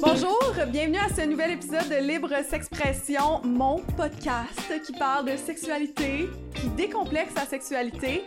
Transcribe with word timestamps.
Bonjour, 0.00 0.54
bienvenue 0.68 0.96
à 0.96 1.08
ce 1.14 1.26
nouvel 1.26 1.50
épisode 1.50 1.90
de 1.90 1.96
Libre 1.96 2.30
S'expression, 2.48 3.42
mon 3.44 3.80
podcast 3.98 4.72
qui 4.86 4.92
parle 4.92 5.26
de 5.30 5.36
sexualité, 5.36 6.30
qui 6.54 6.68
décomplexe 6.68 7.34
la 7.34 7.44
sexualité. 7.44 8.24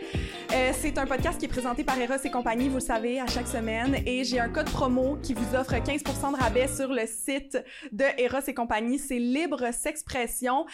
Euh, 0.52 0.70
c'est 0.78 0.96
un 0.98 1.06
podcast 1.06 1.38
qui 1.40 1.46
est 1.46 1.48
présenté 1.48 1.82
par 1.82 1.98
Eros 1.98 2.14
et 2.22 2.30
compagnie, 2.30 2.68
vous 2.68 2.76
le 2.76 2.80
savez, 2.80 3.18
à 3.18 3.26
chaque 3.26 3.48
semaine. 3.48 3.96
Et 4.06 4.22
j'ai 4.22 4.38
un 4.38 4.50
code 4.50 4.70
promo 4.70 5.18
qui 5.20 5.34
vous 5.34 5.56
offre 5.56 5.74
15% 5.74 6.32
de 6.32 6.40
rabais 6.40 6.68
sur 6.68 6.92
le 6.92 7.06
site 7.06 7.58
de 7.90 8.04
Eros 8.18 8.46
et 8.46 8.54
compagnie. 8.54 9.00
C'est 9.00 9.18
Libre 9.18 9.72
S'expression. 9.72 10.64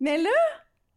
Mais 0.00 0.18
là, 0.18 0.30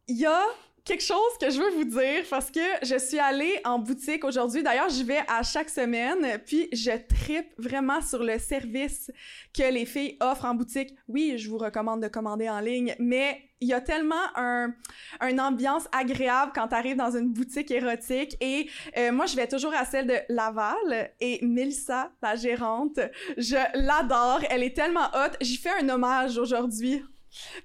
il 0.07 0.17
y 0.17 0.25
a 0.25 0.41
quelque 0.87 1.03
chose 1.03 1.37
que 1.39 1.49
je 1.49 1.59
veux 1.59 1.71
vous 1.71 1.83
dire 1.83 2.23
parce 2.29 2.49
que 2.49 2.61
je 2.81 2.97
suis 2.97 3.19
allée 3.19 3.59
en 3.65 3.77
boutique 3.77 4.23
aujourd'hui. 4.23 4.63
D'ailleurs, 4.63 4.89
j'y 4.89 5.03
vais 5.03 5.19
à 5.27 5.43
chaque 5.43 5.69
semaine, 5.69 6.39
puis 6.45 6.69
je 6.71 6.91
tripe 6.91 7.53
vraiment 7.57 8.01
sur 8.01 8.23
le 8.23 8.39
service 8.39 9.11
que 9.53 9.71
les 9.71 9.85
filles 9.85 10.17
offrent 10.21 10.45
en 10.45 10.55
boutique. 10.55 10.95
Oui, 11.09 11.37
je 11.37 11.49
vous 11.49 11.57
recommande 11.57 12.01
de 12.01 12.07
commander 12.07 12.49
en 12.49 12.61
ligne, 12.61 12.95
mais 12.99 13.41
il 13.59 13.67
y 13.67 13.73
a 13.73 13.81
tellement 13.81 14.15
un, 14.35 14.73
une 15.21 15.41
ambiance 15.41 15.87
agréable 15.91 16.51
quand 16.55 16.69
tu 16.69 16.75
arrives 16.75 16.95
dans 16.95 17.15
une 17.15 17.33
boutique 17.33 17.69
érotique. 17.71 18.37
Et 18.39 18.69
euh, 18.97 19.11
moi, 19.11 19.25
je 19.25 19.35
vais 19.35 19.47
toujours 19.47 19.73
à 19.73 19.83
celle 19.83 20.07
de 20.07 20.15
Laval. 20.29 21.11
Et 21.19 21.39
Melissa, 21.43 22.11
la 22.21 22.35
gérante, 22.35 22.99
je 23.35 23.57
l'adore. 23.73 24.41
Elle 24.49 24.63
est 24.63 24.75
tellement 24.75 25.07
hot. 25.13 25.35
J'y 25.41 25.57
fais 25.57 25.71
un 25.81 25.89
hommage 25.89 26.37
aujourd'hui. 26.37 27.03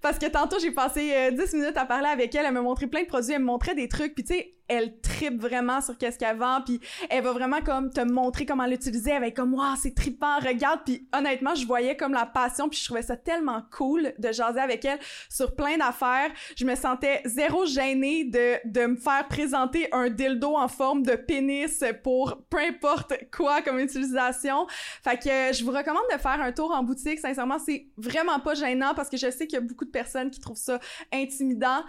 Parce 0.01 0.19
que 0.19 0.27
tantôt, 0.27 0.59
j'ai 0.61 0.71
passé 0.71 1.13
euh, 1.15 1.31
10 1.31 1.55
minutes 1.55 1.77
à 1.77 1.85
parler 1.85 2.09
avec 2.09 2.35
elle. 2.35 2.47
Elle 2.47 2.53
m'a 2.53 2.63
montré 2.63 2.87
plein 2.87 3.03
de 3.03 3.07
produits. 3.07 3.33
Elle 3.33 3.41
me 3.41 3.47
montrait 3.47 3.75
des 3.75 3.89
trucs. 3.89 4.15
Puis, 4.15 4.25
tu 4.25 4.35
sais, 4.35 4.55
elle 4.69 5.01
tripe 5.01 5.41
vraiment 5.41 5.81
sur 5.81 5.97
qu'est-ce 5.99 6.19
qu'elle 6.19 6.37
vend. 6.37 6.61
Puis, 6.63 6.81
elle 7.11 7.23
va 7.23 7.33
vraiment 7.33 7.61
comme 7.61 7.91
te 7.91 8.01
montrer 8.01 8.47
comment 8.47 8.67
l'utiliser. 8.67 9.11
Elle 9.11 9.21
va 9.21 9.31
comme, 9.31 9.55
waouh, 9.55 9.77
c'est 9.77 9.95
trippant, 9.95 10.39
regarde. 10.39 10.81
Puis, 10.85 11.07
honnêtement, 11.17 11.55
je 11.55 11.67
voyais 11.67 11.97
comme 11.97 12.13
la 12.13 12.27
passion. 12.27 12.69
Puis, 12.69 12.79
je 12.81 12.85
trouvais 12.85 13.03
ça 13.03 13.17
tellement 13.17 13.63
cool 13.71 14.13
de 14.19 14.33
jaser 14.33 14.61
avec 14.61 14.85
elle 14.85 14.99
sur 15.29 15.55
plein 15.55 15.77
d'affaires. 15.77 16.31
Je 16.57 16.65
me 16.65 16.75
sentais 16.75 17.23
zéro 17.25 17.67
gênée 17.67 18.25
de, 18.25 18.57
de 18.65 18.87
me 18.87 18.97
faire 18.97 19.27
présenter 19.29 19.89
un 19.93 20.09
dildo 20.09 20.57
en 20.57 20.69
forme 20.69 21.03
de 21.03 21.15
pénis 21.15 21.85
pour 22.03 22.43
peu 22.49 22.59
importe 22.59 23.15
quoi 23.35 23.63
comme 23.63 23.79
utilisation. 23.79 24.67
Fait 25.03 25.17
que 25.17 25.57
je 25.57 25.65
vous 25.65 25.71
recommande 25.71 26.03
de 26.13 26.19
faire 26.19 26.41
un 26.41 26.53
tour 26.53 26.71
en 26.73 26.83
boutique. 26.83 27.19
Sincèrement, 27.19 27.59
c'est 27.59 27.87
vraiment 27.97 28.41
pas 28.41 28.55
gênant 28.55 28.95
parce 28.95 29.09
que 29.09 29.17
je 29.17 29.31
sais 29.31 29.47
qu'il 29.47 29.55
y 29.55 29.63
a 29.63 29.65
beaucoup 29.67 29.85
de 29.85 29.91
personnes 29.91 30.31
qui 30.31 30.41
trouvent 30.41 30.57
ça 30.57 30.79
intimidant. 31.13 31.83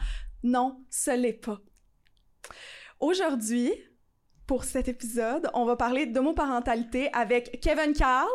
Non, 0.44 0.84
ce 0.90 1.12
l'est 1.12 1.34
pas. 1.34 1.60
Aujourd'hui, 3.00 3.72
pour 4.48 4.64
cet 4.66 4.88
épisode, 4.88 5.50
on 5.54 5.66
va 5.66 5.76
parler 5.76 6.06
d'homoparentalité 6.06 7.10
avec 7.14 7.60
Kevin 7.62 7.94
Carl. 7.94 8.28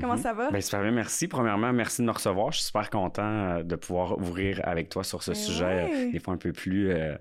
Comment 0.00 0.14
Mhm. 0.14 0.18
ça 0.22 0.32
va? 0.34 0.50
Ben, 0.50 0.60
super 0.60 0.82
bien, 0.82 0.90
merci. 0.90 1.26
Premièrement, 1.28 1.72
merci 1.72 2.02
de 2.02 2.06
me 2.06 2.12
recevoir. 2.12 2.52
Je 2.52 2.58
suis 2.58 2.66
super 2.66 2.90
content 2.90 3.22
euh, 3.22 3.62
de 3.62 3.76
pouvoir 3.76 4.18
ouvrir 4.18 4.60
avec 4.64 4.88
toi 4.90 5.04
sur 5.04 5.22
ce 5.22 5.30
Ben 5.32 5.34
sujet, 5.36 5.64
ouais. 5.64 6.08
euh, 6.08 6.12
des 6.12 6.18
fois 6.20 6.34
un 6.34 6.38
peu 6.38 6.52
plus 6.52 6.90
euh, 6.90 7.14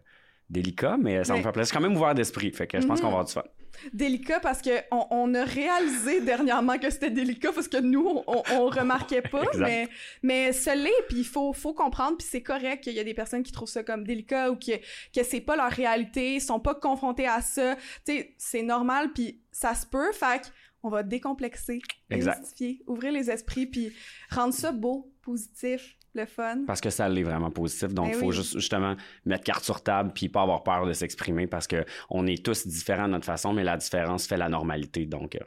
délicat, 0.49 0.97
mais 0.99 1.23
ça 1.23 1.33
Ben- 1.33 1.39
me 1.39 1.43
fait 1.43 1.51
plaisir. 1.51 1.63
Je 1.63 1.67
suis 1.69 1.77
quand 1.77 1.89
même 1.89 1.97
ouvert 1.97 2.13
d'esprit, 2.15 2.51
fait 2.51 2.67
que 2.67 2.79
je 2.81 2.85
pense 2.85 2.99
Mhm. 2.99 3.05
qu'on 3.05 3.11
va 3.11 3.19
avoir 3.19 3.25
du 3.25 3.31
fun. 3.33 3.43
Délicat 3.91 4.39
parce 4.39 4.61
que 4.61 4.69
on, 4.91 5.05
on 5.11 5.33
a 5.33 5.43
réalisé 5.43 6.21
dernièrement 6.21 6.77
que 6.77 6.89
c'était 6.89 7.09
délicat 7.09 7.51
parce 7.51 7.67
que 7.67 7.77
nous, 7.77 8.23
on, 8.27 8.43
on 8.51 8.65
remarquait 8.67 9.21
pas, 9.21 9.43
mais, 9.57 9.89
mais 10.21 10.53
ce 10.53 10.69
l'est, 10.75 11.07
puis 11.09 11.19
il 11.19 11.25
faut, 11.25 11.53
faut 11.53 11.73
comprendre, 11.73 12.17
puis 12.17 12.27
c'est 12.29 12.43
correct 12.43 12.83
qu'il 12.83 12.93
y 12.93 12.99
a 12.99 13.03
des 13.03 13.13
personnes 13.13 13.43
qui 13.43 13.51
trouvent 13.51 13.69
ça 13.69 13.83
comme 13.83 14.05
délicat 14.05 14.51
ou 14.51 14.55
que, 14.55 14.77
que 15.13 15.23
c'est 15.23 15.41
pas 15.41 15.55
leur 15.55 15.71
réalité, 15.71 16.39
sont 16.39 16.59
pas 16.59 16.75
confrontés 16.75 17.27
à 17.27 17.41
ça. 17.41 17.75
Tu 18.05 18.13
sais, 18.13 18.35
c'est 18.37 18.63
normal, 18.63 19.11
puis 19.13 19.41
ça 19.51 19.75
se 19.75 19.85
peut, 19.85 20.11
fait 20.11 20.51
on 20.83 20.89
va 20.89 21.01
décomplexer, 21.01 21.79
Exact. 22.09 22.45
ouvrir 22.87 23.13
les 23.13 23.31
esprits, 23.31 23.65
puis 23.65 23.93
rendre 24.29 24.53
ça 24.53 24.73
beau, 24.73 25.11
positif, 25.21 25.95
le 26.15 26.25
fun. 26.25 26.63
Parce 26.67 26.81
que 26.81 26.89
ça 26.89 27.07
l'est 27.09 27.23
vraiment 27.23 27.51
positif. 27.51 27.93
Donc, 27.93 28.07
il 28.09 28.11
Ben 28.13 28.19
faut 28.19 28.27
oui. 28.27 28.35
juste 28.35 28.53
justement 28.53 28.95
mettre 29.25 29.43
carte 29.43 29.63
sur 29.63 29.81
table 29.81 30.11
puis 30.13 30.29
pas 30.29 30.41
avoir 30.41 30.63
peur 30.63 30.85
de 30.85 30.93
s'exprimer 30.93 31.47
parce 31.47 31.67
que 31.67 31.85
on 32.09 32.27
est 32.27 32.43
tous 32.43 32.67
différents 32.67 33.07
de 33.07 33.13
notre 33.13 33.25
façon, 33.25 33.53
mais 33.53 33.63
la 33.63 33.77
différence 33.77 34.27
fait 34.27 34.37
la 34.37 34.49
normalité. 34.49 35.05
Donc, 35.05 35.35
euh, 35.35 35.39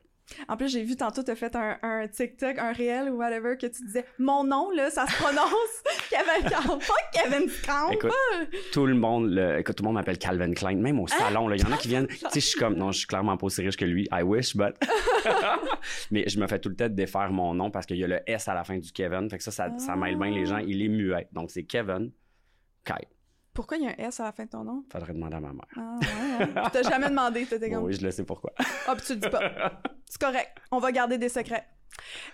En 0.48 0.56
plus, 0.56 0.68
j'ai 0.68 0.82
vu 0.82 0.96
tantôt, 0.96 1.22
t'as 1.22 1.36
fait 1.36 1.54
un, 1.54 1.78
un 1.82 2.08
TikTok, 2.08 2.58
un 2.58 2.72
réel 2.72 3.10
ou 3.10 3.16
whatever, 3.16 3.56
que 3.56 3.66
tu 3.66 3.84
disais 3.84 4.04
«Mon 4.18 4.44
nom, 4.44 4.70
là, 4.70 4.90
ça 4.90 5.06
se 5.06 5.14
prononce 5.16 5.82
Kevin 6.10 6.50
Carl, 6.50 6.78
pas 6.78 6.94
Kevin 7.12 7.48
Scamp! 7.48 7.90
écoute, 7.92 8.10
tout 8.72 8.86
le 8.86 8.94
monde, 8.94 9.30
le, 9.30 9.58
écoute, 9.60 9.76
tout 9.76 9.82
le 9.82 9.86
monde 9.86 9.94
m'appelle 9.94 10.18
Calvin 10.18 10.52
Klein, 10.52 10.76
même 10.76 11.00
au 11.00 11.06
salon. 11.06 11.50
Il 11.52 11.60
y 11.60 11.64
en 11.64 11.72
a 11.72 11.76
qui 11.76 11.88
viennent. 11.88 12.06
Tu 12.16 12.16
sais, 12.18 12.40
je 12.40 12.46
suis 12.46 12.58
comme, 12.58 12.74
non, 12.74 12.92
je 12.92 12.98
suis 12.98 13.06
clairement 13.06 13.36
pas 13.36 13.46
aussi 13.46 13.62
riche 13.62 13.76
que 13.76 13.84
lui. 13.84 14.08
I 14.12 14.22
wish, 14.22 14.56
but. 14.56 14.74
mais 16.10 16.28
je 16.28 16.40
me 16.40 16.46
fais 16.46 16.58
tout 16.58 16.68
le 16.68 16.76
temps 16.76 16.88
défaire 16.88 17.30
mon 17.30 17.54
nom 17.54 17.70
parce 17.70 17.86
qu'il 17.86 17.96
y 17.96 18.04
a 18.04 18.08
le 18.08 18.20
S 18.26 18.48
à 18.48 18.54
la 18.54 18.64
fin 18.64 18.78
du 18.78 18.90
Kevin. 18.92 19.30
Fait 19.30 19.38
que 19.38 19.44
ça, 19.44 19.50
ça, 19.50 19.70
ça 19.78 19.96
mêle 19.96 20.16
bien 20.16 20.30
les 20.30 20.46
gens. 20.46 20.58
Il 20.58 20.82
est 20.82 20.88
muet. 20.88 21.28
Donc, 21.32 21.50
c'est 21.50 21.64
Kevin 21.64 22.10
Kai. 22.84 23.06
Pourquoi 23.56 23.78
il 23.78 23.84
y 23.84 23.86
a 23.88 23.90
un 23.90 23.94
S 24.08 24.20
à 24.20 24.24
la 24.24 24.32
fin 24.32 24.44
de 24.44 24.50
ton 24.50 24.62
nom? 24.62 24.84
Faudrait 24.92 25.12
demander 25.14 25.36
à 25.36 25.40
ma 25.40 25.52
mère. 25.52 25.66
Ah, 25.76 25.98
ouais, 26.00 26.70
T'as 26.72 26.82
jamais 26.82 27.08
demandé, 27.08 27.44
t'étais 27.46 27.68
Bon, 27.70 27.76
comme... 27.76 27.84
oui, 27.86 27.94
je 27.94 28.02
le 28.02 28.10
sais 28.12 28.24
pourquoi. 28.24 28.52
Ah, 28.86 28.94
puis 28.94 29.04
tu 29.06 29.14
le 29.14 29.20
dis 29.20 29.28
pas. 29.30 29.40
C'est 30.04 30.20
correct, 30.20 30.50
on 30.70 30.78
va 30.78 30.92
garder 30.92 31.18
des 31.18 31.28
secrets. 31.30 31.66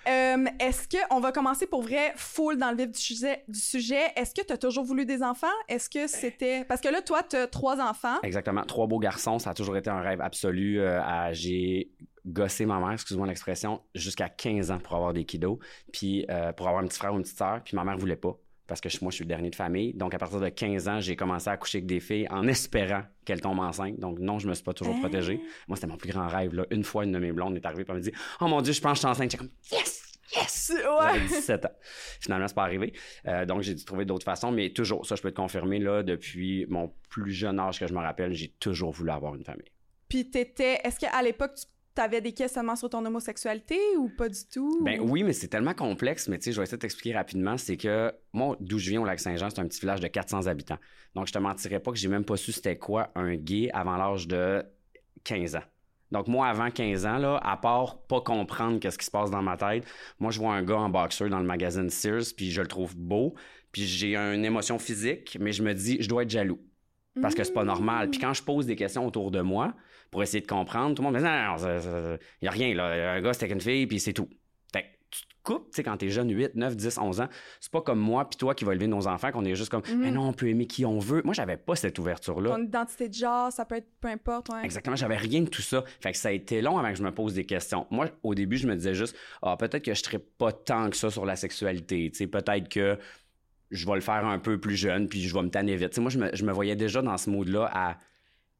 Euh, 0.08 0.44
Est-ce 0.58 0.88
que, 0.88 0.96
on 1.10 1.20
va 1.20 1.30
commencer 1.30 1.66
pour 1.66 1.82
vrai, 1.82 2.12
full 2.16 2.56
dans 2.56 2.70
le 2.72 2.76
vif 2.76 2.90
du 2.90 2.98
sujet. 2.98 3.44
Du 3.46 3.58
sujet. 3.60 4.10
Est-ce 4.16 4.34
que 4.34 4.44
t'as 4.44 4.56
toujours 4.56 4.84
voulu 4.84 5.06
des 5.06 5.22
enfants? 5.22 5.46
Est-ce 5.68 5.88
que 5.88 6.08
c'était... 6.08 6.64
Parce 6.64 6.80
que 6.80 6.88
là, 6.88 7.00
toi, 7.00 7.22
t'as 7.22 7.46
trois 7.46 7.80
enfants. 7.80 8.18
Exactement. 8.24 8.64
Trois 8.64 8.88
beaux 8.88 8.98
garçons, 8.98 9.38
ça 9.38 9.50
a 9.50 9.54
toujours 9.54 9.76
été 9.76 9.88
un 9.88 10.00
rêve 10.00 10.20
absolu. 10.20 10.80
Euh, 10.80 11.00
J'ai 11.32 11.92
gossé 12.26 12.66
ma 12.66 12.78
mère, 12.80 12.90
excuse-moi 12.92 13.26
l'expression, 13.26 13.80
jusqu'à 13.94 14.28
15 14.28 14.70
ans 14.72 14.78
pour 14.78 14.94
avoir 14.96 15.12
des 15.12 15.24
kiddos, 15.24 15.58
puis 15.92 16.26
euh, 16.30 16.52
pour 16.52 16.68
avoir 16.68 16.82
un 16.82 16.86
petit 16.86 16.98
frère 16.98 17.12
ou 17.12 17.16
une 17.16 17.22
petite 17.22 17.38
sœur, 17.38 17.60
puis 17.64 17.76
ma 17.76 17.84
mère 17.84 17.96
voulait 17.96 18.16
pas. 18.16 18.36
Parce 18.66 18.80
que 18.80 18.88
moi, 19.02 19.10
je 19.10 19.16
suis 19.16 19.24
le 19.24 19.28
dernier 19.28 19.50
de 19.50 19.56
famille. 19.56 19.92
Donc, 19.94 20.14
à 20.14 20.18
partir 20.18 20.40
de 20.40 20.48
15 20.48 20.88
ans, 20.88 21.00
j'ai 21.00 21.16
commencé 21.16 21.48
à 21.50 21.56
coucher 21.56 21.78
avec 21.78 21.86
des 21.86 22.00
filles 22.00 22.26
en 22.30 22.46
espérant 22.46 23.02
qu'elles 23.24 23.40
tombent 23.40 23.58
enceintes. 23.60 23.98
Donc, 23.98 24.18
non, 24.18 24.38
je 24.38 24.48
me 24.48 24.54
suis 24.54 24.62
pas 24.64 24.72
toujours 24.72 24.94
Hein? 24.94 25.00
protégé. 25.00 25.40
Moi, 25.68 25.76
c'était 25.76 25.88
mon 25.88 25.96
plus 25.96 26.10
grand 26.10 26.28
rêve. 26.28 26.54
Là. 26.54 26.64
Une 26.70 26.84
fois, 26.84 27.04
une 27.04 27.12
de 27.12 27.18
mes 27.18 27.32
blondes 27.32 27.56
est 27.56 27.66
arrivée 27.66 27.82
et 27.82 27.86
elle 27.88 27.96
me 27.96 28.00
dit 28.00 28.12
Oh 28.40 28.46
mon 28.46 28.62
Dieu, 28.62 28.72
je 28.72 28.80
pense 28.80 28.92
que 28.92 28.96
je 28.96 29.00
suis 29.00 29.08
enceinte. 29.08 29.30
J'étais 29.30 29.38
comme 29.38 29.50
Yes! 29.72 29.98
Yes! 30.34 30.72
Ouais. 31.00 31.20
17 31.28 31.66
ans. 31.66 31.70
Finalement, 32.20 32.48
c'est 32.48 32.54
pas 32.54 32.62
arrivé. 32.62 32.92
Euh, 33.26 33.44
donc, 33.44 33.62
j'ai 33.62 33.74
dû 33.74 33.84
trouver 33.84 34.04
d'autres 34.06 34.24
façons, 34.24 34.50
mais 34.52 34.70
toujours, 34.70 35.04
ça, 35.04 35.14
je 35.16 35.22
peux 35.22 35.30
te 35.30 35.36
confirmer, 35.36 35.78
là, 35.78 36.02
depuis 36.02 36.64
mon 36.68 36.94
plus 37.10 37.32
jeune 37.32 37.58
âge 37.60 37.78
que 37.78 37.86
je 37.86 37.92
me 37.92 37.98
rappelle, 38.00 38.32
j'ai 38.32 38.48
toujours 38.58 38.92
voulu 38.92 39.10
avoir 39.10 39.34
une 39.34 39.44
famille. 39.44 39.68
Puis 40.08 40.30
t'étais... 40.30 40.78
Est-ce 40.84 40.98
qu'à 40.98 41.20
l'époque, 41.22 41.52
tu 41.54 41.64
avais 42.00 42.20
des 42.20 42.32
questionnements 42.32 42.76
sur 42.76 42.88
ton 42.90 43.04
homosexualité 43.04 43.78
ou 43.98 44.08
pas 44.08 44.28
du 44.28 44.40
tout? 44.52 44.82
Ben 44.82 45.00
oui, 45.00 45.22
mais 45.22 45.32
c'est 45.32 45.48
tellement 45.48 45.74
complexe, 45.74 46.28
mais 46.28 46.38
tu 46.38 46.44
sais, 46.44 46.52
je 46.52 46.56
vais 46.58 46.62
essayer 46.64 46.76
de 46.76 46.82
t'expliquer 46.82 47.14
rapidement, 47.14 47.56
c'est 47.58 47.76
que 47.76 48.12
moi, 48.32 48.56
d'où 48.60 48.78
je 48.78 48.90
viens 48.90 49.02
au 49.02 49.04
Lac-Saint-Jean, 49.04 49.50
c'est 49.50 49.60
un 49.60 49.66
petit 49.66 49.80
village 49.80 50.00
de 50.00 50.06
400 50.06 50.46
habitants. 50.46 50.78
Donc, 51.14 51.26
je 51.26 51.32
te 51.32 51.38
mentirais 51.38 51.80
pas 51.80 51.90
que 51.90 51.98
j'ai 51.98 52.08
même 52.08 52.24
pas 52.24 52.36
su 52.36 52.52
c'était 52.52 52.78
quoi 52.78 53.10
un 53.14 53.34
gay 53.34 53.70
avant 53.72 53.96
l'âge 53.96 54.26
de 54.26 54.64
15 55.24 55.56
ans. 55.56 55.62
Donc, 56.10 56.28
moi, 56.28 56.46
avant 56.48 56.70
15 56.70 57.06
ans, 57.06 57.18
là, 57.18 57.40
à 57.42 57.56
part 57.56 58.02
pas 58.06 58.20
comprendre 58.20 58.78
qu'est-ce 58.78 58.98
qui 58.98 59.06
se 59.06 59.10
passe 59.10 59.30
dans 59.30 59.42
ma 59.42 59.56
tête, 59.56 59.84
moi, 60.18 60.30
je 60.30 60.38
vois 60.38 60.54
un 60.54 60.62
gars 60.62 60.78
en 60.78 60.88
boxeur 60.88 61.28
dans 61.30 61.38
le 61.38 61.46
magazine 61.46 61.90
Sears, 61.90 62.34
puis 62.36 62.50
je 62.50 62.60
le 62.60 62.66
trouve 62.68 62.96
beau, 62.96 63.34
puis 63.72 63.84
j'ai 63.86 64.16
une 64.16 64.44
émotion 64.44 64.78
physique, 64.78 65.38
mais 65.40 65.52
je 65.52 65.62
me 65.62 65.72
dis, 65.72 65.96
je 66.00 66.08
dois 66.08 66.22
être 66.24 66.30
jaloux. 66.30 66.60
parce 67.20 67.34
que 67.34 67.44
c'est 67.44 67.52
pas 67.52 67.64
normal. 67.64 68.10
Puis 68.10 68.20
quand 68.20 68.32
je 68.34 68.42
pose 68.42 68.66
des 68.66 68.76
questions 68.76 69.06
autour 69.06 69.30
de 69.30 69.40
moi 69.40 69.74
pour 70.12 70.22
essayer 70.22 70.40
de 70.42 70.46
comprendre, 70.46 70.94
tout 70.94 71.02
le 71.02 71.06
monde 71.10 71.14
me 71.14 71.18
dit 71.18 71.24
non, 71.24 71.56
non, 71.56 72.18
il 72.40 72.44
y 72.44 72.48
a 72.48 72.50
rien 72.52 72.72
là, 72.74 73.14
un 73.14 73.20
gars 73.20 73.32
c'est 73.32 73.46
avec 73.46 73.54
une 73.54 73.60
fille 73.60 73.86
puis 73.88 73.98
c'est 73.98 74.12
tout. 74.12 74.28
Fait 74.72 74.82
que 74.82 74.86
tu 75.10 75.22
te 75.22 75.28
coupes, 75.42 75.70
tu 75.70 75.76
sais 75.76 75.82
quand 75.82 75.96
t'es 75.96 76.08
jeune 76.10 76.30
8, 76.30 76.54
9, 76.54 76.76
10, 76.76 76.98
11 76.98 77.20
ans, 77.22 77.28
c'est 77.60 77.72
pas 77.72 77.80
comme 77.80 77.98
moi 77.98 78.28
puis 78.28 78.36
toi 78.36 78.54
qui 78.54 78.64
va 78.64 78.72
élever 78.72 78.86
nos 78.86 79.08
enfants 79.08 79.32
qu'on 79.32 79.44
est 79.44 79.54
juste 79.54 79.70
comme 79.70 79.82
Mhm. 79.88 79.98
mais 80.00 80.10
non, 80.10 80.28
on 80.28 80.32
peut 80.32 80.48
aimer 80.48 80.66
qui 80.66 80.84
on 80.84 80.98
veut. 80.98 81.22
Moi, 81.24 81.34
j'avais 81.34 81.56
pas 81.56 81.74
cette 81.76 81.98
ouverture 81.98 82.40
là. 82.40 82.50
Ton 82.56 82.62
identité 82.62 83.08
de 83.08 83.14
genre, 83.14 83.50
ça 83.50 83.64
peut 83.64 83.76
être 83.76 83.88
peu 84.00 84.08
importe, 84.08 84.50
ouais. 84.50 84.64
Exactement, 84.64 84.96
j'avais 84.96 85.16
rien 85.16 85.40
de 85.40 85.48
tout 85.48 85.62
ça. 85.62 85.82
Fait 86.00 86.12
que 86.12 86.18
ça 86.18 86.28
a 86.28 86.32
été 86.32 86.60
long 86.62 86.76
avant 86.78 86.90
que 86.92 86.98
je 86.98 87.02
me 87.02 87.10
pose 87.12 87.34
des 87.34 87.44
questions. 87.46 87.86
Moi, 87.90 88.08
au 88.22 88.34
début, 88.34 88.58
je 88.58 88.66
me 88.68 88.76
disais 88.76 88.94
juste, 88.94 89.16
ah, 89.42 89.56
peut-être 89.56 89.82
que 89.84 89.94
je 89.94 90.02
serais 90.02 90.18
pas 90.20 90.52
tant 90.52 90.88
que 90.90 90.96
ça 90.96 91.10
sur 91.10 91.24
la 91.24 91.36
sexualité. 91.36 92.10
Tu 92.12 92.18
sais, 92.18 92.26
peut-être 92.26 92.68
que 92.68 92.98
je 93.70 93.86
vais 93.86 93.94
le 93.94 94.00
faire 94.02 94.26
un 94.26 94.38
peu 94.38 94.60
plus 94.60 94.76
jeune, 94.76 95.08
puis 95.08 95.22
je 95.22 95.34
vais 95.34 95.42
me 95.42 95.48
tanner 95.48 95.74
vite. 95.76 95.88
Tu 95.90 95.94
sais, 95.96 96.00
moi, 96.02 96.10
je 96.10 96.18
me, 96.18 96.28
je 96.36 96.44
me 96.44 96.52
voyais 96.52 96.76
déjà 96.76 97.00
dans 97.00 97.16
ce 97.16 97.30
mood-là 97.30 97.70
à 97.72 97.96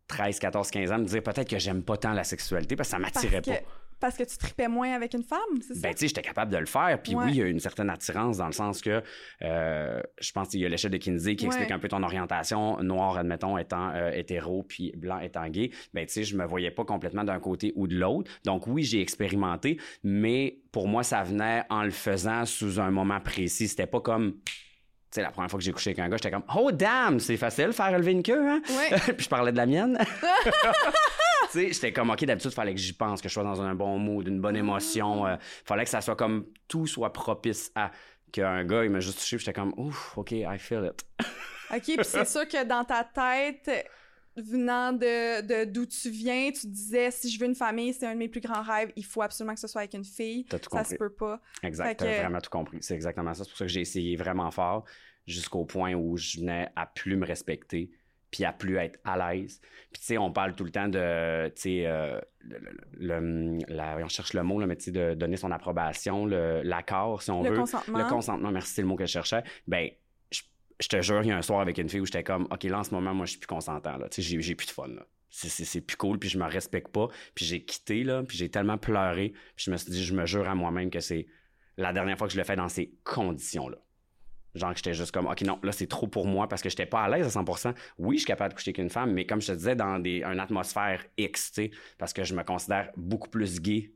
13, 0.08 0.38
14, 0.38 0.70
15 0.70 0.93
ans, 0.93 0.99
me 0.99 1.04
dire 1.04 1.22
peut-être 1.22 1.49
que 1.49 1.58
j'aime 1.58 1.82
pas 1.82 1.96
tant 1.96 2.12
la 2.12 2.25
sexualité 2.25 2.76
parce 2.76 2.88
que 2.88 2.93
ça 2.93 2.99
m'attirait 2.99 3.40
pas. 3.40 3.52
parce 3.99 4.16
que 4.16 4.25
tu 4.25 4.37
tripais 4.37 4.66
moins 4.69 4.93
avec 4.94 5.14
une 5.14 5.22
femme, 5.22 5.38
c'est 5.60 5.75
ça? 5.75 5.81
Ben, 5.81 5.93
tu 5.94 6.00
sais, 6.00 6.08
j'étais 6.08 6.22
capable 6.22 6.50
de 6.52 6.56
le 6.58 6.66
faire. 6.66 7.00
Puis 7.02 7.14
Ouais. 7.14 7.25
oui, 7.26 7.31
il 7.31 7.37
y 7.37 7.43
a 7.43 7.46
une 7.46 7.60
certaine 7.60 7.88
attirance 7.88 8.37
dans 8.38 8.46
le 8.46 8.52
sens 8.52 8.81
que 8.82 9.00
euh, 9.43 10.00
je 10.20 10.32
pense 10.32 10.49
qu'il 10.49 10.58
y 10.60 10.66
a 10.66 10.69
l'échelle 10.69 10.90
de 10.90 10.96
Kinsey 10.96 11.37
qui 11.37 11.46
explique 11.46 11.70
un 11.70 11.78
peu 11.78 11.87
ton 11.88 12.02
orientation, 12.02 12.82
noir, 12.82 13.16
admettons, 13.16 13.56
étant 13.58 13.90
euh, 13.94 14.10
hétéro, 14.10 14.64
puis 14.64 14.93
blanc 14.96 15.20
étant 15.20 15.46
gay. 15.49 15.70
Ben, 15.94 16.05
tu 16.05 16.12
sais, 16.14 16.25
je 16.25 16.37
me 16.37 16.44
voyais 16.44 16.72
pas 16.72 16.84
complètement 16.84 17.22
d'un 17.25 17.38
côté 17.38 17.72
ou 17.76 17.87
de 17.87 17.94
l'autre. 17.96 18.31
Donc 18.44 18.66
oui, 18.66 18.82
j'ai 18.82 19.00
expérimenté, 19.00 19.78
mais 20.02 20.58
pour 20.72 20.88
moi, 20.88 21.05
ça 21.05 21.22
venait 21.22 21.62
en 21.70 21.84
le 21.84 21.90
faisant 21.93 22.44
sous 22.44 22.81
un 22.81 22.90
moment 22.90 23.20
précis. 23.20 23.69
C'était 23.69 23.87
pas 23.87 24.00
comme 24.00 24.34
sais, 25.12 25.23
la 25.23 25.31
première 25.31 25.50
fois 25.50 25.59
que 25.59 25.64
j'ai 25.64 25.73
couché 25.73 25.91
avec 25.91 25.99
un 25.99 26.09
gars, 26.09 26.17
j'étais 26.17 26.31
comme 26.31 26.44
Oh 26.56 26.73
damn, 26.73 27.20
c'est 27.20 27.37
facile 27.37 27.73
faire 27.73 27.93
relever 27.93 28.12
une 28.12 28.23
queue, 28.23 28.49
hein? 28.49 28.62
Ouais. 28.70 28.99
puis 29.17 29.25
je 29.25 29.29
parlais 29.29 29.53
de 29.53 29.56
la 29.56 29.67
mienne. 29.67 29.99
tu 30.23 31.49
sais, 31.50 31.73
j'étais 31.73 31.93
comme 31.93 32.11
OK, 32.11 32.25
d'habitude, 32.25 32.50
il 32.50 32.55
fallait 32.55 32.75
que 32.75 32.81
j'y 32.81 32.93
pense, 32.93 33.20
que 33.20 33.29
je 33.29 33.35
sois 33.35 33.44
dans 33.44 33.61
un 33.61 33.75
bon 33.75 33.99
mood, 33.99 34.26
une 34.26 34.41
bonne 34.41 34.56
émotion. 34.56 35.25
Ah. 35.25 35.32
euh, 35.32 35.37
fallait 35.64 35.85
que 35.85 35.91
ça 35.91 36.00
soit 36.00 36.17
comme 36.17 36.47
tout 36.69 36.87
soit 36.87 37.12
propice 37.12 37.70
à 37.75 37.91
qu'un 38.32 38.64
gars, 38.64 38.85
il 38.85 38.91
m'a 38.91 39.00
juste 39.00 39.19
touché, 39.19 39.38
j'étais 39.38 39.53
comme 39.53 39.75
Ouf, 39.76 40.17
OK, 40.17 40.32
I 40.32 40.59
feel 40.59 40.91
it. 40.91 41.26
OK, 41.70 41.82
puis 41.82 41.99
c'est 42.03 42.25
sûr 42.29 42.49
que 42.49 42.65
dans 42.65 42.85
ta 42.85 43.05
tête, 43.05 43.87
venant 44.37 44.93
de 44.93 45.64
d'où 45.64 45.87
tu 45.87 46.11
viens, 46.11 46.50
tu 46.52 46.67
disais 46.67 47.11
si 47.11 47.31
je 47.31 47.38
veux 47.38 47.46
une 47.46 47.55
famille, 47.55 47.93
c'est 47.93 48.06
un 48.06 48.14
de 48.14 48.19
mes 48.19 48.29
plus 48.29 48.40
grands 48.40 48.62
rêves, 48.62 48.93
il 48.96 49.05
faut 49.05 49.23
absolument 49.23 49.55
que 49.55 49.61
ce 49.61 49.67
soit 49.69 49.82
avec 49.82 49.94
une 49.94 50.05
fille. 50.05 50.44
T'as 50.46 50.58
tout 50.58 50.70
Ça 50.70 50.79
compris. 50.79 50.93
se 50.93 50.96
peut 50.99 51.12
pas. 51.12 51.40
Exact, 51.62 51.96
t'as 51.99 52.06
que- 52.06 52.20
vraiment 52.20 52.40
tout 52.40 52.50
compris. 52.50 52.79
C'est 52.81 52.94
exactement 52.94 53.34
ça. 53.34 53.44
C'est 53.44 53.50
pour 53.50 53.58
ça 53.58 53.64
que 53.67 53.70
j'ai 53.70 53.81
essayé 53.82 54.17
vraiment 54.17 54.50
fort 54.50 54.84
jusqu'au 55.26 55.64
point 55.64 55.94
où 55.94 56.17
je 56.17 56.40
venais 56.40 56.69
à 56.76 56.87
plus 56.87 57.17
me 57.17 57.26
respecter 57.26 57.90
puis 58.31 58.44
à 58.46 58.52
plus 58.52 58.76
être 58.79 58.99
à 59.05 59.19
l'aise. 59.34 59.61
Puis 59.93 60.00
tu 60.00 60.06
sais, 60.06 60.17
on 60.19 60.32
parle 60.32 60.55
tout 60.55 60.64
le 60.64 60.70
temps 60.70 60.88
de, 60.88 61.49
tu 61.49 61.61
sais, 61.61 61.87
euh, 61.87 62.19
le, 62.40 62.58
le- 62.58 63.20
le- 63.20 63.58
la- 63.69 63.99
on 64.02 64.08
cherche 64.08 64.32
le 64.32 64.43
mot, 64.43 64.58
là, 64.58 64.67
mais 64.67 64.76
tu 64.76 64.84
sais, 64.84 64.90
de 64.90 65.12
donner 65.12 65.37
son 65.37 65.50
approbation, 65.50 66.25
le- 66.25 66.62
l'accord, 66.62 67.20
si 67.23 67.31
on 67.31 67.43
Le 67.43 67.50
veut. 67.50 67.56
consentement. 67.58 67.99
Le 67.99 68.05
consentement, 68.08 68.50
merci, 68.50 68.73
c'est 68.73 68.81
le 68.82 68.88
mot 68.88 68.96
que 68.96 69.05
je 69.05 69.12
cherchais. 69.12 69.43
Ben, 69.69 69.90
je, 70.82 70.88
te 70.88 71.00
jure, 71.02 71.23
il 71.23 71.29
y 71.29 71.32
a 71.32 71.37
un 71.37 71.43
soir 71.43 71.61
avec 71.61 71.79
une 71.79 71.88
fille 71.88 72.00
où 72.00 72.06
j'étais 72.06 72.23
comme, 72.25 72.44
OK, 72.50 72.64
là, 72.64 72.81
en 72.81 72.84
ce 72.84 72.93
moment, 72.93 73.14
moi, 73.14 73.26
je 73.26 73.32
suis 73.32 73.40
plus 73.40 73.46
consentant, 73.46 73.96
là. 73.96 74.08
Tu 74.08 74.23
sais, 74.23 74.40
j'ai- 74.40 74.55
plus 74.55 74.67
de 74.67 74.73
fun, 74.73 74.88
là. 74.88 75.06
C'est- 75.31 75.81
plus 75.81 75.96
cool, 75.96 76.19
puis 76.19 76.29
je 76.29 76.38
me 76.38 76.44
respecte 76.44 76.88
pas. 76.88 77.08
Puis 77.34 77.44
j'ai 77.46 77.64
quitté, 77.64 78.05
là, 78.05 78.23
puis 78.23 78.37
j'ai 78.37 78.50
tellement 78.50 78.76
pleuré. 78.79 79.32
Puis 79.56 79.67
je 79.67 79.70
me 79.70 79.76
suis 79.76 79.90
dit, 79.90 80.05
je 80.05 80.14
me 80.14 80.26
jure 80.26 80.49
à 80.49 80.55
moi-même 80.55 80.90
que 80.90 81.00
c'est 81.00 81.26
la 81.79 81.93
dernière 81.93 82.19
fois 82.19 82.26
que 82.26 82.34
je 82.34 82.38
le 82.38 82.44
fais 82.44 82.56
dans 82.56 82.69
ces 82.69 82.93
conditions-là. 83.05 83.79
Genre 84.55 84.73
que 84.73 84.76
j'étais 84.76 84.93
juste 84.93 85.12
comme, 85.12 85.26
OK, 85.26 85.40
non, 85.43 85.58
là, 85.62 85.73
c'est 85.73 85.87
trop 85.87 86.06
pour 86.06 86.26
moi 86.26 86.46
parce 86.49 86.61
que 86.61 86.69
j'étais 86.69 86.84
pas 86.84 87.02
à 87.02 87.08
l'aise 87.08 87.26
à 87.26 87.31
100%. 87.31 87.73
Oui, 87.99 88.17
je 88.17 88.20
suis 88.20 88.26
capable 88.26 88.50
de 88.52 88.58
coucher 88.58 88.70
avec 88.70 88.79
une 88.79 88.90
femme, 88.90 89.12
mais 89.12 89.25
comme 89.25 89.40
je 89.40 89.46
te 89.46 89.52
disais, 89.52 89.75
dans 89.75 89.99
des, 89.99 90.23
une 90.23 90.40
atmosphère 90.40 91.02
X, 91.17 91.52
tu 91.52 91.62
sais, 91.62 91.70
parce 91.96 92.12
que 92.12 92.25
je 92.25 92.34
me 92.34 92.43
considère 92.44 92.90
beaucoup 92.96 93.31
plus 93.31 93.61
gay 93.61 93.93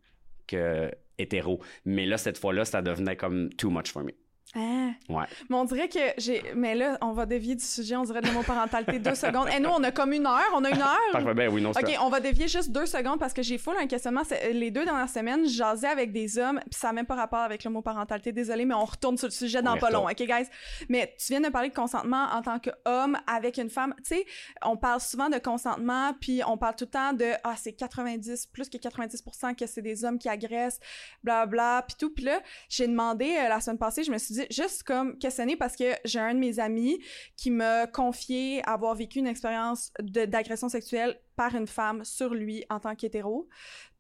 que 0.47 0.91
hétéro. 1.19 1.61
Mais 1.85 2.07
là, 2.07 2.17
cette 2.17 2.39
fois-là, 2.39 2.65
ça 2.65 2.81
devenait 2.81 3.17
comme 3.17 3.51
too 3.51 3.69
much 3.71 3.93
for 3.93 4.03
me. 4.03 4.13
Ah. 4.55 4.91
Ouais. 5.09 5.25
Mais 5.51 5.57
on 5.57 5.65
dirait 5.65 5.89
que 5.89 5.99
j'ai. 6.19 6.43
Mais 6.55 6.75
là, 6.75 6.99
on 7.01 7.13
va 7.13 7.27
dévier 7.27 7.57
du 7.57 7.65
sujet, 7.65 7.97
on 7.97 8.05
dirait 8.05 8.21
de 8.21 8.29
l'homoparentalité 8.29 8.99
deux 8.99 9.15
secondes. 9.15 9.49
Et 9.55 9.61
nous, 9.61 9.71
on 9.71 9.83
a 9.83 9.91
comme 9.91 10.13
une 10.13 10.27
heure, 10.27 10.51
on 10.55 10.65
a 10.65 10.71
une 10.71 10.81
heure? 10.81 10.97
Parfait, 11.13 11.35
ben 11.35 11.53
oui, 11.53 11.61
non, 11.61 11.73
c'est 11.73 11.85
OK, 11.85 11.99
on 12.01 12.09
va 12.09 12.21
dévier 12.21 12.49
juste 12.49 12.71
deux 12.71 12.87
secondes 12.87 13.19
parce 13.19 13.33
que 13.33 13.43
j'ai 13.43 13.59
full 13.59 13.75
un 13.79 13.87
questionnement. 13.87 14.23
Les 14.53 14.71
deux 14.71 14.85
dernières 14.85 15.09
semaines, 15.09 15.47
je 15.47 15.55
jasais 15.55 15.89
avec 15.89 16.13
des 16.13 16.39
hommes, 16.39 16.61
puis 16.71 16.79
ça 16.79 16.89
n'a 16.89 16.93
même 16.95 17.07
pas 17.07 17.17
rapport 17.17 17.41
avec 17.41 17.65
l'homoparentalité. 17.65 18.33
Désolée, 18.33 18.65
mais 18.65 18.75
on 18.75 18.85
retourne 18.85 19.19
sur 19.19 19.27
le 19.27 19.33
sujet 19.33 19.63
dans 19.63 19.77
pas 19.77 19.91
long. 19.91 20.05
OK, 20.05 20.17
guys? 20.17 20.49
Mais 20.89 21.15
tu 21.19 21.33
viens 21.33 21.41
de 21.41 21.49
parler 21.49 21.69
de 21.69 21.75
consentement 21.75 22.27
en 22.33 22.43
tant 22.43 22.59
qu'homme 22.59 23.19
avec 23.27 23.59
une 23.59 23.71
femme. 23.71 23.95
Tu 23.99 24.17
sais, 24.17 24.27
on 24.65 24.77
parle 24.77 25.01
souvent 25.01 25.29
de 25.29 25.39
consentement, 25.39 26.13
puis 26.21 26.43
on 26.47 26.57
parle 26.57 26.77
tout 26.77 26.85
le 26.85 26.91
temps 26.91 27.13
de 27.13 27.33
Ah, 27.45 27.55
c'est 27.57 27.73
90, 27.73 28.47
plus 28.47 28.69
que 28.69 28.79
90% 28.79 29.55
que 29.57 29.67
c'est 29.67 29.83
des 29.83 30.05
hommes 30.05 30.19
qui 30.19 30.29
agressent, 30.29 30.81
bla 31.25 31.47
bla, 31.47 31.85
puis 31.87 31.97
tout. 31.99 32.11
Puis 32.11 32.25
là, 32.25 32.41
j'ai 32.69 32.87
demandé 32.87 33.37
euh, 33.39 33.49
la 33.49 33.61
semaine 33.61 33.79
passée, 33.79 34.05
je 34.05 34.11
me 34.11 34.19
suis 34.19 34.35
dit, 34.35 34.36
juste 34.51 34.83
comme 34.83 35.19
questionner 35.19 35.57
parce 35.57 35.77
que 35.77 35.85
j'ai 36.05 36.19
un 36.19 36.35
de 36.35 36.39
mes 36.39 36.59
amis 36.59 36.99
qui 37.37 37.51
m'a 37.51 37.87
confié 37.87 38.63
avoir 38.69 38.95
vécu 38.95 39.19
une 39.19 39.27
expérience 39.27 39.93
d'agression 40.01 40.69
sexuelle 40.69 41.19
par 41.37 41.55
une 41.55 41.67
femme 41.67 42.05
sur 42.05 42.35
lui 42.35 42.65
en 42.71 42.81
tant 42.81 42.95
qu'hétéro. 42.95 43.49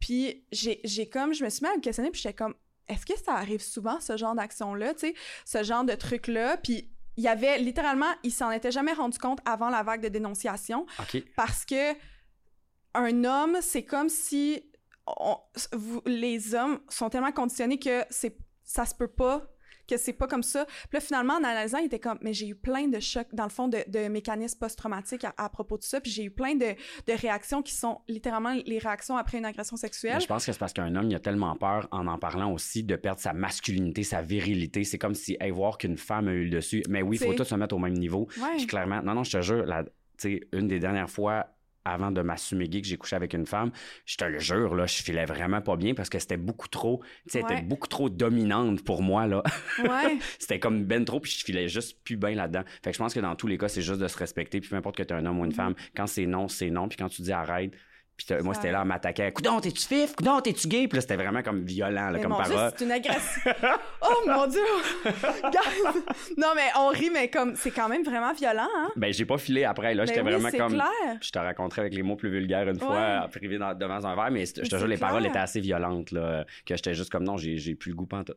Puis 0.00 0.44
j'ai 0.52 1.08
comme, 1.08 1.32
je 1.34 1.44
me 1.44 1.48
suis 1.50 1.64
mis 1.64 1.70
à 1.72 1.76
me 1.76 1.80
questionner, 1.80 2.10
puis 2.10 2.20
j'étais 2.20 2.34
comme, 2.34 2.54
est-ce 2.88 3.04
que 3.06 3.18
ça 3.18 3.32
arrive 3.34 3.60
souvent, 3.62 3.98
ce 4.00 4.16
genre 4.16 4.34
d'action-là, 4.34 4.94
tu 4.94 5.00
sais, 5.08 5.14
ce 5.44 5.62
genre 5.64 5.84
de 5.84 5.94
truc-là? 5.94 6.56
Puis 6.58 6.88
il 7.16 7.24
y 7.24 7.28
avait 7.28 7.58
littéralement, 7.58 8.12
il 8.22 8.30
s'en 8.32 8.50
était 8.50 8.70
jamais 8.70 8.92
rendu 8.92 9.18
compte 9.18 9.40
avant 9.44 9.70
la 9.70 9.82
vague 9.82 10.02
de 10.02 10.08
dénonciation 10.08 10.86
parce 11.34 11.64
que 11.64 11.92
un 12.94 13.24
homme, 13.24 13.58
c'est 13.60 13.84
comme 13.84 14.08
si 14.08 14.62
on- 15.06 15.36
vous- 15.72 16.02
les 16.06 16.54
hommes 16.54 16.80
sont 16.88 17.10
tellement 17.10 17.32
conditionnés 17.32 17.78
que 17.78 18.04
c'est 18.10 18.36
ça 18.64 18.84
se 18.84 18.94
peut 18.94 19.08
pas 19.08 19.46
que 19.86 19.96
c'est 19.96 20.12
pas 20.12 20.26
comme 20.26 20.42
ça. 20.42 20.64
Puis 20.66 20.94
là, 20.94 21.00
finalement, 21.00 21.34
en 21.34 21.44
analysant, 21.44 21.78
il 21.78 21.86
était 21.86 21.98
comme, 21.98 22.18
mais 22.22 22.32
j'ai 22.32 22.48
eu 22.48 22.54
plein 22.54 22.88
de 22.88 23.00
chocs, 23.00 23.28
dans 23.32 23.44
le 23.44 23.50
fond, 23.50 23.68
de, 23.68 23.78
de 23.88 24.08
mécanismes 24.08 24.58
post-traumatiques 24.58 25.24
à, 25.24 25.34
à 25.36 25.48
propos 25.48 25.78
de 25.78 25.82
ça. 25.82 26.00
Puis 26.00 26.10
j'ai 26.10 26.24
eu 26.24 26.30
plein 26.30 26.54
de, 26.54 26.66
de 27.06 27.12
réactions 27.20 27.62
qui 27.62 27.74
sont 27.74 28.00
littéralement 28.08 28.54
les 28.66 28.78
réactions 28.78 29.16
après 29.16 29.38
une 29.38 29.44
agression 29.44 29.76
Mais 29.76 29.80
sexuelle. 29.80 30.20
je 30.20 30.26
pense 30.26 30.46
que 30.46 30.52
c'est 30.52 30.58
parce 30.58 30.72
qu'un 30.72 30.94
homme, 30.94 31.10
il 31.10 31.14
a 31.14 31.20
tellement 31.20 31.54
peur, 31.56 31.88
en 31.90 32.06
en 32.06 32.18
parlant 32.18 32.52
aussi, 32.52 32.82
de 32.84 32.96
perdre 32.96 33.20
sa 33.20 33.32
masculinité, 33.32 34.02
sa 34.02 34.22
virilité. 34.22 34.84
C'est 34.84 34.98
comme 34.98 35.14
si, 35.14 35.36
hey, 35.40 35.50
voir 35.50 35.78
qu'une 35.78 35.96
femme 35.96 36.28
a 36.28 36.32
eu 36.32 36.44
le 36.44 36.50
dessus. 36.50 36.82
Mais 36.88 37.02
oui, 37.02 37.18
il 37.20 37.26
faut 37.26 37.34
tous 37.34 37.44
se 37.44 37.54
mettre 37.54 37.74
au 37.74 37.78
même 37.78 37.94
niveau. 37.94 38.28
Ouais. 38.40 38.56
Puis 38.56 38.66
clairement, 38.66 39.02
non, 39.02 39.14
non, 39.14 39.24
je 39.24 39.36
te 39.38 39.42
jure, 39.42 39.64
la, 39.64 39.84
une 40.52 40.68
des 40.68 40.78
dernières 40.78 41.10
fois 41.10 41.46
avant 41.86 42.10
de 42.10 42.20
m'assumer 42.22 42.68
gay 42.68 42.80
que 42.82 42.86
j'ai 42.88 42.96
couché 42.96 43.16
avec 43.16 43.32
une 43.34 43.46
femme, 43.46 43.70
je 44.04 44.16
te 44.16 44.24
le 44.24 44.38
jure, 44.38 44.74
là, 44.74 44.86
je 44.86 45.02
filais 45.02 45.24
vraiment 45.24 45.60
pas 45.60 45.76
bien 45.76 45.94
parce 45.94 46.08
que 46.08 46.18
c'était 46.18 46.36
beaucoup 46.36 46.68
trop, 46.68 47.02
tu 47.24 47.30
sais, 47.30 47.44
Ouais. 47.44 47.52
était 47.54 47.62
beaucoup 47.62 47.88
trop 47.88 48.08
dominante 48.10 48.82
pour 48.84 49.02
moi, 49.02 49.26
là. 49.26 49.42
Ouais. 49.78 50.18
c'était 50.38 50.58
comme 50.58 50.84
ben 50.84 51.04
trop, 51.04 51.20
puis 51.20 51.30
je 51.32 51.44
filais 51.44 51.68
juste 51.68 52.02
plus 52.04 52.16
bien 52.16 52.32
là-dedans. 52.34 52.62
Fait 52.82 52.90
que 52.90 52.94
je 52.96 52.98
pense 52.98 53.14
que 53.14 53.20
dans 53.20 53.36
tous 53.36 53.46
les 53.46 53.58
cas, 53.58 53.68
c'est 53.68 53.82
juste 53.82 54.00
de 54.00 54.08
se 54.08 54.18
respecter, 54.18 54.60
puis 54.60 54.68
peu 54.70 54.76
importe 54.76 54.96
que 54.96 55.02
tu 55.02 55.14
es 55.14 55.16
un 55.16 55.24
homme 55.26 55.38
ou 55.40 55.44
une 55.44 55.50
Mhm. 55.50 55.56
femme, 55.56 55.74
quand 55.96 56.06
c'est 56.06 56.26
non, 56.26 56.48
c'est 56.48 56.70
non, 56.70 56.88
puis 56.88 56.96
quand 56.96 57.08
tu 57.08 57.22
dis 57.22 57.32
arrête, 57.32 57.72
puis 58.16 58.34
moi, 58.42 58.54
c'était 58.54 58.72
là 58.72 58.80
à 58.80 58.84
m'attaquer. 58.84 59.30
Coudon, 59.32 59.60
t'es-tu 59.60 59.86
fif? 59.86 60.14
Coudon, 60.16 60.40
t'es-tu 60.40 60.68
gay? 60.68 60.88
Puis 60.88 60.96
là, 60.96 61.00
c'était 61.02 61.16
vraiment 61.16 61.42
comme 61.42 61.64
violent, 61.64 62.10
là, 62.10 62.18
comme 62.18 62.32
mon 62.32 62.38
parole. 62.38 62.72
c'est 62.76 62.84
une 62.84 62.92
agression. 62.92 63.52
oh 64.02 64.22
mon 64.26 64.46
Dieu! 64.46 64.60
Non, 66.36 66.48
mais 66.54 66.68
on 66.78 66.88
rit, 66.88 67.10
mais 67.12 67.28
comme, 67.28 67.56
c'est 67.56 67.70
quand 67.70 67.88
même 67.88 68.02
vraiment 68.04 68.32
violent, 68.32 68.68
hein? 68.76 68.88
Ben, 68.96 69.12
j'ai 69.12 69.24
pas 69.24 69.38
filé 69.38 69.64
après. 69.64 69.94
Là, 69.94 70.04
Ben 70.04 70.08
j'étais 70.08 70.20
oui, 70.22 70.32
vraiment 70.32 70.50
comme. 70.50 70.72
clair. 70.72 71.16
Je 71.20 71.30
te 71.30 71.38
raconterai 71.38 71.82
avec 71.82 71.94
les 71.94 72.02
mots 72.02 72.16
plus 72.16 72.30
vulgaires 72.30 72.68
une 72.68 72.78
fois, 72.80 73.22
Ouais. 73.22 73.28
privé 73.30 73.58
dans- 73.58 73.74
devant 73.74 74.04
un 74.04 74.14
verre, 74.14 74.30
mais 74.30 74.46
je 74.46 74.52
te 74.62 74.76
jure, 74.76 74.86
les 74.86 74.96
paroles 74.96 75.26
étaient 75.26 75.38
assez 75.38 75.60
violentes, 75.60 76.10
là, 76.10 76.44
que 76.64 76.74
j'étais 76.76 76.94
juste 76.94 77.10
comme 77.10 77.24
non, 77.24 77.36
j'ai 77.36 77.74
plus 77.74 77.90
le 77.90 77.96
goût 77.96 78.06
tout. 78.24 78.32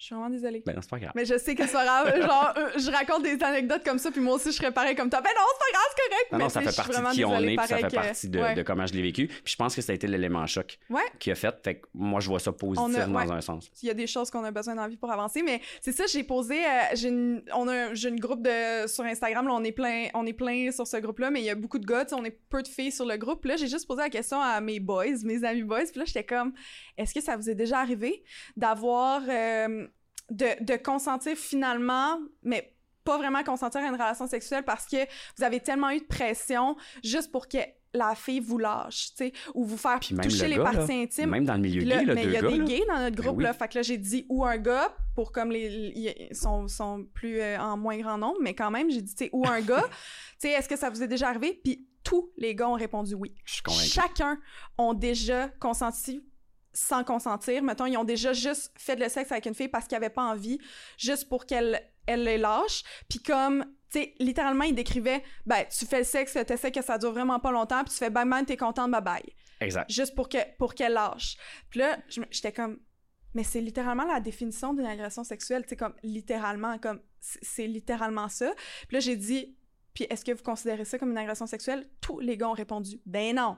Je 0.00 0.06
suis 0.06 0.14
vraiment 0.14 0.30
désolée. 0.30 0.62
Ben, 0.64 0.74
non, 0.74 0.80
c'est 0.80 0.88
pas 0.88 0.98
grave. 0.98 1.12
Mais 1.14 1.26
je 1.26 1.36
sais 1.36 1.54
que 1.54 1.62
c'est 1.66 1.74
pas 1.74 1.84
grave. 1.84 2.22
Genre, 2.22 2.54
euh, 2.56 2.70
je 2.78 2.90
raconte 2.90 3.22
des 3.22 3.36
anecdotes 3.42 3.84
comme 3.84 3.98
ça, 3.98 4.10
puis 4.10 4.22
moi 4.22 4.36
aussi, 4.36 4.46
je 4.50 4.56
serais 4.56 4.72
pareil 4.72 4.96
comme 4.96 5.10
toi. 5.10 5.20
Ben 5.20 5.28
non, 5.36 5.42
c'est 5.52 5.58
pas 5.58 5.78
grave, 5.78 5.88
c'est 5.94 6.08
correct. 6.08 6.32
Non, 6.32 6.38
mais 6.38 6.44
non, 6.44 6.48
ça 6.48 6.60
fait 6.62 6.74
partie 6.74 7.00
de 7.02 7.12
qui 7.12 7.24
on 7.26 7.38
est, 7.40 7.56
puis 7.56 7.66
ça 7.68 7.76
fait 7.76 7.82
que- 7.88 7.94
partie 7.94 8.28
de, 8.30 8.40
ouais. 8.40 8.54
de 8.54 8.62
comment 8.62 8.86
je 8.86 8.94
l'ai 8.94 9.02
vécu. 9.02 9.26
Puis 9.26 9.52
je 9.52 9.56
pense 9.56 9.76
que 9.76 9.82
ça 9.82 9.92
a 9.92 9.94
été 9.94 10.06
l'élément 10.06 10.46
choc 10.46 10.78
Ouais. 10.88 11.02
qui 11.18 11.30
a 11.30 11.34
fait. 11.34 11.54
Fait 11.62 11.74
que 11.80 11.86
moi, 11.92 12.20
je 12.20 12.28
vois 12.30 12.38
ça 12.40 12.50
positif 12.50 12.96
a- 12.98 13.06
dans 13.06 13.14
ouais. 13.14 13.30
un 13.30 13.40
sens. 13.42 13.70
Il 13.82 13.88
y 13.88 13.90
a 13.90 13.94
des 13.94 14.06
choses 14.06 14.30
qu'on 14.30 14.42
a 14.42 14.50
besoin 14.50 14.74
d'envie 14.74 14.96
pour 14.96 15.10
avancer, 15.12 15.42
mais 15.42 15.60
c'est 15.82 15.92
ça, 15.92 16.04
j'ai 16.06 16.24
posé, 16.24 16.64
euh, 16.64 16.68
j'ai 16.94 17.08
une, 17.08 17.42
on 17.54 17.68
a, 17.68 17.92
j'ai 17.92 18.08
une 18.08 18.20
groupe 18.20 18.40
de, 18.40 18.86
sur 18.86 19.04
Instagram, 19.04 19.46
là, 19.48 19.52
on 19.52 19.64
est 19.64 19.72
plein, 19.72 20.06
on 20.14 20.24
est 20.24 20.32
plein 20.32 20.70
sur 20.72 20.86
ce 20.86 20.96
groupe-là, 20.96 21.30
mais 21.30 21.40
il 21.40 21.44
y 21.44 21.50
a 21.50 21.54
beaucoup 21.54 21.78
de 21.78 21.84
gars, 21.84 22.06
on 22.12 22.24
est 22.24 22.38
peu 22.48 22.62
de 22.62 22.68
filles 22.68 22.92
sur 22.92 23.04
le 23.04 23.18
groupe. 23.18 23.42
Puis 23.42 23.50
là, 23.50 23.56
j'ai 23.58 23.68
juste 23.68 23.86
posé 23.86 24.00
la 24.00 24.08
question 24.08 24.40
à 24.40 24.62
mes 24.62 24.80
boys, 24.80 25.04
mes 25.24 25.44
amis 25.44 25.62
boys, 25.62 25.84
puis 25.90 25.98
là, 25.98 26.04
j'étais 26.06 26.24
comme, 26.24 26.54
est-ce 26.96 27.12
que 27.12 27.20
ça 27.20 27.36
vous 27.36 27.50
est 27.50 27.54
déjà 27.54 27.80
arrivé 27.80 28.22
d'avoir, 28.56 29.20
euh, 29.28 29.86
de, 30.30 30.64
de 30.64 30.76
consentir 30.76 31.36
finalement, 31.36 32.18
mais 32.42 32.74
pas 33.04 33.18
vraiment 33.18 33.42
consentir 33.42 33.80
à 33.80 33.86
une 33.86 33.94
relation 33.94 34.26
sexuelle 34.26 34.64
parce 34.64 34.86
que 34.86 34.96
vous 35.36 35.44
avez 35.44 35.60
tellement 35.60 35.90
eu 35.90 36.00
de 36.00 36.04
pression 36.04 36.76
juste 37.02 37.32
pour 37.32 37.48
que 37.48 37.58
la 37.92 38.14
fille 38.14 38.40
vous 38.40 38.58
lâche, 38.58 39.10
tu 39.10 39.24
sais, 39.24 39.32
ou 39.54 39.64
vous 39.64 39.76
faire 39.76 39.98
Puis 39.98 40.14
toucher 40.14 40.44
le 40.44 40.50
les 40.50 40.56
gars, 40.56 40.64
là, 40.64 40.72
parties 40.72 40.92
intimes. 40.92 41.30
Même 41.30 41.44
dans 41.44 41.54
le 41.54 41.60
milieu 41.60 41.82
gay, 41.82 42.04
là, 42.04 42.14
mais 42.14 42.24
il 42.24 42.30
y 42.30 42.36
a 42.36 42.42
gars. 42.42 42.48
des 42.48 42.58
là. 42.58 42.64
gays 42.64 42.84
dans 42.86 42.98
notre 42.98 43.16
Ben 43.16 43.22
groupe, 43.22 43.38
oui. 43.38 43.44
là. 43.44 43.52
Fait 43.52 43.68
que 43.68 43.78
là, 43.78 43.82
j'ai 43.82 43.98
dit 43.98 44.26
ou 44.28 44.44
un 44.44 44.58
gars, 44.58 44.94
pour 45.16 45.32
comme 45.32 45.50
les. 45.50 45.92
Ils 45.96 46.36
sont, 46.36 46.68
sont 46.68 47.04
plus 47.12 47.40
euh, 47.40 47.58
en 47.58 47.76
moins 47.76 47.98
grand 47.98 48.16
nombre, 48.16 48.38
mais 48.40 48.54
quand 48.54 48.70
même, 48.70 48.90
j'ai 48.90 49.02
dit, 49.02 49.14
tu 49.14 49.24
sais, 49.24 49.30
ou 49.32 49.46
un 49.46 49.60
gars. 49.60 49.84
Tu 50.40 50.48
sais, 50.48 50.54
est-ce 50.54 50.70
que 50.70 50.76
ça 50.76 50.88
vous 50.88 51.02
est 51.02 51.06
déjà 51.06 51.28
arrivé? 51.28 51.60
Puis 51.62 51.86
tous 52.02 52.30
les 52.38 52.54
gars 52.54 52.66
ont 52.68 52.74
répondu 52.74 53.14
oui. 53.14 53.34
Je 53.44 53.54
suis. 53.56 53.90
Chacun 53.90 54.38
ont 54.78 54.94
déjà 54.94 55.48
consenti 55.60 56.24
sans 56.72 57.04
consentir. 57.04 57.62
Mettons, 57.62 57.86
ils 57.86 57.96
ont 57.96 58.04
déjà 58.04 58.32
juste 58.32 58.72
fait 58.76 58.96
le 58.96 59.08
sexe 59.08 59.32
avec 59.32 59.46
une 59.46 59.54
fille 59.54 59.68
parce 59.68 59.86
qu'ils 59.86 59.96
n'avaient 59.96 60.10
pas 60.10 60.24
envie, 60.24 60.58
juste 60.98 61.28
pour 61.28 61.46
qu'elle 61.46 61.80
elle 62.06 62.24
les 62.24 62.38
lâche. 62.38 62.82
Puis 63.08 63.20
comme, 63.20 63.64
tu 63.90 64.00
sais, 64.00 64.14
littéralement, 64.18 64.64
ils 64.64 64.74
décrivaient, 64.74 65.22
ben, 65.46 65.64
tu 65.66 65.86
fais 65.86 65.98
le 65.98 66.04
sexe, 66.04 66.32
t'essaies 66.46 66.72
que 66.72 66.82
ça 66.82 66.98
dure 66.98 67.12
vraiment 67.12 67.38
pas 67.38 67.52
longtemps, 67.52 67.84
puis 67.84 67.92
tu 67.92 67.98
fais 67.98 68.10
bang 68.10 68.28
bang, 68.28 68.44
t'es 68.46 68.56
contente, 68.56 68.90
bye 68.90 69.02
bye 69.02 69.34
Exact. 69.60 69.90
juste 69.90 70.14
pour 70.14 70.28
que 70.28 70.38
pour 70.58 70.74
qu'elle 70.74 70.94
lâche. 70.94 71.36
Puis 71.70 71.80
là, 71.80 71.98
j'étais 72.30 72.52
comme 72.52 72.78
mais 73.32 73.44
c'est 73.44 73.60
littéralement 73.60 74.04
la 74.04 74.18
définition 74.18 74.74
d'une 74.74 74.86
agression 74.86 75.22
sexuelle, 75.22 75.62
tu 75.62 75.70
sais 75.70 75.76
comme 75.76 75.94
littéralement 76.02 76.78
comme 76.78 77.00
c'est 77.20 77.44
c'est 77.44 77.66
littéralement 77.66 78.28
ça. 78.28 78.52
Puis 78.88 78.96
là 78.96 79.00
j'ai 79.00 79.16
dit 79.16 79.56
puis 79.94 80.04
est-ce 80.08 80.24
que 80.24 80.32
vous 80.32 80.42
considérez 80.42 80.84
ça 80.84 80.98
comme 80.98 81.10
une 81.10 81.18
agression 81.18 81.46
sexuelle? 81.46 81.88
Tous 82.00 82.18
les 82.20 82.36
gars 82.36 82.48
ont 82.48 82.54
répondu 82.54 83.00
ben 83.06 83.36
non. 83.36 83.56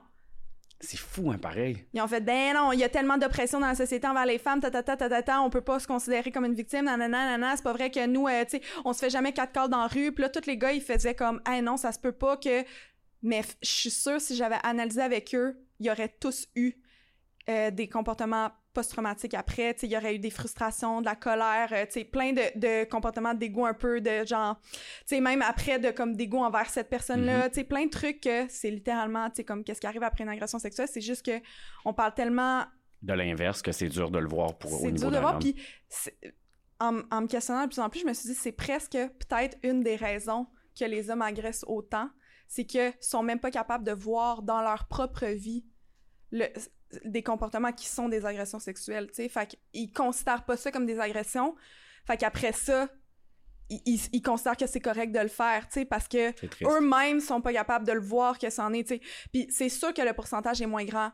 C'est 0.85 0.97
fou, 0.97 1.31
hein, 1.31 1.37
pareil. 1.37 1.85
Ils 1.93 2.01
ont 2.01 2.07
fait 2.07 2.19
ben 2.19 2.53
non, 2.53 2.73
il 2.73 2.79
y 2.79 2.83
a 2.83 2.89
tellement 2.89 3.17
d'oppression 3.17 3.59
dans 3.59 3.67
la 3.67 3.75
société 3.75 4.05
envers 4.05 4.25
les 4.25 4.37
femmes, 4.37 4.59
ta 4.59 4.69
ta 4.69 4.83
ta 4.83 4.97
ta 4.97 5.07
ta, 5.07 5.23
ta 5.23 5.41
on 5.41 5.49
peut 5.49 5.61
pas 5.61 5.79
se 5.79 5.87
considérer 5.87 6.29
comme 6.29 6.43
une 6.43 6.53
victime, 6.53 6.85
nanana 6.85 7.07
nanana, 7.07 7.55
c'est 7.55 7.63
pas 7.63 7.71
vrai 7.71 7.89
que 7.89 8.05
nous 8.05 8.27
euh, 8.27 8.43
tu 8.43 8.57
sais, 8.57 8.61
on 8.83 8.91
se 8.91 8.99
fait 8.99 9.09
jamais 9.09 9.31
quatre 9.31 9.53
calls 9.53 9.69
dans 9.69 9.79
la 9.79 9.87
rue. 9.87 10.11
Puis 10.11 10.21
là 10.21 10.29
tous 10.29 10.45
les 10.45 10.57
gars 10.57 10.73
ils 10.73 10.81
faisaient 10.81 11.15
comme 11.15 11.41
ah 11.45 11.61
non, 11.61 11.77
ça 11.77 11.93
se 11.93 11.99
peut 11.99 12.11
pas 12.11 12.35
que 12.35 12.65
mais 13.21 13.43
je 13.61 13.69
suis 13.69 13.91
sûre 13.91 14.19
si 14.19 14.35
j'avais 14.35 14.57
analysé 14.63 15.01
avec 15.01 15.33
eux, 15.33 15.55
ils 15.79 15.89
auraient 15.89 16.13
tous 16.19 16.47
eu 16.55 16.73
euh, 17.49 17.71
des 17.71 17.87
comportements 17.87 18.51
post-traumatique 18.73 19.33
après. 19.33 19.75
Il 19.83 19.91
y 19.91 19.97
aurait 19.97 20.15
eu 20.15 20.19
des 20.19 20.29
frustrations, 20.29 21.01
de 21.01 21.05
la 21.05 21.15
colère, 21.15 21.69
euh, 21.71 22.03
plein 22.11 22.33
de, 22.33 22.59
de 22.59 22.89
comportements 22.89 23.33
d'égo 23.33 23.65
un 23.65 23.73
peu, 23.73 24.01
de 24.01 24.25
genre, 24.25 24.59
même 25.11 25.41
après, 25.41 25.79
de 25.79 25.91
comme 25.91 26.15
d'égo 26.15 26.39
envers 26.39 26.69
cette 26.69 26.89
personne-là, 26.89 27.49
mm-hmm. 27.49 27.63
plein 27.65 27.85
de 27.85 27.89
trucs 27.89 28.21
que 28.21 28.45
c'est 28.49 28.71
littéralement, 28.71 29.29
comme 29.45 29.63
qu'est-ce 29.63 29.79
qui 29.79 29.87
arrive 29.87 30.03
après 30.03 30.23
une 30.23 30.29
agression 30.29 30.59
sexuelle, 30.59 30.87
c'est 30.91 31.01
juste 31.01 31.25
que 31.25 31.39
on 31.85 31.93
parle 31.93 32.13
tellement... 32.13 32.63
De 33.01 33.13
l'inverse, 33.13 33.61
que 33.61 33.71
c'est 33.71 33.89
dur 33.89 34.11
de 34.11 34.19
le 34.19 34.27
voir 34.27 34.57
pour, 34.57 34.81
au 34.81 34.89
niveau 34.89 35.09
de 35.09 35.15
le 35.15 35.19
voir, 35.19 35.37
puis 35.37 35.55
en, 36.79 37.01
en, 37.11 37.21
me 37.21 37.27
questionnant 37.27 37.63
de 37.63 37.67
plus 37.67 37.79
en 37.79 37.89
plus, 37.89 38.01
je 38.01 38.05
me 38.05 38.13
suis 38.13 38.29
dit, 38.29 38.35
c'est 38.35 38.53
presque 38.53 38.93
peut-être 38.93 39.57
une 39.63 39.83
des 39.83 39.95
raisons 39.95 40.47
que 40.77 40.85
les 40.85 41.09
hommes 41.09 41.21
agressent 41.21 41.65
autant, 41.67 42.09
c'est 42.47 42.65
qu'ils 42.65 42.93
sont 43.01 43.23
même 43.23 43.39
pas 43.39 43.51
capables 43.51 43.83
de 43.83 43.91
voir 43.91 44.41
dans 44.41 44.61
leur 44.61 44.87
propre 44.87 45.25
vie 45.25 45.65
le, 46.31 46.45
des 47.05 47.23
comportements 47.23 47.71
qui 47.71 47.87
sont 47.87 48.09
des 48.09 48.25
agressions 48.25 48.59
sexuelles, 48.59 49.07
tu 49.07 49.15
sais. 49.15 49.29
Fait 49.29 49.57
qu'ils 49.71 49.91
considèrent 49.91 50.45
pas 50.45 50.57
ça 50.57 50.71
comme 50.71 50.85
des 50.85 50.99
agressions. 50.99 51.55
Fait 52.05 52.17
qu'après 52.17 52.51
ça, 52.51 52.89
ils, 53.69 53.99
ils, 54.11 54.21
considèrent 54.21 54.57
que 54.57 54.67
c'est 54.67 54.79
correct 54.79 55.11
de 55.11 55.19
le 55.19 55.29
faire, 55.29 55.67
tu 55.67 55.73
sais, 55.73 55.85
parce 55.85 56.07
que 56.07 56.31
eux-mêmes 56.65 57.19
sont 57.19 57.41
pas 57.41 57.53
capables 57.53 57.87
de 57.87 57.93
le 57.93 58.01
voir 58.01 58.37
que 58.37 58.49
c'en 58.49 58.73
est, 58.73 58.87
tu 58.87 58.95
sais. 58.95 59.01
Puis 59.31 59.47
c'est 59.49 59.69
sûr 59.69 59.93
que 59.93 60.01
le 60.01 60.13
pourcentage 60.13 60.61
est 60.61 60.67
moins 60.67 60.85
grand 60.85 61.11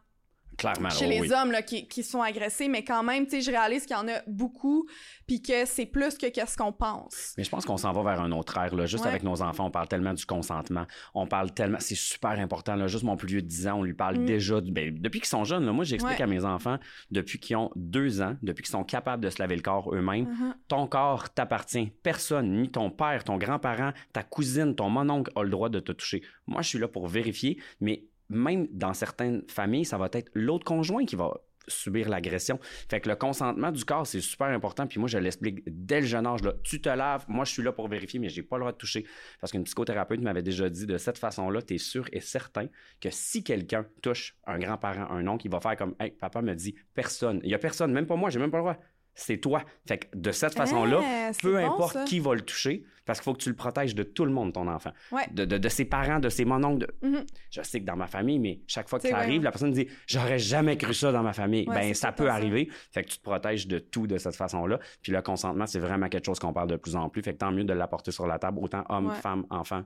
chez 0.91 1.07
les 1.07 1.31
hommes 1.31 1.51
là, 1.51 1.61
qui, 1.61 1.87
qui, 1.87 2.03
sont 2.03 2.21
agressés, 2.21 2.67
mais 2.67 2.83
quand 2.83 3.03
même, 3.03 3.25
tu 3.25 3.31
sais, 3.31 3.41
je 3.41 3.51
réalise 3.51 3.85
qu'il 3.85 3.95
y 3.95 3.99
en 3.99 4.07
a 4.07 4.21
beaucoup, 4.27 4.87
puis 5.27 5.41
que 5.41 5.65
c'est 5.65 5.85
plus 5.85 6.17
que 6.17 6.27
qu'est-ce 6.27 6.57
qu'on 6.57 6.71
pense. 6.71 7.33
Mais 7.37 7.43
je 7.43 7.49
pense 7.49 7.65
qu'on 7.65 7.77
s'en 7.77 7.91
va 7.91 8.03
vers 8.03 8.21
un 8.21 8.31
autre 8.31 8.57
ère, 8.57 8.75
là. 8.75 8.85
Juste 8.85 9.05
avec 9.05 9.23
nos 9.23 9.41
enfants, 9.41 9.65
on 9.65 9.71
parle 9.71 9.87
tellement 9.87 10.13
du 10.13 10.25
consentement. 10.25 10.85
On 11.13 11.27
parle 11.27 11.51
tellement, 11.51 11.79
c'est 11.79 11.95
super 11.95 12.31
important, 12.31 12.75
là. 12.75 12.87
Juste 12.87 13.03
mon 13.03 13.17
plus 13.17 13.27
vieux 13.27 13.41
de 13.41 13.47
10 13.47 13.67
ans, 13.67 13.79
on 13.79 13.83
lui 13.83 13.93
parle 13.93 14.17
mm. 14.17 14.25
déjà, 14.25 14.61
ben, 14.61 14.97
depuis 14.99 15.19
qu'ils 15.19 15.29
sont 15.29 15.43
jeunes, 15.43 15.65
là, 15.65 15.71
moi, 15.71 15.85
j'explique 15.85 16.21
à 16.21 16.27
mes 16.27 16.45
enfants, 16.45 16.77
depuis 17.11 17.39
qu'ils 17.39 17.57
ont 17.57 17.71
deux 17.75 18.21
ans, 18.21 18.35
depuis 18.41 18.63
qu'ils 18.63 18.71
sont 18.71 18.83
capables 18.83 19.23
de 19.23 19.29
se 19.29 19.41
laver 19.41 19.55
le 19.55 19.61
corps 19.61 19.93
eux-mêmes, 19.93 20.25
mm-hmm. 20.25 20.53
ton 20.67 20.87
corps 20.87 21.29
t'appartient. 21.29 21.91
Personne, 22.03 22.61
ni 22.61 22.69
ton 22.69 22.89
père, 22.89 23.23
ton 23.23 23.37
grand-parent, 23.37 23.91
ta 24.13 24.23
cousine, 24.23 24.75
ton 24.75 24.89
mononcle 24.89 25.31
a 25.35 25.43
le 25.43 25.49
droit 25.49 25.69
de 25.69 25.79
te 25.79 25.91
toucher. 25.91 26.21
Moi, 26.47 26.61
je 26.61 26.69
suis 26.69 26.79
là 26.79 26.87
pour 26.87 27.07
vérifier, 27.07 27.61
mais 27.79 28.03
même 28.29 28.67
dans 28.71 28.93
certaines 28.93 29.43
familles, 29.47 29.85
ça 29.85 29.97
va 29.97 30.09
être 30.13 30.31
l'autre 30.33 30.65
conjoint 30.65 31.05
qui 31.05 31.15
va 31.15 31.33
subir 31.69 32.09
l'agression. 32.09 32.59
Fait 32.89 32.99
que 32.99 33.09
le 33.09 33.15
consentement 33.15 33.71
du 33.71 33.85
corps, 33.85 34.05
c'est 34.05 34.21
super 34.21 34.47
important. 34.47 34.87
Puis 34.87 34.99
moi, 34.99 35.07
je 35.07 35.17
l'explique 35.17 35.61
dès 35.67 36.01
le 36.01 36.07
jeune 36.07 36.25
âge. 36.25 36.41
Là, 36.41 36.53
tu 36.63 36.81
te 36.81 36.89
laves, 36.89 37.25
moi, 37.27 37.45
je 37.45 37.51
suis 37.51 37.63
là 37.63 37.71
pour 37.71 37.87
vérifier, 37.87 38.19
mais 38.19 38.29
j'ai 38.29 38.43
pas 38.43 38.57
le 38.57 38.61
droit 38.61 38.71
de 38.71 38.77
toucher. 38.77 39.05
Parce 39.39 39.51
qu'une 39.51 39.63
psychothérapeute 39.63 40.21
m'avait 40.21 40.41
déjà 40.41 40.69
dit 40.69 40.85
de 40.85 40.97
cette 40.97 41.17
façon-là, 41.17 41.61
tu 41.61 41.75
es 41.75 41.77
sûr 41.77 42.07
et 42.11 42.21
certain 42.21 42.67
que 42.99 43.09
si 43.11 43.43
quelqu'un 43.43 43.85
touche 44.01 44.35
un 44.45 44.59
grand-parent, 44.59 45.11
un 45.11 45.27
oncle, 45.27 45.45
il 45.47 45.51
va 45.51 45.59
faire 45.59 45.75
comme 45.75 45.95
Hey, 45.99 46.11
papa 46.11 46.41
me 46.41 46.53
dit 46.53 46.75
personne. 46.93 47.39
Il 47.43 47.49
y 47.49 47.55
a 47.55 47.59
personne, 47.59 47.91
même 47.91 48.07
pas 48.07 48.15
moi, 48.15 48.29
j'ai 48.29 48.39
même 48.39 48.51
pas 48.51 48.57
le 48.57 48.63
droit 48.63 48.77
c'est 49.19 49.37
toi. 49.37 49.63
Fait 49.87 49.97
que 49.99 50.07
de 50.15 50.31
cette 50.31 50.55
façon-là, 50.55 51.01
eh, 51.01 51.31
peu 51.41 51.57
importe 51.57 52.05
qui 52.05 52.19
va 52.19 52.35
le 52.35 52.41
toucher, 52.41 52.85
parce 53.05 53.19
qu'il 53.19 53.25
faut 53.25 53.33
que 53.33 53.41
tu 53.41 53.49
le 53.49 53.55
protèges 53.55 53.95
de 53.95 54.03
tout 54.03 54.25
le 54.25 54.31
monde, 54.31 54.53
ton 54.53 54.67
enfant. 54.67 54.91
De, 55.31 55.69
ses 55.69 55.85
parents, 55.85 56.19
de 56.19 56.29
ses 56.29 56.45
mononcles. 56.45 56.85
De... 56.85 57.07
Mm-hmm. 57.07 57.25
Je 57.49 57.61
sais 57.63 57.79
que 57.79 57.85
dans 57.85 57.95
ma 57.95 58.07
famille, 58.07 58.39
mais 58.39 58.61
chaque 58.67 58.87
fois 58.87 58.99
que 58.99 59.07
ça 59.07 59.17
arrive, 59.17 59.43
la 59.43 59.51
personne 59.51 59.71
dit 59.71 59.87
J'aurais 60.07 60.39
jamais 60.39 60.77
cru 60.77 60.93
ça 60.93 61.11
dans 61.11 61.23
ma 61.23 61.33
famille. 61.33 61.65
ben, 61.65 61.93
ça 61.93 62.11
peut 62.11 62.29
arriver. 62.29 62.69
Fait 62.91 63.03
que 63.03 63.09
tu 63.09 63.17
te 63.17 63.23
protèges 63.23 63.67
de 63.67 63.79
tout 63.79 64.07
de 64.07 64.17
cette 64.17 64.35
façon-là. 64.35 64.79
Puis 65.01 65.11
le 65.11 65.21
consentement, 65.21 65.65
c'est 65.65 65.79
vraiment 65.79 66.07
quelque 66.07 66.25
chose 66.25 66.39
qu'on 66.39 66.53
parle 66.53 66.69
de 66.69 66.75
plus 66.75 66.95
en 66.95 67.09
plus. 67.09 67.21
Fait 67.21 67.33
que 67.33 67.39
tant 67.39 67.51
mieux 67.51 67.63
de 67.63 67.73
l'apporter 67.73 68.11
sur 68.11 68.27
la 68.27 68.39
table, 68.39 68.59
autant 68.61 68.83
hommes, 68.89 69.11
femmes, 69.11 69.45
enfants. 69.49 69.83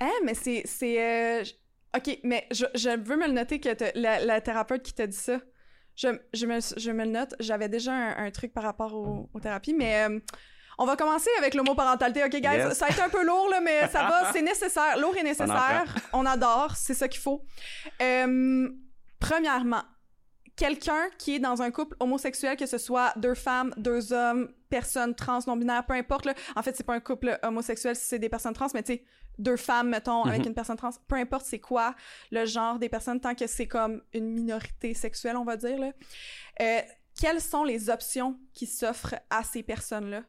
Eh, 0.00 0.24
mais 0.24 0.34
c'est. 0.34 0.64
Euh, 0.82 1.44
OK, 1.96 2.18
mais 2.24 2.46
je, 2.50 2.98
veux 2.98 3.16
me 3.16 3.26
le 3.26 3.32
noter 3.32 3.60
que 3.60 3.68
la, 3.94 4.24
la 4.24 4.40
thérapeute 4.40 4.82
qui 4.82 4.94
t'a 4.94 5.06
dit 5.06 5.16
ça. 5.16 5.40
Je, 6.00 6.08
je, 6.32 6.46
me, 6.46 6.58
je 6.76 6.90
me 6.90 7.04
le 7.04 7.10
note. 7.10 7.34
J'avais 7.40 7.68
déjà 7.68 7.92
un, 7.92 8.30
truc 8.30 8.54
par 8.54 8.64
rapport 8.64 8.94
aux 8.94 9.40
thérapies, 9.40 9.74
mais 9.74 10.08
euh, 10.08 10.18
on 10.78 10.86
va 10.86 10.96
commencer 10.96 11.28
avec 11.38 11.52
l'homoparentalité. 11.52 12.24
OK, 12.24 12.30
guys? 12.30 12.74
Ça 12.74 12.86
a 12.86 12.90
été 12.90 13.02
un 13.02 13.10
peu 13.10 13.22
lourd, 13.22 13.48
là, 13.50 13.60
mais 13.60 13.86
ça 13.88 14.04
va. 14.04 14.30
C'est 14.32 14.40
nécessaire. 14.40 14.98
Lourd 14.98 15.14
et 15.18 15.22
nécessaire. 15.22 15.94
On 16.14 16.24
adore. 16.24 16.74
C'est 16.74 16.94
ça 16.94 17.06
qu'il 17.06 17.20
faut. 17.20 17.44
Euh, 18.00 18.70
premièrement, 19.18 19.82
quelqu'un 20.56 21.10
qui 21.18 21.34
est 21.34 21.38
dans 21.38 21.60
un 21.60 21.70
couple 21.70 21.96
homosexuel, 22.00 22.56
que 22.56 22.64
ce 22.64 22.78
soit 22.78 23.12
deux 23.16 23.34
femmes, 23.34 23.74
deux 23.76 24.14
hommes, 24.14 24.48
personnes 24.70 25.14
trans, 25.14 25.40
non-binaires, 25.46 25.84
peu 25.84 25.94
importe. 25.94 26.24
Là. 26.24 26.34
En 26.56 26.62
fait, 26.62 26.76
c'est 26.76 26.84
pas 26.84 26.94
un 26.94 27.00
couple 27.00 27.38
homosexuel 27.42 27.96
si 27.96 28.04
c'est 28.04 28.18
des 28.18 28.28
personnes 28.28 28.54
trans, 28.54 28.68
mais 28.72 28.82
tu 28.82 28.94
sais, 28.94 29.04
deux 29.38 29.56
femmes, 29.56 29.90
mettons, 29.90 30.24
avec 30.24 30.40
mhm. 30.40 30.48
une 30.48 30.54
personne 30.54 30.76
trans, 30.76 30.90
peu 31.08 31.16
importe 31.16 31.46
c'est 31.46 31.58
quoi 31.60 31.94
le 32.30 32.46
genre 32.46 32.78
des 32.78 32.88
personnes, 32.88 33.20
tant 33.20 33.34
que 33.34 33.46
c'est 33.46 33.66
comme 33.66 34.02
une 34.12 34.30
minorité 34.30 34.94
sexuelle, 34.94 35.36
on 35.36 35.44
va 35.44 35.56
dire, 35.56 35.78
là. 35.78 35.92
Euh, 36.60 36.80
quelles 37.18 37.40
sont 37.40 37.64
les 37.64 37.90
options 37.90 38.38
qui 38.54 38.66
s'offrent 38.66 39.16
à 39.28 39.42
ces 39.42 39.62
personnes-là? 39.62 40.22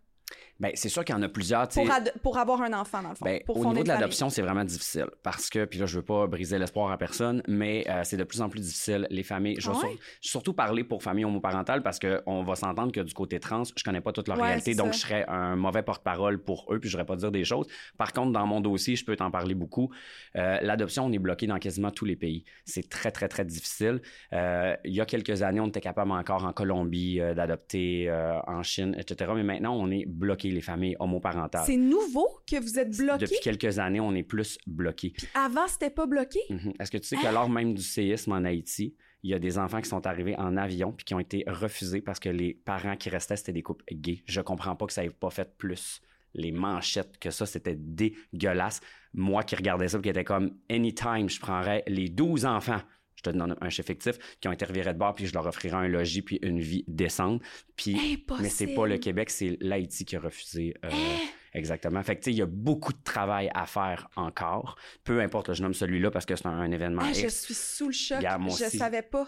Bien, 0.62 0.70
c'est 0.76 0.90
sûr 0.90 1.04
qu'il 1.04 1.16
y 1.16 1.18
en 1.18 1.22
a 1.24 1.28
plusieurs. 1.28 1.68
Pour, 1.68 1.90
pour, 2.22 2.38
avoir 2.38 2.62
un 2.62 2.72
enfant, 2.74 3.02
dans 3.02 3.10
le 3.10 3.16
fond. 3.16 3.26
Ben, 3.26 3.42
au 3.48 3.66
niveau 3.66 3.84
de 3.84 3.88
l'adoption, 3.88 4.30
c'est 4.30 4.44
vraiment 4.44 4.64
difficile. 4.64 5.08
Parce 5.24 5.50
que, 5.50 5.66
puis 5.66 5.80
là, 5.80 5.88
je 5.88 5.98
veux 5.98 6.06
pas 6.06 6.28
briser 6.28 6.60
l'espoir 6.60 6.92
à 6.92 6.98
personne, 7.00 7.42
mais 7.48 7.84
euh, 7.90 8.02
c'est 8.04 8.18
de 8.18 8.24
plus 8.24 8.42
en 8.42 8.50
plus 8.50 8.60
difficile. 8.60 9.08
Les 9.10 9.24
familles, 9.24 9.56
je 9.60 9.72
vais 9.72 9.98
surtout 10.22 10.54
parler 10.54 10.84
pour 10.84 11.02
familles 11.02 11.26
homoparentales 11.26 11.82
parce 11.82 11.98
qu'on 11.98 12.44
va 12.44 12.56
s'entendre 12.56 12.92
que 12.92 13.00
du 13.00 13.14
côté 13.14 13.40
trans, 13.40 13.64
je 13.76 13.84
connais 13.84 14.02
pas 14.02 14.12
toute 14.12 14.28
leur 14.28 14.38
réalité, 14.38 14.76
donc 14.76 14.94
je 14.94 15.00
serais 15.00 15.26
un 15.28 15.56
mauvais 15.56 15.82
porte-parole 15.82 16.38
pour 16.38 16.68
eux, 16.72 16.80
puis 16.80 16.90
je 16.90 16.96
voudrais 16.96 17.08
pas 17.08 17.16
dire 17.16 17.32
des 17.32 17.44
choses. 17.44 17.66
Par 17.98 18.14
contre, 18.14 18.32
dans 18.32 18.46
mon 18.46 18.62
dossier, 18.62 18.96
je 18.96 19.04
peux 19.04 19.16
t'en 19.16 19.32
parler 19.32 19.56
beaucoup. 19.56 19.90
Euh, 20.36 20.60
l'adoption, 20.62 21.06
on 21.06 21.12
est 21.12 21.20
bloqué 21.20 21.48
dans 21.48 21.58
quasiment 21.58 21.90
tous 21.90 22.06
les 22.06 22.16
pays. 22.16 22.44
C'est 22.66 22.88
très, 22.88 23.10
très, 23.10 23.28
très 23.28 23.46
difficile. 23.46 24.00
Euh, 24.34 24.76
il 24.86 24.94
y 24.94 25.02
a 25.02 25.06
quelques 25.06 25.42
années, 25.42 25.60
on 25.60 25.68
était 25.68 25.82
capable 25.82 26.12
encore 26.12 26.46
en 26.46 26.54
Colombie 26.54 27.20
d'adopter, 27.36 28.12
en 28.46 28.62
Chine, 28.62 28.96
etc. 29.00 29.32
Mais 29.36 29.44
maintenant, 29.44 29.76
on 29.76 29.90
est 29.90 30.06
bloqué 30.22 30.50
les 30.52 30.62
familles 30.62 30.96
homoparentales. 31.00 31.64
C'est 31.66 31.76
nouveau 31.76 32.30
que 32.50 32.62
vous 32.62 32.80
êtes 32.80 32.96
bloqué? 32.96 33.26
Depuis 33.26 33.40
quelques 33.42 33.80
années, 33.80 34.00
on 34.00 34.16
est 34.16 34.24
plus 34.24 34.58
bloqué. 34.66 35.14
avant, 35.34 35.68
c'était 35.68 35.90
pas 35.90 36.06
bloqué? 36.06 36.40
Mhm. 36.50 36.74
Est-ce 36.80 36.92
que 36.92 36.98
tu 36.98 37.08
sais 37.08 37.18
que 37.18 37.34
lors 37.34 37.50
même 37.50 37.74
du 37.74 37.82
séisme 37.82 38.32
en 38.32 38.46
Haïti, 38.46 38.96
il 39.24 39.32
y 39.32 39.34
a 39.34 39.40
des 39.40 39.58
enfants 39.58 39.82
qui 39.82 39.90
sont 39.90 40.08
arrivés 40.08 40.36
en 40.38 40.56
avion 40.56 40.94
puis 40.94 41.04
qui 41.04 41.14
ont 41.14 41.20
été 41.20 41.44
refusés 41.48 42.02
parce 42.02 42.20
que 42.20 42.30
les 42.30 42.54
parents 42.54 42.96
qui 42.96 43.10
restaient, 43.10 43.36
c'était 43.36 43.54
des 43.54 43.64
couples 43.64 43.84
gays? 43.92 44.24
Je 44.26 44.40
comprends 44.40 44.76
pas 44.76 44.86
que 44.86 44.94
ça 44.94 45.04
ait 45.04 45.10
pas 45.10 45.30
fait 45.30 45.58
plus 45.58 46.02
les 46.34 46.52
manchettes 46.52 47.18
que 47.20 47.30
ça, 47.30 47.46
c'était 47.46 47.76
dégueulasse. 47.76 48.80
Moi 49.14 49.44
qui 49.44 49.56
regardais 49.56 49.90
ça, 49.90 50.00
qui 50.00 50.10
était 50.10 50.24
comme 50.24 50.56
anytime, 50.70 51.30
je 51.30 51.40
prendrais 51.40 51.84
les 51.88 52.08
12 52.08 52.46
enfants 52.46 52.82
je 53.16 53.24
te 53.24 53.30
donne 53.30 53.56
un 53.60 53.70
chef 53.70 53.86
fictif, 53.86 54.18
qui 54.40 54.48
ont 54.48 54.52
été 54.52 54.66
revirés 54.66 54.94
de 54.94 55.00
bord, 55.00 55.14
puis 55.14 55.28
je 55.28 55.34
leur 55.34 55.46
offrirai 55.46 55.76
un 55.76 55.88
logis, 55.88 56.22
puis 56.22 56.40
une 56.42 56.60
vie 56.60 56.84
décente. 56.88 57.42
Puis, 57.76 58.26
mais 58.40 58.50
c'est 58.50 58.74
pas 58.74 58.88
le 58.88 58.98
Québec, 58.98 59.30
c'est 59.30 59.58
l'Haïti 59.62 60.06
qui 60.06 60.16
a 60.16 60.20
refusé. 60.20 60.74
Euh, 60.84 60.90
hein? 60.92 61.20
Exactement. 61.54 62.02
Fait 62.04 62.16
que, 62.16 62.22
tu 62.22 62.26
sais, 62.26 62.32
il 62.32 62.38
y 62.38 62.42
a 62.42 62.48
beaucoup 62.48 62.94
de 62.94 63.04
travail 63.04 63.50
à 63.54 63.66
faire 63.66 64.10
encore. 64.16 64.78
Peu 65.04 65.20
importe, 65.20 65.54
je 65.54 65.62
nomme 65.62 65.74
celui-là 65.74 66.10
parce 66.10 66.26
que 66.26 66.36
c'est 66.36 66.46
un, 66.46 66.72
événement. 66.72 67.02
Ah, 67.06 67.14
je 67.14 67.28
suis 67.28 67.54
sous 67.54 67.88
le 67.88 67.94
choc. 67.94 68.20
je 68.22 68.78
savais 68.78 69.02
pas. 69.02 69.28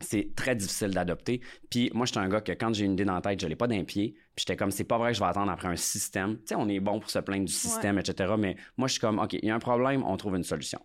C'est 0.00 0.34
très 0.34 0.54
difficile 0.54 0.90
d'adopter. 0.90 1.40
Puis 1.70 1.90
moi, 1.94 2.04
j'étais 2.04 2.18
un 2.18 2.28
gars 2.28 2.40
que 2.40 2.52
quand 2.52 2.74
j'ai 2.74 2.84
une 2.84 2.92
idée 2.92 3.04
dans 3.04 3.14
la 3.14 3.20
tête, 3.20 3.40
je 3.40 3.46
l'ai 3.46 3.56
pas 3.56 3.66
d'un 3.66 3.84
pied. 3.84 4.14
Puis 4.34 4.44
j'étais 4.46 4.56
comme, 4.56 4.70
c'est 4.70 4.84
pas 4.84 4.98
vrai 4.98 5.12
que 5.12 5.18
je 5.18 5.22
vais 5.22 5.28
attendre 5.28 5.50
après 5.50 5.68
un 5.68 5.76
système. 5.76 6.36
Tu 6.38 6.48
sais, 6.48 6.54
on 6.56 6.68
est 6.68 6.80
bon 6.80 7.00
pour 7.00 7.10
se 7.10 7.18
plaindre 7.20 7.44
du 7.44 7.52
système, 7.52 7.98
etc. 7.98 8.34
Mais 8.38 8.56
moi, 8.76 8.88
je 8.88 8.92
suis 8.92 9.00
comme, 9.00 9.18
OK, 9.18 9.32
il 9.34 9.44
y 9.44 9.50
a 9.50 9.54
un 9.54 9.60
problème, 9.60 10.04
on 10.04 10.16
trouve 10.16 10.36
une 10.36 10.44
solution 10.44 10.80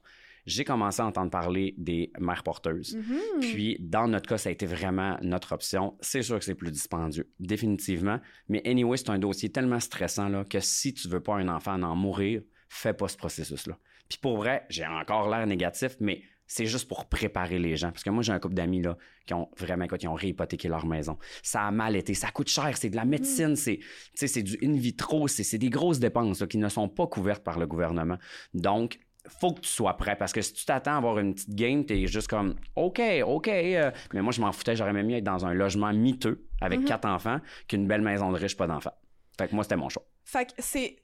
j'ai 0.46 0.64
commencé 0.64 1.02
à 1.02 1.06
entendre 1.06 1.30
parler 1.30 1.76
des 1.78 2.12
mères 2.20 2.44
porteuses. 2.44 2.96
Mm-hmm. 2.96 3.40
Puis, 3.40 3.78
dans 3.80 4.08
notre 4.08 4.28
cas, 4.28 4.38
ça 4.38 4.50
a 4.50 4.52
été 4.52 4.66
vraiment 4.66 5.18
notre 5.22 5.54
option. 5.54 5.98
C'est 6.02 6.22
sûr 6.22 6.40
que 6.40 6.46
c'est 6.46 6.56
plus 6.56 6.72
dispendieux, 6.72 7.30
définitivement. 7.40 8.20
Mais 8.48 8.62
anyway, 8.66 8.98
c'est 8.98 9.10
un 9.10 9.20
dossier 9.20 9.50
tellement 9.50 9.80
stressant 9.80 10.30
là, 10.30 10.44
que 10.44 10.60
si 10.60 10.94
tu 10.94 11.08
veux 11.08 11.22
pas 11.22 11.36
un 11.36 11.48
enfant 11.48 11.82
en 11.82 11.96
mourir, 11.96 12.42
fais 12.70 12.94
pas 12.94 13.08
ce 13.08 13.18
processus-là. 13.18 13.78
Puis 14.08 14.20
pour 14.20 14.38
vrai, 14.38 14.66
j'ai 14.70 14.86
encore 14.86 15.30
l'air 15.30 15.46
négatif, 15.46 15.96
mais 16.00 16.24
c'est 16.50 16.66
juste 16.66 16.88
pour 16.88 17.06
préparer 17.06 17.60
les 17.60 17.78
gens. 17.78 17.92
Parce 17.92 18.04
que 18.04 18.10
moi, 18.10 18.24
j'ai 18.24 18.34
un 18.34 18.40
couple 18.40 18.56
d'amis 18.56 18.82
là, 18.82 18.98
qui 19.26 19.36
ont 19.36 19.50
vraiment 19.58 19.86
qui 19.86 20.08
ont 20.08 20.16
réhypothéqué 20.16 20.68
leur 20.68 20.86
maison. 20.88 21.18
Ça 21.44 21.62
a 21.62 21.72
mal 21.72 21.96
été, 21.96 22.16
ça 22.16 22.32
coûte 22.32 22.50
cher, 22.50 22.76
c'est 22.76 22.90
de 22.90 22.96
la 22.96 23.06
médecine, 23.06 23.52
mm. 23.52 23.56
c'est, 23.56 23.80
c'est 24.16 24.42
du 24.42 24.58
in 24.64 24.74
vitro, 24.74 25.28
c'est, 25.28 25.58
des 25.60 25.70
grosses 25.70 26.00
dépenses 26.00 26.44
qui 26.50 26.58
ne 26.58 26.68
sont 26.68 26.90
pas 26.90 27.06
couvertes 27.06 27.44
par 27.44 27.60
le 27.60 27.68
gouvernement. 27.68 28.18
Donc, 28.56 29.00
faut 29.28 29.54
que 29.54 29.62
tu 29.62 29.70
sois 29.70 29.98
prêt 29.98 30.16
parce 30.16 30.32
que 30.32 30.42
si 30.42 30.54
tu 30.54 30.66
t'attends 30.66 30.94
à 30.94 30.98
avoir 30.98 31.20
une 31.20 31.34
petite 31.34 31.54
game, 31.54 31.86
t'es 31.86 32.08
juste 32.08 32.28
comme 32.28 32.56
OK, 32.76 33.02
OK. 33.26 33.48
Euh. 33.48 33.92
mais 34.14 34.22
moi, 34.22 34.32
je 34.32 34.42
m'en 34.42 34.52
foutais, 34.52 34.76
j'aurais 34.76 34.94
même 34.94 35.08
mieux 35.08 35.18
être 35.18 35.24
dans 35.24 35.46
un 35.46 35.54
logement 35.54 35.94
miteux 35.94 36.46
avec 36.62 36.80
mhm. 36.80 36.86
quatre 36.86 37.06
enfants 37.06 37.40
qu'une 37.68 37.88
belle 37.88 38.02
maison 38.02 38.32
de 38.32 38.38
riche, 38.38 38.56
pas 38.56 38.68
d'enfants. 38.68 38.96
Fait 39.38 39.48
que 39.48 39.56
moi, 39.56 39.64
c'était 39.64 39.76
mon 39.76 39.90
choix. 39.90 40.06
Fait 40.24 40.46
que 40.46 40.54
c'est. 40.60 40.98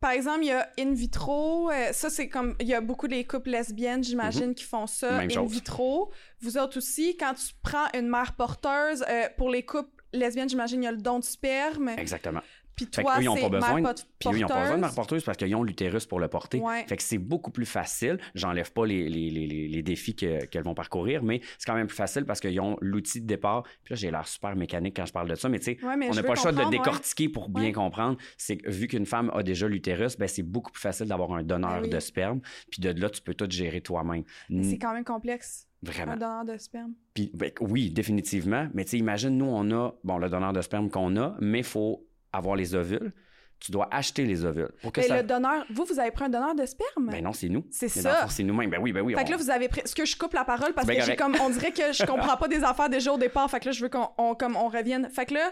Par 0.00 0.10
exemple, 0.10 0.40
il 0.42 0.48
y 0.48 0.52
a 0.52 0.68
in 0.78 0.92
vitro. 0.92 1.70
Euh, 1.70 1.92
ça, 1.92 2.10
c'est 2.10 2.28
comme. 2.28 2.54
Il 2.60 2.66
y 2.66 2.74
a 2.74 2.80
beaucoup 2.80 3.08
des 3.08 3.24
couples 3.24 3.50
lesbiennes, 3.50 4.04
j'imagine, 4.04 4.48
mhm. 4.48 4.54
qui 4.54 4.64
font 4.64 4.86
ça. 4.86 5.18
in 5.18 5.44
vitro. 5.46 6.12
Vous 6.40 6.58
autres 6.58 6.78
aussi, 6.78 7.16
quand 7.16 7.34
tu 7.34 7.54
prends 7.62 7.86
une 7.94 8.08
mère 8.08 8.34
porteuse, 8.34 9.04
euh, 9.08 9.28
pour 9.36 9.48
les 9.50 9.64
couples 9.64 9.90
lesbiennes, 10.12 10.48
j'imagine, 10.48 10.82
il 10.82 10.84
y 10.84 10.88
a 10.88 10.92
le 10.92 10.98
don 10.98 11.18
de 11.18 11.24
sperme. 11.24 11.88
Exactement. 11.90 12.40
Puis 12.76 12.86
toi, 12.86 13.16
ils 13.20 13.28
ont 13.28 13.36
c'est 13.36 13.42
pas 13.42 13.48
besoin, 13.48 13.82
puis 14.18 14.28
eux, 14.30 14.36
ils 14.36 14.40
n'ont 14.42 14.48
pas 14.48 14.60
besoin 14.62 14.76
de 14.76 14.80
mère 14.80 14.94
porteuse? 14.94 15.22
parce 15.24 15.38
qu'ils 15.38 15.54
ont 15.54 15.62
l'utérus 15.62 16.06
pour 16.06 16.18
le 16.20 16.28
porter. 16.28 16.58
Ouais. 16.60 16.84
Fait 16.86 16.96
que 16.96 17.02
c'est 17.02 17.18
beaucoup 17.18 17.50
plus 17.50 17.66
facile. 17.66 18.18
J'enlève 18.34 18.72
pas 18.72 18.84
les, 18.86 19.08
les, 19.08 19.30
les, 19.30 19.68
les- 19.68 19.82
défis 19.82 20.16
que- 20.16 20.44
qu'elles 20.46 20.64
vont 20.64 20.74
parcourir, 20.74 21.22
mais 21.22 21.40
c'est 21.58 21.66
quand 21.66 21.74
même 21.76 21.86
plus 21.86 21.96
facile 21.96 22.24
parce 22.24 22.40
qu'ils 22.40 22.58
ont 22.60 22.76
l'outil 22.80 23.20
de 23.20 23.26
départ. 23.26 23.62
Puis 23.84 23.92
là, 23.92 23.96
j'ai 23.96 24.10
l'air 24.10 24.26
super 24.26 24.56
mécanique 24.56 24.96
quand 24.96 25.06
je 25.06 25.12
parle 25.12 25.28
de 25.28 25.34
ça, 25.34 25.48
mais 25.48 25.58
tu 25.58 25.66
sais, 25.66 25.78
Ouais, 25.84 25.94
on 26.10 26.14
n'a 26.14 26.22
pas 26.22 26.34
le 26.34 26.38
choix 26.38 26.52
de 26.52 26.58
le 26.58 26.64
ouais. 26.64 26.70
décortiquer 26.70 27.28
pour 27.28 27.48
bien 27.48 27.72
comprendre. 27.72 28.16
C'est 28.38 28.56
que 28.56 28.70
vu 28.70 28.86
qu'une 28.88 29.06
femme 29.06 29.30
a 29.34 29.42
déjà 29.42 29.68
l'utérus, 29.68 30.16
ben, 30.16 30.26
c'est 30.26 30.42
beaucoup 30.42 30.72
plus 30.72 30.80
facile 30.80 31.06
d'avoir 31.06 31.32
un 31.32 31.42
donneur 31.42 31.74
Ben 31.80 31.82
oui. 31.84 31.90
de 31.90 32.00
sperme. 32.00 32.40
Puis 32.70 32.80
de 32.80 32.90
là, 33.00 33.10
tu 33.10 33.20
peux 33.22 33.34
tout 33.34 33.48
gérer 33.50 33.80
toi-même. 33.80 34.24
C'est 34.62 34.78
quand 34.78 34.92
même 34.94 35.04
complexe, 35.04 35.68
Vraiment. 35.82 36.12
un 36.12 36.16
donneur 36.16 36.44
de 36.44 36.56
sperme. 36.56 36.92
Puis, 37.12 37.30
ben, 37.34 37.50
oui, 37.60 37.90
définitivement. 37.90 38.68
Mais 38.74 38.84
tu 38.84 38.96
imagine, 38.96 39.36
nous, 39.36 39.46
on 39.46 39.70
a, 39.70 39.92
bon, 40.02 40.18
le 40.18 40.28
donneur 40.28 40.52
de 40.52 40.60
sperme 40.60 40.88
qu'on 40.90 41.16
a, 41.16 41.36
mais 41.40 41.58
il 41.58 41.64
faut 41.64 42.06
avoir 42.36 42.56
les 42.56 42.74
ovules. 42.74 43.12
Tu 43.60 43.72
dois 43.72 43.88
acheter 43.90 44.24
les 44.24 44.44
ovules. 44.44 44.68
Pour 44.82 44.92
que 44.92 45.00
Mais 45.00 45.06
ça... 45.06 45.16
le 45.16 45.22
donneur, 45.22 45.64
vous, 45.72 45.84
vous 45.84 45.98
avez 45.98 46.10
pris 46.10 46.24
un 46.24 46.28
donneur 46.28 46.54
de 46.54 46.66
sperme? 46.66 47.08
Ben 47.10 47.24
non, 47.24 47.32
c'est 47.32 47.48
nous. 47.48 47.64
C'est 47.70 47.88
ça. 47.88 48.26
C'est 48.28 48.42
nous-mêmes. 48.42 48.68
Ben 48.68 48.80
oui, 48.82 48.92
ben 48.92 49.00
oui. 49.00 49.14
Fait 49.14 49.20
on- 49.20 49.24
que 49.24 49.30
là, 49.30 49.36
vous 49.38 49.48
avez 49.50 49.68
pris. 49.68 49.80
Est-ce 49.80 49.94
que 49.94 50.04
je 50.04 50.16
coupe 50.16 50.34
la 50.34 50.44
parole 50.44 50.74
parce 50.74 50.86
que 50.86 51.00
j'ai 51.00 51.16
comme. 51.16 51.34
On 51.40 51.48
dirait 51.50 51.72
que 51.72 51.92
je 51.92 52.04
comprends 52.06 52.36
pas 52.36 52.48
des 52.48 52.62
affaires 52.62 52.90
déjà 52.90 53.12
au 53.12 53.16
départ. 53.18 53.50
Fait 53.50 53.60
que 53.60 53.66
là, 53.66 53.72
je 53.72 53.80
veux 53.82 53.88
qu'on 53.88 54.08
on- 54.18 54.34
comme 54.34 54.56
on 54.56 54.68
revienne. 54.68 55.08
Fait 55.08 55.24
que 55.24 55.34
là, 55.34 55.50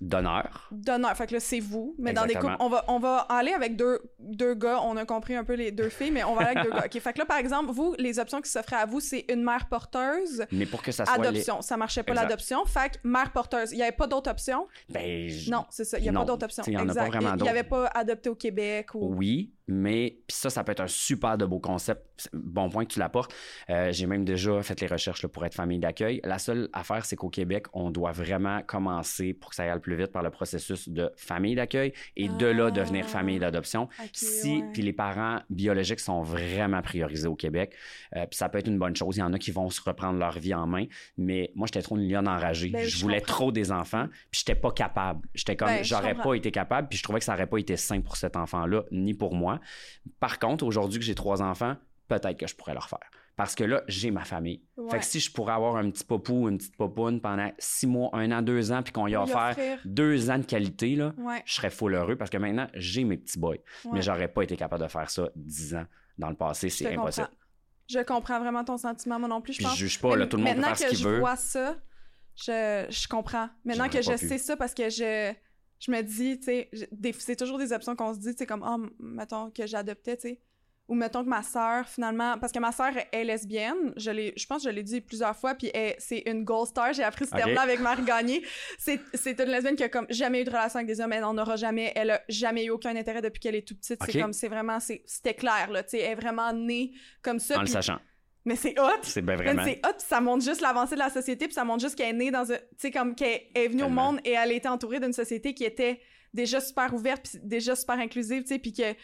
Donneur. 0.00 0.68
donneur. 0.72 1.16
Fait 1.16 1.26
que 1.26 1.34
là, 1.34 1.40
c'est 1.40 1.60
vous. 1.60 1.94
Mais 1.98 2.12
dans 2.12 2.26
des 2.26 2.34
couples, 2.34 2.56
on 2.60 2.68
va, 2.68 2.84
on 2.88 2.98
va 2.98 3.18
aller 3.28 3.52
avec 3.52 3.76
deux, 3.76 4.00
deux 4.18 4.54
gars. 4.54 4.80
On 4.82 4.96
a 4.96 5.04
compris 5.04 5.34
un 5.36 5.44
peu 5.44 5.54
les 5.54 5.70
deux 5.72 5.88
filles, 5.88 6.10
mais 6.10 6.24
on 6.24 6.34
va 6.34 6.42
aller 6.46 6.58
avec 6.58 6.70
deux 6.72 6.78
gars. 6.78 6.86
Fait 7.00 7.12
que 7.12 7.18
là, 7.18 7.24
par 7.26 7.38
exemple, 7.38 7.70
vous, 7.72 7.94
les 7.98 8.18
options 8.18 8.40
qui 8.40 8.50
s'offraient 8.50 8.76
à 8.76 8.86
vous, 8.86 9.00
c'est 9.00 9.24
une 9.30 9.42
mère 9.42 9.68
porteuse. 9.68 10.44
Mais 10.52 10.66
pour 10.66 10.82
que 10.82 10.92
ça 10.92 11.04
soit... 11.06 11.16
les- 11.18 11.28
Adoption, 11.28 11.62
ça 11.62 11.76
marchait 11.76 12.02
pas 12.02 12.14
l'adoption. 12.14 12.64
Fait 12.66 12.90
que 12.90 12.96
mère 13.08 13.32
porteuse, 13.32 13.72
il 13.72 13.78
y 13.78 13.82
avait 13.82 13.92
pas 13.92 14.06
d'autres 14.06 14.30
options. 14.30 14.66
Ben, 14.88 15.28
je- 15.28 15.50
Non, 15.50 15.64
c'est 15.70 15.84
ça, 15.84 15.98
il 15.98 16.04
y 16.04 16.08
a 16.08 16.12
Non. 16.12 16.20
pas 16.20 16.26
d'autres 16.26 16.44
options. 16.44 16.62
T'sais, 16.62 16.72
il 16.72 16.74
y 16.74 16.78
en 16.78 16.88
a 16.88 16.94
pas 16.94 17.04
vraiment 17.06 17.30
Il 17.30 17.34
y 17.34 17.38
d'autres. 17.38 17.50
avait 17.50 17.62
pas 17.64 17.86
adopté 17.94 18.28
au 18.28 18.34
Québec 18.34 18.94
ou 18.94 19.14
Oui, 19.16 19.52
mais 19.66 20.18
puis 20.26 20.36
ça, 20.36 20.50
ça 20.50 20.64
peut 20.64 20.72
être 20.72 20.80
un 20.80 20.88
super 20.88 21.38
de 21.38 21.44
beau 21.46 21.58
concept. 21.60 22.28
Bon 22.32 22.68
point 22.68 22.84
que 22.84 22.92
tu 22.92 22.98
l'apportes. 22.98 23.32
Euh, 23.70 23.92
J'ai 23.92 24.06
même 24.06 24.24
déjà 24.24 24.62
fait 24.62 24.78
les 24.80 24.86
recherches 24.86 25.22
là, 25.22 25.28
pour 25.28 25.44
être 25.46 25.54
famille 25.54 25.78
d'accueil. 25.78 26.20
La 26.24 26.38
seule 26.38 26.68
affaire, 26.72 27.04
c'est 27.04 27.16
qu'au 27.16 27.30
Québec, 27.30 27.66
on 27.72 27.90
doit 27.90 28.12
vraiment 28.12 28.60
commencer 28.62 29.32
pour 29.32 29.50
que 29.50 29.56
ça 29.56 29.62
aille 29.64 29.72
le 29.72 29.80
plus 29.80 29.89
vite 29.96 30.12
par 30.12 30.22
le 30.22 30.30
processus 30.30 30.88
de 30.88 31.10
famille 31.16 31.54
d'accueil 31.54 31.92
et 32.16 32.28
de 32.28 32.46
là 32.46 32.66
Ah. 32.68 32.70
devenir 32.70 33.06
famille 33.06 33.38
d'adoption. 33.38 33.88
Si 34.12 34.62
puis 34.72 34.82
les 34.82 34.92
parents 34.92 35.40
biologiques 35.50 36.00
sont 36.00 36.22
vraiment 36.22 36.82
priorisés 36.82 37.28
au 37.28 37.36
Québec, 37.36 37.74
euh, 38.16 38.26
puis 38.26 38.36
ça 38.36 38.48
peut 38.48 38.58
être 38.58 38.68
une 38.68 38.78
bonne 38.78 38.96
chose. 38.96 39.16
Il 39.16 39.20
y 39.20 39.22
en 39.22 39.32
a 39.32 39.38
qui 39.38 39.50
vont 39.50 39.70
se 39.70 39.80
reprendre 39.80 40.18
leur 40.18 40.38
vie 40.38 40.54
en 40.54 40.66
main, 40.66 40.86
mais 41.16 41.50
moi 41.54 41.66
j'étais 41.66 41.82
trop 41.82 41.96
une 41.96 42.08
lionne 42.08 42.28
enragée. 42.28 42.70
Ben, 42.70 42.84
je, 42.84 42.96
je 42.96 43.02
voulais 43.02 43.20
trop 43.20 43.52
des 43.52 43.72
enfants, 43.72 44.06
puis 44.30 44.40
j'étais 44.40 44.54
pas 44.54 44.70
capable. 44.70 45.26
J'étais 45.34 45.56
comme 45.56 45.68
Ben, 45.68 45.84
j'aurais 45.84 46.14
pas 46.14 46.34
été 46.34 46.50
capable, 46.50 46.88
puis 46.88 46.98
je 46.98 47.02
trouvais 47.02 47.18
que 47.18 47.24
ça 47.24 47.34
aurait 47.34 47.46
pas 47.46 47.58
été 47.58 47.76
sain 47.76 48.00
pour 48.00 48.16
cet 48.16 48.36
enfant-là 48.36 48.84
ni 48.90 49.14
pour 49.14 49.34
moi. 49.34 49.60
Par 50.18 50.38
contre, 50.38 50.64
aujourd'hui 50.64 50.98
que 50.98 51.04
j'ai 51.04 51.14
trois 51.14 51.42
enfants, 51.42 51.76
peut-être 52.08 52.36
que 52.38 52.46
je 52.46 52.54
pourrais 52.54 52.74
leur 52.74 52.88
faire. 52.88 52.98
Parce 53.40 53.54
que 53.54 53.64
là, 53.64 53.82
j'ai 53.88 54.10
ma 54.10 54.24
famille. 54.24 54.62
Ouais. 54.76 54.90
Fait 54.90 54.98
que 54.98 55.04
si 55.06 55.18
je 55.18 55.32
pourrais 55.32 55.54
avoir 55.54 55.76
un 55.76 55.88
petit 55.90 56.04
popou, 56.04 56.48
une 56.48 56.58
petite 56.58 56.76
popoune 56.76 57.20
pendant 57.22 57.50
six 57.58 57.86
mois, 57.86 58.10
un 58.12 58.30
an, 58.32 58.42
deux 58.42 58.70
ans, 58.70 58.82
puis 58.82 58.92
qu'on 58.92 59.06
y 59.06 59.14
a 59.14 59.22
offert 59.22 59.56
deux 59.86 60.28
ans 60.30 60.38
de 60.38 60.44
qualité, 60.44 60.94
là, 60.94 61.14
Ouais, 61.16 61.42
je 61.46 61.54
serais 61.54 61.70
full 61.70 61.94
heureux 61.94 62.16
parce 62.16 62.28
que 62.30 62.36
maintenant, 62.36 62.66
j'ai 62.74 63.04
mes 63.04 63.16
petits 63.16 63.38
boys. 63.38 63.52
ouais. 63.52 63.60
Mais 63.92 64.02
j'aurais 64.02 64.28
pas 64.28 64.42
été 64.42 64.56
capable 64.58 64.82
de 64.82 64.88
faire 64.88 65.08
ça 65.08 65.30
dix 65.36 65.74
ans 65.74 65.86
dans 66.18 66.28
le 66.28 66.36
passé. 66.36 66.68
Je 66.68 66.74
C'est 66.74 66.94
impossible. 66.94 67.26
comprends. 67.28 67.36
Je 67.88 67.98
comprends 68.00 68.40
vraiment 68.40 68.62
ton 68.64 68.76
sentiment, 68.76 69.18
moi 69.18 69.28
non 69.28 69.40
plus, 69.40 69.54
je 69.54 69.58
Puis 69.58 69.68
je 69.72 69.76
juge 69.76 70.00
pas, 70.00 70.14
là, 70.16 70.26
tout 70.26 70.36
le 70.36 70.42
monde 70.42 70.54
peut 70.54 70.60
maintenant 70.60 70.74
faire 70.76 70.78
ce 70.78 70.84
que 70.84 70.88
qu'il 70.90 70.98
je 70.98 71.08
veut. 71.08 71.18
vois 71.20 71.36
ça, 71.36 71.76
je, 72.36 72.86
je 72.88 73.08
comprends. 73.08 73.48
Maintenant 73.64 73.88
que 73.88 74.00
je 74.02 74.12
pu. 74.12 74.28
sais 74.28 74.38
ça, 74.38 74.56
parce 74.56 74.74
que 74.74 74.88
je, 74.90 75.32
je 75.80 75.90
me 75.90 76.02
dis, 76.02 76.38
tu 76.38 76.44
sais, 76.44 76.68
je- 76.72 76.84
c'est 77.18 77.36
toujours 77.36 77.58
des 77.58 77.72
options 77.72 77.96
qu'on 77.96 78.14
se 78.14 78.18
dit, 78.20 78.32
tu 78.32 78.38
sais, 78.38 78.46
comme, 78.46 78.64
oh, 78.64 78.86
mettons 79.00 79.50
que 79.50 79.66
j'adoptais, 79.66 80.16
tu 80.16 80.22
sais. 80.28 80.40
Ou 80.90 80.94
mettons 80.96 81.22
que 81.22 81.28
ma 81.28 81.44
sœur, 81.44 81.88
finalement, 81.88 82.36
parce 82.38 82.52
que 82.52 82.58
ma 82.58 82.72
sœur 82.72 82.90
est 83.12 83.22
lesbienne, 83.22 83.92
je, 83.96 84.10
l'ai, 84.10 84.34
je 84.36 84.44
pense 84.44 84.64
que 84.64 84.70
je 84.70 84.74
l'ai 84.74 84.82
dit 84.82 85.00
plusieurs 85.00 85.36
fois, 85.36 85.54
puis 85.54 85.70
c'est 85.98 86.24
une 86.26 86.42
gold 86.42 86.66
star, 86.66 86.92
j'ai 86.92 87.04
appris 87.04 87.26
ce 87.26 87.30
Ok. 87.30 87.38
terme-là 87.38 87.62
avec 87.62 87.78
Marie 87.78 88.02
Gagné. 88.02 88.42
C'est, 88.76 88.98
une 89.24 89.50
lesbienne 89.50 89.76
qui 89.76 89.84
a 89.84 89.88
comme 89.88 90.06
jamais 90.10 90.42
eu 90.42 90.44
de 90.44 90.50
relation 90.50 90.78
avec 90.78 90.88
des 90.88 91.00
hommes, 91.00 91.12
elle 91.12 91.20
n'en 91.20 91.38
aura 91.38 91.54
jamais, 91.54 91.92
elle 91.94 92.10
a 92.10 92.20
jamais 92.28 92.64
eu 92.64 92.70
aucun 92.70 92.96
intérêt 92.96 93.22
depuis 93.22 93.38
qu'elle 93.38 93.54
est 93.54 93.66
toute 93.66 93.78
petite. 93.78 94.02
C'est 94.04 94.20
comme, 94.20 94.32
c'est 94.32 94.48
vraiment, 94.48 94.78
c'était 94.80 95.34
clair, 95.34 95.70
là, 95.70 95.84
tu 95.84 95.90
sais, 95.90 95.98
elle 96.00 96.10
est 96.10 96.14
vraiment 96.16 96.52
née 96.52 96.92
comme 97.22 97.38
ça. 97.38 97.56
En 97.56 97.60
le 97.60 97.68
sachant. 97.68 98.00
mais 98.44 98.56
c'est 98.56 98.76
hot! 98.76 98.88
C'est 99.02 99.22
bien 99.22 99.36
Man, 99.36 99.44
vraiment. 99.44 99.64
C'est 99.64 99.86
hot, 99.86 99.94
ça 99.98 100.20
montre 100.20 100.44
juste 100.44 100.60
l'avancée 100.60 100.96
de 100.96 101.00
la 101.00 101.10
société, 101.10 101.44
puis 101.46 101.54
ça 101.54 101.62
montre 101.62 101.82
juste 101.82 101.94
qu'elle 101.94 102.16
est 102.16 102.18
née 102.18 102.30
dans 102.32 102.50
un. 102.50 102.56
Tu 102.56 102.62
sais, 102.78 102.90
comme 102.90 103.14
qu'elle 103.14 103.42
est 103.54 103.68
venue 103.68 103.84
au 103.84 103.90
monde 103.90 104.18
et 104.24 104.32
elle 104.32 104.50
été 104.50 104.66
entourée 104.66 104.98
d'une 104.98 105.12
société 105.12 105.54
qui 105.54 105.62
était 105.62 106.00
déjà 106.34 106.60
super 106.60 106.92
ouverte, 106.94 107.28
puis 107.28 107.38
déjà 107.44 107.76
super 107.76 107.98
inclusive, 108.00 108.42
tu 108.42 108.48
sais, 108.48 108.58
puis 108.58 108.72
que. 108.72 108.94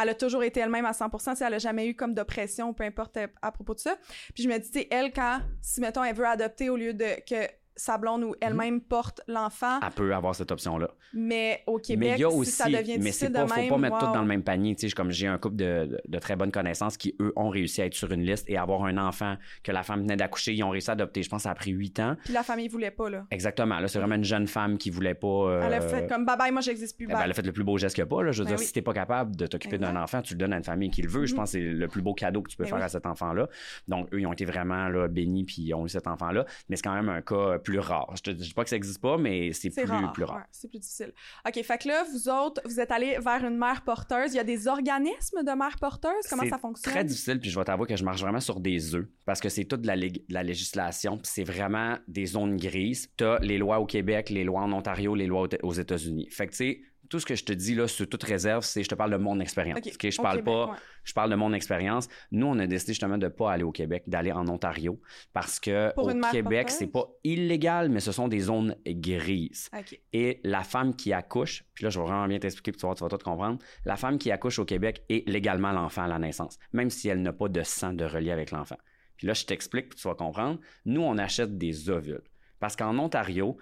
Elle 0.00 0.10
a 0.10 0.14
toujours 0.14 0.42
été 0.42 0.60
elle-même 0.60 0.86
à 0.86 0.92
100%, 0.92 1.30
tu 1.30 1.36
sais, 1.36 1.44
elle 1.44 1.54
a 1.54 1.58
jamais 1.58 1.86
eu 1.88 1.94
comme 1.94 2.14
d'oppression, 2.14 2.72
peu 2.72 2.84
importe 2.84 3.16
euh, 3.16 3.26
à 3.42 3.52
propos 3.52 3.74
de 3.74 3.80
ça. 3.80 3.96
Puis 4.34 4.44
je 4.44 4.48
me 4.48 4.58
dis, 4.58 4.86
elle, 4.90 5.12
quand, 5.12 5.40
si 5.60 5.80
mettons, 5.80 6.04
elle 6.04 6.14
veut 6.14 6.26
adopter 6.26 6.70
au 6.70 6.76
lieu 6.76 6.94
de 6.94 7.20
que 7.26 7.48
sa 7.78 7.96
blonde 7.96 8.24
ou 8.24 8.34
elle-même 8.40 8.80
porte 8.80 9.20
l'enfant, 9.28 9.78
Elle 9.82 9.90
peut 9.92 10.14
avoir 10.14 10.34
cette 10.34 10.50
option-là. 10.52 10.88
mais 11.14 11.62
au 11.66 11.76
Mais 11.76 11.82
Québec, 11.82 12.14
il 12.16 12.20
y 12.20 12.24
a 12.24 12.30
si 12.30 12.36
aussi, 12.36 12.50
ça 12.50 12.66
devient 12.68 12.98
mais 13.00 13.12
c'est 13.12 13.30
pas, 13.30 13.44
de 13.44 13.48
faut 13.48 13.54
même, 13.56 13.68
pas 13.68 13.78
mettre 13.78 13.98
tout 13.98 14.12
dans 14.12 14.20
le 14.20 14.26
même 14.26 14.42
panier. 14.42 14.74
Tu 14.74 14.88
sais, 14.88 14.94
comme 14.94 15.10
j'ai 15.10 15.26
un 15.28 15.38
couple 15.38 15.56
de, 15.56 15.86
de- 15.86 16.00
de 16.06 16.18
très 16.18 16.36
bonnes 16.36 16.50
connaissances 16.52 16.96
qui, 16.96 17.14
eux, 17.20 17.32
ont 17.36 17.48
réussi 17.48 17.80
à 17.80 17.86
être 17.86 17.94
sur 17.94 18.10
une 18.12 18.22
liste 18.22 18.44
et 18.50 18.56
avoir 18.58 18.84
un 18.84 18.98
enfant 18.98 19.36
que 19.62 19.72
la 19.72 19.82
femme 19.82 20.00
venait 20.02 20.16
d'accoucher. 20.16 20.54
Ils 20.54 20.62
ont 20.64 20.70
réussi 20.70 20.90
à 20.90 20.94
adopter. 20.94 21.22
Je 21.22 21.28
pense 21.30 21.38
que 21.38 21.42
ça 21.44 21.50
a 21.50 21.54
pris 21.54 21.70
huit 21.70 21.98
ans. 22.00 22.16
Puis 22.24 22.32
la 22.34 22.42
famille 22.42 22.68
voulait 22.68 22.90
pas, 22.90 23.08
là. 23.08 23.24
Exactement. 23.30 23.78
Là, 23.78 23.88
c'est 23.88 23.98
vraiment 24.00 24.16
une 24.16 24.24
jeune 24.24 24.46
femme 24.48 24.76
qui 24.76 24.90
voulait 24.90 25.14
pas. 25.14 25.26
euh, 25.28 25.62
Elle 25.64 25.74
a 25.74 25.80
fait 25.80 26.08
comme, 26.08 26.24
bye-bye, 26.26 26.50
moi, 26.52 26.60
j'existe 26.60 26.96
plus, 26.96 27.04
eh 27.04 27.08
ben, 27.08 27.14
bye. 27.14 27.24
elle 27.24 27.30
a 27.30 27.34
fait 27.34 27.46
le 27.46 27.52
plus 27.52 27.64
beau 27.64 27.78
geste 27.78 27.98
a 27.98 28.06
pas. 28.06 28.22
Là. 28.22 28.32
Je 28.32 28.38
veux 28.42 28.44
Ben 28.44 28.50
dire, 28.54 28.58
oui. 28.60 28.66
si 28.66 28.72
t'es 28.72 28.82
pas 28.82 28.92
capable 28.92 29.36
de 29.36 29.46
t'occuper 29.46 29.78
d'un 29.78 29.96
enfant, 29.96 30.20
tu 30.22 30.34
le 30.34 30.38
donnes 30.38 30.52
à 30.52 30.56
une 30.56 30.64
famille 30.64 30.90
qui 30.90 31.02
le 31.02 31.08
veut. 31.08 31.26
Je 31.26 31.32
Mhm. 31.32 31.38
pense 31.38 31.52
que 31.52 31.58
c'est 31.58 31.64
le 31.64 31.88
plus 31.88 32.02
beau 32.02 32.14
cadeau 32.14 32.42
que 32.42 32.50
tu 32.50 32.56
peux 32.56 32.64
Ben 32.64 32.68
faire 32.70 32.78
oui. 32.78 32.84
à 32.84 32.88
cet 32.88 33.06
enfant-là. 33.06 33.48
Donc, 33.86 34.12
eux, 34.12 34.20
ils 34.20 34.26
ont 34.26 34.32
été 34.32 34.44
vraiment 34.44 34.88
là, 34.88 35.08
bénis 35.08 35.44
puis 35.44 35.62
ils 35.62 35.74
ont 35.74 35.84
eu 35.86 35.88
cet 35.88 36.06
enfant-là. 36.06 36.44
Mais 36.68 36.76
c'est 36.76 36.82
quand 36.82 36.94
même 36.94 37.08
un 37.08 37.22
cas 37.22 37.58
plus 37.68 37.78
rare. 37.80 38.10
Je 38.16 38.22
te 38.22 38.30
dis 38.30 38.52
pas 38.54 38.64
que 38.64 38.70
ça 38.70 38.76
existe 38.76 39.00
pas, 39.00 39.18
mais 39.18 39.52
c'est 39.52 39.70
C'est 39.70 39.82
plus 39.82 39.90
rare. 39.90 40.12
plus 40.12 40.24
rare. 40.24 40.36
ouais, 40.38 40.42
c'est 40.50 40.68
plus 40.68 40.78
difficile. 40.78 41.12
OK, 41.46 41.62
fait 41.62 41.78
que 41.78 41.88
là, 41.88 42.04
vous 42.12 42.28
autres, 42.28 42.60
vous 42.64 42.80
êtes 42.80 42.90
allés 42.90 43.18
vers 43.18 43.44
une 43.44 43.58
mère 43.58 43.82
porteuse. 43.82 44.32
Il 44.32 44.36
y 44.36 44.40
a 44.40 44.44
des 44.44 44.68
organismes 44.68 45.42
de 45.44 45.52
mères 45.56 45.76
porteuses? 45.80 46.12
Comment 46.30 46.44
C'est 46.44 46.48
ça 46.50 46.58
fonctionne? 46.58 46.92
Très 46.94 47.04
difficile, 47.04 47.40
puis 47.40 47.50
je 47.50 47.58
vais 47.58 47.64
t'avouer 47.64 47.86
que 47.86 47.96
je 47.96 48.04
marche 48.04 48.20
vraiment 48.20 48.40
sur 48.40 48.60
des 48.60 48.94
œufs 48.94 49.06
parce 49.26 49.40
que 49.40 49.48
c'est 49.48 49.64
toute 49.66 49.82
de 49.82 49.86
la, 49.86 49.96
lég- 49.96 50.24
la 50.28 50.42
législation, 50.42 51.18
puis 51.18 51.30
c'est 51.32 51.44
vraiment 51.44 51.98
des 52.08 52.26
zones 52.26 52.56
grises. 52.56 53.10
Tu 53.16 53.24
as 53.24 53.38
les 53.40 53.58
lois 53.58 53.78
au 53.80 53.86
Québec, 53.86 54.30
les 54.30 54.44
lois 54.44 54.62
en 54.62 54.72
Ontario, 54.72 55.14
les 55.14 55.26
lois 55.26 55.42
aux- 55.62 55.66
aux 55.66 55.72
États-Unis. 55.74 56.28
Fait 56.30 56.46
que 56.46 56.52
tu 56.52 56.56
sais, 56.56 56.80
tout 57.08 57.20
ce 57.20 57.26
que 57.26 57.34
je 57.34 57.44
te 57.44 57.52
dis 57.52 57.74
là, 57.74 57.88
sur 57.88 58.08
toute 58.08 58.22
réserve, 58.24 58.64
c'est 58.64 58.82
je 58.82 58.88
te 58.88 58.94
parle 58.94 59.10
de 59.10 59.16
mon 59.16 59.40
expérience. 59.40 59.78
OK, 59.78 59.92
OK, 59.94 60.10
Je 60.10 60.16
parle 60.20 60.38
Québec, 60.38 60.44
pas, 60.54 60.66
ouais. 60.66 60.76
je 61.04 61.12
parle 61.12 61.30
de 61.30 61.36
mon 61.36 61.52
expérience. 61.52 62.08
Nous, 62.30 62.46
on 62.46 62.58
a 62.58 62.66
décidé 62.66 62.92
justement 62.92 63.18
de 63.18 63.28
pas 63.28 63.52
aller 63.52 63.64
au 63.64 63.72
Québec, 63.72 64.04
d'aller 64.06 64.32
en 64.32 64.46
Ontario 64.48 65.00
parce 65.32 65.58
que 65.60 65.92
Pour 65.94 66.08
au 66.08 66.20
Québec, 66.30 66.70
c'est 66.70 66.86
pas 66.86 67.06
illégal, 67.24 67.88
mais 67.88 68.00
ce 68.00 68.12
sont 68.12 68.28
des 68.28 68.40
zones 68.40 68.76
grises. 68.86 69.70
Et 70.12 70.40
la 70.44 70.62
femme 70.62 70.94
qui 70.94 71.12
accouche, 71.12 71.64
puis 71.74 71.84
là, 71.84 71.90
je 71.90 71.98
vais 71.98 72.06
vraiment 72.06 72.26
bien 72.28 72.38
t'expliquer, 72.38 72.72
puis 72.72 72.80
tu 72.80 72.86
vas, 72.86 72.94
tu 72.94 73.02
vas 73.02 73.10
tout 73.10 73.18
comprendre. 73.18 73.58
La 73.84 73.96
femme 73.96 74.18
qui 74.18 74.30
accouche 74.30 74.58
au 74.58 74.64
Québec 74.64 75.02
est 75.08 75.28
légalement 75.28 75.72
l'enfant 75.72 76.02
à 76.02 76.08
la 76.08 76.18
naissance, 76.18 76.58
même 76.72 76.90
si 76.90 77.08
elle 77.08 77.22
n'a 77.22 77.32
pas 77.32 77.48
de 77.48 77.62
sang 77.62 77.92
de 77.92 78.04
relié 78.04 78.30
avec 78.30 78.50
l'enfant. 78.50 78.76
Puis 79.16 79.26
là, 79.26 79.34
je 79.34 79.44
t'explique, 79.44 79.90
puis 79.90 79.98
tu 79.98 80.06
vas 80.06 80.14
comprendre. 80.14 80.60
Nous, 80.84 81.00
on 81.00 81.18
achète 81.18 81.58
des 81.58 81.90
ovules. 81.90 82.22
Parce 82.60 82.76
qu'en 82.76 82.98
Ontario, 82.98 83.56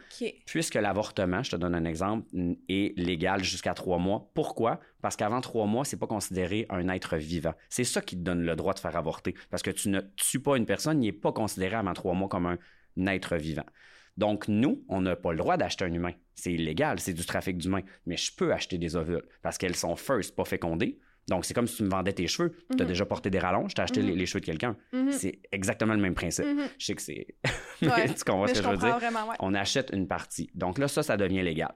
puisque 0.46 0.74
l'avortement, 0.74 1.42
je 1.42 1.50
te 1.50 1.56
donne 1.56 1.74
un 1.74 1.84
exemple, 1.84 2.26
est 2.68 2.98
légal 2.98 3.44
jusqu'à 3.44 3.74
trois 3.74 3.98
mois. 3.98 4.30
Pourquoi? 4.34 4.80
Parce 5.02 5.16
qu'avant 5.16 5.40
trois 5.40 5.66
mois, 5.66 5.84
c'est 5.84 5.98
pas 5.98 6.06
considéré 6.06 6.66
un 6.70 6.88
être 6.88 7.16
vivant. 7.16 7.54
C'est 7.68 7.84
ça 7.84 8.00
qui 8.00 8.16
te 8.16 8.22
donne 8.22 8.42
le 8.42 8.56
droit 8.56 8.74
de 8.74 8.78
faire 8.78 8.96
avorter. 8.96 9.34
Parce 9.50 9.62
que 9.62 9.70
tu 9.70 9.88
ne 9.88 10.00
tues 10.16 10.40
pas 10.40 10.56
une 10.56 10.66
personne, 10.66 11.02
il 11.02 11.06
n'est 11.06 11.12
pas 11.12 11.32
considéré 11.32 11.76
avant 11.76 11.92
trois 11.92 12.14
mois 12.14 12.28
comme 12.28 12.46
un 12.46 13.06
être 13.06 13.36
vivant. 13.36 13.66
Donc, 14.16 14.48
nous, 14.48 14.82
on 14.88 15.02
n'a 15.02 15.14
pas 15.14 15.32
le 15.32 15.38
droit 15.38 15.56
d'acheter 15.56 15.84
un 15.84 15.92
humain. 15.92 16.12
C'est 16.34 16.52
illégal, 16.52 17.00
c'est 17.00 17.12
du 17.12 17.24
trafic 17.24 17.58
d'humains. 17.58 17.82
Mais 18.06 18.16
je 18.16 18.34
peux 18.34 18.52
acheter 18.52 18.78
des 18.78 18.96
ovules 18.96 19.24
parce 19.42 19.58
qu'elles 19.58 19.76
sont 19.76 19.96
first, 19.96 20.34
pas 20.34 20.44
fécondées. 20.44 20.98
Donc, 21.28 21.44
c'est 21.44 21.54
comme 21.54 21.66
si 21.66 21.76
tu 21.78 21.82
me 21.82 21.88
vendais 21.90 22.12
tes 22.12 22.26
cheveux. 22.28 22.52
Tu 22.70 22.76
as 22.80 22.84
Mhm. 22.84 22.88
déjà 22.88 23.04
porté 23.04 23.30
des 23.30 23.38
rallonges, 23.40 23.74
tu 23.74 23.80
as 23.80 23.84
acheté 23.84 24.00
Mhm. 24.00 24.06
les, 24.08 24.14
les 24.16 24.26
cheveux 24.26 24.40
de 24.40 24.46
quelqu'un. 24.46 24.76
Mhm. 24.92 25.10
C'est 25.12 25.40
exactement 25.50 25.94
le 25.94 26.00
même 26.00 26.14
principe. 26.14 26.46
Je 26.78 26.84
sais 26.86 26.94
que 26.94 27.02
c'est. 27.02 27.26
Ouais. 27.82 28.14
tu 28.14 28.24
comprends 28.24 28.46
ce 28.46 28.54
que 28.54 28.62
je 28.62 28.68
veux 28.68 28.76
dire? 28.76 28.96
vraiment, 28.98 29.28
ouais. 29.28 29.36
on 29.40 29.52
achète 29.54 29.90
une 29.92 30.06
partie. 30.06 30.50
Donc 30.54 30.78
là, 30.78 30.86
ça, 30.88 31.02
ça 31.02 31.16
devient 31.16 31.42
légal. 31.42 31.74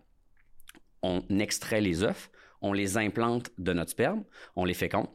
On 1.03 1.23
extrait 1.39 1.81
les 1.81 2.03
œufs, 2.03 2.31
on 2.63 2.73
les 2.73 2.97
implante 2.99 3.51
de 3.59 3.73
notre 3.73 3.91
sperme, 3.91 4.25
on 4.57 4.65
les 4.65 4.75
féconde, 4.75 5.09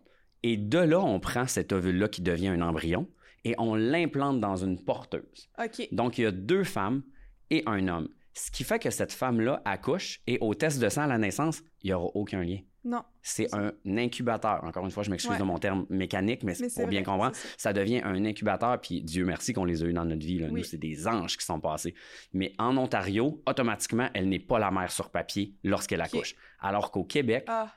et 0.44 0.58
de 0.58 0.80
là, 0.80 1.00
on 1.00 1.20
prend 1.20 1.48
cet 1.48 1.72
ovule-là 1.72 2.08
qui 2.08 2.22
devient 2.22 2.48
un 2.50 2.62
embryon 2.62 3.08
et 3.44 3.54
on 3.58 3.76
l'implante 3.76 4.40
dans 4.40 4.56
une 4.58 4.84
porteuse. 4.84 5.50
OK. 5.64 5.88
Donc, 5.92 6.18
il 6.18 6.24
y 6.24 6.26
a 6.26 6.32
deux 6.32 6.64
femmes 6.64 7.04
et 7.52 7.64
un 7.68 7.88
homme. 7.88 8.10
Ce 8.34 8.52
qui 8.52 8.64
fait 8.64 8.80
que 8.80 8.90
cette 8.90 9.14
femme-là 9.14 9.62
accouche 9.64 10.20
et 10.28 10.40
au 10.42 10.54
test 10.56 10.82
de 10.82 10.90
sang 10.90 11.04
à 11.04 11.08
la 11.08 11.18
naissance, 11.18 11.62
il 11.84 11.88
n'y 11.88 11.94
aura 11.94 12.08
aucun 12.16 12.44
lien. 12.44 12.58
Non. 12.86 13.02
C'est 13.24 13.54
un 13.56 13.72
incubateur. 13.98 14.64
Encore 14.64 14.86
une 14.86 14.92
fois, 14.92 15.02
je 15.04 15.10
m'excuse 15.10 15.32
Ouais. 15.32 15.40
de 15.40 15.44
mon 15.44 15.58
terme 15.58 15.86
mécanique, 15.90 16.44
mais, 16.44 16.54
Mais 16.60 16.68
pour 16.70 16.88
bien 16.88 17.00
vrai, 17.02 17.12
comprendre. 17.12 17.36
ça. 17.36 17.48
Ça 17.58 17.74
devient 17.74 18.02
un 18.04 18.24
incubateur, 18.26 18.80
puis 18.80 19.02
Dieu 19.02 19.26
merci 19.26 19.54
qu'on 19.54 19.66
les 19.66 19.82
a 19.84 19.88
eu 19.88 19.94
dans 19.94 20.06
notre 20.06 20.24
vie. 20.26 20.38
là. 20.38 20.48
Oui. 20.52 20.60
Nous, 20.60 20.64
c'est 20.64 20.78
des 20.78 21.08
anges 21.08 21.36
qui 21.36 21.44
sont 21.46 21.60
passés. 21.60 21.96
Mais 22.32 22.54
en 22.60 22.78
Ontario, 22.78 23.42
automatiquement, 23.48 24.10
elle 24.14 24.30
n'est 24.30 24.40
pas 24.40 24.60
la 24.60 24.70
mère 24.70 24.92
sur 24.92 25.10
papier 25.10 25.56
lorsqu'elle 25.64 26.02
accouche. 26.02 26.36
Alors 26.60 26.92
qu'au 26.92 27.04
Québec, 27.04 27.46
Ah, 27.48 27.74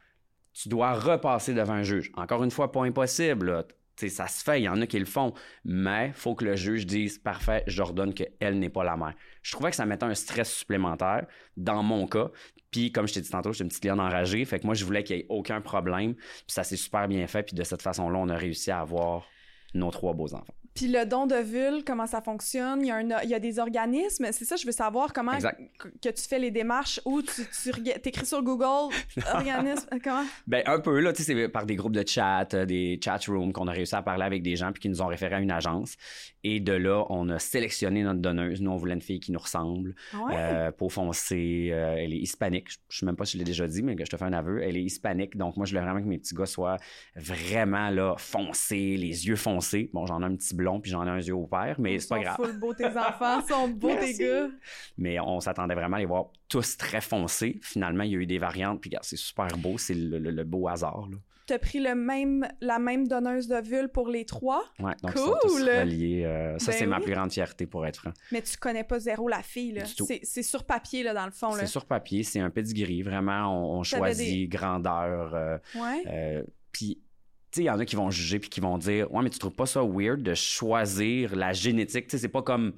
tu 0.52 0.68
dois 0.68 0.92
repasser 0.92 1.54
devant 1.54 1.72
un 1.74 1.82
juge. 1.84 2.12
Encore 2.14 2.44
une 2.44 2.50
fois, 2.50 2.70
pas 2.70 2.84
impossible. 2.84 3.46
là. 3.50 3.64
Ça 3.98 4.28
se 4.28 4.44
fait, 4.44 4.60
il 4.60 4.64
y 4.64 4.68
en 4.68 4.80
a 4.80 4.86
qui 4.86 4.98
le 4.98 5.04
font, 5.04 5.34
mais 5.64 6.12
faut 6.14 6.34
que 6.34 6.44
le 6.44 6.54
juge 6.54 6.86
dise 6.86 7.18
parfait, 7.18 7.64
j'ordonne 7.66 8.14
qu'elle 8.14 8.58
n'est 8.58 8.68
pas 8.68 8.84
la 8.84 8.96
mère. 8.96 9.14
Je 9.42 9.52
trouvais 9.52 9.70
que 9.70 9.76
ça 9.76 9.86
mettait 9.86 10.04
un 10.04 10.14
stress 10.14 10.52
supplémentaire 10.52 11.26
dans 11.56 11.82
mon 11.82 12.06
cas. 12.06 12.30
Puis, 12.70 12.92
comme 12.92 13.08
je 13.08 13.14
t'ai 13.14 13.20
dit 13.20 13.30
tantôt, 13.30 13.52
j'étais 13.52 13.64
une 13.64 13.68
petite 13.70 13.84
lionne 13.84 14.00
enragée. 14.00 14.44
Fait 14.44 14.60
que 14.60 14.66
moi, 14.66 14.74
je 14.74 14.84
voulais 14.84 15.02
qu'il 15.02 15.16
n'y 15.16 15.22
ait 15.22 15.26
aucun 15.28 15.60
problème. 15.60 16.14
Puis, 16.14 16.44
ça 16.48 16.64
s'est 16.64 16.76
super 16.76 17.08
bien 17.08 17.26
fait. 17.26 17.42
Puis, 17.42 17.56
de 17.56 17.62
cette 17.64 17.82
façon-là, 17.82 18.18
on 18.18 18.28
a 18.28 18.36
réussi 18.36 18.70
à 18.70 18.80
avoir 18.80 19.26
nos 19.74 19.90
trois 19.90 20.12
beaux 20.12 20.34
enfants. 20.34 20.54
Puis 20.78 20.86
le 20.88 21.04
don 21.06 21.26
de 21.26 21.34
vulve, 21.34 21.82
comment 21.84 22.06
ça 22.06 22.20
fonctionne? 22.20 22.82
Il 22.82 22.86
y 22.86 22.90
a, 22.92 22.96
un- 22.96 23.22
il 23.24 23.30
y 23.30 23.34
a 23.34 23.40
des 23.40 23.58
organismes. 23.58 24.26
C'est 24.30 24.44
ça, 24.44 24.54
je 24.54 24.64
veux 24.64 24.70
savoir 24.72 25.12
comment 25.12 25.32
Exact. 25.32 25.60
que, 25.78 26.08
tu 26.08 26.22
fais 26.28 26.38
les 26.38 26.52
démarches 26.52 27.00
ou 27.04 27.20
tu, 27.20 27.42
tu 27.62 27.82
t'écris 28.00 28.26
sur 28.26 28.42
Google 28.44 28.94
organisme. 29.34 29.88
comment? 30.04 30.24
Ben, 30.46 30.62
un 30.66 30.78
peu, 30.78 31.00
là, 31.00 31.12
tu 31.12 31.22
sais, 31.24 31.34
c'est 31.34 31.48
par 31.48 31.66
des 31.66 31.74
groupes 31.74 31.96
de 31.96 32.06
chat, 32.06 32.54
euh, 32.54 32.64
des 32.64 33.00
chat 33.02 33.18
rooms 33.26 33.52
qu'on 33.52 33.66
a 33.66 33.72
réussi 33.72 33.96
à 33.96 34.02
parler 34.02 34.22
avec 34.24 34.42
des 34.44 34.54
gens 34.54 34.70
puis 34.70 34.82
qui 34.82 34.88
nous 34.88 35.02
ont 35.02 35.06
référé 35.08 35.34
à 35.34 35.40
une 35.40 35.50
agence. 35.50 35.96
Et 36.44 36.60
de 36.60 36.72
là, 36.72 37.04
on 37.10 37.28
a 37.30 37.40
sélectionné 37.40 38.04
notre 38.04 38.20
donneuse. 38.20 38.60
Nous, 38.62 38.70
on 38.70 38.76
voulait 38.76 38.94
une 38.94 39.02
fille 39.02 39.18
qui 39.20 39.32
nous 39.32 39.40
ressemble. 39.40 39.96
Ah 40.14 40.24
Ouais? 40.24 40.34
Euh, 40.36 40.70
peau 40.70 40.88
foncée, 40.88 41.70
euh, 41.72 41.96
elle 41.98 42.12
est 42.12 42.18
hispanique. 42.18 42.70
Je, 42.70 42.76
je 42.90 42.98
sais 42.98 43.06
même 43.06 43.16
pas 43.16 43.24
si 43.24 43.32
je 43.32 43.38
l'ai 43.38 43.44
déjà 43.44 43.66
dit, 43.66 43.82
mais 43.82 43.96
que 43.96 44.04
je 44.04 44.10
te 44.10 44.16
fais 44.16 44.24
un 44.24 44.32
aveu. 44.32 44.62
Elle 44.62 44.76
est 44.76 44.82
hispanique. 44.82 45.36
Donc, 45.36 45.56
moi, 45.56 45.66
je 45.66 45.72
voulais 45.72 45.82
vraiment 45.84 46.00
que 46.00 46.06
mes 46.06 46.18
petits 46.18 46.34
gars 46.36 46.46
soient 46.46 46.76
vraiment 47.16 47.90
là, 47.90 48.14
foncés, 48.18 48.96
les 48.96 49.26
yeux 49.26 49.36
foncés. 49.36 49.90
Bon, 49.92 50.06
j'en 50.06 50.22
ai 50.22 50.26
un 50.26 50.36
petit 50.36 50.54
blond 50.54 50.67
puis 50.80 50.90
j'en 50.90 51.06
ai 51.06 51.10
un 51.10 51.18
yeux 51.18 51.34
père, 51.50 51.76
mais 51.80 51.94
Ils 51.94 52.00
c'est 52.00 52.08
pas 52.08 52.16
sont 52.16 52.22
grave. 52.22 52.36
full 52.36 52.58
beaux 52.58 52.74
tes 52.74 52.86
enfants, 52.86 53.40
ils 53.44 53.48
sont 53.48 53.68
beaux 53.68 53.94
tes 53.94 54.14
gars. 54.14 54.48
Mais 54.96 55.18
on 55.20 55.40
s'attendait 55.40 55.74
vraiment 55.74 55.96
à 55.96 56.00
les 56.00 56.06
voir 56.06 56.26
tous 56.48 56.76
très 56.76 57.00
foncés. 57.00 57.58
Finalement, 57.62 58.04
il 58.04 58.10
y 58.12 58.14
a 58.14 58.18
eu 58.18 58.26
des 58.26 58.38
variantes. 58.38 58.80
Puis, 58.80 58.90
regarde, 58.90 59.04
c'est 59.04 59.16
super 59.16 59.48
beau. 59.58 59.78
C'est 59.78 59.94
le, 59.94 60.18
le- 60.18 60.30
le 60.30 60.44
beau 60.44 60.68
hasard. 60.68 61.08
Là. 61.10 61.16
T'as 61.46 61.58
pris 61.58 61.80
le 61.80 61.94
même, 61.94 62.46
la 62.60 62.78
même 62.78 63.08
donneuse 63.08 63.48
de 63.48 63.56
vulve 63.56 63.88
pour 63.88 64.08
les 64.10 64.26
trois, 64.26 64.62
Ouais, 64.80 64.92
donc 65.02 65.12
ils 65.14 65.18
sont 65.18 65.34
tous 65.40 65.48
Cool! 65.60 65.62
reliés. 65.80 66.24
euh, 66.26 66.58
ça, 66.58 66.72
Ben 66.72 66.78
c'est 66.78 66.86
ma 66.86 66.98
oui. 66.98 67.04
plus 67.04 67.12
grande 67.14 67.32
fierté, 67.32 67.66
pour 67.66 67.86
être 67.86 67.96
franc. 68.00 68.12
mais 68.32 68.42
tu 68.42 68.58
connais 68.58 68.84
pas 68.84 68.98
zéro 68.98 69.28
la 69.28 69.40
fille. 69.42 69.72
là. 69.72 69.84
C'est 69.86 70.20
c'est 70.24 70.42
sur 70.42 70.64
papier, 70.64 71.02
là, 71.02 71.14
dans 71.14 71.24
le 71.24 71.32
fond. 71.32 71.52
Là. 71.52 71.60
C'est 71.60 71.66
sur 71.66 71.86
papier, 71.86 72.22
c'est 72.22 72.40
un 72.40 72.50
pedigree. 72.50 73.00
Vraiment, 73.00 73.78
on, 73.78 73.82
choisit 73.82 74.28
des- 74.28 74.46
grandeur. 74.48 75.34
euh, 75.34 75.56
Ouais. 75.74 76.02
Euh, 76.06 76.42
puis, 76.70 76.96
tu 77.00 77.07
il 77.56 77.64
y 77.64 77.70
en 77.70 77.78
a 77.78 77.84
qui 77.84 77.96
vont 77.96 78.10
juger 78.10 78.38
puis 78.38 78.48
qui 78.48 78.60
vont 78.60 78.78
dire 78.78 79.12
Ouais, 79.12 79.22
mais 79.22 79.30
tu 79.30 79.38
trouves 79.38 79.54
pas 79.54 79.66
ça 79.66 79.82
weird 79.82 80.22
de 80.22 80.34
choisir 80.34 81.34
la 81.34 81.52
génétique? 81.52 82.06
Tu 82.06 82.12
sais, 82.12 82.18
c'est 82.18 82.28
pas 82.28 82.42
comme. 82.42 82.74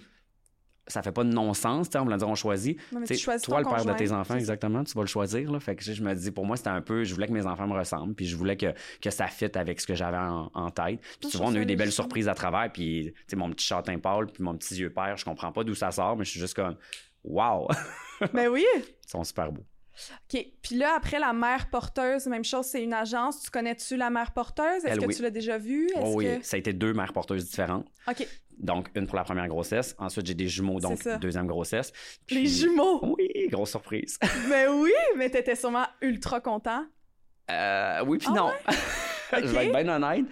Ça 0.86 1.02
fait 1.02 1.12
pas 1.12 1.22
de 1.22 1.28
non-sens, 1.28 1.88
tu 1.88 1.92
sais, 1.92 1.98
on 2.00 2.04
va 2.04 2.16
dire 2.16 2.28
on 2.28 2.34
choisit. 2.34 2.76
Mais 2.90 3.06
Tu 3.06 3.16
toi, 3.18 3.38
ton 3.38 3.58
le 3.58 3.64
père 3.64 3.84
de 3.84 3.92
tes 3.92 4.10
enfants, 4.10 4.34
exactement, 4.34 4.82
tu 4.82 4.92
vas 4.94 5.02
le 5.02 5.06
choisir. 5.06 5.52
Là. 5.52 5.60
Fait 5.60 5.76
que 5.76 5.84
je 5.84 6.02
me 6.02 6.12
dis, 6.14 6.32
pour 6.32 6.44
moi, 6.44 6.56
c'était 6.56 6.70
un 6.70 6.80
peu. 6.80 7.04
Je 7.04 7.14
voulais 7.14 7.28
que 7.28 7.32
mes 7.32 7.46
enfants 7.46 7.68
me 7.68 7.78
ressemblent, 7.78 8.14
puis 8.14 8.26
je 8.26 8.34
voulais 8.34 8.56
que, 8.56 8.74
que 9.00 9.10
ça 9.10 9.28
fitte 9.28 9.56
avec 9.56 9.80
ce 9.80 9.86
que 9.86 9.94
j'avais 9.94 10.16
en, 10.16 10.50
en 10.52 10.70
tête. 10.70 11.00
Puis 11.20 11.30
vois, 11.34 11.46
on 11.46 11.54
a 11.54 11.58
eu 11.58 11.66
des 11.66 11.76
belles 11.76 11.92
surprises 11.92 12.26
à 12.26 12.34
travers, 12.34 12.72
puis 12.72 13.14
mon 13.36 13.50
petit 13.50 13.66
châtain 13.66 13.98
pâle, 14.00 14.26
puis 14.26 14.42
mon 14.42 14.56
petit 14.56 14.74
yeux 14.76 14.92
père, 14.92 15.16
je 15.16 15.24
comprends 15.24 15.52
pas 15.52 15.62
d'où 15.62 15.76
ça 15.76 15.92
sort, 15.92 16.16
mais 16.16 16.24
je 16.24 16.30
suis 16.30 16.40
juste 16.40 16.54
comme 16.54 16.76
Wow! 17.22 17.68
Ben 18.32 18.48
oui. 18.48 18.64
Ils 18.76 19.08
sont 19.08 19.22
super 19.24 19.52
beaux. 19.52 19.64
OK. 20.32 20.46
Puis 20.62 20.76
là, 20.76 20.94
après, 20.96 21.18
la 21.18 21.32
mère 21.32 21.68
porteuse, 21.70 22.26
même 22.26 22.44
chose, 22.44 22.66
c'est 22.66 22.82
une 22.82 22.94
agence. 22.94 23.42
Tu 23.42 23.50
connais-tu 23.50 23.96
la 23.96 24.10
mère 24.10 24.32
porteuse? 24.32 24.84
Est-ce 24.84 25.00
que 25.00 25.06
oui. 25.06 25.14
tu 25.14 25.22
l'as 25.22 25.30
déjà 25.30 25.58
vue? 25.58 25.88
Oh 25.96 26.12
oui, 26.14 26.38
que... 26.38 26.44
ça 26.44 26.56
a 26.56 26.58
été 26.58 26.72
deux 26.72 26.92
mères 26.92 27.12
porteuses 27.12 27.44
différentes. 27.44 27.86
OK. 28.08 28.26
Donc, 28.58 28.90
une 28.94 29.06
pour 29.06 29.16
la 29.16 29.24
première 29.24 29.48
grossesse. 29.48 29.94
Ensuite, 29.98 30.26
j'ai 30.26 30.34
des 30.34 30.48
jumeaux, 30.48 30.80
donc 30.80 31.06
deuxième 31.18 31.46
grossesse. 31.46 31.92
Les 32.28 32.46
jumeaux! 32.46 33.16
Oui, 33.16 33.48
grosse 33.48 33.70
surprise. 33.70 34.18
Ben 34.48 34.68
oui, 34.68 34.92
mais 35.16 35.30
t'étais 35.30 35.56
sûrement 35.56 35.86
ultra 36.02 36.40
content. 36.40 36.84
Euh, 37.50 38.04
oui, 38.06 38.18
puis 38.18 38.28
Ah 38.30 38.34
non. 38.34 38.50
Je 39.42 39.46
vais 39.46 39.66
être 39.66 39.84
bien 39.84 39.88
honnête. 39.96 40.26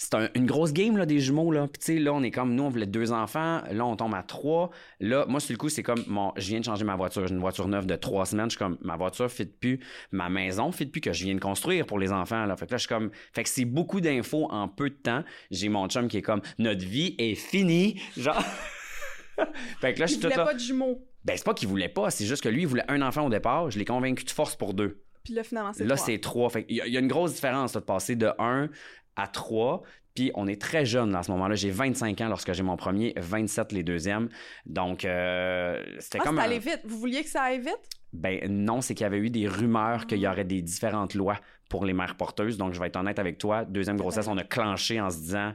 C'est 0.00 0.14
un- 0.14 0.28
une 0.36 0.46
grosse 0.46 0.72
game, 0.72 0.96
là, 0.96 1.06
des 1.06 1.18
jumeaux, 1.18 1.50
là. 1.50 1.66
Puis, 1.66 1.80
tu 1.80 1.86
sais, 1.86 1.98
là, 1.98 2.12
on 2.14 2.22
est 2.22 2.30
comme, 2.30 2.54
nous, 2.54 2.62
on 2.62 2.68
voulait 2.68 2.86
deux 2.86 3.10
enfants. 3.10 3.62
Là, 3.68 3.84
on 3.84 3.96
tombe 3.96 4.14
à 4.14 4.22
trois. 4.22 4.70
Là, 5.00 5.26
moi, 5.26 5.40
sur 5.40 5.52
le 5.52 5.58
coup, 5.58 5.68
c'est 5.68 5.82
comme, 5.82 6.04
mon, 6.06 6.32
je 6.36 6.46
viens 6.46 6.60
de 6.60 6.64
changer 6.64 6.84
ma 6.84 6.94
voiture. 6.94 7.26
J'ai 7.26 7.34
une 7.34 7.40
voiture 7.40 7.66
neuve 7.66 7.84
de 7.86 7.96
trois 7.96 8.24
semaines. 8.24 8.46
Je 8.46 8.50
suis 8.50 8.58
comme, 8.58 8.78
ma 8.80 8.96
voiture 8.96 9.28
fit 9.28 9.46
plus. 9.46 9.80
Ma 10.12 10.28
maison 10.28 10.70
fit 10.70 10.86
plus 10.86 11.00
que 11.00 11.12
je 11.12 11.24
viens 11.24 11.34
de 11.34 11.40
construire 11.40 11.84
pour 11.84 11.98
les 11.98 12.12
enfants, 12.12 12.46
là. 12.46 12.56
Fait 12.56 12.66
que 12.66 12.70
là, 12.70 12.76
je 12.76 12.82
suis 12.82 12.88
comme, 12.88 13.10
fait 13.32 13.42
que 13.42 13.48
c'est 13.48 13.64
beaucoup 13.64 14.00
d'infos 14.00 14.46
en 14.52 14.68
peu 14.68 14.88
de 14.88 14.94
temps. 14.94 15.24
J'ai 15.50 15.68
mon 15.68 15.88
chum 15.88 16.06
qui 16.06 16.18
est 16.18 16.22
comme, 16.22 16.42
notre 16.58 16.84
vie 16.86 17.16
est 17.18 17.34
finie. 17.34 18.00
Genre. 18.16 18.40
fait 19.80 19.94
que 19.94 20.00
là, 20.00 20.06
je 20.06 20.12
suis 20.12 20.20
tout 20.20 20.28
pas 20.28 20.54
de 20.54 20.60
jumeaux. 20.60 21.04
Ben, 21.24 21.36
c'est 21.36 21.44
pas 21.44 21.54
qu'il 21.54 21.68
voulait 21.68 21.88
pas, 21.88 22.10
c'est 22.10 22.24
juste 22.24 22.42
que 22.44 22.48
lui, 22.48 22.62
il 22.62 22.68
voulait 22.68 22.84
un 22.88 23.02
enfant 23.02 23.26
au 23.26 23.30
départ. 23.30 23.70
Je 23.70 23.78
l'ai 23.80 23.84
convaincu 23.84 24.24
de 24.24 24.30
force 24.30 24.54
pour 24.54 24.74
deux. 24.74 25.02
Puis 25.28 25.34
là, 25.34 25.42
finalement, 25.44 25.74
c'est 25.74 25.84
Là, 25.84 25.94
trois. 25.96 26.06
c'est 26.06 26.18
trois. 26.20 26.48
Fait 26.48 26.64
qu'il 26.64 26.76
y, 26.76 26.80
a- 26.80 26.86
il 26.86 26.92
y 26.94 26.96
a 26.96 27.00
une 27.00 27.06
grosse 27.08 27.34
différence 27.34 27.74
là, 27.74 27.80
de 27.80 27.84
passer 27.84 28.16
de 28.16 28.30
1 28.38 28.70
à 29.14 29.26
3. 29.26 29.82
Puis 30.14 30.30
on 30.34 30.46
est 30.48 30.58
très 30.58 30.86
jeune 30.86 31.14
à 31.14 31.22
ce 31.22 31.30
moment-là. 31.32 31.54
J'ai 31.54 31.70
25 31.70 32.18
ans 32.22 32.28
lorsque 32.28 32.52
j'ai 32.54 32.62
mon 32.62 32.78
premier, 32.78 33.12
27 33.18 33.72
les 33.72 33.82
deuxièmes. 33.82 34.30
Donc, 34.64 35.04
euh, 35.04 35.84
c'était 35.98 36.18
Ah, 36.22 36.24
comme. 36.24 36.38
un- 36.38 36.42
allé 36.44 36.58
vite. 36.58 36.80
Vous 36.84 36.98
vouliez 36.98 37.22
que 37.22 37.28
ça 37.28 37.42
aille 37.42 37.60
vite? 37.60 37.78
Ben 38.14 38.40
non, 38.48 38.80
c'est 38.80 38.94
qu'il 38.94 39.04
y 39.04 39.06
avait 39.06 39.18
eu 39.18 39.28
des 39.28 39.46
rumeurs 39.46 40.06
qu'il 40.06 40.18
y 40.18 40.24
Ah. 40.26 40.32
aurait 40.32 40.44
des 40.46 40.62
différentes 40.62 41.12
lois 41.14 41.36
pour 41.68 41.84
les 41.84 41.92
mères 41.92 42.16
porteuses. 42.16 42.56
Donc, 42.56 42.72
je 42.72 42.80
vais 42.80 42.86
être 42.86 42.96
honnête 42.96 43.18
avec 43.18 43.36
toi. 43.36 43.66
Deuxième 43.66 43.98
grossesse, 43.98 44.28
on 44.28 44.38
a 44.38 44.44
clenché 44.44 44.98
en 44.98 45.10
se 45.10 45.18
disant 45.18 45.52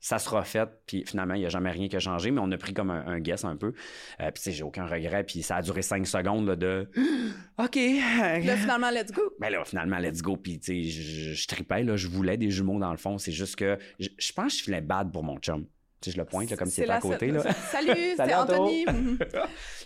ça 0.00 0.18
sera 0.18 0.44
fait. 0.44 0.68
Puis 0.86 1.04
finalement, 1.06 1.34
il 1.34 1.40
n'y 1.40 1.46
a 1.46 1.48
jamais 1.48 1.70
rien 1.70 1.88
qui 1.88 1.96
a 1.96 2.00
changé, 2.00 2.30
mais 2.30 2.40
on 2.40 2.50
a 2.50 2.56
pris 2.56 2.72
comme 2.72 2.90
un, 2.90 3.06
un 3.06 3.20
guess 3.20 3.44
un 3.44 3.56
peu. 3.56 3.72
Euh, 4.20 4.30
puis 4.30 4.34
tu 4.34 4.40
sais, 4.42 4.52
j'ai 4.52 4.62
aucun 4.62 4.86
regret. 4.86 5.24
Puis 5.24 5.42
ça 5.42 5.56
a 5.56 5.62
duré 5.62 5.82
cinq 5.82 6.06
secondes 6.06 6.46
là, 6.46 6.56
de 6.56 6.88
OK. 7.58 7.76
Là, 8.48 8.56
finalement, 8.56 8.90
let's 8.90 9.12
go. 9.12 9.22
Ben 9.40 9.50
là, 9.50 9.64
finalement, 9.64 9.98
let's 9.98 10.22
go. 10.22 10.36
Puis, 10.36 10.60
tu 10.60 10.66
sais, 10.66 10.82
je, 10.84 11.34
je, 11.34 11.46
tripais, 11.48 11.82
là. 11.82 11.96
Je 11.96 12.08
voulais 12.08 12.36
des 12.36 12.50
jumeaux, 12.50 12.78
dans 12.78 12.90
le 12.90 12.96
fond. 12.96 13.18
C'est 13.18 13.32
juste 13.32 13.56
que 13.56 13.78
je, 13.98 14.08
je 14.16 14.32
pense 14.32 14.52
que 14.52 14.58
je 14.58 14.64
filais 14.64 14.80
bad 14.80 15.12
pour 15.12 15.24
mon 15.24 15.38
chum. 15.38 15.66
Tu 16.00 16.10
sais, 16.10 16.14
je 16.14 16.20
le 16.20 16.24
pointe, 16.24 16.50
là, 16.50 16.56
comme 16.56 16.68
s'il 16.68 16.84
était 16.84 16.92
à 16.92 17.00
côté, 17.00 17.30
là. 17.30 17.42
Salut, 17.72 18.14
c'est. 18.16 18.34
Anthony. 18.34 18.84
Mhm. 18.86 19.18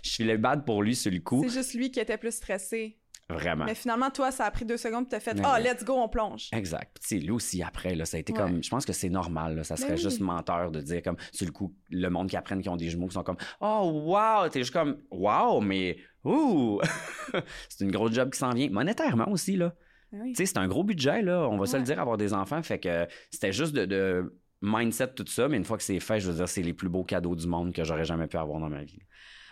je 0.03 0.11
filais 0.11 0.37
bad 0.37 0.65
pour 0.65 0.83
lui 0.83 0.95
sur 0.95 1.11
le 1.11 1.21
coup. 1.21 1.43
c'est 1.49 1.55
juste 1.55 1.75
lui 1.75 1.91
qui 1.91 2.01
était 2.01 2.19
plus 2.19 2.35
stressé. 2.35 2.99
Vraiment. 3.31 3.65
Mais 3.65 3.75
finalement, 3.75 4.11
toi, 4.11 4.31
ça 4.31 4.45
a 4.45 4.51
pris 4.51 4.65
deux 4.65 4.77
secondes, 4.77 5.05
puis 5.09 5.11
t'as 5.11 5.21
fait 5.21 5.41
Ah, 5.43 5.57
oui. 5.59 5.65
let's 5.65 5.85
go, 5.85 5.95
on 5.95 6.09
plonge. 6.09 6.49
Exact. 6.53 6.91
Puis, 6.95 7.03
tu 7.03 7.09
sais, 7.09 7.19
lui 7.25 7.31
aussi, 7.31 7.63
après, 7.63 7.95
là, 7.95 8.05
ça 8.05 8.17
a 8.19 8.21
été 8.21 8.33
Ouais. 8.33 8.39
comme. 8.39 8.63
Je 8.63 8.69
pense 8.69 8.85
que 8.85 8.93
c'est 8.93 9.09
normal, 9.09 9.57
là. 9.57 9.65
Ça 9.65 9.77
serait 9.77 9.91
Ben 9.91 9.97
oui. 9.97 10.03
juste 10.03 10.21
menteur 10.21 10.71
de 10.71 10.81
dire, 10.81 11.03
comme, 11.03 11.17
sur 11.33 11.47
le 11.47 11.53
coup, 11.53 11.75
le 11.91 12.09
monde 12.09 12.29
qui 12.29 12.37
apprennent 12.37 12.61
qu'ils 12.61 12.71
ont 12.71 12.77
des 12.77 12.91
jumeaux 12.91 13.07
qui 13.09 13.15
sont 13.15 13.23
comme, 13.23 13.39
oh, 13.61 14.03
wow! 14.07 14.49
T'es 14.51 14.61
juste 14.61 14.73
comme, 14.73 14.99
wow, 15.11 15.61
mais, 15.61 15.97
ouh! 16.25 16.81
c'est 17.69 17.85
une 17.85 17.91
grosse 17.93 18.13
job 18.13 18.31
qui 18.31 18.39
s'en 18.39 18.51
vient. 18.51 18.69
Monétairement 18.71 19.29
aussi, 19.31 19.57
là. 19.57 19.75
Ben 20.13 20.21
oui. 20.25 20.33
Tu 20.33 20.37
sais, 20.37 20.47
c'est 20.47 20.59
un 20.59 20.69
gros 20.69 20.85
budget, 20.85 21.23
là. 21.23 21.49
On 21.49 21.57
va 21.57 21.65
se 21.67 21.77
le 21.77 21.85
dire, 21.85 21.99
avoir 22.01 22.19
des 22.19 22.35
enfants. 22.35 22.63
Fait 22.63 22.79
que 22.79 23.07
c'était 23.31 23.53
juste 23.53 23.73
de, 23.73 23.87
de 23.87 24.39
mindset, 24.61 25.15
tout 25.15 25.25
ça. 25.27 25.49
Mais 25.49 25.57
une 25.57 25.65
fois 25.65 25.79
que 25.79 25.83
c'est 25.83 26.01
fait, 26.01 26.21
je 26.21 26.29
veux 26.31 26.37
dire, 26.37 26.49
c'est 26.49 26.61
les 26.63 26.75
plus 26.75 26.91
beaux 26.91 27.05
cadeaux 27.05 27.35
du 27.35 27.47
monde 27.47 27.73
que 27.73 27.83
j'aurais 27.83 28.05
jamais 28.05 28.27
pu 28.27 28.37
avoir 28.37 28.61
dans 28.61 28.69
ma 28.69 28.83
vie. 28.85 28.99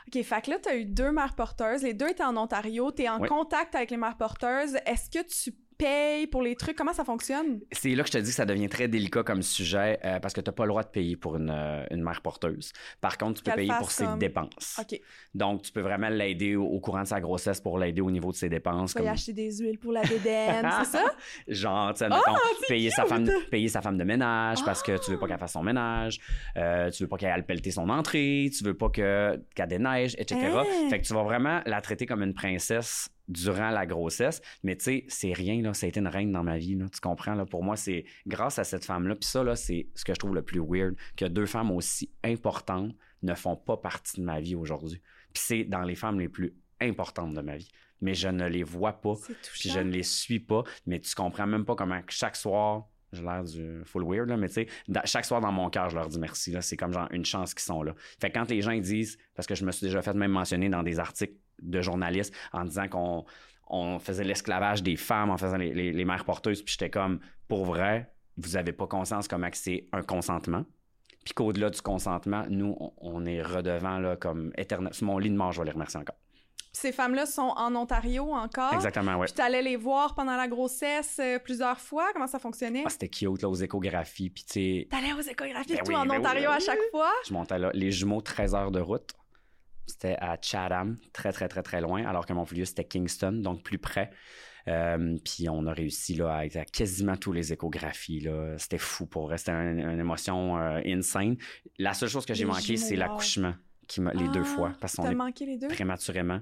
OK, 0.09 0.23
fait 0.23 0.43
que 0.43 0.51
là, 0.51 0.59
t'as 0.61 0.77
eu 0.77 0.85
deux 0.85 1.13
mères 1.13 1.35
porteuses. 1.35 1.83
Les 1.83 1.95
deux 1.95 2.09
étaient 2.09 2.25
en 2.25 2.37
Ontario. 2.37 2.91
T'es 2.91 3.09
en 3.09 3.21
Oui. 3.21 3.29
contact 3.29 3.75
avec 3.75 3.91
les 3.91 3.97
mères 3.97 4.17
porteuses. 4.17 4.77
Est-ce 4.87 5.11
que 5.11 5.25
tu 5.27 5.53
payes 5.81 6.27
pour 6.27 6.43
les 6.43 6.55
trucs? 6.57 6.77
Comment 6.77 6.93
ça 6.93 7.05
fonctionne? 7.05 7.61
C'est 7.73 7.95
là 7.95 8.03
que 8.03 8.09
je 8.09 8.13
te 8.13 8.19
dis 8.19 8.31
que 8.31 8.35
ça 8.37 8.45
devient 8.47 8.69
très 8.69 8.89
délicat 8.89 9.23
comme 9.23 9.43
sujet 9.43 9.99
euh, 10.05 10.21
parce 10.21 10.35
que 10.35 10.41
tu 10.41 10.49
n'as 10.49 10.53
pas 10.53 10.65
le 10.65 10.69
droit 10.71 10.83
de 10.83 10.89
payer 10.89 11.17
pour 11.17 11.37
une, 11.37 11.51
euh, 11.51 11.85
une 11.91 12.03
mère 12.03 12.21
porteuse. 12.21 12.73
Par 13.01 13.17
contre, 13.19 13.43
tu 13.43 13.51
peux 13.51 13.57
payer 13.57 13.73
pour 13.79 13.91
ses 13.91 14.07
dépenses. 14.19 14.79
OK. 14.81 15.01
Donc, 15.35 15.63
tu 15.63 15.73
peux 15.73 15.81
vraiment 15.81 16.09
l'aider 16.09 16.57
au, 16.57 16.65
au 16.65 16.81
courant 16.81 17.03
de 17.03 17.07
sa 17.09 17.21
grossesse 17.21 17.61
pour 17.61 17.79
l'aider 17.79 18.01
au 18.01 18.11
niveau 18.11 18.31
de 18.31 18.37
ses 18.37 18.49
dépenses. 18.49 18.93
Tu 18.93 18.99
Comme, 18.99 19.09
acheter 19.09 19.33
des 19.33 19.51
huiles 19.59 19.79
pour 19.79 19.93
la 19.93 20.03
bédaine, 20.03 20.69
c'est 20.85 20.99
ça? 20.99 21.05
genre, 21.49 21.93
tu 21.95 21.99
sais, 22.01 22.09
Ah, 22.11 22.21
payer, 22.69 22.91
sa 22.91 23.05
femme, 23.07 23.29
payer 23.51 23.69
sa 23.69 23.81
femme 23.81 23.97
de 23.97 24.05
ménage 24.05 24.65
parce 24.65 24.83
que 24.83 24.93
Ah! 24.93 24.99
tu 24.99 25.11
veux 25.13 25.19
pas 25.19 25.27
qu'elle 25.27 25.39
fasse 25.39 25.53
son 25.53 25.63
ménage, 25.63 26.21
euh, 26.57 26.91
tu 26.91 27.05
veux 27.05 27.09
pas 27.09 27.17
qu'elle 27.17 27.31
aille 27.31 27.43
pelleter 27.47 27.71
son 27.71 27.89
entrée, 27.89 28.51
tu 28.57 28.65
veux 28.65 28.75
pas 28.75 28.89
que, 28.91 29.41
qu'elle 29.55 29.69
déneige, 29.69 30.15
etc. 30.19 30.41
Hein? 30.55 30.65
Fait 30.91 31.01
que 31.01 31.07
tu 31.07 31.15
vas 31.15 31.23
vraiment 31.23 31.61
la 31.67 31.81
traiter 31.81 32.07
comme 32.07 32.23
une 32.23 32.35
princesse 32.35 33.09
durant 33.31 33.71
la 33.71 33.87
grossesse. 33.87 34.43
Mais 34.63 34.77
tu 34.77 34.85
sais, 34.85 35.05
c'est 35.09 35.33
rien, 35.33 35.63
là. 35.63 35.73
Ça 35.73 35.87
a 35.87 35.89
été 35.89 36.01
une 36.01 36.09
reine 36.09 36.33
dans 36.33 36.43
ma 36.43 36.59
vie, 36.59 36.75
là. 36.75 36.87
Tu 36.93 37.01
comprends, 37.01 37.35
là? 37.35 37.47
Pour 37.47 37.65
moi, 37.65 37.77
c'est 37.77 38.05
grâce 38.27 38.59
à 38.59 38.65
cette 38.65 38.85
femme-là. 38.85 39.15
Puis 39.15 39.29
ça, 39.29 39.43
là, 39.43 39.57
c'est 39.57 39.89
ce 39.95 40.05
que 40.05 40.13
je 40.13 40.19
trouve 40.19 40.35
le 40.35 40.43
plus 40.43 40.61
weird, 40.61 40.95
que 41.17 41.25
deux 41.25 41.47
femmes 41.47 41.71
aussi 41.71 42.13
importantes 42.25 42.95
ne 43.23 43.35
font 43.35 43.57
pas 43.57 43.77
partie 43.77 44.21
de 44.21 44.25
ma 44.25 44.41
vie 44.41 44.55
aujourd'hui. 44.55 45.01
Puis 45.33 45.43
c'est 45.47 45.65
dans 45.65 45.83
les 45.83 45.95
femmes 45.95 46.19
les 46.19 46.29
plus 46.29 46.55
importantes 46.81 47.35
de 47.35 47.41
ma 47.41 47.57
vie. 47.57 47.71
Mais 48.01 48.15
je 48.15 48.29
ne 48.29 48.47
les 48.49 48.63
vois 48.63 49.01
pas. 49.01 49.15
Puis 49.53 49.69
je 49.69 49.79
ne 49.79 49.91
les 49.91 50.03
suis 50.03 50.41
pas, 50.41 50.65
mais 50.87 50.99
tu 51.01 51.15
comprends 51.15 51.47
même 51.47 51.65
pas 51.65 51.75
comment 51.75 52.01
que 52.01 52.13
chaque 52.13 52.37
soir, 52.37 52.89
j'ai 53.13 53.23
l'air 53.23 53.45
du 53.45 53.83
full 53.85 54.05
weird, 54.05 54.29
là, 54.29 54.37
mais 54.37 54.49
tu 54.49 54.55
sais, 54.55 54.69
chaque 55.05 55.25
soir 55.25 55.41
dans 55.41 55.53
mon 55.53 55.69
cœur, 55.69 55.91
je 55.91 55.97
leur 55.97 56.09
dis 56.09 56.19
merci. 56.19 56.53
Là, 56.53 56.63
c'est 56.63 56.77
comme 56.77 56.93
genre 56.93 57.09
une 57.11 57.25
chance 57.25 57.55
qu'ils 57.55 57.65
sont 57.65 57.83
là. 57.83 57.95
Fait 58.21 58.31
que 58.31 58.39
quand 58.39 58.49
les 58.49 58.63
gens 58.63 58.71
ils 58.71 58.83
disent, 58.83 59.19
parce 59.35 59.47
que 59.47 59.55
je 59.55 59.65
me 59.65 59.73
suis 59.73 59.87
déjà 59.87 60.01
fait 60.01 60.15
même 60.15 60.31
mentionner 60.31 60.69
dans 60.69 60.83
des 60.83 60.99
articles 60.99 61.35
de 61.63 61.81
journalistes 61.81 62.35
en 62.53 62.65
disant 62.65 62.89
qu'on 62.89 63.25
on 63.69 63.99
faisait 63.99 64.25
l'esclavage 64.25 64.83
des 64.83 64.97
femmes 64.97 65.31
en 65.31 65.37
faisant 65.37 65.57
les, 65.57 65.73
les, 65.73 65.93
les 65.93 66.05
mères 66.05 66.25
porteuses. 66.25 66.63
Puis 66.63 66.73
j'étais 66.73 66.91
comme, 66.91 67.21
pour 67.49 67.65
vrai, 67.65 68.13
vous 68.37 68.57
avez 68.57 68.73
pas 68.73 68.87
conscience 68.87 69.29
comment 69.29 69.49
c'est 69.53 69.87
un 69.93 70.03
consentement? 70.03 70.65
Puis 71.25 71.35
qu'au-delà 71.35 71.71
du 71.71 71.81
consentement, 71.83 72.45
nous, 72.49 72.77
on, 72.81 72.93
on 72.99 73.27
est 73.27 73.43
redevant 73.43 73.99
là, 73.99 74.17
comme 74.17 74.53
éternel. 74.57 74.93
Sur 74.95 75.07
mon 75.07 75.19
lit 75.19 75.31
de 75.31 75.37
mort, 75.37 75.53
je 75.53 75.61
vais 75.61 75.67
les 75.67 75.73
remercier 75.73 76.01
encore. 76.01 76.17
Ces 76.73 76.93
femmes-là 76.93 77.27
sont 77.27 77.53
en 77.57 77.75
Ontario 77.75 78.33
encore. 78.33 78.73
Exactement, 78.75 79.17
ouais. 79.17 79.27
Puis 79.27 79.35
t'allais 79.35 79.61
les 79.61 79.77
voir 79.77 80.15
pendant 80.15 80.37
la 80.37 80.47
grossesse 80.47 81.19
euh, 81.21 81.39
plusieurs 81.41 81.81
fois. 81.81 82.07
Comment 82.13 82.29
ça 82.29 82.39
fonctionnait? 82.39 82.85
Ah, 82.87 82.91
c'était 82.91 83.09
cute, 83.09 83.43
là, 83.43 83.49
aux 83.49 83.57
échographies. 83.57 84.31
Puis, 84.31 84.45
tu 84.45 84.53
sais, 84.53 84.89
T'allais 84.89 85.13
aux 85.13 85.21
échographies 85.21 85.75
Ben 85.75 85.83
tout 85.83 85.91
oui, 85.91 85.97
en 85.97 86.07
ben 86.07 86.13
oui, 86.13 86.19
Ontario 86.19 86.43
ben 86.49 86.53
à 86.53 86.57
oui. 86.59 86.65
chaque 86.65 86.79
fois? 86.93 87.11
je 87.27 87.33
montais 87.33 87.59
là. 87.59 87.71
Les 87.75 87.91
jumeaux, 87.91 88.21
13 88.21 88.55
heures 88.55 88.71
de 88.71 88.81
route. 88.81 89.11
C'était 89.91 90.17
à 90.21 90.37
Chatham, 90.41 90.97
très, 91.13 91.33
très, 91.33 91.49
très, 91.49 91.63
très 91.63 91.81
loin, 91.81 92.05
alors 92.07 92.25
que 92.27 92.33
mon 92.33 92.45
vieux, 92.45 92.65
c'était 92.65 92.85
Kingston, 92.85 93.33
donc 93.43 93.63
plus 93.63 93.79
près. 93.79 94.11
Euh, 94.69 95.17
puis 95.25 95.49
on 95.49 95.67
a 95.67 95.73
réussi 95.73 96.15
là, 96.15 96.33
à 96.35 96.41
à 96.43 96.65
quasiment 96.67 97.17
tous 97.17 97.33
les 97.33 97.53
échographies. 97.53 98.21
là. 98.21 98.57
C'était 98.59 98.79
fou 98.79 99.07
pour. 99.07 99.33
C'était 99.37 99.53
un- 99.53 99.79
une 99.93 99.99
émotion 100.01 100.59
euh, 100.59 100.81
insane. 100.87 101.37
La 101.79 101.95
seule 101.95 102.09
chose 102.11 102.27
que 102.27 102.35
j'ai 102.35 102.45
manqué, 102.45 102.77
c'est 102.77 102.95
l'accouchement, 102.97 103.55
qui 103.89 104.01
les 104.01 104.29
deux 104.29 104.43
Ah, 104.43 104.45
fois, 104.45 104.73
parce 104.81 104.97
qu'on 104.97 105.11
est 105.11 105.15
manqué 105.15 105.47
les 105.47 105.57
deux? 105.57 105.69
prématurément, 105.69 106.41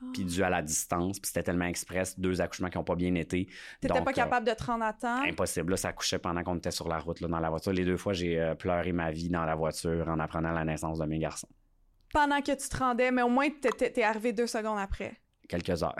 Ah. 0.00 0.04
puis 0.14 0.24
dû 0.24 0.42
à 0.44 0.50
la 0.50 0.62
distance, 0.62 1.18
puis 1.18 1.26
c'était 1.26 1.42
tellement 1.42 1.64
express, 1.66 2.16
deux 2.18 2.40
accouchements 2.40 2.70
qui 2.70 2.78
n'ont 2.78 2.84
pas 2.84 2.94
bien 2.94 3.14
été. 3.16 3.48
T'étais 3.80 4.00
pas 4.02 4.10
euh, 4.10 4.14
capable 4.14 4.46
de 4.46 4.52
te 4.54 4.62
rendre 4.64 4.84
à 4.84 4.92
temps? 4.92 5.22
Impossible. 5.24 5.72
Là, 5.72 5.76
ça 5.76 5.92
couchait 5.92 6.20
pendant 6.20 6.44
qu'on 6.44 6.56
était 6.56 6.70
sur 6.70 6.88
la 6.88 6.98
route, 7.00 7.20
là, 7.20 7.26
dans 7.28 7.40
la 7.40 7.50
voiture. 7.50 7.72
Les 7.72 7.84
deux 7.84 7.96
fois, 7.96 8.12
j'ai 8.12 8.54
pleuré 8.58 8.92
ma 8.92 9.10
vie 9.10 9.28
dans 9.28 9.44
la 9.44 9.56
voiture 9.56 10.06
en 10.08 10.20
apprenant 10.20 10.52
la 10.52 10.64
naissance 10.64 11.00
de 11.00 11.04
mes 11.06 11.18
garçons. 11.18 11.48
Pendant 12.12 12.40
que 12.40 12.52
tu 12.52 12.68
te 12.68 12.76
rendais, 12.76 13.10
mais 13.10 13.22
au 13.22 13.28
moins 13.28 13.48
t'es- 13.50 13.90
t'es 13.90 14.02
arrivé 14.02 14.32
deux 14.32 14.46
secondes 14.46 14.78
après. 14.78 15.20
Quelques 15.48 15.82
heures. 15.82 15.96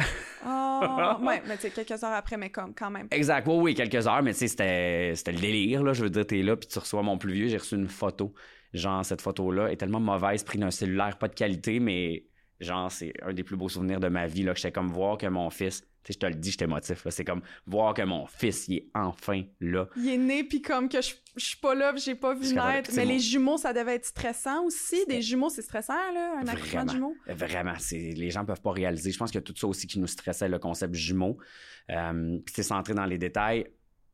Oh, 0.46 1.14
ouais, 1.22 1.42
mais 1.46 1.56
tu 1.56 1.62
sais, 1.62 1.70
quelques 1.70 2.02
heures 2.04 2.12
après, 2.12 2.36
mais 2.36 2.50
comme, 2.50 2.74
quand 2.74 2.90
même. 2.90 3.08
exact. 3.10 3.46
Oui, 3.48 3.56
oui, 3.58 3.74
quelques 3.74 4.06
heures, 4.06 4.22
mais 4.22 4.32
tu 4.32 4.40
sais, 4.40 4.48
c'était 4.48 5.12
c'était 5.14 5.32
le 5.32 5.40
délire, 5.40 5.82
là. 5.82 5.92
Je 5.94 6.02
veux 6.04 6.10
dire, 6.10 6.26
t'es 6.26 6.42
là, 6.42 6.56
puis 6.56 6.68
tu 6.68 6.78
reçois 6.78 7.02
mon 7.02 7.16
plus 7.18 7.32
vieux. 7.32 7.48
J'ai 7.48 7.56
reçu 7.56 7.74
une 7.74 7.88
photo. 7.88 8.34
Genre, 8.74 9.02
cette 9.04 9.22
photo-là 9.22 9.68
est 9.72 9.76
tellement 9.76 10.00
mauvaise, 10.00 10.44
prise 10.44 10.60
d'un 10.60 10.70
cellulaire, 10.70 11.16
pas 11.18 11.28
de 11.28 11.34
qualité, 11.34 11.80
mais 11.80 12.26
genre, 12.60 12.90
c'est 12.90 13.12
un 13.22 13.32
des 13.32 13.44
plus 13.44 13.56
beaux 13.56 13.68
souvenirs 13.68 14.00
de 14.00 14.08
ma 14.08 14.26
vie, 14.26 14.42
là, 14.42 14.52
que 14.52 14.58
j'étais 14.58 14.72
comme 14.72 14.88
voir 14.88 15.18
que 15.18 15.26
mon 15.26 15.48
fils, 15.50 15.80
tu 15.80 15.86
sais, 16.04 16.12
je 16.14 16.18
te 16.18 16.26
le 16.26 16.34
dis, 16.34 16.50
j'étais 16.52 16.64
émotif, 16.64 17.04
là. 17.04 17.10
C'est 17.10 17.24
comme 17.24 17.42
voir 17.66 17.92
que 17.94 18.02
mon 18.02 18.26
fils, 18.26 18.66
il 18.68 18.76
est 18.76 18.88
enfin 18.94 19.42
là. 19.60 19.88
Il 19.96 20.08
est 20.08 20.16
né, 20.16 20.44
puis 20.44 20.62
comme 20.62 20.88
que 20.88 21.00
je, 21.02 21.12
je 21.36 21.44
suis 21.44 21.56
pas 21.58 21.74
là, 21.74 21.94
j'ai 21.96 22.14
pas 22.14 22.34
vu 22.34 22.54
naître. 22.54 22.90
Mais 22.94 23.04
mon- 23.04 23.10
les 23.12 23.18
jumeaux, 23.18 23.56
ça 23.58 23.72
devait 23.72 23.94
être 23.96 24.06
stressant 24.06 24.64
aussi. 24.64 25.04
Des 25.06 25.20
jumeaux, 25.22 25.50
c'est 25.50 25.62
stressant, 25.62 25.92
là, 26.14 26.34
un 26.40 26.46
accouchement 26.48 26.84
de 26.84 26.90
Vraiment. 26.90 27.14
jumeaux. 27.26 27.36
Vraiment, 27.36 27.74
c'est 27.78 27.98
les 28.16 28.30
gens 28.30 28.44
peuvent 28.44 28.60
pas 28.62 28.72
réaliser. 28.72 29.10
Je 29.10 29.18
pense 29.18 29.34
a 29.34 29.40
tout 29.40 29.54
ça 29.56 29.66
aussi 29.66 29.86
qui 29.86 29.98
nous 29.98 30.06
stressait, 30.06 30.48
le 30.48 30.58
concept 30.58 30.94
jumeaux. 30.94 31.36
Euh, 31.90 32.38
puis 32.44 32.54
c'est 32.56 32.62
centré 32.62 32.94
dans 32.94 33.06
les 33.06 33.18
détails. 33.18 33.66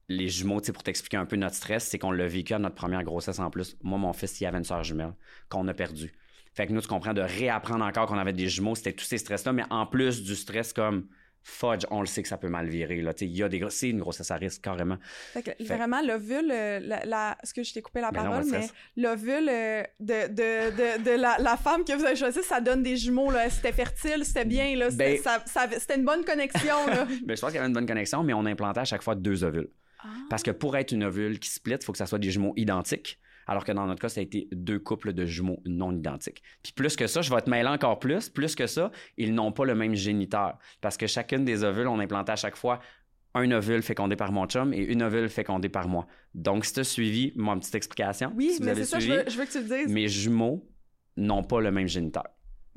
Les 0.09 0.29
jumeaux, 0.29 0.61
tu 0.61 0.67
sais, 0.67 0.73
pour 0.73 0.83
t'expliquer 0.83 1.17
un 1.17 1.25
peu 1.27 1.37
notre 1.37 1.55
stress, 1.55 1.85
c'est 1.85 1.99
qu'on 1.99 2.11
l'a 2.13 2.27
vécu 2.27 2.53
à 2.53 2.59
notre 2.59 2.75
première 2.75 3.03
grossesse 3.05 3.39
en 3.39 3.51
plus. 3.51 3.77
Moi, 3.83 3.99
mon 3.99 4.13
fils, 4.13 4.39
il 4.41 4.47
avait 4.47 4.59
une 4.59 4.65
soeur 4.65 4.83
jumelle 4.85 5.15
qu'on 5.49 5.67
a 5.69 5.73
perdue. 5.75 6.13
Fait 6.55 6.67
que 6.67 6.73
nous, 6.73 6.81
tu 6.81 6.89
comprends, 6.89 7.15
de 7.15 7.21
réapprendre 7.21 7.85
encore 7.85 8.07
qu'on 8.07 8.19
avait 8.19 8.33
des 8.33 8.49
jumeaux, 8.49 8.75
c'était 8.75 8.93
tous 8.93 9.05
ces 9.05 9.19
stress-là, 9.19 9.53
mais 9.53 9.65
en 9.71 9.87
plus 9.87 10.23
du 10.23 10.37
stress 10.37 10.73
comme 10.73 11.07
fudge, 11.47 11.85
on 11.91 12.01
le 12.01 12.07
sait 12.07 12.23
que 12.23 12.29
ça 12.29 12.39
peut 12.39 12.49
mal 12.49 12.69
virer. 12.69 13.03
Là. 13.03 13.13
Il 13.21 13.37
y 13.37 13.43
a 13.43 13.49
des 13.51 13.63
c'est 13.69 13.91
une 13.91 13.99
grossesse 13.99 14.31
à 14.31 14.37
risque, 14.37 14.63
carrément. 14.63 14.97
Fait 15.35 15.43
que 15.43 15.51
Fait- 15.51 15.77
vraiment, 15.77 16.01
l'ovule, 16.01 16.51
euh, 16.51 16.81
la, 16.81 17.05
la- 17.05 17.37
est-ce 17.43 17.53
que 17.53 17.63
je 17.63 17.75
t'ai 17.75 17.83
coupé 17.83 18.01
la 18.01 18.11
Mais 18.13 18.19
parole, 18.19 18.45
mais 18.51 18.67
l'ovule 18.97 19.49
euh, 19.51 19.83
de, 20.01 20.29
de, 20.29 20.71
de, 20.71 21.05
de 21.05 21.21
la, 21.21 21.37
la 21.39 21.57
femme 21.59 21.85
que 21.85 21.93
vous 21.93 22.05
avez 22.05 22.17
choisie, 22.17 22.43
ça 22.43 22.61
donne 22.63 22.83
des 22.83 22.97
jumeaux, 22.97 23.31
là. 23.31 23.51
C'était 23.51 23.73
fertile, 23.73 24.25
c'était 24.25 24.47
bien, 24.47 24.75
là. 24.77 24.91
C'était 24.91 25.17
Ben- 25.17 25.23
ça- 25.23 25.43
ça- 25.45 25.69
c'était 25.79 25.97
une 25.97 26.05
bonne 26.07 26.25
connexion, 26.25 26.87
là. 26.87 27.07
Mais 27.27 27.37
je 27.37 27.41
pense 27.43 27.51
qu'il 27.51 27.57
y 27.57 27.59
avait 27.59 27.69
une 27.69 27.75
bonne 27.75 27.87
connexion, 27.87 28.23
mais 28.23 28.33
on 28.33 28.47
implantait 28.47 28.81
à 28.81 28.85
chaque 28.87 29.03
fois 29.03 29.15
deux 29.15 29.45
ovules. 29.45 29.69
Parce 30.31 30.43
que 30.43 30.51
pour 30.51 30.77
être 30.77 30.93
une 30.93 31.05
ovule 31.05 31.39
qui 31.39 31.49
split, 31.51 31.75
il 31.81 31.85
faut 31.85 31.93
que 31.93 31.99
ça 31.99 32.07
soit 32.07 32.19
des 32.19 32.31
jumeaux 32.31 32.53
identiques. 32.57 33.19
Alors 33.47 33.65
que 33.65 33.73
dans 33.73 33.87
notre 33.87 34.01
cas, 34.01 34.09
ça 34.09 34.21
a 34.21 34.23
été 34.23 34.49
deux 34.53 34.79
couples 34.79 35.13
de 35.13 35.25
jumeaux 35.25 35.61
non 35.67 35.93
identiques. 35.93 36.43
Puis 36.63 36.73
plus 36.73 36.97
que 36.97 37.07
ça, 37.07 37.23
je 37.23 37.35
vais 37.35 37.41
te 37.41 37.51
mêler 37.51 37.69
encore 37.69 37.99
plus. 37.99 38.29
Plus 38.29 38.55
que 38.55 38.67
ça, 38.67 38.91
ils 39.17 39.35
n'ont 39.35 39.53
pas 39.53 39.65
le 39.65 39.75
même 39.75 39.95
géniteur. 39.95 40.59
Parce 40.81 40.97
que 40.97 41.07
chacune 41.07 41.45
des 41.45 41.65
ovules, 41.65 41.89
on 41.89 41.99
implantait 41.99 42.33
à 42.33 42.37
chaque 42.37 42.57
fois 42.57 42.81
un 43.35 43.51
ovule 43.51 43.83
fécondé 43.83 44.17
par 44.17 44.31
mon 44.33 44.47
chum 44.47 44.73
et 44.73 44.79
une 44.79 45.03
ovule 45.03 45.29
fécondée 45.29 45.69
par 45.69 45.89
moi. 45.89 46.07
Donc, 46.35 46.65
si 46.65 46.73
tu 46.73 46.81
as 46.81 46.85
suivi 46.85 47.33
ma 47.37 47.57
petite 47.57 47.75
explication, 47.75 48.33
Oui, 48.37 48.51
si 48.53 48.59
vous 48.59 48.65
mais 48.65 48.71
avez 48.71 48.85
c'est 48.85 48.91
ça, 48.91 48.99
je 49.01 49.05
suivi, 49.05 49.19
veux, 49.19 49.31
je 49.31 49.39
veux 49.39 49.45
que 49.45 49.53
tu 49.53 49.59
le 49.59 49.65
dises. 49.65 49.93
Mes 49.93 50.09
jumeaux 50.09 50.69
n'ont 51.17 51.43
pas 51.43 51.61
le 51.61 51.71
même 51.71 51.89
géniteur. 51.89 52.25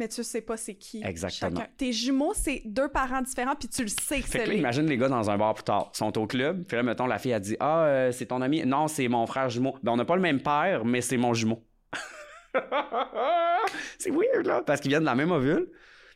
Tu 0.05 0.23
sais 0.23 0.41
pas 0.41 0.57
c'est 0.57 0.75
qui. 0.75 1.01
Exactement. 1.03 1.60
chacun. 1.62 1.71
Tes 1.77 1.91
jumeaux, 1.91 2.33
c'est 2.36 2.62
deux 2.65 2.88
parents 2.88 3.21
différents, 3.21 3.55
puis 3.55 3.67
tu 3.67 3.81
le 3.81 3.88
sais 3.88 4.21
que 4.21 4.27
c'est 4.29 4.45
imagine 4.55 4.86
les 4.86 4.97
gars 4.97 5.10
dans 5.10 5.29
un 5.29 5.38
bar 5.38 5.53
plus 5.55 5.63
tard. 5.63 5.89
Ils 5.93 5.97
sont 5.97 6.17
au 6.17 6.27
club. 6.27 6.63
Puis 6.65 6.77
là, 6.77 6.83
mettons, 6.83 7.07
la 7.07 7.17
fille 7.17 7.33
a 7.33 7.39
dit 7.39 7.57
Ah, 7.60 7.86
euh, 7.86 8.12
c'est 8.12 8.27
ton 8.27 8.41
ami. 8.41 8.63
Non, 8.65 8.88
c'est 8.88 9.07
mon 9.07 9.25
frère 9.25 9.49
jumeau. 9.49 9.75
Ben, 9.81 9.93
on 9.93 9.97
n'a 9.97 10.05
pas 10.05 10.15
le 10.15 10.21
même 10.21 10.41
père, 10.41 10.86
mais 10.86 11.01
c'est 11.01 11.17
mon 11.17 11.33
jumeau. 11.33 11.63
c'est 13.97 14.12
weird, 14.12 14.45
là. 14.45 14.62
Parce 14.65 14.81
qu'ils 14.81 14.89
viennent 14.89 15.01
de 15.01 15.05
la 15.05 15.15
même 15.15 15.31
ovule, 15.31 15.69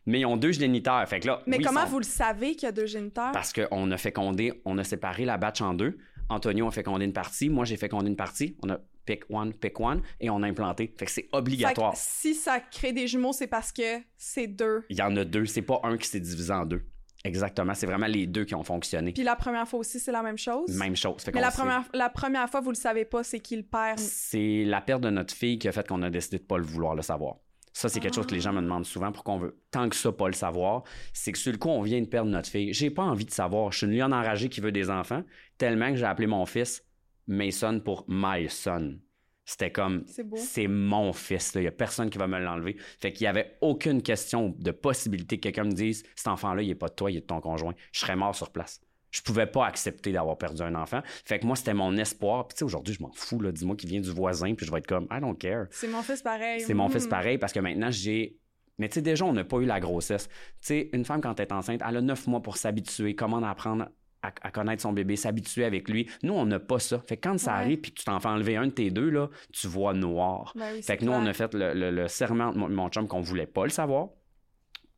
mais 0.06 0.20
ils 0.20 0.26
ont 0.26 0.38
deux 0.38 0.52
géniteurs. 0.52 1.08
Fait 1.08 1.20
que 1.20 1.28
là. 1.28 1.42
Mais 1.48 1.58
oui, 1.58 1.64
comment 1.64 1.82
sont- 1.82 1.88
vous 1.88 2.00
le 2.00 2.04
savez 2.06 2.56
qu'il 2.56 2.64
y 2.64 2.70
a 2.70 2.72
deux 2.72 2.86
géniteurs? 2.86 3.32
Parce 3.32 3.54
qu'on 3.54 3.92
a 3.92 3.98
fécondé, 3.98 4.62
on 4.66 4.78
a 4.78 4.84
séparé 4.84 5.26
la 5.26 5.38
batch 5.38 5.62
en 5.62 5.74
deux. 5.74 5.98
Antonio 6.32 6.68
a 6.68 6.72
fécondé 6.72 7.06
une 7.06 7.14
partie. 7.14 7.50
Moi, 7.50 7.66
j'ai 7.66 7.78
fécondé 7.78 8.10
une 8.10 8.16
partie. 8.16 8.56
On 8.64 8.70
a 8.70 8.80
pick 9.06 9.24
one, 9.30 9.54
pick 9.54 9.80
one. 9.80 10.02
Et 10.20 10.30
on 10.30 10.42
a 10.44 10.48
implanté. 10.48 10.94
Fait 10.98 11.06
que 11.06 11.12
c'est 11.12 11.28
obligatoire. 11.32 11.94
si 11.96 12.34
ça 12.34 12.60
crée 12.60 12.94
des 12.94 13.08
jumeaux, 13.08 13.34
c'est 13.34 13.48
parce 13.48 13.72
que 13.72 14.00
c'est 14.18 14.48
deux. 14.48 14.84
Il 14.90 14.98
y 14.98 15.02
en 15.02 15.16
a 15.18 15.26
deux. 15.26 15.46
C'est 15.46 15.62
pas 15.62 15.80
un 15.84 15.98
qui 15.98 16.08
s'est 16.08 16.20
divisé 16.20 16.52
en 16.54 16.66
deux. 16.66 16.84
Exactement. 17.24 17.74
C'est 17.76 17.86
vraiment 17.86 18.08
les 18.08 18.26
deux 18.26 18.46
qui 18.46 18.56
ont 18.56 18.64
fonctionné. 18.64 19.12
Puis 19.12 19.24
la 19.24 19.36
première 19.36 19.68
fois 19.68 19.80
aussi, 19.80 20.00
c'est 20.00 20.12
la 20.12 20.24
même 20.24 20.38
chose. 20.40 20.70
Même 20.76 20.96
chose. 20.96 21.22
Fait 21.22 21.32
Mais 21.34 21.42
la 21.42 21.52
sait- 21.52 21.58
première, 21.62 21.84
la 21.94 22.10
première 22.10 22.50
fois, 22.50 22.62
vous 22.62 22.72
le 22.72 22.76
savez 22.76 23.06
pas, 23.06 23.24
c'est 23.24 23.40
qui 23.40 23.56
le 23.58 23.64
père. 23.64 23.94
C'est 23.98 24.64
la 24.66 24.82
perte 24.82 25.02
de 25.02 25.10
notre 25.12 25.34
fille 25.34 25.60
qui 25.60 25.68
a 25.68 25.72
fait 25.72 25.88
qu'on 25.88 26.02
a 26.02 26.10
décidé 26.10 26.40
de 26.40 26.44
pas 26.44 26.58
le 26.58 26.64
vouloir 26.64 26.96
le 26.96 27.02
savoir. 27.04 27.36
Ça, 27.74 27.90
c'est 27.90 28.00
quelque 28.00 28.16
chose 28.16 28.28
que 28.28 28.36
les 28.36 28.42
gens 28.42 28.54
me 28.54 28.62
demandent 28.62 28.86
souvent 28.86 29.12
pourquoi 29.12 29.36
on 29.36 29.40
veut 29.40 29.58
tant 29.72 29.88
que 29.88 29.96
ça 29.96 30.12
pas 30.12 30.28
le 30.28 30.34
savoir. 30.34 30.84
C'est 31.14 31.32
que 31.32 31.38
sur 31.38 31.52
le 31.52 31.58
coup, 31.58 31.70
on 31.70 31.82
vient 31.82 32.02
de 32.02 32.06
perdre 32.06 32.30
notre 32.30 32.50
fille. 32.50 32.74
J'ai 32.74 32.90
pas 32.90 33.04
envie 33.04 33.26
de 33.26 33.32
savoir. 33.32 33.72
Je 33.72 33.80
suis 33.80 33.88
une 33.88 33.98
lionne 33.98 34.14
enragée 34.14 34.50
qui 34.50 34.62
veut 34.62 34.72
des 34.72 34.90
enfants, 34.90 35.24
tellement 35.58 35.90
que 35.92 35.96
j'ai 35.96 36.06
appelé 36.06 36.28
mon 36.28 36.46
fils 36.46 36.84
Mason 37.28 37.80
pour 37.80 38.06
My 38.08 38.50
Son. 38.50 39.00
C'était 39.46 39.72
comme, 39.72 40.06
C'est 40.36 40.68
mon 40.68 41.14
fils. 41.14 41.54
Il 41.56 41.64
y 41.64 41.68
a 41.68 41.72
personne 41.72 42.10
qui 42.10 42.18
va 42.18 42.28
me 42.28 42.40
l'enlever. 42.40 42.78
Fait 43.00 43.12
qu'il 43.12 43.26
y 43.26 43.28
avait 43.28 43.58
aucune 43.62 44.02
question 44.02 44.56
de 44.58 44.72
possibilité 44.72 45.38
que 45.38 45.44
quelqu'un 45.44 45.66
me 45.66 45.72
dise 45.72 46.04
cet 46.16 46.28
enfant-là, 46.28 46.62
il 46.62 46.70
est 46.70 46.76
pas 46.76 46.90
de 46.90 46.94
toi, 46.94 47.12
il 47.12 47.18
est 47.18 47.22
de 47.22 47.26
ton 47.26 47.42
conjoint. 47.42 47.74
Je 47.92 48.00
serais 48.00 48.16
mort 48.16 48.36
sur 48.36 48.52
place. 48.52 48.82
Je 49.12 49.22
pouvais 49.22 49.46
pas 49.46 49.66
accepter 49.66 50.12
d'avoir 50.12 50.38
perdu 50.38 50.62
un 50.62 50.74
enfant. 50.76 51.02
Fait 51.26 51.38
que 51.40 51.46
moi, 51.46 51.56
c'était 51.56 51.74
mon 51.74 51.96
espoir. 51.98 52.48
Puis 52.48 52.56
tu 52.56 52.60
sais, 52.60 52.66
aujourd'hui, 52.66 52.94
je 52.96 53.04
m'en 53.04 53.12
fous, 53.14 53.40
là. 53.42 53.52
Dis-moi 53.52 53.76
qui 53.76 53.86
vient 53.88 54.00
du 54.02 54.10
voisin, 54.12 54.54
puis 54.56 54.66
je 54.66 54.72
vais 54.72 54.78
être 54.80 54.88
comme, 54.88 55.08
I 55.12 55.20
don't 55.20 55.38
care. 55.38 55.66
C'est 55.72 55.88
mon 55.90 56.02
fils 56.02 56.22
pareil. 56.22 56.62
C'est 56.62 56.74
mon 56.74 56.90
fils 56.90 57.08
pareil 57.08 57.38
parce 57.38 57.52
que 57.54 57.60
maintenant, 57.60 57.92
j'ai. 57.92 58.38
Mais 58.80 58.88
tu 58.90 58.96
sais, 58.96 59.02
déjà, 59.02 59.26
on 59.26 59.34
n'a 59.34 59.44
pas 59.44 59.58
eu 59.58 59.66
la 59.66 59.80
grossesse. 59.80 60.28
Tu 60.28 60.34
sais, 60.62 60.90
une 60.94 61.06
femme, 61.06 61.22
quand 61.22 61.40
elle 61.40 61.46
est 61.48 61.52
enceinte, 61.52 61.82
elle 61.88 61.98
a 61.98 62.02
neuf 62.02 62.26
mois 62.28 62.42
pour 62.42 62.58
s'habituer, 62.58 63.14
comment 63.16 63.44
apprendre 63.44 63.90
à, 64.24 64.32
à 64.42 64.50
connaître 64.52 64.82
son 64.82 64.94
bébé, 64.94 65.16
s'habituer 65.18 65.66
avec 65.66 65.90
lui? 65.90 66.10
Nous, 66.24 66.34
on 66.34 66.46
n'a 66.46 66.60
pas 66.60 66.80
ça. 66.80 67.04
Fait 67.06 67.18
que 67.18 67.28
quand 67.30 67.38
ça 67.38 67.52
Ouais. 67.52 67.58
arrive 67.60 67.80
puis 67.82 67.92
que 67.92 68.00
tu 68.00 68.06
t'en 68.06 68.20
fais 68.20 68.30
enlever 68.30 68.56
un 68.56 68.68
de 68.68 68.72
tes 68.72 68.90
deux, 68.90 69.10
là, 69.10 69.30
tu 69.52 69.68
vois 69.68 69.94
noir. 69.94 70.54
Ben 70.56 70.72
oui, 70.74 70.82
Fait 70.82 70.98
que 70.98 71.06
nous, 71.06 71.12
on 71.12 71.26
a 71.26 71.34
fait 71.34 71.54
le, 71.54 71.74
le- 71.74 71.92
le 71.92 72.08
serment 72.08 72.54
de 72.54 72.58
mon, 72.58 72.70
mon 72.70 72.90
chum 72.90 73.08
qu'on 73.08 73.22
voulait 73.22 73.46
pas 73.46 73.66
le 73.66 73.70
savoir. 73.72 74.08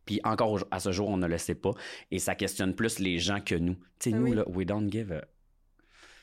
Puis 0.06 0.20
encore 0.24 0.66
à 0.72 0.80
ce 0.80 0.92
jour, 0.92 1.10
on 1.10 1.18
ne 1.18 1.28
le 1.28 1.38
sait 1.38 1.56
pas. 1.56 1.72
Et 2.12 2.20
ça 2.20 2.36
questionne 2.36 2.74
plus 2.76 3.00
les 3.00 3.20
gens 3.20 3.40
que 3.40 3.56
nous. 3.56 3.76
Tu 4.00 4.10
sais, 4.10 4.12
Ben 4.12 4.20
nous, 4.20 4.26
oui. 4.28 4.36
là, 4.36 4.44
we 4.48 4.66
don't 4.66 4.90
give 4.92 5.12
a... 5.12 5.22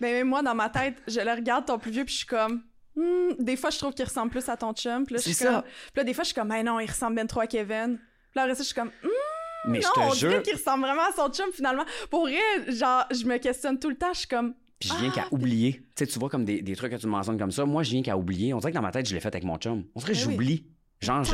Ben, 0.01 0.13
même 0.15 0.29
moi, 0.29 0.43
dans 0.43 0.55
ma 0.55 0.69
tête, 0.71 0.97
je 1.07 1.21
le 1.21 1.31
regarde 1.31 1.67
ton 1.67 1.79
plus 1.79 1.91
vieux, 1.91 2.05
puis 2.05 2.13
je 2.15 2.19
suis 2.19 2.27
comme. 2.27 2.63
Hmm, 2.97 3.33
des 3.39 3.57
fois, 3.57 3.71
je 3.71 3.79
trouve 3.79 3.93
qu'il 3.95 4.05
ressemble 4.05 4.31
plus 4.31 4.49
à 4.49 4.57
ton 4.57 4.73
chum. 4.73 5.05
Puis 5.05 5.15
là, 5.15 5.19
je 5.19 5.25
suis 5.25 5.35
C'est 5.35 5.45
comme-. 5.47 5.63
Puis 5.63 5.93
là, 5.97 6.05
des 6.05 6.15
fois, 6.15 6.25
je 6.25 6.29
suis 6.29 6.35
comme, 6.35 6.49
mais 6.49 6.63
non, 6.63 6.81
il 6.81 6.89
ressemble 6.91 7.15
bien 7.17 7.27
trop 7.27 7.41
à 7.41 7.47
Kevin. 7.47 7.97
Puis 7.99 8.37
là, 8.37 8.43
après 8.43 8.55
ça, 8.55 8.63
je 8.63 8.67
suis 8.67 8.75
comme, 8.75 8.91
Hmm, 9.03 9.71
Mais 9.73 9.81
non, 9.81 9.89
je 9.97 10.01
on 10.01 10.11
te 10.11 10.17
dirait 10.17 10.33
jure, 10.33 10.43
qu'il 10.43 10.55
ressemble 10.55 10.83
vraiment 10.85 11.03
à 11.03 11.13
son 11.15 11.29
chum, 11.31 11.47
finalement. 11.53 11.85
Pour 12.11 12.23
vrai, 12.23 12.39
genre, 12.69 13.05
je 13.11 13.25
me 13.27 13.37
questionne 13.39 13.79
tout 13.79 13.91
le 13.91 13.97
temps. 13.97 14.13
Je 14.15 14.21
suis 14.21 14.29
comme, 14.29 14.55
puis 14.79 14.89
je 14.89 14.95
viens 14.97 15.13
Ah, 15.15 15.21
qu'à 15.21 15.35
oublier. 15.35 15.75
Tu 15.75 15.85
sais, 15.99 16.07
tu 16.07 16.19
vois 16.19 16.31
comme 16.31 16.47
des, 16.47 16.63
des 16.63 16.75
trucs 16.77 16.91
que 16.93 16.97
tu 16.97 17.07
mentionnes 17.07 17.39
comme 17.39 17.51
ça. 17.53 17.67
Moi, 17.67 17.83
je 17.83 17.91
viens 17.91 18.03
qu'à 18.03 18.17
oublier. 18.17 18.55
On 18.55 18.59
dirait 18.59 18.73
que 18.73 18.77
dans 18.77 18.83
ma 18.83 18.91
tête, 18.93 19.07
je 19.07 19.15
l'ai 19.15 19.21
fait 19.21 19.29
avec 19.29 19.45
mon 19.45 19.57
chum. 19.59 19.85
On 19.95 20.01
dirait 20.01 20.15
que 20.15 20.27
Ben 20.27 20.37
oui. 20.39 20.67
Genre, 21.01 21.25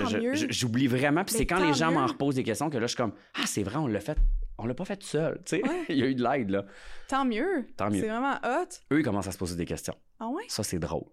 j'oublie 0.51 0.87
vraiment. 0.87 1.25
Puis 1.25 1.35
c'est 1.37 1.47
quand 1.47 1.65
les 1.65 1.75
gens 1.75 1.91
m'en 1.91 2.07
reposent 2.07 2.37
des 2.37 2.45
questions 2.45 2.71
que 2.71 2.77
là, 2.79 2.83
je 2.87 2.89
suis 2.93 2.97
comme 2.97 3.13
Ah, 3.35 3.47
c'est 3.47 3.63
vrai, 3.63 3.77
on 3.77 3.87
l'a 3.87 4.01
fait. 4.01 4.19
On 4.59 4.65
l'a 4.65 4.73
pas 4.75 4.87
fait 4.87 4.97
tout 4.97 5.07
seul. 5.07 5.39
Tu 5.45 5.57
sais, 5.57 5.63
Ouais. 5.63 5.85
il 5.91 5.97
y 5.99 6.03
a 6.03 6.07
eu 6.07 6.15
de 6.15 6.23
l'aide, 6.23 6.49
là. 6.49 6.65
tant 7.09 7.27
mieux. 7.27 7.67
Tant 7.77 7.91
mieux. 7.91 8.01
C'est 8.01 8.09
vraiment 8.09 8.37
hot. 8.43 8.69
Eux, 8.91 9.01
ils 9.01 9.03
commencent 9.03 9.27
à 9.29 9.33
se 9.33 9.37
poser 9.37 9.55
des 9.55 9.67
questions. 9.67 9.95
Ah 10.19 10.29
ouais? 10.29 10.45
Ça, 10.49 10.63
c'est 10.63 10.79
drôle. 10.79 11.05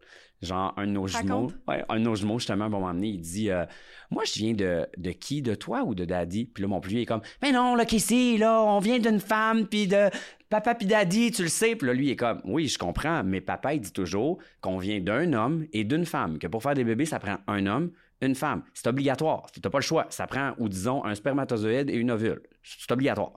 Genre, 0.42 0.74
un 0.78 0.88
de 0.88 0.92
nos 0.92 1.08
jumeaux, 1.08 1.52
ouais, 1.68 1.84
un 1.90 1.96
de 1.96 2.04
nos 2.06 2.16
jumeaux, 2.16 2.40
justement, 2.40 2.70
moment 2.70 2.94
donné, 2.94 3.10
il 3.10 3.20
dit 3.20 3.50
euh, 3.50 3.66
Moi, 4.12 4.24
je 4.26 4.34
viens 4.40 4.54
de, 4.54 4.88
de 4.98 5.12
qui 5.12 5.42
De 5.42 5.56
toi 5.56 5.84
ou 5.84 5.94
de 5.96 6.06
daddy 6.06 6.46
Puis 6.46 6.62
là, 6.62 6.68
mon 6.70 6.80
plus 6.80 6.92
vieux 6.92 7.02
est 7.02 7.06
comme 7.06 7.22
Mais 7.42 7.52
non, 7.52 7.76
là, 7.76 7.86
qu'ici, 7.86 8.38
là, 8.38 8.62
on 8.64 8.80
vient 8.80 9.00
d'une 9.00 9.20
femme, 9.20 9.68
puis 9.68 9.88
de 9.88 10.10
papa, 10.50 10.76
puis 10.76 10.86
daddy, 10.88 11.32
tu 11.32 11.42
le 11.44 11.48
sais. 11.50 11.76
Puis 11.76 11.88
là, 11.88 11.94
lui, 11.94 12.08
il 12.08 12.12
est 12.12 12.16
comme 12.16 12.40
Oui, 12.46 12.68
je 12.70 12.78
comprends, 12.78 13.24
mais 13.26 13.42
papa, 13.42 13.74
il 13.74 13.82
dit 13.82 13.92
toujours 13.92 14.38
qu'on 14.62 14.78
vient 14.78 15.02
d'un 15.02 15.34
homme 15.34 15.66
et 15.74 15.84
d'une 15.84 16.06
femme, 16.06 16.40
que 16.40 16.48
pour 16.48 16.64
faire 16.64 16.76
des 16.76 16.84
bébés, 16.86 17.06
ça 17.06 17.20
prend 17.20 17.38
un 17.48 17.66
homme, 17.66 17.92
une 18.26 18.36
femme. 18.36 18.64
C'est 18.74 18.88
obligatoire. 18.88 19.48
T'as 19.62 19.70
pas 19.70 19.80
le 19.80 19.84
choix. 19.84 20.08
Ça 20.10 20.28
prend, 20.28 20.54
ou 20.58 20.70
disons, 20.70 21.04
un 21.06 21.16
spermatozoïde 21.16 21.90
et 21.90 21.96
une 21.96 22.12
ovule. 22.12 22.42
C'est 22.64 22.92
obligatoire. 22.92 23.34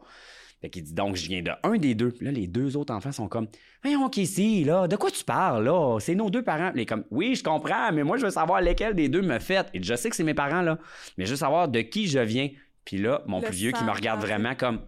Fait 0.60 0.70
qu'il 0.70 0.84
dit 0.84 0.94
donc 0.94 1.16
je 1.16 1.28
viens 1.28 1.42
de 1.42 1.50
un 1.62 1.76
des 1.76 1.94
deux. 1.94 2.10
Puis 2.10 2.24
là, 2.24 2.32
les 2.32 2.46
deux 2.46 2.76
autres 2.76 2.94
enfants 2.94 3.12
sont 3.12 3.28
comme 3.28 3.46
Voyons, 3.82 4.08
Casey, 4.08 4.62
là, 4.64 4.88
de 4.88 4.96
quoi 4.96 5.10
tu 5.10 5.22
parles, 5.22 5.64
là? 5.64 5.98
C'est 6.00 6.14
nos 6.14 6.30
deux 6.30 6.42
parents. 6.42 6.72
Est 6.74 6.86
comme 6.86 7.04
Oui, 7.10 7.34
je 7.34 7.44
comprends, 7.44 7.92
mais 7.92 8.02
moi, 8.04 8.16
je 8.16 8.24
veux 8.24 8.30
savoir 8.30 8.60
lesquels 8.60 8.94
des 8.94 9.08
deux 9.08 9.22
me 9.22 9.38
fait. 9.38 9.68
Et 9.74 9.82
je 9.82 9.94
sais 9.94 10.08
que 10.08 10.16
c'est 10.16 10.24
mes 10.24 10.34
parents, 10.34 10.62
là. 10.62 10.78
Mais 11.18 11.26
je 11.26 11.30
veux 11.30 11.36
savoir 11.36 11.68
de 11.68 11.80
qui 11.80 12.06
je 12.06 12.18
viens. 12.18 12.48
Puis 12.84 12.98
là, 12.98 13.22
mon 13.26 13.40
Le 13.40 13.46
plus 13.46 13.56
vieux 13.56 13.72
qui 13.72 13.84
me 13.84 13.90
regarde 13.90 14.20
vraiment 14.20 14.54
comme 14.54 14.80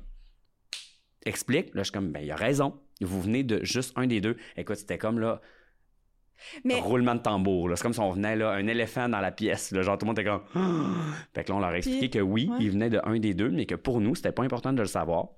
Explique. 1.27 1.75
Là, 1.75 1.83
je 1.83 1.85
suis 1.85 1.93
comme 1.93 2.11
Ben, 2.11 2.21
il 2.21 2.31
a 2.31 2.37
raison. 2.37 2.81
Vous 3.01 3.21
venez 3.21 3.43
de 3.43 3.63
juste 3.63 3.93
un 3.97 4.07
des 4.07 4.21
deux. 4.21 4.37
Écoute, 4.57 4.77
c'était 4.77 4.99
comme 4.99 5.19
là, 5.19 5.41
Mais 6.64 6.81
roulement 6.81 7.14
de 7.14 7.20
tambour. 7.20 7.70
C'est 7.74 7.83
comme 7.83 7.92
si 7.92 8.01
on 8.01 8.11
venait 8.12 8.37
là, 8.37 8.51
un 8.53 8.66
éléphant 8.66 9.09
dans 9.09 9.20
la 9.20 9.33
pièce. 9.33 9.70
Là, 9.72 9.83
genre, 9.83 9.98
tout 9.98 10.05
le 10.07 10.09
monde 10.09 10.18
était 10.18 10.29
comme. 10.29 10.42
Fait 11.35 11.44
que 11.44 11.51
là, 11.51 11.57
on 11.57 11.61
leur 11.61 11.70
a 11.70 11.77
expliqué 11.77 12.09
Puis- 12.09 12.11
que 12.11 12.18
oui, 12.20 12.48
ouais. 12.51 12.57
il 12.61 12.70
venait 12.70 12.90
de 12.90 13.01
un 13.05 13.18
des 13.18 13.35
deux, 13.35 13.51
mais 13.51 13.66
que 13.66 13.74
pour 13.74 14.01
nous, 14.01 14.14
c'était 14.14 14.33
pas 14.33 14.42
important 14.44 14.72
de 14.72 14.81
le 14.81 14.87
savoir. 14.87 15.29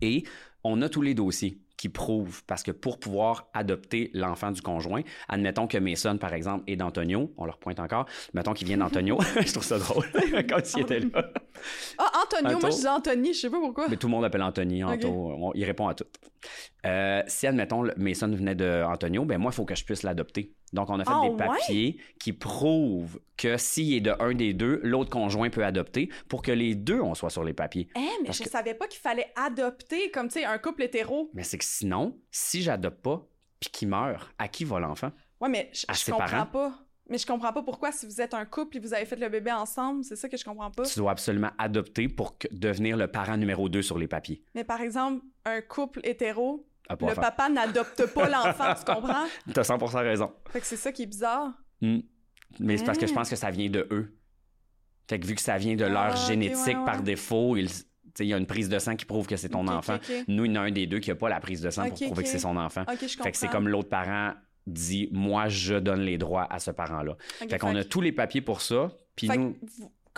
Et 0.00 0.24
on 0.64 0.82
a 0.82 0.88
tous 0.88 1.02
les 1.02 1.14
dossiers 1.14 1.58
qui 1.78 1.88
prouvent, 1.88 2.42
parce 2.46 2.62
que 2.62 2.72
pour 2.72 2.98
pouvoir 2.98 3.48
adopter 3.54 4.10
l'enfant 4.12 4.50
du 4.50 4.60
conjoint, 4.60 5.00
admettons 5.28 5.66
que 5.66 5.78
Mason, 5.78 6.18
par 6.18 6.34
exemple, 6.34 6.64
est 6.66 6.76
d'Antonio, 6.76 7.32
on 7.38 7.46
leur 7.46 7.56
pointe 7.58 7.78
encore, 7.80 8.04
mettons 8.34 8.52
qu'il 8.52 8.66
vient 8.66 8.76
d'Antonio, 8.78 9.16
je 9.40 9.50
trouve 9.52 9.64
ça 9.64 9.78
drôle, 9.78 10.04
quand 10.48 10.74
il 10.74 10.80
était 10.80 11.00
là. 11.00 11.30
Ah, 11.96 12.10
Antonio, 12.24 12.56
Anto. 12.56 12.66
moi 12.66 12.70
je 12.70 12.80
dis 12.80 12.86
Anthony, 12.88 13.32
je 13.32 13.38
sais 13.38 13.50
pas 13.50 13.60
pourquoi. 13.60 13.88
Mais 13.88 13.96
tout 13.96 14.08
le 14.08 14.10
monde 14.10 14.22
l'appelle 14.22 14.42
Anthony, 14.42 14.82
Anto, 14.84 15.08
on- 15.08 15.52
il 15.54 15.64
répond 15.64 15.88
à 15.88 15.94
tout. 15.94 16.04
Euh, 16.86 17.22
si, 17.26 17.46
admettons, 17.46 17.84
Mason 17.96 18.28
venait 18.28 18.54
d'Antonio, 18.54 19.24
ben 19.24 19.38
moi, 19.38 19.50
il 19.52 19.54
faut 19.54 19.64
que 19.64 19.74
je 19.74 19.84
puisse 19.84 20.02
l'adopter. 20.02 20.54
Donc, 20.72 20.90
on 20.90 21.00
a 21.00 21.04
fait 21.04 21.10
Ah, 21.14 21.20
des 21.22 21.28
ouais? 21.30 21.36
papiers 21.36 22.00
qui 22.18 22.32
prouvent 22.32 23.20
que 23.36 23.56
s'il 23.56 23.94
est 23.94 24.00
de 24.00 24.12
un 24.20 24.34
des 24.34 24.52
deux, 24.52 24.80
l'autre 24.82 25.10
conjoint 25.10 25.48
peut 25.50 25.64
adopter 25.64 26.10
pour 26.28 26.42
que 26.42 26.52
les 26.52 26.74
deux, 26.74 27.00
on 27.00 27.14
soit 27.14 27.30
sur 27.30 27.44
les 27.44 27.52
papiers. 27.54 27.88
Eh, 27.96 28.00
mais 28.00 28.26
Parce 28.26 28.38
je 28.38 28.44
que- 28.44 28.50
savais 28.50 28.74
pas 28.74 28.86
qu'il 28.86 29.00
fallait 29.00 29.32
adopter 29.36 30.10
comme, 30.10 30.28
tu 30.28 30.40
sais, 30.40 30.44
un 30.44 30.58
couple 30.58 30.82
hétéro. 30.82 31.30
Mais 31.34 31.42
c'est 31.44 31.58
que 31.58 31.64
sinon, 31.64 32.18
si 32.30 32.62
j'adopte 32.62 33.00
pas, 33.00 33.26
puis 33.60 33.70
qu'il 33.70 33.88
meurt, 33.88 34.30
à 34.38 34.48
qui 34.48 34.64
va 34.64 34.78
l'enfant? 34.80 35.10
Ouais, 35.40 35.48
mais 35.48 35.70
je, 35.72 35.84
À 35.88 35.92
je 35.94 35.98
ses 36.00 36.12
comprends 36.12 36.26
parents? 36.28 36.46
pas. 36.46 36.78
Mais 37.10 37.16
je 37.16 37.26
comprends 37.26 37.54
pas 37.54 37.62
pourquoi, 37.62 37.90
si 37.90 38.04
vous 38.04 38.20
êtes 38.20 38.34
un 38.34 38.44
couple 38.44 38.76
et 38.76 38.80
vous 38.80 38.92
avez 38.92 39.06
fait 39.06 39.16
le 39.16 39.30
bébé 39.30 39.50
ensemble, 39.50 40.04
c'est 40.04 40.14
ça 40.16 40.28
que 40.28 40.36
je 40.36 40.44
comprends 40.44 40.70
pas. 40.70 40.82
Tu 40.84 40.98
dois 40.98 41.12
absolument 41.12 41.48
adopter 41.56 42.06
pour 42.06 42.36
que- 42.36 42.48
devenir 42.52 42.98
le 42.98 43.08
parent 43.10 43.38
numéro 43.38 43.70
2 43.70 43.80
sur 43.80 43.98
les 43.98 44.06
papiers. 44.06 44.42
Mais 44.54 44.62
par 44.64 44.82
exemple, 44.82 45.24
un 45.46 45.62
couple 45.62 46.00
hétéro, 46.04 46.67
le 46.90 47.14
faire. 47.14 47.20
papa 47.22 47.48
n'adopte 47.48 48.06
pas 48.14 48.28
l'enfant, 48.28 48.74
tu 48.74 48.84
comprends? 48.92 49.26
T'as 49.54 49.62
100% 49.62 49.96
raison. 50.02 50.32
Fait 50.50 50.60
que 50.60 50.66
c'est 50.66 50.76
ça 50.76 50.92
qui 50.92 51.02
est 51.02 51.06
bizarre. 51.06 51.52
Hmm. 51.80 51.98
Mais 52.60 52.76
c'est 52.78 52.84
parce 52.84 52.98
que 52.98 53.06
je 53.06 53.12
Ah. 53.12 53.16
pense 53.16 53.30
que 53.30 53.36
ça 53.36 53.50
vient 53.50 53.68
de 53.68 53.86
eux. 53.90 54.14
Fait 55.08 55.18
que 55.20 55.26
vu 55.26 55.34
que 55.34 55.40
ça 55.40 55.56
vient 55.58 55.76
de 55.76 55.84
Ah, 55.84 55.88
leur 55.88 56.16
génétique 56.16 56.66
ouais, 56.66 56.74
ouais. 56.76 56.84
par 56.84 57.02
défaut, 57.02 57.56
il 57.56 58.26
y 58.26 58.34
a 58.34 58.36
une 58.36 58.46
prise 58.46 58.68
de 58.68 58.78
sang 58.78 58.96
qui 58.96 59.04
prouve 59.04 59.26
que 59.26 59.36
c'est 59.36 59.48
ton 59.50 59.66
enfant. 59.68 59.98
Nous, 60.28 60.44
il 60.46 60.52
y 60.54 60.58
en 60.58 60.62
a 60.62 60.64
un 60.64 60.70
des 60.70 60.86
deux 60.86 60.98
qui 60.98 61.10
n'a 61.10 61.16
pas 61.16 61.28
la 61.28 61.40
prise 61.40 61.60
de 61.60 61.70
sang 61.70 61.88
pour 61.88 61.98
prouver 61.98 62.22
que 62.24 62.28
c'est 62.28 62.38
son 62.38 62.56
enfant. 62.56 62.82
Ok, 62.82 62.98
je 63.02 63.06
comprends. 63.06 63.24
Fait 63.24 63.32
que 63.32 63.36
c'est 63.38 63.48
comme 63.48 63.68
l'autre 63.68 63.88
parent 63.88 64.32
dit 64.66 65.08
Moi, 65.12 65.48
je 65.48 65.74
donne 65.76 66.00
les 66.00 66.18
droits 66.18 66.46
à 66.52 66.58
ce 66.58 66.70
parent-là. 66.70 67.12
Ok, 67.42 67.48
Fait 67.50 67.58
qu'on 67.58 67.74
a 67.76 67.84
tous 67.84 68.00
les 68.00 68.12
papiers 68.12 68.40
pour 68.42 68.60
ça. 68.60 68.90
Puis 69.16 69.28
nous, 69.28 69.56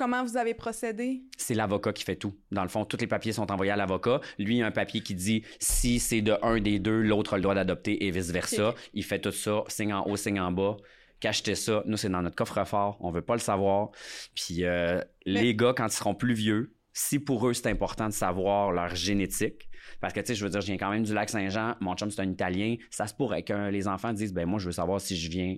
comment 0.00 0.24
vous 0.24 0.38
avez 0.38 0.54
procédé? 0.54 1.20
c'est 1.36 1.52
l'avocat 1.52 1.92
qui 1.92 2.04
fait 2.04 2.16
tout. 2.16 2.34
Dans 2.50 2.62
le 2.62 2.70
fond, 2.70 2.86
tous 2.86 2.96
les 3.00 3.06
papiers 3.06 3.32
sont 3.32 3.52
envoyés 3.52 3.70
à 3.70 3.76
l'avocat. 3.76 4.22
Lui, 4.38 4.56
il 4.56 4.62
a 4.62 4.66
un 4.66 4.70
papier 4.70 5.02
qui 5.02 5.14
dit 5.14 5.42
si 5.58 5.98
c'est 5.98 6.22
de 6.22 6.38
un 6.40 6.58
des 6.58 6.78
deux, 6.78 7.02
l'autre 7.02 7.34
a 7.34 7.36
le 7.36 7.42
droit 7.42 7.54
d'adopter 7.54 8.06
et 8.06 8.10
vice-versa. 8.10 8.74
Il 8.94 9.04
fait 9.04 9.20
tout 9.20 9.30
ça, 9.30 9.62
signe 9.68 9.92
en 9.92 10.06
haut, 10.06 10.16
signe 10.16 10.40
en 10.40 10.52
bas. 10.52 10.78
Cachetez 11.20 11.54
ça. 11.54 11.82
Nous, 11.84 11.98
c'est 11.98 12.08
dans 12.08 12.22
notre 12.22 12.34
coffre-fort. 12.34 12.96
On 13.00 13.10
veut 13.10 13.20
pas 13.20 13.34
le 13.34 13.40
savoir. 13.40 13.90
Puis 14.34 14.64
euh, 14.64 15.02
les 15.26 15.54
gars, 15.54 15.74
quand 15.76 15.86
ils 15.86 15.92
seront 15.92 16.14
plus 16.14 16.32
vieux, 16.32 16.74
si 16.94 17.18
pour 17.18 17.46
eux, 17.46 17.52
c'est 17.52 17.68
important 17.68 18.06
de 18.06 18.14
savoir 18.14 18.72
leur 18.72 18.94
génétique, 18.94 19.68
parce 20.00 20.14
que, 20.14 20.20
tu 20.20 20.28
sais, 20.28 20.34
je 20.34 20.42
veux 20.44 20.50
dire, 20.50 20.62
je 20.62 20.66
viens 20.66 20.78
quand 20.78 20.90
même 20.90 21.02
du 21.02 21.12
lac 21.12 21.28
Saint-Jean, 21.28 21.74
mon 21.80 21.94
chum, 21.94 22.10
c'est 22.10 22.22
un 22.22 22.30
Italien, 22.30 22.76
ça 22.90 23.06
se 23.06 23.12
pourrait 23.12 23.42
que 23.42 23.68
les 23.68 23.86
enfants 23.86 24.14
disent, 24.14 24.32
ben 24.32 24.46
moi, 24.46 24.58
je 24.58 24.66
veux 24.66 24.72
savoir 24.72 25.00
si 25.00 25.16
je 25.16 25.30
viens 25.30 25.56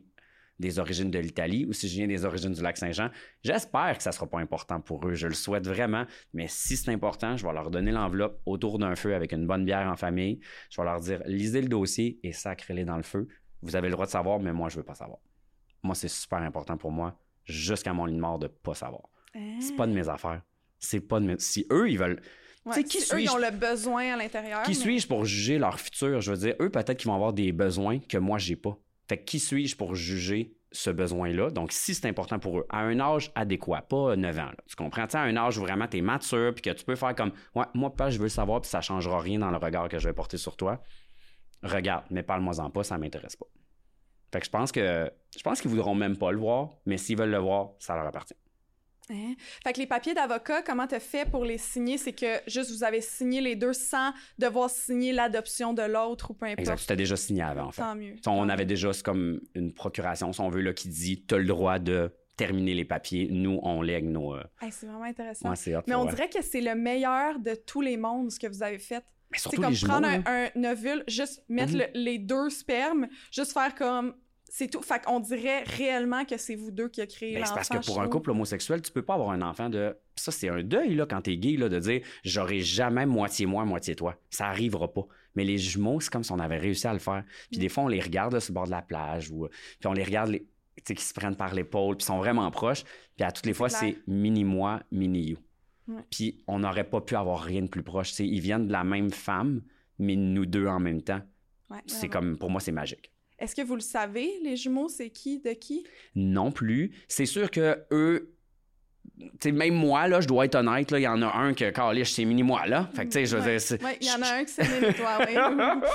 des 0.58 0.78
origines 0.78 1.10
de 1.10 1.18
l'Italie 1.18 1.64
ou 1.66 1.72
si 1.72 1.88
je 1.88 1.94
viens 1.94 2.06
des 2.06 2.24
origines 2.24 2.52
du 2.52 2.62
lac 2.62 2.76
Saint-Jean. 2.76 3.10
J'espère 3.42 3.96
que 3.96 4.02
ça 4.02 4.12
sera 4.12 4.26
pas 4.26 4.38
important 4.38 4.80
pour 4.80 5.06
eux. 5.08 5.14
Je 5.14 5.26
le 5.26 5.34
souhaite 5.34 5.66
vraiment. 5.66 6.04
Mais 6.34 6.46
si 6.48 6.76
c'est 6.76 6.90
important, 6.90 7.36
je 7.36 7.44
vais 7.46 7.52
leur 7.52 7.70
donner 7.70 7.90
l'enveloppe 7.90 8.40
autour 8.46 8.78
d'un 8.78 8.94
feu 8.94 9.14
avec 9.14 9.32
une 9.32 9.46
bonne 9.46 9.64
bière 9.64 9.88
en 9.88 9.96
famille. 9.96 10.40
Je 10.70 10.80
vais 10.80 10.86
leur 10.86 11.00
dire, 11.00 11.22
lisez 11.26 11.60
le 11.60 11.68
dossier 11.68 12.20
et 12.22 12.32
sacrez-les 12.32 12.84
dans 12.84 12.96
le 12.96 13.02
feu. 13.02 13.26
Vous 13.62 13.76
avez 13.76 13.88
le 13.88 13.92
droit 13.92 14.06
de 14.06 14.10
savoir, 14.10 14.38
mais 14.40 14.52
moi, 14.52 14.68
je 14.68 14.76
veux 14.76 14.82
pas 14.82 14.94
savoir. 14.94 15.18
Moi, 15.82 15.94
c'est 15.94 16.08
super 16.08 16.38
important 16.38 16.76
pour 16.76 16.92
moi, 16.92 17.18
jusqu'à 17.44 17.92
mon 17.92 18.06
lit 18.06 18.14
de 18.14 18.20
mort, 18.20 18.38
de 18.38 18.46
pas 18.46 18.74
savoir. 18.74 19.02
C'est 19.60 19.76
pas 19.76 19.86
de 19.86 19.92
mes 19.92 20.08
affaires. 20.08 20.42
C'est 20.78 21.00
pas 21.00 21.18
de 21.18 21.26
mes... 21.26 21.38
Si 21.38 21.66
eux, 21.72 21.90
ils 21.90 21.98
veulent... 21.98 22.20
Ouais, 22.64 22.84
qui 22.84 23.00
si 23.00 23.12
eux, 23.12 23.22
ils 23.22 23.30
ont 23.30 23.38
le 23.38 23.50
besoin 23.50 24.12
à 24.12 24.16
l'intérieur. 24.16 24.62
Qui 24.62 24.70
mais- 24.70 24.76
suis-je 24.76 25.08
pour 25.08 25.24
juger 25.24 25.58
leur 25.58 25.80
futur? 25.80 26.20
Je 26.20 26.30
veux 26.30 26.36
dire, 26.36 26.54
eux, 26.60 26.70
peut-être 26.70 26.96
qu'ils 26.96 27.08
vont 27.08 27.14
avoir 27.16 27.32
des 27.32 27.50
besoins 27.50 27.98
que 27.98 28.18
moi, 28.18 28.38
j'ai 28.38 28.54
pas. 28.54 28.78
Fait 29.12 29.18
que 29.18 29.24
qui 29.24 29.40
suis-je 29.40 29.76
pour 29.76 29.94
juger 29.94 30.56
ce 30.70 30.88
besoin-là? 30.88 31.50
Donc, 31.50 31.70
si 31.70 31.94
c'est 31.94 32.08
important 32.08 32.38
pour 32.38 32.60
eux, 32.60 32.66
à 32.70 32.78
un 32.78 32.98
âge 32.98 33.30
adéquat, 33.34 33.82
pas 33.82 34.16
9 34.16 34.38
ans, 34.38 34.50
tu 34.66 34.74
comprends? 34.74 35.06
Tu 35.06 35.18
à 35.18 35.20
un 35.20 35.36
âge 35.36 35.58
où 35.58 35.60
vraiment 35.60 35.86
tu 35.86 35.98
es 35.98 36.00
mature, 36.00 36.54
puis 36.54 36.62
que 36.62 36.70
tu 36.70 36.82
peux 36.82 36.96
faire 36.96 37.14
comme, 37.14 37.30
ouais, 37.54 37.66
moi, 37.74 37.90
papa, 37.90 38.08
je 38.08 38.16
veux 38.16 38.24
le 38.24 38.30
savoir, 38.30 38.62
puis 38.62 38.70
ça 38.70 38.80
changera 38.80 39.20
rien 39.20 39.38
dans 39.38 39.50
le 39.50 39.58
regard 39.58 39.90
que 39.90 39.98
je 39.98 40.08
vais 40.08 40.14
porter 40.14 40.38
sur 40.38 40.56
toi. 40.56 40.82
Regarde, 41.62 42.06
mais 42.08 42.22
parle-moi-en 42.22 42.70
pas, 42.70 42.84
ça 42.84 42.96
m'intéresse 42.96 43.36
pas. 43.36 43.44
Fait 44.32 44.40
que 44.40 44.46
je 44.46 44.50
pense 44.50 44.72
que 44.72 45.12
je 45.36 45.42
pense 45.42 45.60
qu'ils 45.60 45.70
voudront 45.70 45.94
même 45.94 46.16
pas 46.16 46.32
le 46.32 46.38
voir, 46.38 46.70
mais 46.86 46.96
s'ils 46.96 47.18
veulent 47.18 47.28
le 47.28 47.36
voir, 47.36 47.72
ça 47.80 47.94
leur 47.94 48.06
appartient. 48.06 48.32
Hein? 49.12 49.34
Fait 49.64 49.72
que 49.72 49.78
les 49.78 49.86
papiers 49.86 50.14
d'avocat, 50.14 50.62
comment 50.62 50.86
t'as 50.86 51.00
fait 51.00 51.28
pour 51.30 51.44
les 51.44 51.58
signer? 51.58 51.98
C'est 51.98 52.12
que 52.12 52.40
juste 52.46 52.70
vous 52.70 52.82
avez 52.84 53.00
signé 53.00 53.40
les 53.40 53.54
deux 53.56 53.72
sans 53.72 54.12
devoir 54.38 54.70
signer 54.70 55.12
l'adoption 55.12 55.72
de 55.74 55.82
l'autre 55.82 56.30
ou 56.30 56.34
peu 56.34 56.46
importe. 56.46 56.60
Exact. 56.60 56.78
C'était 56.78 56.96
déjà 56.96 57.16
signé 57.16 57.42
avant, 57.42 57.66
en 57.66 57.72
fait. 57.72 57.82
Tant 57.82 57.94
mieux. 57.94 58.14
Tu 58.14 58.28
On 58.28 58.48
avait 58.48 58.64
déjà 58.66 58.90
comme 59.04 59.40
une 59.54 59.72
procuration, 59.72 60.32
si 60.32 60.40
on 60.40 60.48
veut, 60.48 60.60
là, 60.62 60.72
qui 60.72 60.88
dit 60.88 61.24
tu 61.26 61.34
as 61.34 61.38
le 61.38 61.44
droit 61.44 61.78
de 61.78 62.10
terminer 62.36 62.74
les 62.74 62.84
papiers. 62.84 63.28
Nous, 63.30 63.60
on 63.62 63.82
lègue 63.82 64.06
nos. 64.06 64.34
euh, 64.34 64.42
Hey, 64.60 64.72
c'est 64.72 64.86
vraiment 64.86 65.04
intéressant. 65.04 65.50
ouais, 65.50 65.56
c'est 65.56 65.76
hot, 65.76 65.82
Mais 65.86 65.94
on 65.94 66.04
ouais. 66.06 66.10
dirait 66.14 66.28
que 66.28 66.42
c'est 66.42 66.60
le 66.62 66.74
meilleur 66.74 67.38
de 67.38 67.54
tous 67.54 67.82
les 67.82 67.96
mondes, 67.96 68.30
ce 68.30 68.40
que 68.40 68.46
vous 68.46 68.62
avez 68.62 68.78
fait. 68.78 69.04
C'est 69.34 69.56
comme 69.56 69.72
les 69.72 69.78
prendre 69.86 70.06
là. 70.08 70.20
un, 70.26 70.50
un 70.54 70.72
ovule, 70.72 71.04
juste 71.08 71.42
mettre 71.48 71.72
Mhm. 71.72 71.78
le- 71.78 71.86
les 72.00 72.18
deux 72.18 72.50
spermes, 72.50 73.08
juste 73.30 73.52
faire 73.52 73.74
comme. 73.74 74.14
C'est 74.54 74.68
tout. 74.70 74.82
Fait 74.82 75.02
qu'on 75.02 75.18
dirait 75.18 75.62
réellement 75.62 76.26
que 76.26 76.36
c'est 76.36 76.56
vous 76.56 76.70
deux 76.70 76.88
qui 76.90 77.00
a 77.00 77.06
créé 77.06 77.32
Ben, 77.32 77.40
l'enfant. 77.40 77.52
c'est 77.62 77.68
parce 77.74 77.86
que 77.86 77.86
pour 77.90 77.98
un 78.00 78.02
trouve. 78.02 78.12
couple 78.18 78.30
homosexuel, 78.32 78.82
tu 78.82 78.92
peux 78.92 79.00
pas 79.00 79.14
avoir 79.14 79.30
un 79.30 79.40
enfant 79.40 79.70
de. 79.70 79.96
Ça, 80.14 80.30
c'est 80.30 80.50
un 80.50 80.62
deuil, 80.62 80.94
là, 80.94 81.06
quand 81.06 81.22
t'es 81.22 81.38
gay, 81.38 81.56
là, 81.56 81.70
de 81.70 81.78
dire 81.78 82.02
j'aurai 82.22 82.60
jamais 82.60 83.06
moitié 83.06 83.46
moi, 83.46 83.64
moitié 83.64 83.94
toi. 83.96 84.14
Ça 84.28 84.48
arrivera 84.48 84.92
pas. 84.92 85.06
Mais 85.36 85.44
les 85.44 85.56
jumeaux, 85.56 86.00
c'est 86.00 86.10
comme 86.12 86.22
si 86.22 86.32
on 86.32 86.38
avait 86.38 86.58
réussi 86.58 86.86
à 86.86 86.92
le 86.92 86.98
faire. 86.98 87.24
Puis 87.50 87.56
Mm. 87.56 87.60
des 87.62 87.68
fois, 87.70 87.84
on 87.84 87.88
les 87.88 88.00
regarde 88.00 88.34
là, 88.34 88.40
sur 88.40 88.52
le 88.52 88.54
bord 88.56 88.66
de 88.66 88.70
la 88.72 88.82
plage 88.82 89.30
ou. 89.30 89.48
Puis 89.80 89.86
on 89.86 89.94
les 89.94 90.04
regarde, 90.04 90.28
les... 90.28 90.40
tu 90.40 90.46
sais, 90.88 90.94
qui 90.96 91.04
se 91.04 91.14
prennent 91.14 91.34
par 91.36 91.54
l'épaule, 91.54 91.96
puis 91.96 92.04
sont 92.04 92.18
vraiment 92.18 92.50
proches. 92.50 92.84
Puis 93.16 93.24
à 93.24 93.32
toutes 93.32 93.46
les 93.46 93.54
fois, 93.54 93.70
c'est 93.70 93.96
mini-moi, 94.06 94.82
mini-you. 94.92 95.38
Puis 96.10 96.42
on 96.46 96.58
n'aurait 96.58 96.84
pas 96.84 97.00
pu 97.00 97.16
avoir 97.16 97.40
rien 97.40 97.62
de 97.62 97.68
plus 97.68 97.82
proche. 97.82 98.10
Tu 98.10 98.16
sais, 98.16 98.26
ils 98.26 98.40
viennent 98.40 98.66
de 98.66 98.72
la 98.72 98.84
même 98.84 99.10
femme, 99.10 99.62
mais 99.98 100.14
nous 100.14 100.44
deux 100.44 100.66
en 100.66 100.78
même 100.78 101.00
temps. 101.00 101.22
Ouais, 101.70 101.78
C'est 101.86 102.08
comme, 102.10 102.36
pour 102.36 102.50
moi, 102.50 102.60
c'est 102.60 102.70
magique. 102.72 103.11
Est-ce 103.42 103.54
que 103.56 103.62
vous 103.62 103.74
le 103.74 103.80
savez, 103.80 104.30
les 104.44 104.56
jumeaux, 104.56 104.88
c'est 104.88 105.10
qui, 105.10 105.40
de 105.40 105.50
qui? 105.52 105.84
non 106.14 106.52
plus. 106.52 106.92
C'est 107.08 107.26
sûr 107.26 107.50
que 107.50 107.78
eux, 107.90 108.30
tu 109.18 109.28
sais, 109.40 109.52
même 109.52 109.74
moi, 109.74 110.06
là, 110.08 110.20
je 110.20 110.28
dois 110.28 110.44
être 110.46 110.54
honnête, 110.54 110.90
là, 110.90 110.98
il 110.98 111.02
y 111.02 111.08
en 111.08 111.20
a 111.22 111.26
un 111.36 111.52
que, 111.52 111.68
calisse, 111.70 112.12
c'est 112.14 112.24
mini-moi, 112.24 112.66
là. 112.66 112.88
Fait 112.94 113.02
que, 113.02 113.08
tu 113.08 113.12
sais, 113.14 113.26
je 113.26 113.36
veux 113.36 113.42
Ouais. 113.42 113.50
dire, 113.50 113.60
c'est- 113.60 113.80
il 114.00 114.06
y 114.06 114.10
en 114.12 114.22
a 114.22 114.34
un 114.38 114.44
qui 114.44 114.52
s'est 114.52 114.80
né 114.80 114.94
toi, 114.94 115.18
oui. 115.20 115.34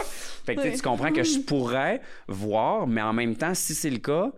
fait 0.45 0.55
que, 0.55 0.61
Ouais. 0.61 0.73
tu 0.73 0.81
comprends 0.81 1.11
que 1.11 1.23
je 1.23 1.39
pourrais 1.47 2.01
voir, 2.27 2.85
mais 2.85 3.01
en 3.01 3.13
même 3.13 3.35
temps, 3.35 3.53
si 3.53 3.73
c'est 3.73 3.89
le 3.89 3.99
cas, 3.99 4.31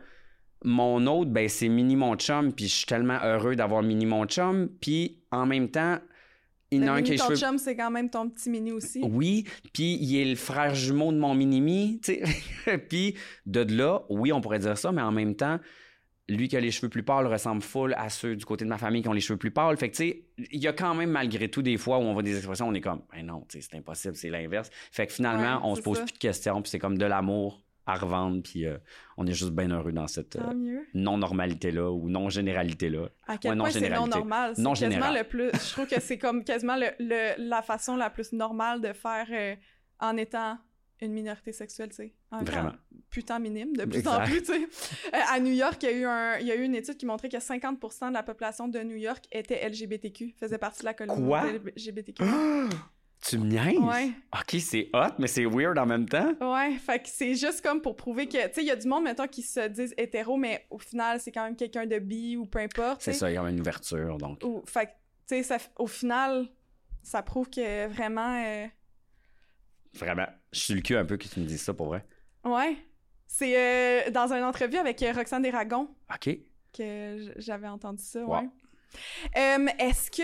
mon 0.63 1.05
autre, 1.07 1.31
ben, 1.31 1.49
c'est 1.49 1.67
mini 1.69 1.95
mon 1.95 2.15
chum, 2.15 2.53
puis 2.53 2.67
je 2.67 2.75
suis 2.75 2.85
tellement 2.85 3.19
heureux 3.23 3.55
d'avoir 3.55 3.81
mini 3.81 4.05
mon 4.05 4.25
chum, 4.25 4.69
puis 4.81 5.17
en 5.31 5.45
même 5.45 5.69
temps, 5.69 5.97
il 6.71 6.83
en 6.83 6.87
a 6.87 6.91
un 6.97 7.01
qui 7.01 7.15
ton 7.15 7.35
chum, 7.35 7.57
c'est 7.57 7.75
quand 7.75 7.91
même 7.91 8.09
ton 8.09 8.29
petit 8.29 8.49
mini 8.49 8.71
aussi. 8.71 9.01
oui, 9.03 9.45
puis 9.73 9.97
il 9.99 10.15
est 10.17 10.25
le 10.25 10.35
frère 10.35 10.75
jumeau 10.75 11.11
de 11.11 11.17
mon 11.17 11.33
mini-mi, 11.33 11.99
tu 12.03 12.19
sais. 12.65 12.77
puis 12.89 13.15
de 13.45 13.61
là, 13.61 14.03
oui, 14.09 14.31
on 14.31 14.41
pourrait 14.41 14.59
dire 14.59 14.77
ça, 14.77 14.91
mais 14.91 15.01
en 15.01 15.11
même 15.11 15.35
temps, 15.35 15.59
lui 16.27 16.47
qui 16.47 16.55
a 16.55 16.59
les 16.59 16.69
cheveux 16.69 16.89
plus 16.89 17.01
pâles 17.01 17.25
ressemble 17.25 17.63
full 17.63 17.95
à 17.97 18.09
ceux 18.09 18.35
du 18.35 18.45
côté 18.45 18.63
de 18.65 18.69
ma 18.69 18.77
famille 18.77 19.01
qui 19.01 19.07
ont 19.07 19.13
les 19.13 19.19
cheveux 19.21 19.37
plus 19.37 19.49
pâles. 19.49 19.75
Fait 19.77 19.89
que, 19.89 19.95
tu 19.95 20.03
sais, 20.09 20.25
il 20.51 20.61
y 20.61 20.67
a 20.67 20.73
quand 20.73 20.93
même 20.93 21.09
malgré 21.09 21.49
tout 21.49 21.63
des 21.63 21.77
fois 21.77 21.97
où 21.97 22.01
on 22.01 22.13
voit 22.13 22.21
des 22.21 22.37
expressions, 22.37 22.67
on 22.67 22.73
est 22.75 22.81
comme, 22.81 23.01
ben 23.11 23.25
non, 23.25 23.45
tu 23.49 23.59
sais, 23.59 23.67
c'est 23.71 23.77
impossible, 23.77 24.15
c'est 24.15 24.29
l'inverse. 24.29 24.69
Fait 24.91 25.07
que 25.07 25.13
finalement, 25.13 25.55
Ouais, 25.55 25.71
on 25.71 25.75
se 25.75 25.81
pose 25.81 25.97
ça. 25.97 26.03
plus 26.03 26.13
de 26.13 26.19
questions, 26.19 26.61
puis 26.61 26.69
c'est 26.69 26.77
comme 26.79 26.99
de 26.99 27.05
l'amour 27.05 27.63
à 27.89 27.95
revendre, 27.95 28.41
puis 28.43 28.65
euh, 28.65 28.77
on 29.17 29.25
est 29.27 29.33
juste 29.33 29.51
bien 29.51 29.69
heureux 29.69 29.91
dans 29.91 30.07
cette 30.07 30.35
euh, 30.35 30.79
non-normalité-là 30.93 31.91
ou 31.91 32.09
non-généralité-là. 32.09 33.07
À 33.27 33.37
quel 33.37 33.51
Ouais, 33.51 33.57
point 33.57 33.69
c'est 33.69 33.79
non 33.79 33.85
généralité. 33.85 34.17
normal. 34.17 34.53
C'est 34.55 34.61
Non 34.61 34.73
quasiment 34.73 35.11
le 35.11 35.23
plus. 35.23 35.49
Je 35.53 35.71
trouve 35.71 35.87
que 35.87 35.99
c'est 35.99 36.17
comme 36.17 36.43
quasiment 36.43 36.75
le, 36.75 36.87
le- 36.99 37.33
la 37.37 37.61
façon 37.61 37.95
la 37.95 38.09
plus 38.09 38.31
normale 38.33 38.81
de 38.81 38.93
faire 38.93 39.27
euh, 39.31 39.55
en 39.99 40.17
étant 40.17 40.57
une 41.01 41.13
minorité 41.13 41.53
sexuelle, 41.53 41.89
tu 41.89 41.95
sais. 41.95 42.13
En 42.29 42.43
Vraiment. 42.43 42.73
Putain 43.09 43.39
minime, 43.39 43.73
de 43.75 43.85
plus 43.85 44.05
en 44.07 44.21
plus, 44.25 44.43
tu 44.43 44.53
sais. 44.53 44.67
À 45.31 45.39
New 45.39 45.53
York, 45.53 45.81
il 45.83 45.85
y, 45.89 45.93
a 45.93 45.95
eu 45.97 46.05
un, 46.05 46.37
il 46.39 46.45
y 46.47 46.51
a 46.51 46.55
eu 46.55 46.63
une 46.63 46.75
étude 46.75 46.97
qui 46.97 47.05
montrait 47.05 47.29
que 47.29 47.37
50% 47.37 48.09
de 48.09 48.13
la 48.13 48.21
population 48.21 48.67
de 48.67 48.79
New 48.79 48.97
York 48.97 49.23
était 49.31 49.67
LGBTQ, 49.67 50.35
faisait 50.37 50.57
partie 50.57 50.81
de 50.81 50.85
la 50.85 50.93
communauté 50.93 51.23
Quoi? 51.25 51.43
LGBTQ. 51.75 52.23
Tu 53.21 53.37
me 53.37 53.45
niaises? 53.47 53.77
Ouais. 53.77 54.11
OK, 54.33 54.59
c'est 54.61 54.89
hot, 54.93 55.13
mais 55.19 55.27
c'est 55.27 55.45
weird 55.45 55.77
en 55.77 55.85
même 55.85 56.07
temps. 56.07 56.31
Ouais, 56.39 56.77
fait 56.77 56.99
que 56.99 57.09
c'est 57.09 57.35
juste 57.35 57.61
comme 57.61 57.81
pour 57.81 57.95
prouver 57.97 58.27
que, 58.27 58.47
tu 58.47 58.53
sais, 58.53 58.61
il 58.61 58.67
y 58.67 58.71
a 58.71 58.75
du 58.77 58.87
monde, 58.87 59.03
mettons, 59.03 59.27
qui 59.27 59.41
se 59.41 59.67
disent 59.67 59.93
hétéro, 59.97 60.37
mais 60.37 60.65
au 60.69 60.79
final, 60.79 61.19
c'est 61.19 61.31
quand 61.31 61.43
même 61.43 61.55
quelqu'un 61.57 61.85
de 61.85 61.99
bi 61.99 62.37
ou 62.37 62.45
peu 62.45 62.59
importe. 62.59 63.01
C'est 63.01 63.11
ça, 63.13 63.29
il 63.29 63.33
y 63.33 63.37
a 63.37 63.41
une 63.43 63.59
ouverture, 63.59 64.17
donc. 64.17 64.41
Ou, 64.45 64.63
fait 64.65 64.85
que, 64.85 64.91
tu 65.35 65.43
sais, 65.43 65.57
au 65.77 65.87
final, 65.87 66.47
ça 67.03 67.21
prouve 67.21 67.49
que 67.49 67.87
vraiment, 67.87 68.41
euh, 68.43 68.67
Vraiment, 69.95 70.27
je 70.53 70.59
suis 70.59 70.73
le 70.75 70.81
cul 70.81 70.95
un 70.95 71.05
peu 71.05 71.17
que 71.17 71.27
tu 71.27 71.39
me 71.39 71.45
dises 71.45 71.61
ça 71.63 71.73
pour 71.73 71.87
vrai. 71.87 72.05
ouais. 72.45 72.77
C'est 73.31 74.07
euh, 74.07 74.09
dans 74.11 74.33
une 74.33 74.43
entrevue 74.43 74.77
avec 74.77 75.03
euh, 75.03 75.11
Roxane 75.13 75.43
Desragons 75.43 75.87
OK. 76.11 76.35
que 76.75 77.31
j'avais 77.37 77.67
entendu 77.67 78.01
ça, 78.03 78.23
Wow. 78.25 78.37
ouais. 78.39 78.49
Euh, 79.37 79.67
Est-ce 79.77 80.09
que, 80.09 80.23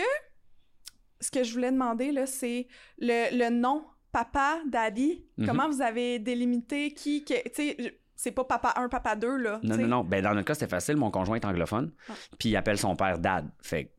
ce 1.20 1.30
que 1.30 1.42
je 1.44 1.52
voulais 1.52 1.70
demander, 1.72 2.12
là, 2.12 2.26
c'est 2.26 2.66
le, 2.98 3.36
le 3.36 3.50
nom 3.50 3.84
papa, 4.12 4.58
daddy, 4.66 5.24
Mhm. 5.38 5.46
comment 5.46 5.68
vous 5.68 5.82
avez 5.82 6.18
délimité 6.18 6.92
qui, 6.94 7.24
que, 7.24 7.34
tu 7.48 7.50
sais, 7.54 7.98
c'est 8.14 8.30
pas 8.32 8.44
papa 8.44 8.72
1, 8.76 8.88
papa 8.88 9.14
2, 9.14 9.36
là. 9.36 9.60
Non, 9.62 9.76
non, 9.76 9.86
non. 9.88 10.04
Ben, 10.04 10.22
dans 10.22 10.32
notre 10.32 10.46
cas, 10.46 10.54
c'était 10.54 10.68
facile. 10.70 10.96
Mon 10.96 11.10
conjoint 11.10 11.36
est 11.36 11.44
anglophone. 11.44 11.92
Ah. 12.08 12.14
Puis 12.38 12.48
il 12.48 12.56
appelle 12.56 12.78
son 12.78 12.96
père 12.96 13.18
dad. 13.18 13.50
Fait 13.60 13.84
que 13.84 13.90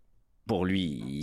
pour 0.48 0.66
lui, 0.66 1.20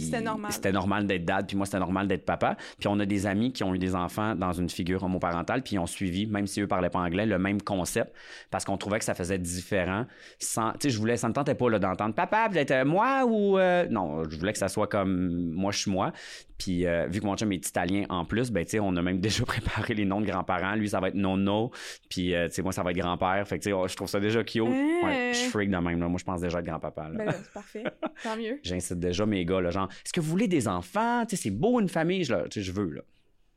C'était 0.53 0.73
normal. 0.73 1.07
D'être 1.07 1.25
dad. 1.25 1.47
Puis 1.47 1.57
moi, 1.57 1.67
c'était 1.67 1.79
normal 1.81 2.07
d'être 2.07 2.25
papa. 2.25 2.57
Puis 2.79 2.89
on 2.89 2.99
a 3.01 3.07
des 3.07 3.27
amis 3.27 3.53
qui 3.53 3.65
ont 3.65 3.75
eu 3.75 3.79
des 3.79 3.95
enfants 3.95 4.35
dans 4.35 4.53
une 4.53 4.69
figure 4.69 5.03
homoparentale. 5.03 5.63
Puis 5.63 5.77
ils 5.77 5.79
ont 5.79 5.87
suivi, 5.87 6.27
même 6.27 6.47
si 6.47 6.61
eux 6.61 6.67
parlaient 6.67 6.91
pas 6.91 7.01
anglais, 7.01 7.27
le 7.27 7.39
même 7.39 7.61
concept. 7.63 8.15
Parce 8.51 8.65
qu'on 8.65 8.77
trouvait 8.77 8.99
que 8.99 9.05
ça 9.05 9.15
faisait 9.15 9.39
différent. 9.39 10.07
Sans, 10.39 10.73
tu 10.73 10.79
sais, 10.83 10.91
je 10.91 10.99
voulais, 10.99 11.17
ça 11.17 11.29
me 11.29 11.33
tentait 11.35 11.55
pas 11.55 11.71
là, 11.71 11.79
d'entendre 11.79 12.15
papa, 12.15 12.49
peut-être 12.51 12.71
euh, 12.73 12.85
moi 12.85 13.25
ou. 13.27 13.59
euh, 13.59 13.87
Non, 13.89 14.25
je 14.29 14.37
voulais 14.37 14.53
que 14.53 14.59
ça 14.59 14.69
soit 14.69 14.87
comme 14.89 15.51
moi, 15.53 15.73
je 15.73 15.79
suis 15.79 15.91
moi. 15.91 16.13
Puis 16.57 16.87
euh, 16.87 17.07
vu 17.09 17.21
que 17.21 17.27
mon 17.27 17.37
chum 17.37 17.51
est 17.53 17.67
italien 17.69 18.05
en 18.09 18.25
plus, 18.25 18.51
ben 18.53 18.65
tu 18.65 18.73
sais, 18.73 18.81
on 18.81 18.95
a 18.97 19.03
même 19.03 19.19
déjà 19.21 19.45
préparé 19.45 19.95
les 19.95 20.05
noms 20.05 20.21
de 20.21 20.27
grands-parents. 20.27 20.75
Lui, 20.77 20.89
ça 20.89 21.01
va 21.01 21.09
être 21.09 21.15
Nono. 21.15 21.71
Puis 22.09 22.35
euh, 22.35 22.47
tu 22.49 22.55
sais, 22.55 22.63
moi, 22.63 22.73
ça 22.73 22.83
va 22.83 22.91
être 22.93 22.97
grand-père. 22.99 23.47
Fait 23.49 23.59
que 23.59 23.65
tu 23.65 23.71
sais, 23.71 23.73
oh, 23.73 23.89
je 23.89 23.97
trouve 23.97 24.09
ça 24.09 24.21
déjà 24.21 24.43
cute. 24.45 24.63
Ouais, 24.63 25.31
je 25.33 25.39
suis 25.39 25.51
freak 25.51 25.71
de 25.71 25.77
même. 25.77 25.99
Là. 26.01 26.09
Moi, 26.09 26.19
je 26.19 26.25
pense 26.25 26.41
déjà 26.41 26.59
être 26.61 26.65
grand-papa. 26.67 27.09
là. 27.09 27.19
Ben 27.19 27.25
là, 27.27 27.33
c'est 27.33 27.53
parfait. 27.53 27.85
Tant 28.23 28.37
mieux. 28.37 28.59
J'incite 28.63 28.99
déjà 29.01 29.14
mes 29.23 29.45
gars, 29.45 29.61
là, 29.61 29.71
genre, 29.71 29.89
est-ce 30.05 30.13
que 30.13 30.21
vous 30.21 30.31
voulez 30.31 30.49
des 30.49 30.69
enfants? 30.69 31.25
Tu 31.27 31.37
sais, 31.37 31.43
c'est 31.45 31.51
beau 31.51 31.81
une 31.81 31.89
famille, 31.89 32.25
je, 32.25 32.49
tu 32.49 32.61
veux, 32.61 32.91
là. 32.91 33.03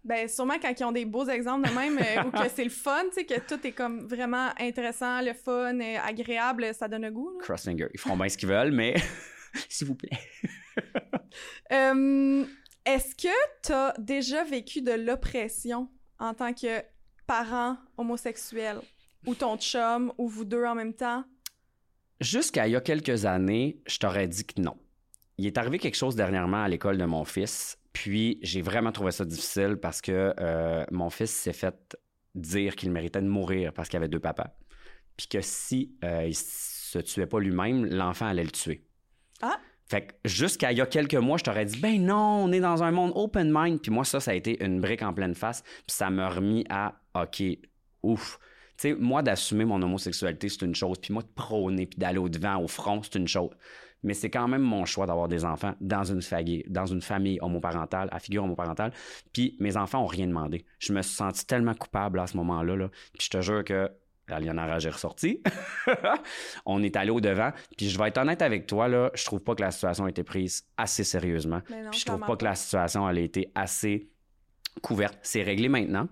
Ben, 0.04 0.30
sûrement 0.30 0.56
quand 0.62 0.74
ils 0.80 0.84
ont 0.86 0.92
des 0.94 1.04
beaux 1.04 1.28
exemples 1.28 1.68
de 1.68 1.74
même, 1.76 1.98
euh, 1.98 2.24
ou 2.24 2.32
que 2.32 2.48
c'est 2.56 2.64
le 2.64 2.70
fun, 2.70 3.04
tu 3.10 3.16
sais, 3.16 3.26
que 3.26 3.40
tout 3.42 3.60
est 3.68 3.74
comme 3.74 4.08
vraiment 4.08 4.50
intéressant, 4.58 5.22
le 5.22 5.34
fun, 5.34 5.78
euh, 5.80 5.98
agréable, 6.02 6.74
ça 6.74 6.88
donne 6.88 7.04
un 7.04 7.12
goût. 7.12 7.32
là. 7.32 7.44
Crossfinger. 7.44 7.88
Ils 7.94 8.00
feront 8.00 8.16
bien 8.16 8.30
ce 8.30 8.38
qu'ils 8.38 8.48
veulent, 8.48 8.72
mais 8.72 8.96
s'il 9.70 9.88
vous 9.88 9.96
plaît. 9.96 10.18
Euh, 11.74 12.46
Est-ce 12.86 13.16
que 13.16 13.34
t'as 13.64 13.92
déjà 13.98 14.46
vécu 14.46 14.82
de 14.82 14.94
l'oppression 14.94 15.90
en 16.20 16.34
tant 16.34 16.54
que 16.54 16.82
parent 17.26 17.76
homosexuel? 17.98 18.80
Ou 19.26 19.36
ton 19.36 19.58
chum, 19.58 20.14
ou 20.18 20.30
vous 20.30 20.46
deux 20.46 20.64
en 20.64 20.74
même 20.74 20.94
temps? 20.94 21.26
Jusqu'à 22.22 22.66
il 22.66 22.72
y 22.72 22.76
a 22.78 22.82
quelques 22.82 23.26
années, 23.26 23.82
je 23.88 24.00
t'aurais 24.00 24.30
dit 24.30 24.46
que 24.46 24.62
non. 24.62 24.78
Il 25.38 25.46
est 25.46 25.58
arrivé 25.58 25.78
quelque 25.78 25.96
chose 25.96 26.16
dernièrement 26.16 26.64
à 26.64 26.68
l'école 26.68 26.98
de 26.98 27.06
mon 27.06 27.24
fils, 27.24 27.78
puis 27.94 28.40
j'ai 28.42 28.62
vraiment 28.62 28.92
trouvé 28.92 29.12
ça 29.12 29.26
difficile 29.26 29.78
parce 29.82 30.02
que 30.02 30.34
euh, 30.40 30.84
mon 30.92 31.10
fils 31.10 31.32
s'est 31.32 31.54
fait 31.54 31.98
dire 32.34 32.76
qu'il 32.76 32.92
méritait 32.92 33.22
de 33.22 33.28
mourir 33.28 33.74
parce 33.74 33.90
qu'il 33.90 33.98
avait 33.98 34.08
deux 34.08 34.20
papas, 34.20 34.56
puis 35.16 35.28
que 35.28 35.42
si 35.42 35.96
euh, 36.04 36.26
il 36.28 36.36
se 36.36 37.00
tuait 37.00 37.28
pas 37.28 37.40
lui-même, 37.40 37.86
l'enfant 37.86 38.26
allait 38.26 38.44
le 38.44 38.52
tuer. 38.52 38.84
Ah! 39.42 39.58
Fait 39.90 40.08
que 40.08 40.14
jusqu'à 40.26 40.72
il 40.74 40.78
y 40.78 40.82
a 40.82 40.86
quelques 40.86 41.16
mois, 41.16 41.38
je 41.38 41.46
t'aurais 41.46 41.66
dit, 41.66 41.80
ben 41.80 42.04
non, 42.04 42.44
on 42.44 42.52
est 42.52 42.60
dans 42.60 42.84
un 42.84 42.92
monde 42.92 43.14
open 43.16 43.50
mind. 43.54 43.82
Puis 43.82 43.90
moi, 43.90 44.04
ça, 44.04 44.20
ça 44.20 44.32
a 44.32 44.34
été 44.34 44.62
une 44.64 44.82
brique 44.82 45.02
en 45.02 45.14
pleine 45.14 45.34
face. 45.34 45.62
Puis 45.62 45.96
ça 45.96 46.10
m'a 46.10 46.30
remis 46.30 46.66
à, 46.70 46.96
OK, 47.16 47.42
ouf. 48.04 48.38
Tu 48.78 48.90
sais, 48.90 48.96
moi, 48.96 49.24
d'assumer 49.24 49.64
mon 49.64 49.82
homosexualité, 49.82 50.50
c'est 50.50 50.64
une 50.64 50.76
chose. 50.76 50.98
Puis 51.02 51.14
moi, 51.14 51.24
de 51.24 51.30
prôner, 51.34 51.86
puis 51.86 51.98
d'aller 51.98 52.18
au-devant, 52.18 52.58
au 52.62 52.68
front, 52.68 53.02
c'est 53.02 53.16
une 53.16 53.30
chose. 53.30 53.52
Mais 54.04 54.14
c'est 54.14 54.30
quand 54.30 54.48
même 54.48 54.62
mon 54.62 54.86
choix 54.86 55.06
d'avoir 55.06 55.28
des 55.28 55.46
enfants 55.46 55.74
dans 55.82 56.04
une, 56.04 56.22
famille, 56.22 56.64
dans 56.68 56.86
une 56.86 57.02
famille 57.02 57.40
homoparentale, 57.42 58.10
à 58.12 58.20
figure 58.20 58.44
homoparentale. 58.44 58.92
Puis 59.34 59.56
mes 59.60 59.78
enfants 59.78 60.04
ont 60.04 60.08
rien 60.08 60.28
demandé. 60.28 60.66
Je 60.80 60.94
me 60.94 61.02
suis 61.02 61.16
senti 61.16 61.46
tellement 61.46 61.74
coupable 61.74 62.20
à 62.20 62.28
ce 62.28 62.38
moment-là. 62.38 62.76
Là. 62.76 62.90
Puis 63.14 63.26
je 63.26 63.30
te 63.30 63.42
jure 63.42 63.64
que 63.64 63.90
la 64.28 64.40
Lionel 64.40 64.70
est 64.70 64.90
ressortie. 64.90 65.42
on 66.66 66.84
est 66.84 66.96
allé 66.96 67.12
au-devant. 67.12 67.52
Puis 67.78 67.90
je 67.90 67.98
vais 67.98 68.10
être 68.10 68.18
honnête 68.18 68.42
avec 68.42 68.68
toi, 68.68 68.88
là, 68.88 69.10
je 69.14 69.26
trouve 69.26 69.40
pas 69.40 69.56
que 69.56 69.62
la 69.62 69.72
situation 69.72 70.06
a 70.06 70.10
été 70.10 70.24
prise 70.24 70.68
assez 70.76 71.04
sérieusement. 71.04 71.62
Non, 71.70 71.90
Puis 71.92 72.02
je 72.02 72.06
trouve 72.06 72.20
pas 72.20 72.36
que 72.36 72.44
la 72.44 72.56
situation 72.56 73.08
elle 73.10 73.18
a 73.18 73.22
été 73.22 73.52
assez 73.56 74.10
couverte. 74.82 75.18
C'est 75.22 75.44
réglé 75.44 75.70
maintenant. 75.70 76.08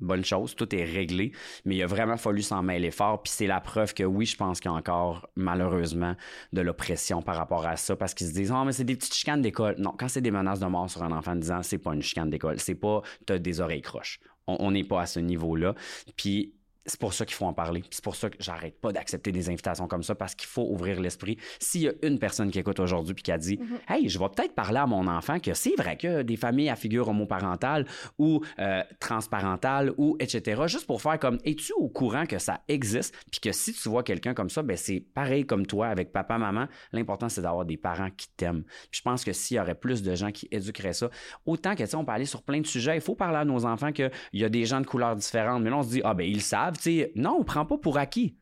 Bonne 0.00 0.24
chose, 0.24 0.54
tout 0.54 0.74
est 0.74 0.84
réglé, 0.84 1.32
mais 1.64 1.76
il 1.76 1.82
a 1.82 1.86
vraiment 1.86 2.16
fallu 2.16 2.42
s'en 2.42 2.62
mêler 2.62 2.90
fort. 2.90 3.22
Puis 3.22 3.32
c'est 3.34 3.46
la 3.46 3.60
preuve 3.60 3.94
que 3.94 4.04
oui, 4.04 4.26
je 4.26 4.36
pense 4.36 4.60
qu'il 4.60 4.70
y 4.70 4.74
a 4.74 4.76
encore 4.76 5.28
malheureusement 5.36 6.14
de 6.52 6.60
l'oppression 6.60 7.22
par 7.22 7.36
rapport 7.36 7.66
à 7.66 7.76
ça, 7.76 7.96
parce 7.96 8.14
qu'ils 8.14 8.28
se 8.28 8.32
disent 8.32 8.52
oh 8.52 8.64
mais 8.64 8.72
c'est 8.72 8.84
des 8.84 8.96
petites 8.96 9.14
chicanes 9.14 9.42
d'école. 9.42 9.76
Non, 9.78 9.94
quand 9.98 10.08
c'est 10.08 10.20
des 10.20 10.30
menaces 10.30 10.60
de 10.60 10.66
mort 10.66 10.88
sur 10.88 11.02
un 11.02 11.12
enfant 11.12 11.36
10 11.36 11.50
ans, 11.50 11.62
c'est 11.62 11.78
pas 11.78 11.94
une 11.94 12.02
chicane 12.02 12.30
d'école, 12.30 12.60
c'est 12.60 12.74
pas 12.74 13.02
t'as 13.26 13.38
des 13.38 13.60
oreilles 13.60 13.82
croches. 13.82 14.20
On 14.46 14.70
n'est 14.70 14.84
pas 14.84 15.02
à 15.02 15.06
ce 15.06 15.20
niveau-là. 15.20 15.74
Puis 16.16 16.54
c'est 16.88 17.00
pour 17.00 17.12
ça 17.12 17.24
qu'il 17.24 17.36
faut 17.36 17.46
en 17.46 17.52
parler. 17.52 17.82
C'est 17.90 18.02
pour 18.02 18.16
ça 18.16 18.30
que 18.30 18.36
j'arrête 18.40 18.80
pas 18.80 18.92
d'accepter 18.92 19.32
des 19.32 19.48
invitations 19.48 19.86
comme 19.86 20.02
ça 20.02 20.14
parce 20.14 20.34
qu'il 20.34 20.48
faut 20.48 20.66
ouvrir 20.68 21.00
l'esprit. 21.00 21.38
S'il 21.60 21.82
y 21.82 21.88
a 21.88 21.92
une 22.02 22.18
personne 22.18 22.50
qui 22.50 22.58
écoute 22.58 22.80
aujourd'hui 22.80 23.14
puis 23.14 23.22
qui 23.22 23.32
a 23.32 23.38
dit 23.38 23.58
Mhm. 23.58 23.78
Hey, 23.88 24.08
je 24.08 24.18
vais 24.18 24.28
peut-être 24.28 24.54
parler 24.54 24.78
à 24.78 24.86
mon 24.86 25.06
enfant 25.06 25.38
que 25.38 25.54
c'est 25.54 25.76
vrai 25.76 25.96
que 25.96 26.22
des 26.22 26.36
familles 26.36 26.70
à 26.70 26.76
figure 26.76 27.08
homoparentale 27.08 27.86
ou 28.18 28.42
euh, 28.58 28.82
transparentale 29.00 29.92
ou 29.98 30.16
etc. 30.18 30.62
Juste 30.66 30.86
pour 30.86 31.02
faire 31.02 31.18
comme 31.18 31.38
Es-tu 31.44 31.72
au 31.74 31.88
courant 31.88 32.26
que 32.26 32.38
ça 32.38 32.60
existe? 32.68 33.14
Puis 33.30 33.40
que 33.40 33.52
si 33.52 33.72
tu 33.72 33.88
vois 33.88 34.02
quelqu'un 34.02 34.34
comme 34.34 34.50
ça, 34.50 34.62
ben 34.62 34.76
c'est 34.76 35.00
pareil 35.00 35.44
comme 35.46 35.66
toi 35.66 35.88
avec 35.88 36.12
papa, 36.12 36.38
maman. 36.38 36.66
L'important, 36.92 37.28
c'est 37.28 37.42
d'avoir 37.42 37.64
des 37.64 37.76
parents 37.76 38.10
qui 38.16 38.28
t'aiment. 38.36 38.64
Je 38.90 39.02
pense 39.02 39.24
que 39.24 39.32
s'il 39.32 39.56
y 39.56 39.60
aurait 39.60 39.74
plus 39.74 40.02
de 40.02 40.14
gens 40.14 40.30
qui 40.30 40.48
éduqueraient 40.50 40.92
ça, 40.92 41.10
autant 41.46 41.74
que 41.74 41.82
tu 41.82 41.96
on 41.96 42.04
peut 42.04 42.12
aller 42.12 42.24
sur 42.24 42.42
plein 42.42 42.60
de 42.60 42.66
sujets. 42.66 42.96
Il 42.96 43.00
faut 43.00 43.14
parler 43.14 43.38
à 43.38 43.44
nos 43.44 43.64
enfants 43.64 43.92
qu'il 43.92 44.10
y 44.32 44.44
a 44.44 44.48
des 44.48 44.64
gens 44.64 44.80
de 44.80 44.86
couleurs 44.86 45.16
différentes. 45.16 45.62
Mais 45.62 45.70
là, 45.70 45.78
on 45.78 45.82
se 45.82 45.90
dit 45.90 46.00
Ah 46.04 46.14
ben 46.14 46.24
ils 46.24 46.42
savent, 46.42 46.77
tu 46.78 46.84
sais. 47.00 47.12
Non, 47.14 47.36
on 47.40 47.44
prend 47.44 47.64
pas 47.66 47.78
pour 47.78 47.98
acquis. 47.98 48.36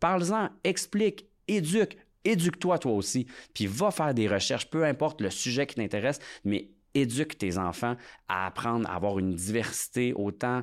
Parle-en, 0.00 0.48
explique, 0.64 1.26
éduque, 1.48 1.96
éduque-toi 2.24 2.78
toi 2.78 2.92
aussi, 2.92 3.26
puis 3.54 3.66
va 3.66 3.90
faire 3.90 4.14
des 4.14 4.28
recherches, 4.28 4.68
peu 4.70 4.84
importe 4.84 5.20
le 5.20 5.30
sujet 5.30 5.66
qui 5.66 5.76
t'intéresse, 5.76 6.18
mais 6.44 6.70
éduque 6.94 7.38
tes 7.38 7.56
enfants 7.58 7.96
à 8.28 8.46
apprendre 8.46 8.88
à 8.90 8.94
avoir 8.94 9.18
une 9.18 9.34
diversité 9.34 10.12
autant 10.14 10.62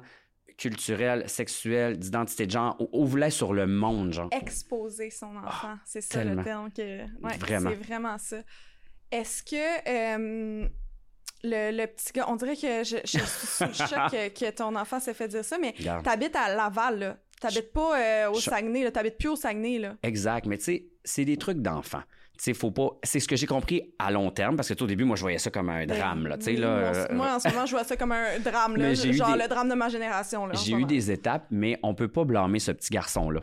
culturelle, 0.58 1.28
sexuelle, 1.30 1.98
d'identité 1.98 2.46
de 2.46 2.52
genre, 2.52 2.76
ou- 2.82 2.90
ouvre-les 3.04 3.30
sur 3.30 3.54
le 3.54 3.66
monde, 3.66 4.12
genre. 4.12 4.28
Exposer 4.34 5.10
son 5.10 5.36
enfant, 5.38 5.76
c'est 5.86 6.02
ça 6.02 6.20
Ah, 6.20 6.24
tellement. 6.24 6.36
le 6.36 6.44
terme 6.44 6.72
que... 6.72 7.02
Ouais, 7.26 7.38
Vraiment. 7.38 7.70
c'est 7.70 7.76
vraiment 7.78 8.18
ça. 8.18 8.38
Est-ce 9.12 9.42
que 9.42 9.90
euh, 10.66 10.68
le, 11.44 11.72
le 11.76 11.86
petit 11.88 12.12
gars... 12.14 12.26
On 12.28 12.36
dirait 12.36 12.56
que 12.56 12.84
je, 12.84 12.98
je 13.04 13.18
suis 13.18 13.20
sous 13.20 13.64
le 13.66 13.74
choc 13.74 13.90
que, 14.12 14.28
que 14.30 14.52
ton 14.52 14.76
enfant 14.76 15.00
s'est 15.00 15.14
fait 15.14 15.28
dire 15.28 15.44
ça, 15.46 15.58
mais 15.60 15.74
t'habites 16.04 16.36
à 16.36 16.54
Laval, 16.54 17.00
là. 17.00 17.18
T'habites 17.42 17.72
pas 17.72 17.98
euh, 17.98 18.30
au 18.32 18.36
Je- 18.36 18.42
Saguenay, 18.42 18.84
là. 18.84 18.92
T'habites 18.92 19.18
plus 19.18 19.30
au 19.30 19.36
Saguenay, 19.36 19.80
là. 19.80 19.96
Exact, 20.04 20.46
mais 20.46 20.58
tu 20.58 20.64
sais, 20.66 20.86
c'est 21.06 21.24
des 21.26 21.38
trucs 21.38 21.60
d'enfants. 21.62 22.04
Tu 22.38 22.44
sais, 22.46 22.54
faut 22.54 22.72
pas. 22.72 22.90
C'est 23.04 23.20
ce 23.22 23.28
que 23.28 23.36
j'ai 23.36 23.48
compris 23.48 23.94
à 24.00 24.12
long 24.12 24.30
terme, 24.32 24.56
parce 24.58 24.68
que 24.70 24.74
tout 24.74 24.84
au 24.86 24.88
début, 24.88 25.04
moi, 25.06 25.16
je 25.18 25.22
voyais 25.22 25.38
ça 25.40 25.50
comme 25.50 25.70
un 25.70 25.86
drame, 25.86 26.28
là. 26.28 26.38
Tu 26.38 26.46
sais, 26.46 26.54
Ben, 26.56 26.62
là. 26.62 26.68
Moi, 26.92 26.98
euh, 26.98 27.16
moi, 27.16 27.36
en 27.36 27.40
ce 27.40 27.48
moment, 27.50 27.66
je 27.66 27.72
vois 27.72 27.84
ça 27.86 27.96
comme 27.98 28.12
un 28.12 28.40
drame, 28.40 28.76
là. 28.78 28.94
Genre 28.94 29.34
des- 29.36 29.44
le 29.44 29.48
drame 29.48 29.70
de 29.70 29.74
ma 29.76 29.88
génération, 29.90 30.48
J'ai 30.54 30.74
eu 30.74 30.86
des 30.86 31.12
étapes, 31.12 31.46
mais 31.50 31.78
on 31.84 31.94
peut 31.96 32.08
pas 32.10 32.26
blâmer 32.26 32.60
ce 32.60 32.72
petit 32.72 32.90
garçon-là. 32.92 33.42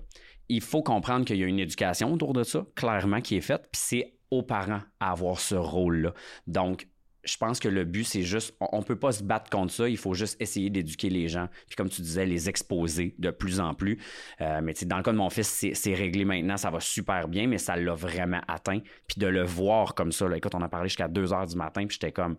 Il 0.48 0.60
faut 0.60 0.82
comprendre 0.82 1.24
qu'il 1.24 1.36
y 1.36 1.42
a 1.42 1.46
une 1.46 1.58
éducation 1.58 2.12
autour 2.12 2.32
de 2.34 2.42
ça, 2.42 2.64
clairement, 2.74 3.20
qui 3.20 3.36
est 3.36 3.40
faite, 3.40 3.62
puis 3.72 3.80
c'est 3.82 4.12
aux 4.30 4.42
parents 4.42 4.80
à 5.00 5.10
avoir 5.12 5.40
ce 5.40 5.54
rôle-là. 5.54 6.12
Donc, 6.46 6.86
je 7.26 7.36
pense 7.36 7.58
que 7.60 7.68
le 7.68 7.84
but, 7.84 8.04
c'est 8.04 8.22
juste, 8.22 8.54
on, 8.60 8.68
on 8.72 8.82
peut 8.82 8.98
pas 8.98 9.12
se 9.12 9.22
battre 9.22 9.50
contre 9.50 9.72
ça, 9.72 9.88
il 9.88 9.96
faut 9.96 10.14
juste 10.14 10.40
essayer 10.40 10.70
d'éduquer 10.70 11.10
les 11.10 11.28
gens, 11.28 11.48
puis 11.66 11.76
comme 11.76 11.88
tu 11.88 12.02
disais, 12.02 12.24
les 12.24 12.48
exposer 12.48 13.14
de 13.18 13.30
plus 13.30 13.60
en 13.60 13.74
plus. 13.74 13.98
Euh, 14.40 14.60
mais 14.62 14.74
dans 14.84 14.96
le 14.96 15.02
cas 15.02 15.12
de 15.12 15.18
mon 15.18 15.30
fils, 15.30 15.48
c'est 15.48 15.74
c'est 15.74 15.94
réglé 15.94 16.24
maintenant, 16.24 16.56
ça 16.56 16.70
va 16.70 16.80
super 16.80 17.28
bien, 17.28 17.46
mais 17.46 17.58
ça 17.58 17.76
l'a 17.76 17.94
vraiment 17.94 18.40
atteint. 18.48 18.80
Puis 19.06 19.18
de 19.18 19.26
le 19.26 19.42
voir 19.42 19.94
comme 19.94 20.12
ça, 20.12 20.28
là, 20.28 20.36
écoute, 20.36 20.54
on 20.54 20.62
a 20.62 20.68
parlé 20.68 20.88
jusqu'à 20.88 21.08
2 21.08 21.32
heures 21.32 21.46
du 21.46 21.56
matin, 21.56 21.86
puis 21.86 21.98
j'étais 22.00 22.12
comme, 22.12 22.36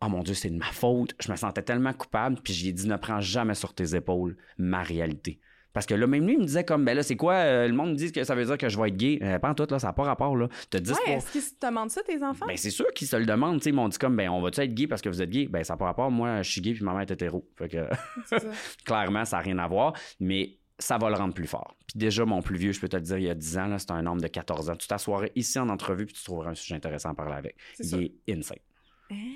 oh 0.00 0.08
mon 0.08 0.22
Dieu, 0.22 0.34
c'est 0.34 0.50
de 0.50 0.56
ma 0.56 0.72
faute. 0.72 1.14
Je 1.20 1.30
me 1.30 1.36
sentais 1.36 1.62
tellement 1.62 1.92
coupable, 1.92 2.38
puis 2.42 2.52
j'ai 2.52 2.72
dit, 2.72 2.88
ne 2.88 2.96
prends 2.96 3.20
jamais 3.20 3.54
sur 3.54 3.74
tes 3.74 3.94
épaules 3.94 4.36
ma 4.58 4.82
réalité. 4.82 5.40
Parce 5.74 5.86
que 5.86 5.94
là, 5.94 6.06
même 6.06 6.24
lui, 6.24 6.34
il 6.34 6.38
me 6.38 6.44
disait 6.46 6.64
comme, 6.64 6.84
ben 6.84 6.96
là, 6.96 7.02
c'est 7.02 7.16
quoi, 7.16 7.34
euh, 7.34 7.66
le 7.66 7.74
monde 7.74 7.90
me 7.90 7.94
dit 7.96 8.12
que 8.12 8.22
ça 8.24 8.34
veut 8.34 8.44
dire 8.44 8.56
que 8.56 8.68
je 8.68 8.80
vais 8.80 8.88
être 8.88 8.96
gay. 8.96 9.18
Euh, 9.22 9.38
pas 9.38 9.50
en 9.50 9.54
tout, 9.54 9.66
là, 9.68 9.78
ça 9.78 9.88
n'a 9.88 9.92
pas 9.92 10.04
rapport, 10.04 10.36
là. 10.36 10.48
Te 10.70 10.78
dis 10.78 10.92
Ouais, 10.92 10.96
pas. 11.04 11.10
est-ce 11.12 11.32
qu'ils 11.32 11.42
te 11.42 11.66
demandent 11.66 11.90
ça, 11.90 12.02
tes 12.02 12.22
enfants? 12.22 12.46
Ben, 12.46 12.56
c'est 12.56 12.70
sûr 12.70 12.86
qu'ils 12.94 13.08
se 13.08 13.16
le 13.16 13.26
demandent, 13.26 13.58
tu 13.58 13.64
sais. 13.64 13.70
Ils 13.70 13.74
m'ont 13.74 13.88
dit 13.88 13.98
comme, 13.98 14.16
ben, 14.16 14.30
on 14.30 14.40
va-tu 14.40 14.60
être 14.60 14.72
gay 14.72 14.86
parce 14.86 15.02
que 15.02 15.08
vous 15.08 15.20
êtes 15.20 15.30
gay? 15.30 15.46
Ben, 15.46 15.64
ça 15.64 15.74
n'a 15.74 15.76
pas 15.76 15.86
rapport. 15.86 16.10
Moi, 16.10 16.42
je 16.42 16.50
suis 16.50 16.60
gay 16.60 16.72
puis 16.72 16.84
ma 16.84 16.92
mère 16.92 17.02
est 17.02 17.10
hétéro. 17.10 17.44
Fait 17.58 17.68
que, 17.68 17.86
ça. 18.26 18.38
clairement, 18.86 19.24
ça 19.24 19.38
n'a 19.38 19.42
rien 19.42 19.58
à 19.58 19.66
voir. 19.66 19.94
Mais 20.20 20.58
ça 20.78 20.96
va 20.98 21.08
le 21.08 21.16
rendre 21.16 21.34
plus 21.34 21.46
fort. 21.46 21.76
Puis 21.88 21.98
déjà, 21.98 22.24
mon 22.24 22.40
plus 22.40 22.56
vieux, 22.56 22.72
je 22.72 22.80
peux 22.80 22.88
te 22.88 22.96
le 22.96 23.02
dire, 23.02 23.18
il 23.18 23.24
y 23.24 23.30
a 23.30 23.34
10 23.34 23.58
ans, 23.58 23.66
là, 23.66 23.78
c'est 23.78 23.90
un 23.90 24.06
homme 24.06 24.20
de 24.20 24.28
14 24.28 24.70
ans. 24.70 24.76
Tu 24.76 24.86
t'assoirais 24.88 25.32
ici 25.34 25.58
en 25.58 25.68
entrevue 25.68 26.06
puis 26.06 26.14
tu 26.14 26.24
trouveras 26.24 26.50
un 26.50 26.54
sujet 26.54 26.74
intéressant 26.74 27.10
à 27.10 27.14
parler 27.14 27.34
avec. 27.34 27.56
Il 27.80 28.12
est 28.26 28.38
insane. 28.38 28.58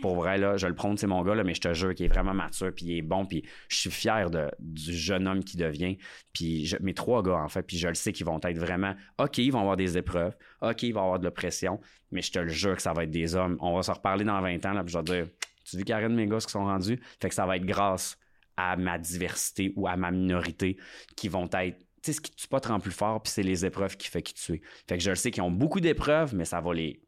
Pour 0.01 0.17
vrai, 0.17 0.39
là, 0.39 0.57
je 0.57 0.67
le 0.67 0.75
prône, 0.75 0.97
c'est 0.97 1.07
mon 1.07 1.23
gars, 1.23 1.35
là, 1.35 1.45
mais 1.45 1.55
je 1.55 1.61
te 1.61 1.73
jure 1.75 1.95
qu'il 1.95 2.07
est 2.07 2.09
vraiment 2.09 2.35
mature, 2.35 2.73
puis 2.75 2.87
il 2.87 2.99
est 2.99 3.03
bon, 3.03 3.27
puis 3.27 3.45
je 3.69 3.77
suis 3.77 3.91
fier 3.91 4.31
de, 4.31 4.51
du 4.59 4.95
jeune 4.95 5.29
homme 5.29 5.45
qui 5.45 5.57
devient. 5.57 5.99
Puis 6.33 6.75
mes 6.81 6.95
trois 6.95 7.23
gars, 7.23 7.37
en 7.37 7.49
fait, 7.49 7.63
puis 7.63 7.77
je 7.77 7.89
le 7.89 7.95
sais 7.95 8.13
qu'ils 8.13 8.27
vont 8.27 8.41
être 8.43 8.59
vraiment... 8.59 8.95
OK, 9.19 9.39
ils 9.39 9.51
vont 9.51 9.61
avoir 9.61 9.77
des 9.77 9.99
épreuves. 9.99 10.35
OK, 10.63 10.83
ils 10.83 10.93
vont 10.93 11.03
avoir 11.03 11.19
de 11.19 11.25
l'oppression, 11.25 11.81
mais 12.11 12.23
je 12.23 12.33
te 12.33 12.39
le 12.39 12.49
jure 12.49 12.77
que 12.77 12.83
ça 12.83 12.93
va 12.93 13.05
être 13.05 13.11
des 13.11 13.35
hommes. 13.35 13.57
On 13.61 13.75
va 13.75 13.83
se 13.83 13.91
reparler 13.91 14.25
dans 14.25 14.41
20 14.41 14.65
ans, 14.67 14.73
là, 14.73 14.85
puis 14.85 14.93
je 14.93 14.99
vais 14.99 15.05
te 15.05 15.13
dire, 15.13 15.27
tu 15.65 15.77
dis 15.77 15.85
Karen, 15.85 16.15
mes 16.15 16.27
gars, 16.27 16.41
ce 16.41 16.47
qu'ils 16.47 16.53
sont 16.53 16.65
rendus? 16.65 16.99
Fait 17.21 17.29
que 17.29 17.35
ça 17.35 17.45
va 17.45 17.57
être 17.57 17.67
grâce 17.67 18.17
à 18.57 18.77
ma 18.77 18.99
diversité 18.99 19.73
ou 19.77 19.87
à 19.87 19.97
ma 19.97 20.11
minorité 20.11 20.79
qui 21.17 21.29
vont 21.29 21.49
être... 21.53 21.79
Tu 22.03 22.13
sais, 22.13 22.13
ce 22.15 22.21
qui 22.21 22.31
tue 22.31 22.49
pas 22.49 22.61
te 22.61 22.69
rend 22.69 22.81
plus 22.81 22.93
fort, 22.93 23.23
puis 23.23 23.33
c'est 23.33 23.43
les 23.43 23.67
épreuves 23.67 23.97
qui 23.97 24.09
fait 24.09 24.23
qui 24.23 24.33
tu 24.33 24.55
es. 24.55 24.61
Fait 24.89 24.97
que 24.97 25.03
je 25.03 25.11
le 25.11 25.17
sais 25.17 25.31
qu'ils 25.31 25.43
ont 25.43 25.51
beaucoup 25.51 25.81
d'épreuves, 25.81 26.35
mais 26.35 26.45
ça 26.45 26.61
va 26.61 26.73
les, 26.73 27.03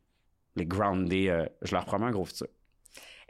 les 0.56 0.66
grounder. 0.66 1.28
euh, 1.28 1.44
je 1.62 1.74
leur 1.74 1.84
promets 1.84 2.06
un 2.06 2.10
gros 2.10 2.24
futur. 2.24 2.46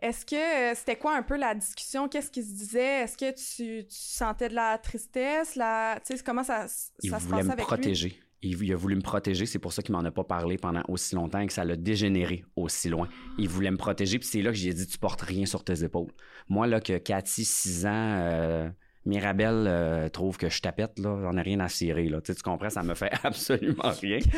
Est-ce 0.02 0.24
que 0.24 0.70
euh, 0.70 0.74
c'était 0.74 0.96
quoi 0.96 1.14
un 1.16 1.22
peu 1.22 1.36
la 1.36 1.54
discussion? 1.54 2.08
Qu'est-ce 2.08 2.30
qui 2.30 2.42
se 2.42 2.52
disait? 2.54 3.02
Est-ce 3.02 3.18
que 3.18 3.30
tu, 3.32 3.86
tu 3.86 3.94
sentais 3.98 4.48
de 4.48 4.54
la 4.54 4.78
tristesse? 4.78 5.56
La... 5.56 6.00
Tu 6.06 6.16
sais, 6.16 6.22
comment 6.24 6.42
ça, 6.42 6.68
ça 6.68 6.90
Il 7.02 7.10
se 7.10 7.16
voulait 7.16 7.42
passait 7.42 7.44
me 7.44 7.52
avec 7.52 7.58
lui? 7.58 7.66
protéger. 7.66 8.20
Il, 8.42 8.62
il 8.62 8.72
a 8.72 8.76
voulu 8.76 8.96
me 8.96 9.02
protéger, 9.02 9.44
c'est 9.44 9.58
pour 9.58 9.74
ça 9.74 9.82
qu'il 9.82 9.92
m'en 9.94 10.02
a 10.02 10.10
pas 10.10 10.24
parlé 10.24 10.56
pendant 10.56 10.82
aussi 10.88 11.14
longtemps 11.14 11.40
et 11.40 11.46
que 11.46 11.52
ça 11.52 11.62
l'a 11.62 11.76
dégénéré 11.76 12.42
aussi 12.56 12.88
loin. 12.88 13.06
Il 13.36 13.50
voulait 13.50 13.70
me 13.70 13.76
protéger, 13.76 14.18
puis 14.18 14.26
c'est 14.26 14.40
là 14.40 14.50
que 14.50 14.56
j'ai 14.56 14.72
dit 14.72 14.86
tu 14.86 14.96
portes 14.96 15.20
rien 15.20 15.44
sur 15.44 15.62
tes 15.62 15.84
épaules. 15.84 16.10
Moi 16.48 16.66
là 16.66 16.80
que 16.80 16.96
Cathy 16.96 17.44
6 17.44 17.84
ans 17.84 17.90
euh, 17.92 18.70
Mirabelle 19.06 19.64
euh, 19.66 20.08
trouve 20.10 20.36
que 20.36 20.50
je 20.50 20.60
tapette 20.60 20.98
là, 20.98 21.18
j'en 21.22 21.36
ai 21.38 21.42
rien 21.42 21.60
à 21.60 21.68
cirer 21.68 22.08
là. 22.08 22.20
Tu, 22.20 22.32
sais, 22.32 22.36
tu 22.36 22.42
comprends, 22.42 22.68
ça 22.68 22.82
me 22.82 22.94
fait 22.94 23.10
absolument 23.24 23.90
rien. 24.00 24.18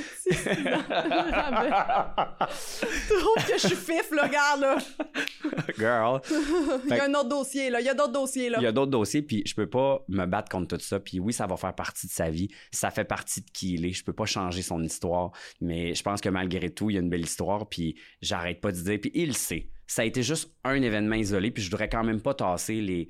Trouves 3.08 3.46
que 3.46 3.58
je 3.58 3.66
suis 3.66 3.76
fif, 3.76 4.10
là, 4.12 4.26
regarde, 4.26 4.60
là. 4.60 4.78
Girl. 5.76 6.20
Il 6.88 6.94
y 6.96 6.98
a 6.98 7.04
un 7.04 7.14
autre 7.14 7.28
dossier, 7.28 7.70
là. 7.70 7.80
Il 7.80 7.86
y 7.86 7.88
a 7.88 7.94
d'autres 7.94 8.12
dossiers, 8.12 8.50
là. 8.50 8.58
Il 8.60 8.64
y 8.64 8.66
a 8.66 8.72
d'autres 8.72 8.90
dossiers, 8.90 9.22
puis 9.22 9.42
je 9.44 9.54
peux 9.54 9.68
pas 9.68 10.04
me 10.08 10.26
battre 10.26 10.48
contre 10.48 10.76
tout 10.76 10.82
ça. 10.82 11.00
Puis 11.00 11.18
oui, 11.18 11.32
ça 11.32 11.46
va 11.46 11.56
faire 11.56 11.74
partie 11.74 12.06
de 12.06 12.12
sa 12.12 12.30
vie. 12.30 12.48
Ça 12.70 12.90
fait 12.90 13.04
partie 13.04 13.40
de 13.40 13.50
qui 13.50 13.74
il 13.74 13.84
est. 13.86 13.92
Je 13.92 14.04
peux 14.04 14.12
pas 14.12 14.26
changer 14.26 14.62
son 14.62 14.82
histoire. 14.82 15.32
Mais 15.60 15.94
je 15.94 16.02
pense 16.02 16.20
que 16.20 16.28
malgré 16.28 16.70
tout, 16.70 16.90
il 16.90 16.94
y 16.94 16.96
a 16.98 17.00
une 17.00 17.10
belle 17.10 17.24
histoire. 17.24 17.68
Puis 17.68 17.96
j'arrête 18.20 18.60
pas 18.60 18.70
de 18.70 18.76
dire. 18.76 18.98
Puis 19.00 19.10
il 19.14 19.28
le 19.28 19.34
sait. 19.34 19.68
Ça 19.86 20.02
a 20.02 20.04
été 20.04 20.22
juste 20.22 20.54
un 20.64 20.80
événement 20.80 21.16
isolé. 21.16 21.50
Puis 21.50 21.62
je 21.62 21.70
voudrais 21.70 21.88
quand 21.88 22.04
même 22.04 22.20
pas 22.20 22.34
tasser 22.34 22.80
les 22.80 23.08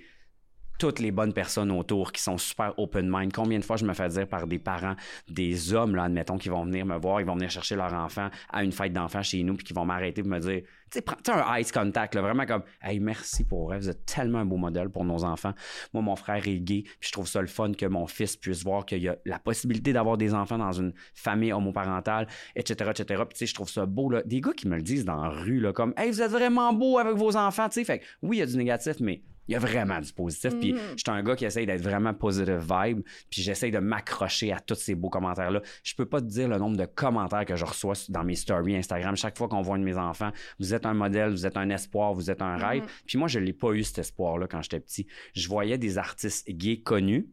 toutes 0.83 0.99
les 0.99 1.13
bonnes 1.13 1.33
personnes 1.33 1.71
autour 1.71 2.11
qui 2.11 2.21
sont 2.21 2.39
super 2.39 2.77
open 2.77 3.09
mind. 3.09 3.33
Combien 3.33 3.61
de 3.61 3.65
fois 3.65 3.77
je 3.77 3.85
me 3.85 3.95
fais 3.95 4.09
dire 4.09 4.27
par 4.27 4.49
des 4.49 4.59
parents, 4.59 4.97
des 5.29 5.73
hommes, 5.73 5.95
là, 5.95 6.03
admettons, 6.03 6.39
qui 6.39 6.49
vont 6.49 6.65
venir 6.65 6.85
me 6.85 6.97
voir, 6.97 7.21
ils 7.21 7.25
vont 7.25 7.37
venir 7.37 7.51
chercher 7.51 7.77
leur 7.77 7.95
enfant 7.95 8.31
à 8.53 8.65
une 8.65 8.73
fête 8.73 8.93
d'enfants 8.93 9.23
chez 9.23 9.45
nous, 9.45 9.55
puis 9.55 9.65
qui 9.65 9.75
vont 9.75 9.85
m'arrêter 9.85 10.23
pour 10.23 10.33
me 10.33 10.41
dire, 10.41 10.63
tu 10.91 10.99
sais, 10.99 11.31
un 11.31 11.59
ice 11.61 11.71
contact, 11.71 12.17
là, 12.17 12.21
vraiment 12.21 12.47
comme, 12.47 12.65
hey, 12.83 12.99
merci 12.99 13.45
pour 13.45 13.67
vrai, 13.67 13.79
vous 13.79 13.91
êtes 13.91 14.05
tellement 14.07 14.41
un 14.41 14.45
beau 14.45 14.57
modèle 14.57 14.89
pour 14.89 15.05
nos 15.05 15.23
enfants. 15.23 15.53
Moi, 15.95 16.03
mon 16.03 16.17
frère 16.17 16.49
est 16.49 16.59
gay, 16.59 16.83
puis 16.83 17.09
je 17.09 17.13
trouve 17.13 17.29
ça 17.29 17.41
le 17.41 17.47
fun 17.47 17.71
que 17.75 17.87
mon 17.87 18.09
fils 18.09 18.37
puisse 18.37 18.65
voir 18.65 18.85
qu'il 18.85 19.05
y 19.05 19.09
a 19.09 19.17
la 19.25 19.39
possibilité 19.39 19.93
d'avoir 19.93 20.19
des 20.19 20.35
enfants 20.35 20.59
dans 20.59 20.73
une 20.73 20.93
famille 21.15 21.53
homoparentale, 21.53 22.27
etc., 22.57 22.91
etc. 22.91 23.23
Puis, 23.29 23.35
tu 23.35 23.39
sais, 23.39 23.47
je 23.47 23.55
trouve 23.55 23.71
ça 23.71 23.87
beau, 23.87 24.11
là. 24.11 24.21
Des 24.25 24.41
gars 24.41 24.53
qui 24.53 24.67
me 24.67 24.75
le 24.75 24.83
disent 24.83 25.05
dans 25.05 25.23
la 25.23 25.29
rue, 25.29 25.61
là, 25.61 25.73
comme, 25.73 25.95
hey, 25.97 26.11
vous 26.11 26.23
êtes 26.23 26.33
vraiment 26.33 26.73
beau 26.73 26.99
avec 26.99 27.15
vos 27.15 27.37
enfants, 27.37 27.69
tu 27.69 27.75
sais. 27.75 27.85
Fait 27.85 28.03
oui, 28.21 28.39
il 28.39 28.41
y 28.41 28.43
a 28.43 28.47
du 28.47 28.57
négatif, 28.57 28.97
mais 28.99 29.23
il 29.49 29.53
y 29.53 29.57
a 29.57 29.59
vraiment 29.59 30.01
du 30.01 30.13
positif. 30.13 30.59
Puis 30.59 30.73
Mhm. 30.73 30.79
je 30.97 30.99
suis 30.99 31.11
un 31.11 31.23
gars 31.23 31.35
qui 31.37 31.45
essaye 31.45 31.67
d'être 31.67 31.83
vraiment 31.83 32.15
positive 32.15 32.59
vibe, 32.61 33.01
puis 33.31 33.43
j'essaye 33.43 33.71
de 33.71 33.79
m'accrocher 33.79 34.53
à 34.53 34.61
tous 34.61 34.75
ces 34.77 34.95
beaux 34.95 35.11
commentaires-là. 35.11 35.61
Je 35.83 35.95
peux 35.95 36.07
pas 36.07 36.21
te 36.21 36.27
dire 36.27 36.49
le 36.49 36.59
nombre 36.59 36.77
de 36.77 36.85
commentaires 36.87 37.45
que 37.45 37.57
je 37.57 37.65
reçois 37.65 37.95
dans 38.09 38.25
mes 38.25 38.35
stories 38.37 38.77
Instagram. 38.77 39.17
Chaque 39.17 39.37
fois 39.37 39.49
qu'on 39.49 39.63
voit 39.63 39.77
un 39.77 39.81
de 39.81 39.85
mes 39.85 39.97
enfants, 39.97 40.31
vous 40.59 40.75
êtes 40.75 40.87
un 40.87 40.95
modèle, 40.95 41.31
vous 41.31 41.47
êtes 41.47 41.57
un 41.57 41.69
espoir, 41.71 42.15
vous 42.15 42.31
êtes 42.31 42.43
un 42.43 42.57
rêve. 42.57 42.83
Mhm. 42.83 42.89
Puis 43.07 43.19
moi, 43.19 43.29
je 43.29 43.39
l'ai 43.41 43.53
pas 43.53 43.73
eu 43.73 43.83
cet 43.83 43.99
espoir-là 43.99 44.47
quand 44.47 44.63
j'étais 44.63 44.81
petit. 44.81 45.07
Je 45.35 45.49
voyais 45.49 45.79
des 45.79 45.99
artistes 45.99 46.49
gays 46.51 46.81
connus. 46.81 47.29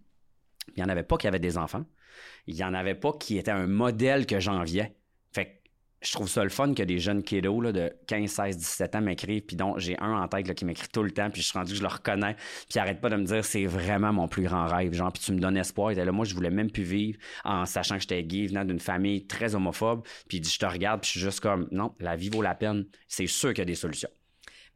Il 0.76 0.80
y 0.82 0.84
en 0.84 0.90
avait 0.90 1.04
pas 1.04 1.18
qui 1.18 1.28
avaient 1.28 1.40
des 1.40 1.58
enfants. 1.58 1.86
Il 2.48 2.56
y 2.56 2.64
en 2.64 2.74
avait 2.74 2.96
pas 2.96 3.14
qui 3.20 3.38
étaient 3.38 3.52
un 3.52 3.68
modèle 3.68 4.26
que 4.26 4.40
j'enviais. 4.40 4.96
Fait 5.32 5.46
que 5.46 5.52
je 6.02 6.12
trouve 6.14 6.30
ça 6.30 6.44
le 6.44 6.50
fun 6.50 6.74
que 6.74 6.84
des 6.84 7.00
jeunes 7.00 7.24
kiddos 7.24 7.62
là, 7.62 7.72
de 7.72 7.92
15, 8.08 8.30
16, 8.30 8.58
17 8.58 8.96
ans 8.96 9.02
m'écrivent, 9.02 9.42
puis 9.42 9.56
donc 9.56 9.80
j'ai 9.80 10.00
un 10.00 10.14
en 10.14 10.28
tête 10.28 10.48
là, 10.48 10.54
qui 10.54 10.66
m'écrit 10.66 10.88
tout 10.88 11.04
le 11.04 11.12
temps, 11.12 11.30
puis 11.30 11.42
je 11.42 11.48
suis 11.48 11.58
rendu 11.58 11.72
que 11.72 11.78
je 11.78 11.82
le 11.82 11.88
reconnais, 11.88 12.36
puis 12.70 12.80
arrête 12.80 13.02
pas 13.02 13.10
de 13.10 13.16
me 13.16 13.24
dire 13.24 13.44
c'est 13.44 13.66
vraiment 13.66 14.14
mon 14.14 14.28
plus 14.28 14.44
grand 14.44 14.68
rêve, 14.68 14.94
genre, 14.94 15.12
puis 15.12 15.22
tu 15.24 15.32
me 15.34 15.40
donnes 15.40 15.58
espoir. 15.58 15.92
Et 15.92 15.96
là, 15.96 16.12
moi, 16.12 16.26
je 16.26 16.34
voulais 16.34 16.50
même 16.50 16.72
plus 16.72 16.84
vivre 16.84 17.20
en 17.44 17.66
sachant 17.66 17.96
que 17.96 18.02
j'étais 18.02 18.24
gay, 18.24 18.48
venant 18.48 18.66
d'une 18.66 18.80
famille 18.80 19.26
très 19.28 19.56
homophobe, 19.56 20.06
puis 20.28 20.42
je 20.44 20.60
te 20.60 20.66
regarde, 20.66 21.02
puis 21.02 21.08
je 21.08 21.12
suis 21.12 21.20
juste 21.20 21.40
comme 21.42 21.68
non, 21.72 21.94
la 22.00 22.16
vie 22.16 22.30
vaut 22.30 22.42
la 22.42 22.56
peine, 22.56 22.86
c'est 23.08 23.28
sûr 23.28 23.50
qu'il 23.50 23.60
y 23.60 23.62
a 23.64 23.66
des 23.66 23.76
solutions. 23.76 24.10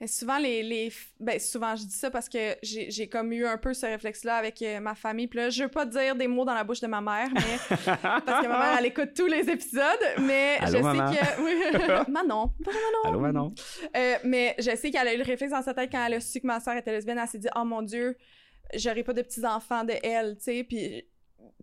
Mais 0.01 0.07
souvent, 0.07 0.37
les, 0.37 0.63
les... 0.63 0.91
Ben, 1.19 1.39
souvent, 1.39 1.75
je 1.75 1.83
dis 1.83 1.93
ça 1.93 2.11
parce 2.11 2.27
que 2.27 2.55
j'ai 2.61 2.91
j'ai 2.91 3.07
comme 3.07 3.31
eu 3.31 3.45
un 3.45 3.57
peu 3.57 3.73
ce 3.73 3.85
réflexe-là 3.85 4.35
avec 4.35 4.61
euh, 4.61 4.79
ma 4.79 4.95
famille. 4.95 5.27
Puis 5.27 5.39
là, 5.39 5.49
je 5.49 5.63
veux 5.63 5.69
pas 5.69 5.85
dire 5.85 6.15
des 6.15 6.27
mots 6.27 6.45
dans 6.45 6.53
la 6.53 6.63
bouche 6.63 6.81
de 6.81 6.87
ma 6.87 6.99
mère, 7.01 7.29
mais... 7.33 7.75
parce 8.01 8.41
que 8.43 8.47
ma 8.47 8.59
mère, 8.59 8.75
elle 8.79 8.85
écoute 8.87 9.13
tous 9.15 9.27
les 9.27 9.49
épisodes, 9.49 9.83
mais 10.19 10.57
Allô, 10.59 10.77
je 10.77 10.83
maman? 10.83 11.13
sais 11.13 11.19
que... 11.19 12.11
Manon. 12.11 12.51
Bonjour, 12.59 12.81
Manon. 12.81 13.03
Allô, 13.05 13.19
Manon? 13.19 13.55
Euh, 13.95 14.15
mais 14.23 14.55
je 14.59 14.75
sais 14.75 14.91
qu'elle 14.91 15.07
a 15.07 15.13
eu 15.13 15.17
le 15.17 15.23
réflexe 15.23 15.51
dans 15.51 15.61
sa 15.61 15.73
tête 15.73 15.89
quand 15.91 16.05
elle 16.05 16.15
a 16.15 16.19
su 16.19 16.39
que 16.41 16.47
ma 16.47 16.59
soeur 16.59 16.75
était 16.75 16.91
lesbienne. 16.91 17.19
Elle 17.21 17.27
s'est 17.27 17.39
dit, 17.39 17.49
oh 17.55 17.63
mon 17.63 17.81
Dieu, 17.81 18.17
j'aurai 18.75 19.03
pas 19.03 19.13
de 19.13 19.21
petits-enfants 19.21 19.83
de 19.83 19.93
elle, 20.03 20.35
tu 20.37 20.43
sais. 20.43 20.63
Puis, 20.63 21.05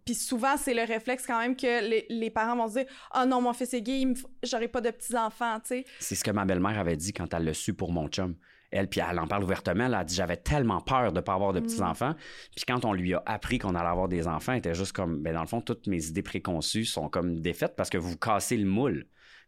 puis 0.04 0.14
souvent, 0.14 0.56
c'est 0.56 0.74
le 0.74 0.82
réflexe 0.84 1.26
quand 1.26 1.38
même 1.40 1.56
que 1.56 1.88
les, 1.88 2.06
les 2.08 2.30
parents 2.30 2.56
vont 2.56 2.68
se 2.68 2.74
dire, 2.80 2.86
oh 3.14 3.24
non, 3.26 3.40
mon 3.40 3.52
fils 3.52 3.72
est 3.74 3.82
gay, 3.82 4.04
f- 4.04 4.24
j'aurai 4.42 4.68
pas 4.68 4.80
de 4.80 4.90
petits-enfants, 4.90 5.58
tu 5.60 5.68
sais. 5.68 5.84
C'est 5.98 6.14
ce 6.14 6.24
que 6.24 6.30
ma 6.30 6.44
belle-mère 6.44 6.78
avait 6.78 6.96
dit 6.96 7.12
quand 7.12 7.32
elle 7.34 7.44
l'a 7.44 7.54
su 7.54 7.74
pour 7.74 7.92
mon 7.92 8.08
chum. 8.08 8.34
Elle, 8.72 8.88
puis 8.88 9.00
elle 9.08 9.18
en 9.18 9.26
parle 9.26 9.42
ouvertement, 9.42 9.86
elle 9.86 9.94
a 9.94 10.04
dit 10.04 10.14
j'avais 10.14 10.36
tellement 10.36 10.80
peur 10.80 11.10
de 11.10 11.16
ne 11.16 11.20
pas 11.20 11.34
avoir 11.34 11.52
de 11.52 11.58
petits-enfants. 11.58 12.14
Puis 12.54 12.64
quand 12.66 12.84
on 12.84 12.92
lui 12.92 13.14
a 13.14 13.22
appris 13.26 13.58
qu'on 13.58 13.74
allait 13.74 13.88
avoir 13.88 14.06
des 14.06 14.28
enfants, 14.28 14.52
elle 14.52 14.58
était 14.58 14.74
juste 14.74 14.92
comme, 14.92 15.20
ben 15.22 15.34
dans 15.34 15.40
le 15.40 15.48
fond, 15.48 15.60
toutes 15.60 15.88
mes 15.88 16.06
idées 16.06 16.22
préconçues 16.22 16.84
sont 16.84 17.08
comme 17.08 17.40
défaites 17.40 17.74
parce 17.76 17.90
que 17.90 17.98
vous 17.98 18.16
cassez 18.16 18.56
le 18.56 18.66
moule. 18.66 19.06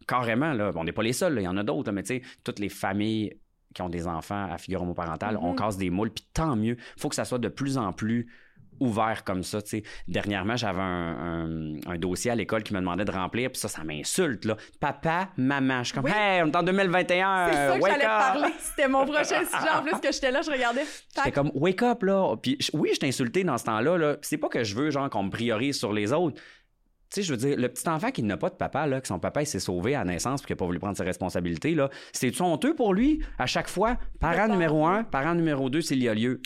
Carrément, 0.09 0.53
là, 0.53 0.73
on 0.75 0.83
n'est 0.83 0.91
pas 0.93 1.05
les 1.05 1.13
seuls, 1.13 1.37
il 1.39 1.45
y 1.45 1.49
en 1.49 1.57
a 1.57 1.63
d'autres, 1.63 1.93
mais 1.93 2.03
tu 2.03 2.17
sais, 2.17 2.23
toutes 2.43 2.59
les 2.59 2.69
familles 2.69 3.39
qui 3.73 3.83
ont 3.83 3.89
des 3.89 4.09
enfants 4.09 4.51
à 4.51 4.59
figure 4.59 4.83
homoparentale, 4.83 5.39
on 5.41 5.51
Mhm. 5.53 5.57
casse 5.57 5.77
des 5.77 5.89
moules, 5.91 6.11
puis 6.11 6.27
tant 6.35 6.57
mieux. 6.57 6.77
faut 6.99 7.09
que 7.09 7.15
ça 7.15 7.25
soit 7.25 7.39
de 7.39 7.49
plus 7.49 7.79
en 7.79 7.93
plus 7.93 8.27
ouvert 8.83 9.25
comme 9.25 9.43
ça, 9.43 9.63
tu 9.63 9.69
sais. 9.71 9.83
Dernièrement, 10.09 10.57
j'avais 10.57 10.81
un, 10.81 10.85
un- 11.87 11.91
un 11.93 11.99
dossier 11.99 12.31
à 12.31 12.35
l'école 12.35 12.63
qui 12.63 12.75
me 12.75 12.81
demandait 12.81 13.05
de 13.05 13.11
remplir, 13.13 13.51
puis 13.51 13.59
ça, 13.61 13.69
ça 13.69 13.85
m'insulte, 13.85 14.45
là. 14.45 14.57
Papa, 14.81 15.29
maman, 15.37 15.79
je 15.81 15.85
suis 15.89 15.95
comme, 15.95 16.05
Oui. 16.05 16.11
hey, 16.15 16.43
on 16.43 16.47
est 16.49 16.57
en 16.57 16.63
2021, 16.63 17.49
C'est 17.51 17.55
ça 17.57 17.79
que 17.79 17.87
j'allais 17.87 18.05
parler. 18.05 18.49
C'était 18.59 18.89
mon 18.89 19.05
prochain 19.05 19.23
sujet. 19.45 19.71
En 19.75 19.83
plus, 19.83 20.01
que 20.01 20.13
j'étais 20.13 20.31
là, 20.31 20.43
je 20.43 20.51
regardais. 20.51 20.83
J'étais 21.17 21.33
comme, 21.33 21.51
wake 21.55 21.83
up, 21.83 22.03
là. 22.03 22.37
Puis 22.43 22.59
oui, 22.75 22.91
je 22.95 23.01
t'ai 23.01 23.09
insulté 23.09 23.45
dans 23.45 23.59
ce 23.59 23.65
temps-là, 23.65 23.97
là. 23.99 24.17
C'est 24.23 24.39
pas 24.39 24.49
que 24.49 24.65
je 24.65 24.75
veux, 24.75 24.91
genre, 24.91 25.09
qu'on 25.11 25.23
me 25.25 25.31
priorise 25.31 25.79
sur 25.79 25.93
les 25.93 26.13
autres. 26.13 26.41
Tu 27.15 27.21
sais, 27.21 27.27
je 27.27 27.33
veux 27.35 27.37
dire, 27.37 27.59
le 27.59 27.69
petit 27.69 27.87
enfant 27.91 28.11
qui 28.11 28.23
n'a 28.23 28.39
pas 28.39 28.49
de 28.49 28.55
papa, 28.55 28.87
là, 28.87 28.99
que 29.03 29.07
son 29.07 29.19
papa, 29.19 29.43
il 29.43 29.47
s'est 29.47 29.61
sauvé 29.61 29.95
à 29.95 29.99
la 29.99 30.13
naissance 30.13 30.41
puis 30.41 30.47
qu'il 30.47 30.55
n'a 30.55 30.59
pas 30.61 30.65
voulu 30.65 30.79
prendre 30.79 30.97
ses 30.97 31.05
responsabilités, 31.05 31.75
là, 31.75 31.91
c'est-tu 32.13 32.41
honteux 32.41 32.75
pour 32.75 32.95
lui, 32.95 33.23
à 33.39 33.45
chaque 33.45 33.69
fois? 33.69 33.99
Parent 34.19 34.49
numéro 34.49 34.87
un, 34.87 35.05
parent 35.05 35.35
numéro 35.35 35.69
deux, 35.69 35.83
s'il 35.83 36.03
y 36.03 36.09
a 36.09 36.15
lieu. 36.15 36.41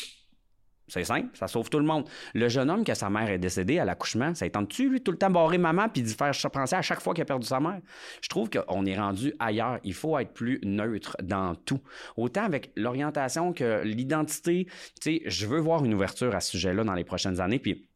C'est 0.89 1.05
simple, 1.05 1.29
ça 1.35 1.49
sauve 1.49 1.69
tout 1.69 1.81
le 1.81 1.85
monde. 1.85 2.05
Le 2.35 2.49
jeune 2.49 2.71
homme 2.71 2.85
que 2.85 2.95
sa 2.95 3.11
mère 3.11 3.29
est 3.29 3.39
décédée 3.39 3.79
à 3.79 3.85
l'accouchement, 3.85 4.35
ça 4.35 4.49
tente-tu, 4.49 4.89
lui, 4.89 5.01
tout 5.01 5.11
le 5.11 5.19
temps 5.19 5.31
barrer 5.31 5.59
maman 5.59 5.89
puis 5.89 6.03
d'y 6.03 6.15
faire 6.15 6.33
penser 6.53 6.77
à 6.77 6.83
chaque 6.83 7.01
fois 7.01 7.13
qu'il 7.13 7.23
a 7.23 7.25
perdu 7.25 7.47
sa 7.47 7.59
mère? 7.59 7.81
Je 8.23 8.29
trouve 8.29 8.49
qu'on 8.51 8.87
est 8.87 8.97
rendu 8.97 9.35
ailleurs. 9.39 9.81
Il 9.83 9.95
faut 9.95 10.17
être 10.19 10.33
plus 10.33 10.61
neutre 10.63 11.17
dans 11.23 11.55
tout. 11.55 11.81
Autant 12.17 12.45
avec 12.45 12.71
l'orientation 12.77 13.53
que 13.53 13.83
l'identité. 13.85 14.67
Tu 15.01 15.19
sais, 15.19 15.23
je 15.27 15.47
veux 15.47 15.59
voir 15.59 15.85
une 15.85 15.95
ouverture 15.95 16.35
à 16.35 16.41
ce 16.41 16.53
sujet-là 16.53 16.85
dans 16.85 16.95
les 16.95 17.05
prochaines 17.05 17.41
années. 17.41 17.59
Puis 17.59 17.89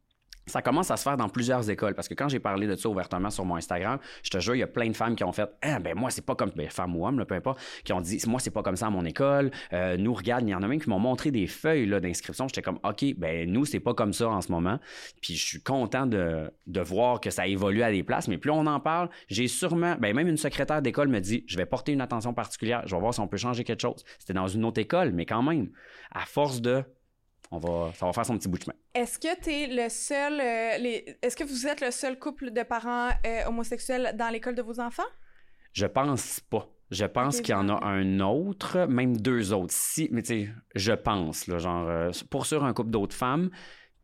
ça 0.46 0.62
commence 0.62 0.90
à 0.90 0.96
se 0.96 1.02
faire 1.02 1.16
dans 1.16 1.28
plusieurs 1.28 1.68
écoles 1.70 1.94
parce 1.94 2.08
que 2.08 2.14
quand 2.14 2.28
j'ai 2.28 2.40
parlé 2.40 2.66
de 2.66 2.74
ça 2.76 2.88
ouvertement 2.88 3.30
sur 3.30 3.44
mon 3.44 3.56
Instagram, 3.56 3.98
je 4.22 4.30
te 4.30 4.38
jure, 4.40 4.54
il 4.54 4.58
y 4.58 4.62
a 4.62 4.66
plein 4.66 4.88
de 4.88 4.96
femmes 4.96 5.14
qui 5.14 5.24
ont 5.24 5.32
fait 5.32 5.48
Ah, 5.62 5.78
ben 5.78 5.94
moi, 5.96 6.10
c'est 6.10 6.24
pas 6.24 6.34
comme. 6.34 6.50
Ben, 6.56 6.68
femmes 6.68 6.96
ou 6.96 7.06
hommes, 7.06 7.18
là, 7.18 7.24
peu 7.24 7.34
importe, 7.34 7.60
qui 7.84 7.92
ont 7.92 8.00
dit 8.00 8.20
Moi, 8.26 8.40
c'est 8.40 8.50
pas 8.50 8.62
comme 8.62 8.76
ça 8.76 8.86
à 8.86 8.90
mon 8.90 9.04
école. 9.04 9.50
Euh, 9.72 9.96
nous, 9.96 10.12
regarde, 10.12 10.42
il 10.46 10.50
y 10.50 10.54
en 10.54 10.62
a 10.62 10.68
même 10.68 10.80
qui 10.80 10.88
m'ont 10.88 10.98
montré 10.98 11.30
des 11.30 11.46
feuilles 11.46 11.86
là, 11.86 12.00
d'inscription. 12.00 12.48
J'étais 12.48 12.62
comme 12.62 12.78
OK, 12.82 13.04
ben 13.16 13.50
nous, 13.50 13.64
c'est 13.64 13.80
pas 13.80 13.94
comme 13.94 14.12
ça 14.12 14.28
en 14.28 14.40
ce 14.40 14.50
moment. 14.50 14.78
Puis 15.22 15.36
je 15.36 15.44
suis 15.44 15.62
content 15.62 16.06
de, 16.06 16.50
de 16.66 16.80
voir 16.80 17.20
que 17.20 17.30
ça 17.30 17.46
évolue 17.46 17.82
à 17.82 17.90
des 17.90 18.02
places. 18.02 18.28
Mais 18.28 18.38
plus 18.38 18.50
on 18.50 18.66
en 18.66 18.80
parle, 18.80 19.08
j'ai 19.28 19.48
sûrement. 19.48 19.96
Ben, 20.00 20.14
même 20.14 20.28
une 20.28 20.36
secrétaire 20.36 20.82
d'école 20.82 21.08
me 21.08 21.20
dit 21.20 21.44
Je 21.46 21.56
vais 21.56 21.66
porter 21.66 21.92
une 21.92 22.00
attention 22.00 22.34
particulière. 22.34 22.82
Je 22.86 22.94
vais 22.94 23.00
voir 23.00 23.14
si 23.14 23.20
on 23.20 23.28
peut 23.28 23.36
changer 23.36 23.64
quelque 23.64 23.82
chose. 23.82 24.04
C'était 24.18 24.34
dans 24.34 24.48
une 24.48 24.64
autre 24.64 24.80
école, 24.80 25.12
mais 25.12 25.26
quand 25.26 25.42
même, 25.42 25.70
à 26.10 26.26
force 26.26 26.60
de. 26.60 26.82
On 27.52 27.58
va, 27.58 27.92
ça 27.94 28.06
va 28.06 28.12
faire 28.12 28.24
son 28.24 28.38
petit 28.38 28.48
bout 28.48 28.58
de 28.58 28.64
chemin. 28.64 28.76
Est-ce 28.94 29.18
que 29.18 29.40
t'es 29.40 29.66
le 29.66 29.88
seul... 29.88 30.40
euh, 30.40 30.78
les... 30.78 31.18
Est-ce 31.20 31.36
que 31.36 31.44
vous 31.44 31.66
êtes 31.66 31.80
le 31.80 31.90
seul 31.90 32.18
couple 32.18 32.52
de 32.52 32.62
parents 32.62 33.08
euh, 33.26 33.44
homosexuels 33.46 34.14
dans 34.16 34.28
l'école 34.28 34.54
de 34.54 34.62
vos 34.62 34.78
enfants? 34.78 35.02
Je 35.72 35.86
pense 35.86 36.40
pas. 36.40 36.68
Je 36.90 37.04
pense 37.04 37.40
qu'il 37.40 37.52
y 37.52 37.54
en 37.54 37.68
a 37.68 37.84
un 37.84 38.18
autre, 38.20 38.86
même 38.86 39.16
deux 39.16 39.52
autres. 39.52 39.72
Si, 39.72 40.08
mais 40.10 40.22
tu 40.22 40.46
sais, 40.46 40.50
je 40.74 40.92
pense, 40.92 41.46
là, 41.46 41.58
genre, 41.58 41.88
euh, 41.88 42.10
pour 42.30 42.46
sûr, 42.46 42.64
un 42.64 42.72
couple 42.72 42.90
d'autres 42.90 43.14
femmes. 43.14 43.50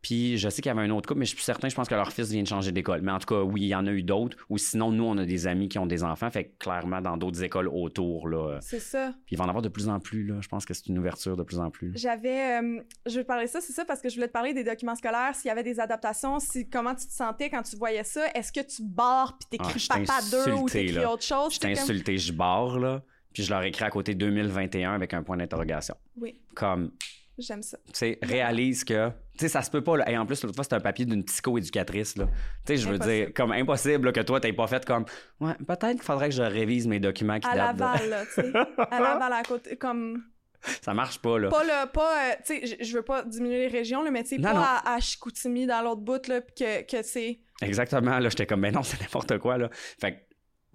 Puis 0.01 0.37
je 0.37 0.47
sais 0.49 0.61
qu'il 0.61 0.69
y 0.69 0.71
avait 0.77 0.83
un 0.87 0.89
autre 0.91 1.07
couple, 1.07 1.19
mais 1.19 1.25
je 1.25 1.35
suis 1.35 1.43
certain, 1.43 1.69
je 1.69 1.75
pense 1.75 1.87
que 1.89 1.95
leur 1.95 2.11
fils 2.11 2.29
vient 2.31 2.43
de 2.43 2.47
changer 2.47 2.71
d'école. 2.71 3.01
Mais 3.01 3.11
en 3.11 3.19
tout 3.19 3.25
cas, 3.33 3.41
oui, 3.41 3.61
il 3.63 3.67
y 3.67 3.75
en 3.75 3.85
a 3.87 3.91
eu 3.91 4.03
d'autres. 4.03 4.37
Ou 4.49 4.57
sinon, 4.57 4.91
nous, 4.91 5.03
on 5.03 5.17
a 5.17 5.25
des 5.25 5.47
amis 5.47 5.67
qui 5.69 5.79
ont 5.79 5.85
des 5.87 6.03
enfants. 6.03 6.29
Fait 6.29 6.45
que 6.45 6.57
clairement, 6.59 7.01
dans 7.01 7.17
d'autres 7.17 7.43
écoles 7.43 7.67
autour, 7.67 8.27
là. 8.29 8.59
C'est 8.61 8.79
ça. 8.79 9.13
Puis 9.25 9.35
il 9.35 9.37
va 9.37 9.45
en 9.45 9.47
avoir 9.49 9.61
de 9.63 9.69
plus 9.69 9.89
en 9.89 9.99
plus, 9.99 10.23
là. 10.25 10.35
Je 10.41 10.47
pense 10.47 10.65
que 10.65 10.73
c'est 10.73 10.87
une 10.87 10.99
ouverture 10.99 11.35
de 11.35 11.43
plus 11.43 11.59
en 11.59 11.69
plus. 11.71 11.91
J'avais. 11.95 12.61
euh, 12.61 12.79
je 13.05 13.15
vais 13.15 13.23
te 13.23 13.27
parler 13.27 13.45
de 13.45 13.49
ça, 13.49 13.59
c'est 13.59 13.73
ça, 13.73 13.85
parce 13.85 14.01
que 14.01 14.09
je 14.09 14.15
voulais 14.15 14.27
te 14.27 14.33
parler 14.33 14.53
des 14.53 14.63
documents 14.63 14.95
scolaires, 14.95 15.33
s'il 15.35 15.49
y 15.49 15.51
avait 15.51 15.63
des 15.63 15.79
adaptations, 15.79 16.39
si, 16.39 16.69
comment 16.69 16.93
tu 16.95 17.07
te 17.07 17.11
sentais 17.13 17.49
quand 17.49 17.63
tu 17.63 17.75
voyais 17.75 18.03
ça? 18.03 18.27
Est-ce 18.35 18.51
que 18.51 18.61
tu 18.61 18.83
barres 18.83 19.37
puis 19.39 19.59
Ah, 19.59 19.63
t'écris 19.65 19.87
t'ai 19.87 20.05
papa 20.05 20.19
2 20.45 20.51
ou 20.53 20.69
t'écris 20.69 21.05
autre 21.05 21.23
chose? 21.23 21.55
Je 21.55 21.59
t'ai 21.59 21.73
comme- 21.73 21.81
insulté, 21.83 22.17
je 22.17 22.33
barre, 22.33 22.79
là. 22.79 23.01
Puis 23.33 23.43
je 23.43 23.49
leur 23.51 23.61
écris 23.63 23.83
à 23.83 23.89
côté 23.91 24.15
2021 24.15 24.93
avec 24.93 25.13
un 25.13 25.21
point 25.21 25.37
d'interrogation. 25.37 25.95
Oui, 26.19 26.39
Comme, 26.55 26.91
j'aime 27.39 27.61
ça. 27.61 27.77
tu 27.87 27.91
sais, 27.93 28.19
réalise 28.21 28.83
que, 28.83 29.09
tu 29.09 29.13
sais, 29.39 29.47
ça 29.49 29.61
se 29.61 29.69
peut 29.71 29.83
pas, 29.83 29.97
là. 29.97 30.09
Et 30.09 30.17
en 30.17 30.25
plus, 30.25 30.41
l'autre 30.43 30.55
fois, 30.55 30.63
c'était 30.63 30.75
un 30.75 30.79
papier 30.81 31.05
d'une 31.05 31.23
psychoéducatrice, 31.23 32.17
là. 32.17 32.25
Tu 32.25 32.31
sais, 32.65 32.77
je 32.77 32.89
veux 32.89 32.99
dire, 32.99 33.29
comme 33.35 33.51
impossible, 33.51 34.05
là, 34.07 34.11
que 34.11 34.21
toi, 34.21 34.39
t'aies 34.39 34.53
pas 34.53 34.67
fait 34.67 34.83
comme, 34.85 35.05
ouais, 35.39 35.53
peut-être 35.67 35.91
qu'il 35.93 36.01
faudrait 36.01 36.29
que 36.29 36.35
je 36.35 36.41
révise 36.43 36.87
mes 36.87 36.99
documents 36.99 37.39
qui 37.39 37.47
À 37.47 37.73
datent. 37.73 37.79
Laval, 37.79 38.09
là, 38.09 38.25
tu 38.25 38.33
sais. 38.41 38.51
À 38.91 38.99
Laval, 38.99 39.33
à 39.33 39.43
côté, 39.43 39.75
comme. 39.77 40.23
Ça 40.81 40.93
marche 40.93 41.19
pas, 41.19 41.37
là. 41.37 41.49
Pas 41.49 41.63
le. 41.63 41.91
Pas, 41.91 42.31
euh, 42.31 42.35
tu 42.45 42.67
sais, 42.67 42.77
je- 42.83 42.95
veux 42.97 43.03
pas 43.03 43.21
diminuer 43.23 43.59
les 43.59 43.67
régions, 43.67 44.01
là, 44.03 44.09
mais 44.11 44.23
tu 44.23 44.29
sais, 44.35 44.41
pas 44.41 44.53
non. 44.53 44.59
À, 44.61 44.95
à 44.95 44.99
Chicoutimi, 44.99 45.67
dans 45.67 45.81
l'autre 45.83 46.01
bout, 46.01 46.25
là, 46.27 46.41
que, 46.41 46.81
que 46.83 47.03
c'est. 47.03 47.39
Exactement, 47.61 48.17
là, 48.19 48.29
j'étais 48.29 48.45
comme, 48.47 48.61
ben 48.61 48.73
non, 48.73 48.81
c'est 48.83 48.99
n'importe 48.99 49.37
quoi, 49.37 49.57
là. 49.57 49.69
Fait 49.71 50.13
que, 50.13 50.17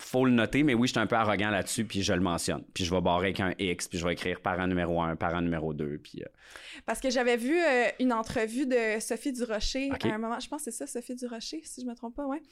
faut 0.05 0.25
le 0.25 0.33
noter, 0.33 0.63
mais 0.63 0.75
oui, 0.75 0.89
j'étais 0.89 1.01
un 1.01 1.07
peu 1.07 1.17
arrogant 1.17 1.51
là-dessus, 1.51 1.85
puis 1.85 2.03
je 2.03 2.13
le 2.13 2.21
mentionne. 2.21 2.65
Puis 2.75 2.85
je 2.85 2.95
vais 2.95 3.01
barrer 3.01 3.27
avec 3.29 3.41
un 3.41 3.55
X, 3.59 3.89
puis 3.89 3.99
je 3.99 4.05
vais 4.07 4.13
écrire 4.13 4.41
parent 4.41 4.67
numéro 4.67 5.01
1, 5.01 5.17
parent 5.17 5.41
numéro 5.41 5.73
2, 5.73 5.99
puis... 6.03 6.23
euh, 6.23 6.27
Parce 6.87 7.01
que 7.01 7.09
j'avais 7.11 7.37
vu 7.37 7.57
euh, 7.59 7.85
une 8.01 8.13
entrevue 8.13 8.67
de 8.67 9.01
Sophie 9.01 9.33
Durocher 9.33 9.91
Ok. 9.93 10.05
à 10.07 10.15
un 10.15 10.19
moment, 10.19 10.41
je 10.41 10.49
pense 10.49 10.65
que 10.65 10.71
c'est 10.71 10.77
ça, 10.77 10.87
Sophie 10.87 11.15
Durocher, 11.15 11.61
si 11.65 11.81
je 11.83 11.87
me 11.87 11.95
trompe 11.95 12.17
pas, 12.17 12.27
ouais. 12.27 12.43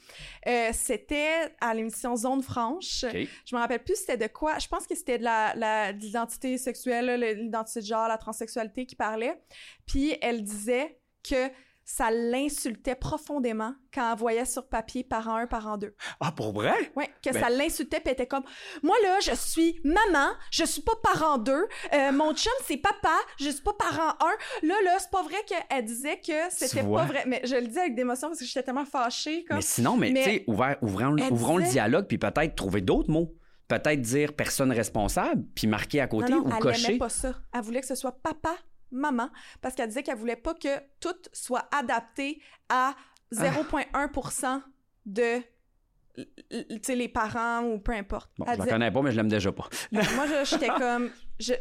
Euh, 0.47 0.69
c'était 0.73 1.51
à 1.59 1.73
l'émission 1.73 2.15
Zone 2.15 2.41
Franche. 2.41 3.03
OK. 3.03 3.27
Je 3.45 3.55
me 3.55 3.59
rappelle 3.61 3.83
plus 3.83 3.95
c'était 3.95 4.17
de 4.17 4.31
quoi. 4.31 4.57
Je 4.59 4.67
pense 4.67 4.87
que 4.87 4.95
c'était 4.95 5.17
de 5.19 5.23
la, 5.23 5.53
la- 5.55 5.91
l'identité 5.91 6.57
sexuelle, 6.57 7.19
l'identité 7.37 7.81
de 7.81 7.85
genre, 7.85 8.07
la 8.07 8.17
transsexualité 8.17 8.85
qui 8.85 8.95
parlait. 8.95 9.39
Puis 9.85 10.15
elle 10.21 10.43
disait 10.43 10.97
que 11.29 11.49
ça 11.93 12.09
l'insultait 12.09 12.95
profondément 12.95 13.73
quand 13.93 14.13
elle 14.13 14.17
voyait 14.17 14.45
sur 14.45 14.65
papier 14.69 15.03
parent 15.03 15.35
1, 15.35 15.47
parent 15.47 15.77
2. 15.77 15.93
Ah, 16.21 16.31
pour 16.31 16.53
vrai? 16.53 16.73
Ouais, 16.95 17.09
que 17.21 17.31
Ben- 17.31 17.41
ça 17.41 17.49
l'insultait, 17.49 17.97
puis 17.99 18.05
elle 18.07 18.13
était 18.13 18.27
comme 18.27 18.43
Moi, 18.81 18.95
là, 19.03 19.17
je 19.21 19.35
suis 19.35 19.81
maman, 19.83 20.29
je 20.51 20.63
suis 20.63 20.81
pas 20.81 20.93
parent 21.03 21.37
2, 21.37 21.51
euh, 21.93 22.11
mon 22.13 22.33
chum, 22.33 22.53
c'est 22.65 22.77
papa, 22.77 23.13
je 23.37 23.49
suis 23.49 23.61
pas 23.61 23.73
parent 23.73 24.13
1. 24.21 24.67
Là, 24.67 24.75
là, 24.85 24.97
c'est 24.99 25.11
pas 25.11 25.21
vrai 25.23 25.35
qu'elle 25.45 25.83
disait 25.83 26.17
que 26.25 26.31
c'était 26.49 26.81
pas 26.81 27.03
vrai. 27.05 27.25
Mais 27.27 27.41
je 27.43 27.55
le 27.55 27.67
dis 27.67 27.77
avec 27.77 27.95
des 27.95 28.03
émotions 28.03 28.29
parce 28.29 28.39
que 28.39 28.45
j'étais 28.45 28.63
tellement 28.63 28.85
fâchée. 28.85 29.43
Comme... 29.43 29.57
Mais 29.57 29.61
sinon, 29.61 29.97
mais, 29.97 30.11
Mais- 30.11 30.23
tu 30.23 30.29
sais, 30.29 30.43
ouvrons, 30.47 31.17
Elle 31.17 31.31
ouvrons 31.33 31.57
le 31.57 31.65
dialogue, 31.65 32.05
puis 32.07 32.17
peut-être 32.17 32.55
trouver 32.55 32.79
d'autres 32.79 33.11
mots. 33.11 33.35
Peut-être 33.67 34.01
dire 34.01 34.33
personne 34.33 34.71
responsable, 34.71 35.43
puis 35.55 35.65
marquer 35.67 36.01
à 36.01 36.07
côté 36.07 36.31
non, 36.31 36.39
non, 36.41 36.47
ou 36.49 36.53
elle 36.53 36.59
cocher. 36.59 36.89
aimait 36.89 36.97
pas 36.97 37.07
ça. 37.07 37.35
Elle 37.53 37.61
voulait 37.61 37.79
que 37.79 37.87
ce 37.87 37.95
soit 37.95 38.11
papa, 38.21 38.53
maman, 38.91 39.29
parce 39.61 39.75
qu'elle 39.75 39.87
disait 39.87 40.03
qu'elle 40.03 40.17
voulait 40.17 40.35
pas 40.35 40.53
que 40.53 40.79
tout 40.99 41.15
soit 41.33 41.67
adapté 41.73 42.41
à 42.69 42.93
0,1% 43.33 44.61
de 45.05 45.21
l- 46.17 46.27
l- 46.51 46.65
tu 46.69 46.79
sais, 46.83 46.95
les 46.95 47.07
parents 47.07 47.61
ou 47.63 47.79
peu 47.79 47.93
importe. 47.93 48.29
Bon, 48.37 48.45
Elle 48.45 48.53
je 48.53 48.57
la 48.59 48.63
disait- 48.65 48.71
connais 48.75 48.91
pas, 48.91 49.01
mais 49.01 49.11
je 49.11 49.17
l'aime 49.17 49.27
déjà 49.29 49.51
pas. 49.51 49.67
moi, 49.91 50.25
je- 50.27 50.45
j'étais 50.49 50.67
comme, 50.77 51.09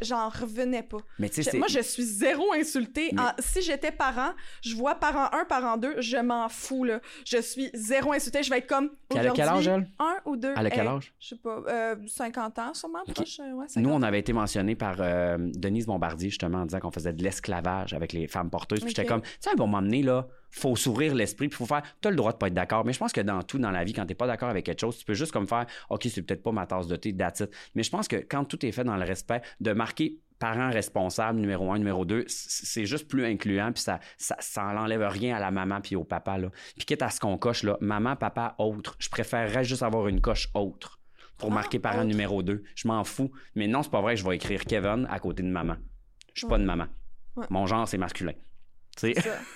j'en 0.03 0.29
revenais 0.29 0.83
pas. 0.83 0.99
Mais 1.19 1.29
tu 1.29 1.37
sais, 1.37 1.43
Je- 1.43 1.51
c'est- 1.51 1.59
moi, 1.59 1.69
je 1.69 1.81
suis 1.81 2.03
zéro 2.05 2.53
insultée. 2.53 3.11
Mais- 3.13 3.21
En- 3.23 3.33
si 3.39 3.63
j'étais 3.63 3.91
parent, 3.93 4.33
je 4.63 4.75
vois 4.75 4.95
parent 4.95 5.29
1, 5.33 5.45
parent 5.45 5.77
2, 5.77 6.01
je 6.01 6.17
m'en 6.19 6.49
fous, 6.49 6.85
là. 6.85 7.01
Je 7.25 7.39
suis 7.41 7.71
zéro 7.75 8.13
insultée. 8.13 8.43
Je 8.43 8.51
vais 8.51 8.59
être 8.59 8.67
comme. 8.67 8.91
A 9.17 9.31
quel 9.31 9.49
âge, 9.49 9.67
elle? 9.69 9.89
Un 9.99 10.17
ou 10.27 10.37
deux. 10.37 10.53
Elle 10.57 10.67
a 10.67 10.71
quel 10.71 10.87
Euh, 10.87 10.97
âge? 10.97 11.13
Je 11.19 11.29
sais 11.29 11.37
pas. 11.37 11.63
euh, 11.69 11.97
50 12.07 12.59
ans, 12.59 12.75
sûrement. 12.75 13.01
Proche, 13.15 13.41
euh, 13.41 13.53
ouais, 13.53 13.67
50. 13.69 13.83
Nous, 13.83 13.91
on 13.91 14.03
avait 14.03 14.21
été 14.21 14.33
mentionné 14.33 14.75
par 14.77 14.97
euh, 15.01 15.37
Denise 15.39 15.87
Bombardier, 15.87 16.29
justement, 16.31 16.59
en 16.59 16.67
disant 16.67 16.81
qu'on 16.81 16.91
faisait 16.91 17.13
de 17.13 17.23
l'esclavage 17.23 17.93
avec 17.95 18.13
les 18.13 18.27
femmes 18.29 18.51
porteuses. 18.51 18.81
Puis 18.81 18.91
j'étais 18.91 19.05
comme, 19.07 19.23
tu 19.23 19.29
sais, 19.41 19.51
à 19.51 19.53
un 19.53 19.57
moment 19.57 19.83
donné, 19.83 20.03
là, 20.03 20.27
faut 20.53 20.75
s'ouvrir 20.75 21.15
l'esprit, 21.15 21.47
puis 21.49 21.57
faut 21.57 21.67
faire, 21.67 21.83
t'as 22.01 22.11
le 22.11 22.17
droit 22.17 22.33
de 22.33 22.37
pas 22.37 22.49
être 22.49 22.55
d'accord. 22.55 22.85
Mais 22.85 22.93
je 22.93 22.99
pense 22.99 23.13
que 23.13 23.21
dans 23.21 23.41
tout, 23.43 23.59
dans 23.59 23.71
la 23.71 23.85
vie, 23.85 23.93
quand 23.93 24.05
t'es 24.05 24.15
pas 24.17 24.27
d'accord 24.27 24.49
avec 24.49 24.67
quelque 24.67 24.81
chose, 24.81 24.99
tu 24.99 25.05
peux 25.05 25.15
juste 25.15 25.31
comme 25.31 25.47
faire, 25.47 25.65
OK, 25.91 26.09
c'est 26.13 26.23
peut-être 26.23 26.43
pas 26.43 26.51
ma 26.51 26.67
tasse 26.67 26.89
de 26.89 26.97
thé, 26.97 27.15
that's 27.17 27.39
it. 27.41 27.51
Mais 27.77 27.85
je 27.85 27.91
pense 27.91 28.09
que 28.09 28.17
quand 28.17 28.45
tout 28.45 28.65
est 28.67 28.73
fait 28.73 28.83
dans 28.83 28.97
le 28.97 29.05
respect, 29.05 29.43
de 29.61 29.70
marquer 29.75 30.19
parent 30.39 30.71
responsable, 30.71 31.39
numéro 31.39 31.71
un, 31.71 31.79
numéro 31.79 32.05
deux, 32.07 32.25
c'est 32.27 32.87
juste 32.87 33.09
plus 33.09 33.27
incluant, 33.27 33.73
puis 33.73 33.83
ça, 33.83 34.01
ça, 34.17 34.37
ça 34.41 34.65
enlève 34.65 35.03
rien 35.03 35.37
à 35.37 35.39
la 35.39 35.51
maman 35.51 35.81
puis 35.83 35.97
au 35.97 36.05
papa, 36.05 36.39
là. 36.39 36.49
Puis 36.77 36.87
quitte 36.87 37.03
à 37.03 37.11
ce 37.11 37.21
qu'on 37.21 37.37
coche, 37.37 37.63
là, 37.63 37.77
maman, 37.83 38.17
papa, 38.17 38.55
autre, 38.59 38.97
je 38.99 39.11
préférerais 39.11 39.65
juste 39.65 39.83
avoir 39.83 40.09
une 40.09 40.23
coche 40.23 40.49
autre 40.55 40.99
pour 41.37 41.51
Ah, 41.51 41.55
marquer 41.57 41.79
parent 41.79 41.99
autre. 41.99 42.07
numéro 42.07 42.43
2. 42.43 42.63
Je 42.75 42.89
m'en 42.89 43.05
fous. 43.05 43.31
Mais 43.55 43.67
non, 43.67 43.83
c'est 43.83 43.91
pas 43.91 44.01
vrai 44.01 44.15
que 44.15 44.21
je 44.21 44.27
vais 44.27 44.37
écrire 44.37 44.65
Kevin 44.65 45.07
à 45.11 45.19
côté 45.19 45.43
de 45.43 45.49
maman. 45.49 45.77
Je 46.35 46.41
suis 46.41 46.49
pas 46.49 46.57
une 46.57 46.65
maman. 46.65 46.87
Ouais. 47.37 47.47
Mon 47.51 47.67
genre, 47.67 47.87
c'est 47.87 47.99
masculin. 47.99 48.33
Ça. 48.97 49.09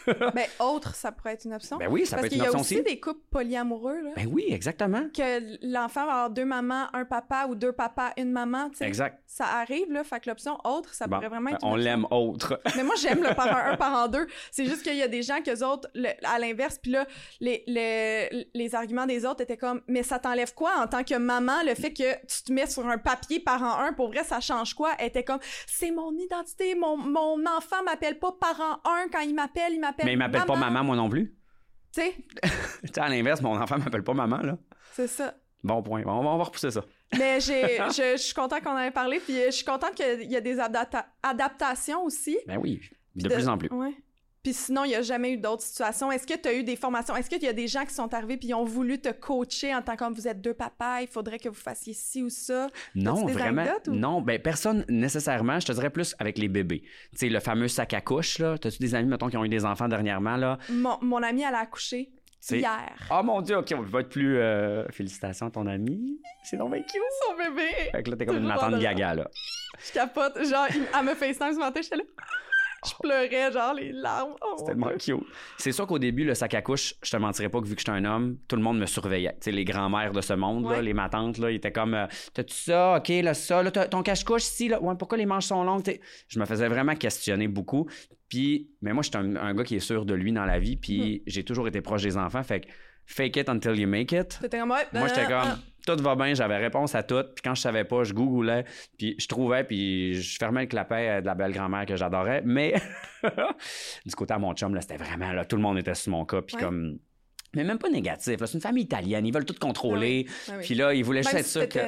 ben, 0.34 0.46
autre, 0.60 0.94
ça 0.94 1.12
pourrait 1.12 1.34
être 1.34 1.44
une 1.44 1.52
option. 1.52 1.76
Ben 1.76 1.88
oui, 1.90 2.06
ça 2.06 2.16
Parce 2.16 2.22
peut 2.22 2.26
être 2.26 2.32
qu'il 2.32 2.38
une 2.38 2.44
y 2.44 2.46
a 2.46 2.50
option 2.50 2.60
aussi, 2.62 2.74
aussi. 2.76 2.84
des 2.84 2.98
couples 3.00 3.20
polyamoureux, 3.30 4.00
là. 4.00 4.10
Ben 4.16 4.26
oui, 4.32 4.46
exactement. 4.48 5.02
Que 5.14 5.58
l'enfant 5.70 6.06
va 6.06 6.12
avoir 6.12 6.30
deux 6.30 6.44
mamans, 6.46 6.86
un 6.94 7.04
papa 7.04 7.46
ou 7.48 7.54
deux 7.54 7.72
papas, 7.72 8.12
une 8.16 8.32
maman. 8.32 8.70
Exact. 8.80 9.20
Ça 9.26 9.44
arrive, 9.46 9.90
là. 9.92 10.02
Fait 10.04 10.20
que 10.20 10.30
l'option 10.30 10.56
autre, 10.64 10.94
ça 10.94 11.06
Bon, 11.06 11.16
pourrait 11.16 11.28
vraiment 11.28 11.50
être 11.50 11.58
une 11.62 11.68
on 11.68 11.72
option. 11.74 11.84
l'aime 11.84 12.06
autre. 12.10 12.60
Mais 12.76 12.84
moi, 12.84 12.94
j'aime 12.98 13.22
le 13.22 13.34
parent 13.36 13.70
1, 13.72 13.76
parent 13.76 14.08
2. 14.08 14.26
C'est 14.50 14.64
juste 14.64 14.82
qu'il 14.82 14.96
y 14.96 15.02
a 15.02 15.08
des 15.08 15.22
gens 15.22 15.42
que 15.42 15.62
autres, 15.64 15.88
le- 15.94 16.08
à 16.24 16.38
l'inverse, 16.38 16.78
puis 16.80 16.92
là, 16.92 17.06
les, 17.40 17.64
les, 17.66 18.48
les 18.54 18.74
arguments 18.74 19.06
des 19.06 19.26
autres 19.26 19.42
étaient 19.42 19.56
comme, 19.58 19.82
mais 19.88 20.02
ça 20.02 20.18
t'enlève 20.18 20.54
quoi 20.54 20.72
en 20.78 20.86
tant 20.86 21.04
que 21.04 21.16
maman, 21.16 21.62
le 21.66 21.74
fait 21.74 21.92
que 21.92 22.14
tu 22.26 22.44
te 22.44 22.52
mets 22.52 22.66
sur 22.66 22.86
un 22.88 22.98
papier 22.98 23.40
parent 23.40 23.78
1, 23.80 23.92
pour 23.92 24.08
vrai, 24.08 24.24
ça 24.24 24.40
change 24.40 24.74
quoi? 24.74 24.92
Elle 24.98 25.08
était 25.08 25.24
comme, 25.24 25.40
c'est 25.66 25.90
mon 25.90 26.12
identité, 26.16 26.74
mon, 26.74 26.96
mon 26.96 27.44
enfant 27.46 27.82
m'appelle 27.84 28.18
pas 28.18 28.32
parent 28.40 28.80
1 28.84 29.08
quand 29.12 29.20
il 29.24 29.34
m'appelle, 29.34 29.72
il 29.72 29.80
m'appelle 29.80 30.06
Mais 30.06 30.12
il 30.12 30.18
m'appelle 30.18 30.44
pas 30.44 30.56
maman, 30.56 30.84
moi 30.84 30.96
non 30.96 31.08
plus. 31.08 31.34
Tu 31.92 32.00
sais, 32.00 32.14
Tu 32.42 32.88
sais, 32.92 33.00
à 33.00 33.08
l'inverse, 33.08 33.40
mon 33.42 33.56
enfant 33.60 33.78
m'appelle 33.78 34.02
pas 34.04 34.14
maman, 34.14 34.38
là. 34.38 34.58
c'est 34.92 35.06
ça. 35.06 35.34
Bon 35.62 35.82
point. 35.82 36.02
On 36.06 36.22
va, 36.22 36.28
on 36.30 36.36
va 36.38 36.44
repousser 36.44 36.70
ça. 36.70 36.84
Mais 37.18 37.40
j'ai, 37.40 37.62
je, 37.88 38.12
je 38.16 38.22
suis 38.22 38.34
contente 38.34 38.62
qu'on 38.62 38.72
en 38.72 38.78
ait 38.78 38.90
parlé, 38.90 39.18
puis 39.20 39.34
je 39.46 39.50
suis 39.50 39.64
contente 39.64 39.94
qu'il 39.94 40.30
y 40.30 40.36
a 40.36 40.40
des 40.40 40.58
adapta- 40.58 41.06
adaptations 41.22 42.04
aussi. 42.04 42.36
Ben 42.46 42.58
oui, 42.58 42.80
de, 43.14 43.28
De- 43.28 43.34
plus 43.34 43.48
en 43.48 43.56
plus. 43.56 43.68
Ouais. 43.72 43.94
Puis 44.44 44.52
sinon, 44.52 44.84
il 44.84 44.88
n'y 44.90 44.94
a 44.94 45.02
jamais 45.02 45.32
eu 45.32 45.36
d'autres 45.38 45.62
situations. 45.62 46.12
Est-ce 46.12 46.26
que 46.26 46.34
tu 46.38 46.46
as 46.48 46.52
eu 46.54 46.62
des 46.62 46.76
formations? 46.76 47.16
Est-ce 47.16 47.28
qu'il 47.30 47.42
y 47.42 47.48
a 47.48 47.52
des 47.54 47.66
gens 47.66 47.84
qui 47.86 47.94
sont 47.94 48.12
arrivés 48.14 48.36
puis 48.36 48.48
ils 48.48 48.54
ont 48.54 48.64
voulu 48.64 49.00
te 49.00 49.08
coacher 49.10 49.74
en 49.74 49.80
tant 49.82 49.96
que 49.96 50.04
vous 50.14 50.28
êtes 50.28 50.40
deux 50.42 50.52
papas, 50.54 51.00
il 51.00 51.08
faudrait 51.08 51.38
que 51.38 51.48
vous 51.48 51.54
fassiez 51.54 51.94
ci 51.94 52.22
ou 52.22 52.28
ça? 52.28 52.68
Non, 52.94 53.24
des 53.24 53.32
vraiment. 53.32 53.64
ou- 53.88 53.90
Non, 53.94 54.20
ben 54.20 54.38
personne 54.40 54.84
nécessairement. 54.88 55.58
Je 55.60 55.66
te 55.66 55.72
dirais 55.72 55.88
plus 55.90 56.14
avec 56.18 56.36
les 56.38 56.48
bébés. 56.48 56.82
Tu 57.12 57.18
sais, 57.20 57.28
le 57.30 57.40
fameux 57.40 57.68
sac 57.68 57.94
à 57.94 58.00
couche, 58.02 58.38
là. 58.38 58.58
T'as-tu 58.58 58.78
des 58.78 58.94
amis, 58.94 59.08
mettons, 59.08 59.28
qui 59.30 59.36
ont 59.38 59.44
eu 59.44 59.48
des 59.48 59.64
enfants 59.64 59.88
dernièrement, 59.88 60.36
là? 60.36 60.58
Mon, 60.68 60.98
mon 61.00 61.22
amie, 61.22 61.42
elle 61.42 61.54
a 61.54 61.60
accouché 61.60 62.10
hier. 62.58 62.92
Oh 63.10 63.22
mon 63.24 63.40
Dieu, 63.40 63.56
OK, 63.56 63.72
on 63.74 63.80
va 63.80 64.00
être 64.00 64.10
plus... 64.10 64.36
euh, 64.36 64.86
Félicitations 64.90 65.46
à 65.46 65.50
ton 65.50 65.66
ami. 65.66 66.20
C'est 66.44 66.58
donc 66.58 66.72
bien 66.72 66.82
cute. 66.82 67.00
Son 67.26 67.34
bébé! 67.38 67.70
Fait 67.92 68.02
que 68.02 68.10
là, 68.10 68.16
t'es 68.18 68.26
comme 68.26 68.36
une 68.44 68.78
gaga, 68.78 69.14
là. 69.14 69.30
Je 69.86 69.92
capote. 69.92 70.36
Genre, 70.44 70.66
elle 70.70 71.04
me 71.06 71.14
FaceTime 71.14 71.54
ce 71.54 71.58
matin, 71.58 71.80
j'étais 71.82 71.96
là. 71.96 72.02
Je 72.86 72.92
pleurais, 73.02 73.52
genre, 73.52 73.74
les 73.74 73.92
larmes. 73.92 74.34
Oh, 74.42 74.56
mon 74.58 74.66
tellement 74.66 74.90
cute. 74.98 75.16
C'est 75.58 75.72
sûr 75.72 75.86
qu'au 75.86 75.98
début, 75.98 76.24
le 76.24 76.34
sac 76.34 76.54
à 76.54 76.62
couche, 76.62 76.94
je 77.02 77.10
te 77.10 77.16
mentirais 77.16 77.48
pas 77.48 77.60
que 77.60 77.66
vu 77.66 77.74
que 77.74 77.80
j'étais 77.80 77.92
un 77.92 78.04
homme, 78.04 78.38
tout 78.48 78.56
le 78.56 78.62
monde 78.62 78.78
me 78.78 78.86
surveillait. 78.86 79.36
Sais, 79.40 79.52
les 79.52 79.64
grands-mères 79.64 80.12
de 80.12 80.20
ce 80.20 80.34
monde, 80.34 80.70
là, 80.70 80.82
les 80.82 80.94
matantes, 80.94 81.38
là, 81.38 81.50
ils 81.50 81.56
étaient 81.56 81.72
comme 81.72 81.94
euh, 81.94 82.06
T'as-tu 82.32 82.54
ça? 82.54 82.96
OK, 82.98 83.08
là, 83.08 83.34
ça, 83.34 83.62
là, 83.62 83.70
ton 83.70 84.02
cache-couche 84.02 84.44
ici, 84.44 84.68
là. 84.68 84.82
Ouais, 84.82 84.94
pourquoi 84.98 85.18
les 85.18 85.26
manches 85.26 85.46
sont 85.46 85.64
longues? 85.64 85.98
Je 86.28 86.38
me 86.38 86.44
faisais 86.44 86.68
vraiment 86.68 86.94
questionner 86.94 87.48
beaucoup. 87.48 87.88
Puis, 88.28 88.70
mais 88.82 88.92
moi, 88.92 89.02
j'étais 89.02 89.18
un, 89.18 89.36
un 89.36 89.54
gars 89.54 89.64
qui 89.64 89.76
est 89.76 89.80
sûr 89.80 90.04
de 90.04 90.14
lui 90.14 90.32
dans 90.32 90.44
la 90.44 90.58
vie, 90.58 90.76
puis 90.76 91.22
j'ai 91.26 91.44
toujours 91.44 91.68
été 91.68 91.80
proche 91.80 92.02
des 92.02 92.16
enfants. 92.16 92.42
Fait 92.42 92.60
que 92.60 92.68
fake 93.06 93.36
it 93.36 93.48
until 93.48 93.78
you 93.78 93.86
make 93.88 94.12
it. 94.12 94.38
Comme, 94.50 94.70
ouais, 94.70 94.86
Moi, 94.92 95.08
j'étais 95.08 95.24
euh, 95.24 95.40
comme, 95.40 95.50
euh. 95.50 95.96
tout 95.96 96.02
va 96.02 96.14
bien, 96.16 96.34
j'avais 96.34 96.56
réponse 96.58 96.94
à 96.94 97.02
tout. 97.02 97.22
Puis 97.34 97.42
quand 97.44 97.54
je 97.54 97.60
savais 97.62 97.84
pas, 97.84 98.04
je 98.04 98.12
googlais, 98.14 98.64
puis 98.98 99.14
je 99.18 99.26
trouvais, 99.28 99.64
puis 99.64 100.14
je 100.14 100.36
fermais 100.38 100.62
le 100.62 100.66
clapet 100.66 101.08
euh, 101.08 101.20
de 101.20 101.26
la 101.26 101.34
belle 101.34 101.52
grand-mère 101.52 101.86
que 101.86 101.96
j'adorais. 101.96 102.42
Mais 102.44 102.74
du 104.06 104.14
côté 104.14 104.34
à 104.34 104.38
mon 104.38 104.54
chum, 104.54 104.74
là, 104.74 104.80
c'était 104.80 104.96
vraiment, 104.96 105.32
là, 105.32 105.44
tout 105.44 105.56
le 105.56 105.62
monde 105.62 105.78
était 105.78 105.94
sur 105.94 106.12
mon 106.12 106.24
cas. 106.24 106.42
Puis 106.42 106.56
Ouais. 106.56 106.62
comme, 106.62 106.98
mais 107.54 107.64
même 107.64 107.78
pas 107.78 107.88
négatif. 107.88 108.36
C'est 108.44 108.54
une 108.54 108.60
famille 108.60 108.84
italienne. 108.84 109.26
Ils 109.26 109.32
veulent 109.32 109.44
tout 109.44 109.54
contrôler. 109.60 110.26
Ah 110.48 110.52
oui. 110.58 110.64
Puis 110.64 110.74
là, 110.74 110.94
ils 110.94 111.04
voulaient 111.04 111.22
juste 111.22 111.34
être 111.34 111.46
sûrs 111.46 111.68
que. 111.68 111.78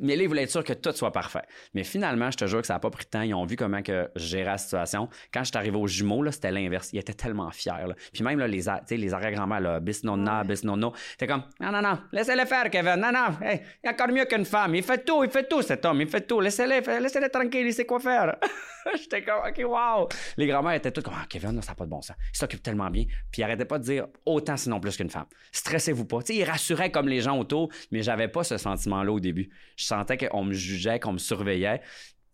Mais 0.00 0.16
là, 0.16 0.22
ils 0.22 0.28
voulaient 0.28 0.42
être 0.44 0.50
sûrs 0.50 0.64
que 0.64 0.72
tout 0.72 0.92
soit 0.92 1.12
parfait. 1.12 1.42
Mais 1.74 1.84
finalement, 1.84 2.30
je 2.30 2.36
te 2.36 2.46
jure 2.46 2.60
que 2.60 2.66
ça 2.66 2.74
n'a 2.74 2.80
pas 2.80 2.90
pris 2.90 3.04
de 3.04 3.10
temps. 3.10 3.22
Ils 3.22 3.34
ont 3.34 3.44
vu 3.44 3.56
comment 3.56 3.82
que 3.82 4.08
je 4.16 4.24
gérais 4.26 4.44
la 4.50 4.58
situation. 4.58 5.08
Quand 5.32 5.40
je 5.40 5.48
suis 5.48 5.56
arrivé 5.56 5.76
aux 5.76 5.86
jumeaux, 5.86 6.22
là, 6.22 6.32
c'était 6.32 6.50
l'inverse. 6.50 6.90
Ils 6.92 6.98
étaient 6.98 7.12
tellement 7.14 7.50
fiers. 7.50 7.72
là. 7.86 7.94
Puis 8.12 8.22
même 8.22 8.38
là, 8.38 8.46
les, 8.46 8.68
a- 8.68 8.82
les 8.90 9.14
arrière-grand-mères, 9.14 9.60
là, 9.60 9.80
bis 9.80 10.04
nonna, 10.04 10.40
Ouais. 10.42 10.46
bis 10.46 10.64
nonno, 10.64 10.92
c'était 11.12 11.26
comme 11.26 11.42
non, 11.60 11.70
non, 11.72 11.82
non, 11.82 11.98
laissez-le 12.12 12.44
faire, 12.44 12.70
Kevin. 12.70 12.96
Non, 12.96 13.10
non, 13.12 13.36
hey, 13.42 13.60
il 13.82 13.88
est 13.88 13.92
encore 13.92 14.08
mieux 14.08 14.24
qu'une 14.24 14.44
femme. 14.44 14.74
Il 14.74 14.82
fait 14.82 15.04
tout, 15.04 15.24
il 15.24 15.30
fait 15.30 15.48
tout, 15.48 15.62
cet 15.62 15.84
homme. 15.84 16.00
Il 16.00 16.08
fait 16.08 16.20
tout. 16.26 16.40
Laissez-le, 16.40 17.00
laissez-le 17.00 17.28
tranquille, 17.28 17.66
il 17.66 17.72
sait 17.74 17.84
quoi 17.86 17.98
faire. 18.00 18.36
J'étais 18.98 19.22
comme, 19.22 19.40
OK, 19.46 19.58
wow. 19.66 20.08
Les 20.36 20.46
grands-mères 20.46 20.72
étaient 20.72 20.90
toutes 20.90 21.04
comme, 21.04 21.14
ah, 21.16 21.26
Kevin, 21.28 21.56
là, 21.56 21.62
ça 21.62 21.72
n'a 21.72 21.74
pas 21.74 21.84
de 21.84 21.90
bon 21.90 22.00
sens. 22.00 22.16
Il 22.32 22.38
s'occupe 22.38 22.62
tellement 22.62 22.88
bien. 22.88 23.04
Puis 23.30 23.40
il 23.40 23.42
arrêtait 23.42 23.64
pas 23.66 23.78
de 23.78 23.84
dire, 23.84 24.06
autant 24.24 24.56
sinon 24.56 24.80
plus 24.80 24.96
qu'une 24.96 25.07
Stressez-vous 25.52 26.04
pas. 26.04 26.22
Tu 26.22 26.34
sais, 26.34 26.38
il 26.40 26.44
rassurait 26.44 26.90
comme 26.90 27.08
les 27.08 27.20
gens 27.20 27.38
autour, 27.38 27.70
mais 27.90 28.02
j'avais 28.02 28.28
pas 28.28 28.44
ce 28.44 28.56
sentiment-là 28.56 29.12
au 29.12 29.20
début. 29.20 29.50
Je 29.76 29.84
sentais 29.84 30.16
qu'on 30.16 30.44
me 30.44 30.52
jugeait, 30.52 31.00
qu'on 31.00 31.12
me 31.12 31.18
surveillait 31.18 31.80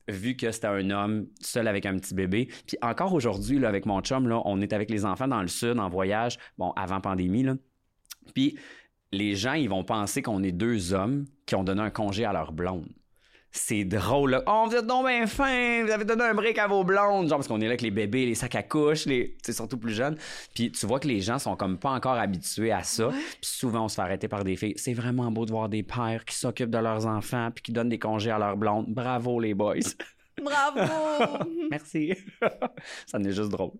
vu 0.08 0.36
que 0.36 0.50
c'était 0.50 0.66
un 0.66 0.90
homme 0.90 1.26
seul 1.40 1.66
avec 1.68 1.86
un 1.86 1.96
petit 1.96 2.14
bébé. 2.14 2.48
Puis 2.66 2.76
encore 2.82 3.14
aujourd'hui, 3.14 3.64
avec 3.64 3.86
mon 3.86 4.00
chum, 4.00 4.28
là, 4.28 4.42
on 4.44 4.60
est 4.60 4.72
avec 4.72 4.90
les 4.90 5.04
enfants 5.04 5.28
dans 5.28 5.40
le 5.40 5.48
sud 5.48 5.78
en 5.78 5.88
voyage, 5.88 6.38
bon, 6.58 6.72
avant 6.72 7.00
pandémie, 7.00 7.42
là. 7.42 7.54
Puis 8.34 8.58
les 9.12 9.34
gens, 9.34 9.54
ils 9.54 9.68
vont 9.68 9.84
penser 9.84 10.22
qu'on 10.22 10.42
est 10.42 10.52
deux 10.52 10.92
hommes 10.92 11.24
qui 11.46 11.54
ont 11.54 11.64
donné 11.64 11.80
un 11.80 11.90
congé 11.90 12.24
à 12.24 12.32
leur 12.32 12.52
blonde. 12.52 12.88
C'est 13.56 13.84
drôle, 13.84 14.32
là. 14.32 14.42
Oh, 14.48 14.64
vous 14.66 14.74
êtes 14.74 14.86
donc 14.86 15.06
bien 15.06 15.28
fin, 15.28 15.84
vous 15.84 15.90
avez 15.92 16.04
donné 16.04 16.24
un 16.24 16.34
break 16.34 16.58
à 16.58 16.66
vos 16.66 16.82
blondes. 16.82 17.28
Genre, 17.28 17.38
parce 17.38 17.46
qu'on 17.46 17.60
est 17.60 17.64
là 17.64 17.70
avec 17.70 17.82
les 17.82 17.92
bébés, 17.92 18.26
les 18.26 18.34
sacs 18.34 18.56
à 18.56 18.64
couches, 18.64 19.06
les... 19.06 19.36
c'est 19.44 19.52
surtout 19.52 19.78
plus 19.78 19.94
jeunes. 19.94 20.18
Puis 20.54 20.72
tu 20.72 20.86
vois 20.86 20.98
que 20.98 21.06
les 21.06 21.20
gens 21.20 21.38
sont 21.38 21.54
comme 21.54 21.78
pas 21.78 21.90
encore 21.90 22.14
habitués 22.14 22.72
à 22.72 22.82
ça. 22.82 23.10
Puis 23.10 23.38
souvent, 23.42 23.84
on 23.84 23.88
se 23.88 23.94
fait 23.94 24.02
arrêter 24.02 24.26
par 24.26 24.42
des 24.42 24.56
filles. 24.56 24.74
C'est 24.76 24.92
vraiment 24.92 25.30
beau 25.30 25.46
de 25.46 25.52
voir 25.52 25.68
des 25.68 25.84
pères 25.84 26.24
qui 26.24 26.34
s'occupent 26.34 26.70
de 26.70 26.78
leurs 26.78 27.06
enfants 27.06 27.50
puis 27.54 27.62
qui 27.62 27.72
donnent 27.72 27.88
des 27.88 27.98
congés 28.00 28.32
à 28.32 28.38
leurs 28.38 28.56
blondes. 28.56 28.86
Bravo, 28.88 29.38
les 29.38 29.54
boys. 29.54 29.76
Bravo! 30.42 31.44
Merci. 31.70 32.12
ça 33.06 33.18
en 33.18 33.24
est 33.24 33.32
juste 33.32 33.50
drôle. 33.50 33.70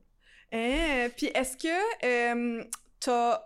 Hein, 0.52 1.08
Puis 1.16 1.26
est-ce 1.34 1.56
que 1.56 2.04
euh, 2.04 2.62
t'as 3.00 3.40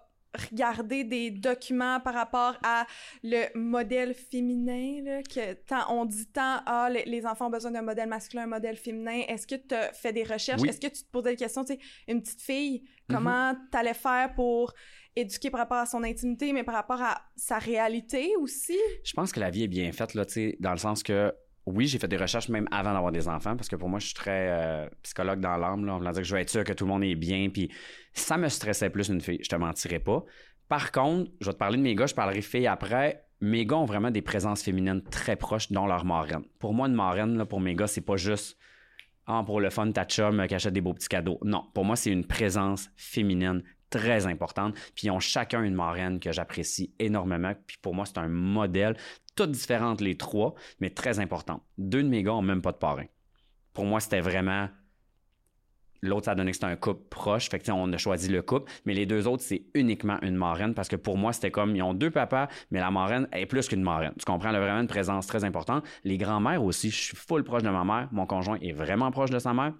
regardé 0.50 1.04
des 1.04 1.30
documents 1.30 2.00
par 2.00 2.14
rapport 2.14 2.56
à 2.62 2.86
le 3.22 3.46
modèle 3.56 4.14
féminin, 4.14 5.02
là, 5.04 5.22
que 5.22 5.54
tant, 5.54 5.92
on 5.92 6.04
dit 6.04 6.26
tant, 6.26 6.60
ah, 6.66 6.88
les, 6.90 7.04
les 7.04 7.26
enfants 7.26 7.46
ont 7.48 7.50
besoin 7.50 7.70
d'un 7.70 7.82
modèle 7.82 8.08
masculin, 8.08 8.44
un 8.44 8.46
modèle 8.46 8.76
féminin. 8.76 9.22
Est-ce 9.28 9.46
que 9.46 9.54
tu 9.56 9.74
as 9.74 9.92
fait 9.92 10.12
des 10.12 10.24
recherches? 10.24 10.60
Oui. 10.62 10.68
Est-ce 10.68 10.80
que 10.80 10.86
tu 10.86 11.02
te 11.04 11.10
posais 11.10 11.30
la 11.30 11.36
question, 11.36 11.64
tu 11.64 11.74
sais, 11.74 11.80
une 12.06 12.22
petite 12.22 12.40
fille, 12.42 12.82
Mhm. 13.08 13.16
comment 13.16 13.54
t'allais 13.72 13.94
faire 13.94 14.34
pour 14.34 14.72
éduquer 15.16 15.50
par 15.50 15.60
rapport 15.60 15.78
à 15.78 15.86
son 15.86 16.02
intimité, 16.04 16.52
mais 16.52 16.62
par 16.62 16.74
rapport 16.74 17.00
à 17.02 17.20
sa 17.36 17.58
réalité 17.58 18.36
aussi? 18.36 18.76
Je 19.04 19.12
pense 19.14 19.32
que 19.32 19.40
la 19.40 19.50
vie 19.50 19.64
est 19.64 19.68
bien 19.68 19.90
faite, 19.92 20.14
là, 20.14 20.24
tu 20.26 20.34
sais, 20.34 20.56
dans 20.60 20.72
le 20.72 20.76
sens 20.78 21.02
que 21.02 21.32
oui, 21.72 21.86
j'ai 21.86 21.98
fait 21.98 22.08
des 22.08 22.16
recherches 22.16 22.48
même 22.48 22.68
avant 22.70 22.92
d'avoir 22.92 23.12
des 23.12 23.28
enfants, 23.28 23.56
parce 23.56 23.68
que 23.68 23.76
pour 23.76 23.88
moi, 23.88 23.98
je 23.98 24.06
suis 24.06 24.14
très 24.14 24.48
euh, 24.50 24.88
psychologue 25.02 25.40
dans 25.40 25.56
l'âme, 25.56 25.84
là, 25.84 25.96
voulant 25.96 26.12
dire 26.12 26.22
que 26.22 26.28
je 26.28 26.34
veux 26.34 26.40
être 26.40 26.50
sûr 26.50 26.64
que 26.64 26.72
tout 26.72 26.84
le 26.84 26.90
monde 26.90 27.04
est 27.04 27.14
bien, 27.14 27.48
puis 27.50 27.70
ça 28.12 28.36
me 28.36 28.48
stressait 28.48 28.90
plus 28.90 29.08
une 29.08 29.20
fille, 29.20 29.40
je 29.42 29.48
te 29.48 29.56
mentirais 29.56 30.00
pas. 30.00 30.24
Par 30.68 30.92
contre, 30.92 31.30
je 31.40 31.46
vais 31.46 31.52
te 31.52 31.58
parler 31.58 31.78
de 31.78 31.82
mes 31.82 31.94
gars, 31.94 32.06
je 32.06 32.14
parlerai 32.14 32.42
filles 32.42 32.66
après. 32.66 33.24
Mes 33.40 33.64
gars 33.64 33.76
ont 33.76 33.84
vraiment 33.84 34.10
des 34.10 34.22
présences 34.22 34.62
féminines 34.62 35.02
très 35.02 35.36
proches, 35.36 35.70
dont 35.72 35.86
leur 35.86 36.04
marraine. 36.04 36.42
Pour 36.58 36.74
moi, 36.74 36.88
une 36.88 36.94
marraine, 36.94 37.38
là, 37.38 37.46
pour 37.46 37.60
mes 37.60 37.74
gars, 37.74 37.86
c'est 37.86 38.02
pas 38.02 38.16
juste 38.16 38.58
ah, 39.30 39.42
pour 39.44 39.60
le 39.60 39.68
fun, 39.68 39.92
ta 39.92 40.06
chum 40.06 40.40
euh, 40.40 40.46
qui 40.46 40.54
achète 40.54 40.72
des 40.72 40.80
beaux 40.80 40.94
petits 40.94 41.08
cadeaux. 41.08 41.38
Non, 41.42 41.64
pour 41.74 41.84
moi, 41.84 41.96
c'est 41.96 42.10
une 42.10 42.24
présence 42.24 42.88
féminine 42.96 43.62
très 43.90 44.26
importante. 44.26 44.74
Puis 44.94 45.08
ils 45.08 45.10
ont 45.10 45.20
chacun 45.20 45.62
une 45.62 45.74
marraine 45.74 46.18
que 46.18 46.32
j'apprécie 46.32 46.94
énormément. 46.98 47.52
Puis 47.66 47.76
pour 47.80 47.94
moi, 47.94 48.06
c'est 48.06 48.16
un 48.16 48.28
modèle, 48.28 48.96
toutes 49.38 49.52
différentes 49.52 50.00
les 50.00 50.16
trois, 50.16 50.54
mais 50.80 50.90
très 50.90 51.20
importante. 51.20 51.62
Deux 51.78 52.02
de 52.02 52.08
mes 52.08 52.24
gars 52.24 52.34
ont 52.34 52.42
même 52.42 52.60
pas 52.60 52.72
de 52.72 52.78
parrain. 52.78 53.06
Pour 53.72 53.84
moi, 53.84 54.00
c'était 54.00 54.20
vraiment 54.20 54.68
L'autre, 56.00 56.26
ça 56.26 56.30
a 56.30 56.34
donné 56.36 56.52
que 56.52 56.56
c'était 56.56 56.66
un 56.66 56.76
couple 56.76 57.02
proche. 57.10 57.48
Fait 57.50 57.58
que, 57.58 57.70
on 57.72 57.92
a 57.92 57.98
choisi 57.98 58.28
le 58.28 58.40
couple. 58.40 58.70
Mais 58.84 58.94
les 58.94 59.04
deux 59.04 59.26
autres, 59.26 59.42
c'est 59.42 59.64
uniquement 59.74 60.16
une 60.22 60.36
marraine 60.36 60.72
parce 60.72 60.88
que 60.88 60.94
pour 60.94 61.18
moi, 61.18 61.32
c'était 61.32 61.50
comme, 61.50 61.74
ils 61.74 61.82
ont 61.82 61.92
deux 61.92 62.10
papas, 62.10 62.46
mais 62.70 62.78
la 62.78 62.92
marraine 62.92 63.26
est 63.32 63.46
plus 63.46 63.66
qu'une 63.66 63.82
marraine. 63.82 64.12
Tu 64.16 64.24
comprends? 64.24 64.50
Elle 64.50 64.56
a 64.56 64.60
vraiment 64.60 64.80
une 64.80 64.86
présence 64.86 65.26
très 65.26 65.42
importante. 65.42 65.84
Les 66.04 66.16
grands-mères 66.16 66.62
aussi, 66.62 66.90
je 66.90 67.02
suis 67.02 67.16
full 67.16 67.42
proche 67.42 67.64
de 67.64 67.70
ma 67.70 67.82
mère. 67.82 68.08
Mon 68.12 68.26
conjoint 68.26 68.58
est 68.60 68.70
vraiment 68.70 69.10
proche 69.10 69.30
de 69.30 69.40
sa 69.40 69.52
mère. 69.52 69.72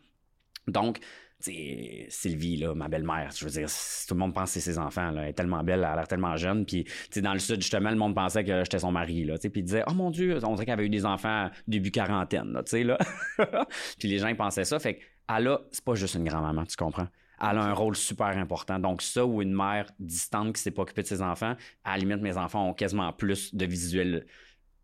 Donc, 0.66 0.98
Sylvie, 1.40 2.56
là, 2.56 2.74
ma 2.74 2.88
belle-mère, 2.88 3.30
je 3.34 3.44
veux 3.44 3.50
dire, 3.50 3.68
tout 3.68 4.14
le 4.14 4.18
monde 4.18 4.34
pense 4.34 4.52
que 4.52 4.60
c'est 4.60 4.72
ses 4.72 4.78
enfants, 4.78 5.12
là. 5.12 5.22
Elle 5.22 5.28
est 5.28 5.32
tellement 5.34 5.62
belle, 5.62 5.80
elle 5.80 5.84
a 5.84 5.94
l'air 5.94 6.08
tellement 6.08 6.36
jeune. 6.36 6.66
Puis, 6.66 6.84
dans 7.16 7.32
le 7.32 7.38
sud, 7.38 7.60
justement, 7.60 7.90
le 7.90 7.96
monde 7.96 8.14
pensait 8.14 8.44
que 8.44 8.58
j'étais 8.64 8.80
son 8.80 8.90
mari, 8.90 9.24
là. 9.24 9.38
Puis 9.38 9.50
ils 9.54 9.62
disaient, 9.62 9.84
oh 9.86 9.94
mon 9.94 10.10
Dieu, 10.10 10.38
on 10.44 10.54
dirait 10.54 10.66
qu'elle 10.66 10.74
avait 10.74 10.86
eu 10.86 10.90
des 10.90 11.06
enfants 11.06 11.48
début 11.68 11.92
quarantaine, 11.92 12.52
là, 12.52 12.62
tu 12.64 12.70
sais, 12.70 12.84
là. 12.84 12.98
puis 13.98 14.08
les 14.08 14.18
gens, 14.18 14.28
ils 14.28 14.36
pensaient 14.36 14.64
ça. 14.64 14.78
Fait 14.80 14.96
qu'elle 14.96 15.48
a, 15.48 15.60
c'est 15.70 15.84
pas 15.84 15.94
juste 15.94 16.16
une 16.16 16.24
grand-maman, 16.24 16.64
tu 16.64 16.76
comprends? 16.76 17.08
Elle 17.40 17.56
a 17.58 17.62
un 17.62 17.72
rôle 17.72 17.94
super 17.94 18.36
important. 18.36 18.80
Donc, 18.80 19.00
ça 19.00 19.24
ou 19.24 19.40
une 19.40 19.54
mère 19.54 19.86
distante 20.00 20.56
qui 20.56 20.60
s'est 20.60 20.72
pas 20.72 20.82
occupée 20.82 21.02
de 21.02 21.06
ses 21.06 21.22
enfants, 21.22 21.54
à 21.84 21.92
la 21.92 21.98
limite, 21.98 22.20
mes 22.20 22.36
enfants 22.36 22.68
ont 22.68 22.74
quasiment 22.74 23.12
plus 23.12 23.54
de 23.54 23.64
visuel 23.64 24.26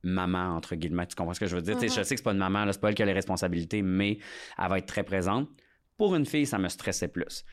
maman, 0.04 0.54
entre 0.54 0.76
guillemets. 0.76 1.06
Tu 1.06 1.16
comprends 1.16 1.34
ce 1.34 1.40
que 1.40 1.46
je 1.46 1.56
veux 1.56 1.62
dire? 1.62 1.76
Mhm. 1.76 1.82
Je 1.82 1.88
sais 1.88 2.02
que 2.02 2.06
c'est 2.06 2.22
pas 2.22 2.32
une 2.32 2.38
maman, 2.38 2.70
c'est 2.70 2.80
pas 2.80 2.90
elle 2.90 2.94
qui 2.94 3.02
a 3.02 3.06
les 3.06 3.12
responsabilités, 3.12 3.82
mais 3.82 4.18
elle 4.56 4.68
va 4.68 4.78
être 4.78 4.86
très 4.86 5.02
présente. 5.02 5.48
Pour 5.96 6.14
une 6.16 6.26
fille, 6.26 6.46
ça 6.46 6.58
me 6.58 6.68
stressait 6.68 7.08
plus. 7.08 7.44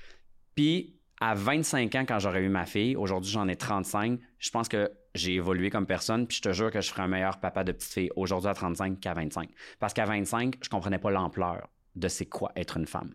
Puis, 0.56 0.96
à 1.20 1.36
25 1.36 1.94
ans, 1.96 2.06
quand 2.08 2.20
j'aurais 2.20 2.42
eu 2.42 2.50
ma 2.50 2.66
fille, 2.66 2.96
aujourd'hui 2.96 3.32
j'en 3.32 3.48
ai 3.48 3.56
35, 3.56 4.20
je 4.40 4.50
pense 4.50 4.68
que 4.68 4.92
j'ai 5.14 5.34
évolué 5.36 5.70
comme 5.70 5.86
personne, 5.86 6.26
puis 6.26 6.38
je 6.38 6.42
te 6.42 6.54
jure 6.54 6.72
que 6.72 6.82
je 6.82 6.90
ferai 6.90 7.04
un 7.04 7.08
meilleur 7.08 7.40
papa 7.40 7.64
de 7.64 7.72
petite 7.72 7.94
fille 7.94 8.10
aujourd'hui 8.16 8.50
à 8.50 8.54
35 8.54 9.00
qu'à 9.00 9.14
25. 9.14 9.50
Parce 9.80 9.94
qu'à 9.94 10.06
25, 10.06 10.56
je 10.62 10.70
comprenais 10.70 10.98
pas 10.98 11.12
l'ampleur 11.12 11.70
de 11.96 12.08
c'est 12.08 12.26
quoi 12.26 12.54
être 12.56 12.78
une 12.78 12.88
femme. 12.88 13.14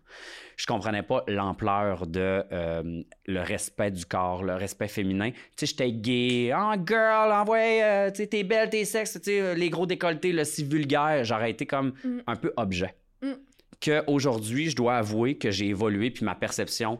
Je 0.55 0.67
comprenais 0.67 1.01
pas 1.01 1.23
l'ampleur 1.27 2.05
de 2.05 2.43
euh, 2.51 3.01
le 3.25 3.39
respect 3.41 3.89
du 3.89 4.05
corps, 4.05 4.43
le 4.43 4.53
respect 4.53 4.87
féminin. 4.87 5.31
Tu 5.31 5.39
sais, 5.57 5.65
j'étais 5.65 5.91
gay, 5.91 6.53
oh 6.55 6.73
girl, 6.85 7.31
envoie, 7.31 7.57
euh, 7.57 8.11
tu 8.11 8.17
sais, 8.17 8.27
t'es 8.27 8.43
belle, 8.43 8.69
t'es 8.69 8.85
sexe, 8.85 9.13
tu 9.13 9.19
sais, 9.23 9.41
euh, 9.41 9.53
les 9.55 9.71
gros 9.71 9.87
décolletés, 9.87 10.31
le 10.31 10.43
si 10.43 10.63
vulgaire, 10.63 11.23
j'aurais 11.23 11.49
été 11.49 11.65
comme 11.65 11.93
Mm. 12.03 12.19
un 12.27 12.35
peu 12.35 12.53
objet. 12.55 12.93
Mm. 13.77 13.79
Que 13.79 14.03
aujourd'hui, 14.07 14.69
je 14.69 14.75
dois 14.75 14.97
avouer 14.97 15.37
que 15.37 15.51
j'ai 15.51 15.67
évolué, 15.67 16.09
puis 16.11 16.25
ma 16.25 16.35
perception 16.35 16.99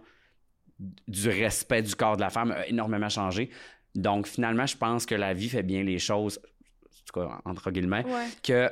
du 1.07 1.29
respect 1.29 1.81
du 1.81 1.95
corps 1.95 2.17
de 2.17 2.21
la 2.21 2.29
femme 2.29 2.51
a 2.51 2.67
énormément 2.67 3.09
changé. 3.09 3.49
Donc, 3.95 4.27
finalement, 4.27 4.65
je 4.67 4.77
pense 4.77 5.05
que 5.05 5.15
la 5.15 5.33
vie 5.33 5.49
fait 5.49 5.63
bien 5.63 5.83
les 5.83 5.97
choses, 5.97 6.39
en 6.43 7.05
tout 7.13 7.19
cas, 7.19 7.39
entre 7.45 7.71
guillemets, 7.71 8.05
Ouais. 8.05 8.27
que 8.43 8.69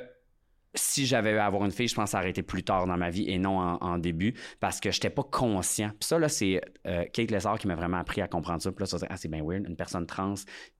si 0.74 1.06
j'avais 1.06 1.32
eu 1.32 1.36
à 1.38 1.46
avoir 1.46 1.64
une 1.64 1.70
fille, 1.72 1.88
je 1.88 1.94
pense 1.94 2.14
été 2.14 2.42
plus 2.42 2.62
tard 2.62 2.86
dans 2.86 2.98
ma 2.98 3.08
vie 3.10 3.28
et 3.30 3.38
non 3.38 3.58
en, 3.58 3.76
en 3.82 3.98
début 3.98 4.34
parce 4.60 4.78
que 4.78 4.90
j'étais 4.90 5.08
pas 5.10 5.22
conscient. 5.24 5.88
Puis 5.88 6.00
ça, 6.06 6.18
là, 6.18 6.28
c'est 6.28 6.60
euh, 6.86 7.04
Kate 7.12 7.30
Lessard 7.30 7.58
qui 7.58 7.66
m'a 7.66 7.74
vraiment 7.74 7.96
appris 7.96 8.20
à 8.20 8.28
comprendre 8.28 8.60
ça. 8.60 8.70
Puis 8.70 8.82
là, 8.82 8.86
ça, 8.86 8.98
c'est- 8.98 9.06
ah, 9.08 9.16
c'est 9.16 9.28
bien 9.28 9.42
weird, 9.42 9.66
une 9.66 9.74
personne 9.74 10.06
trans, 10.06 10.34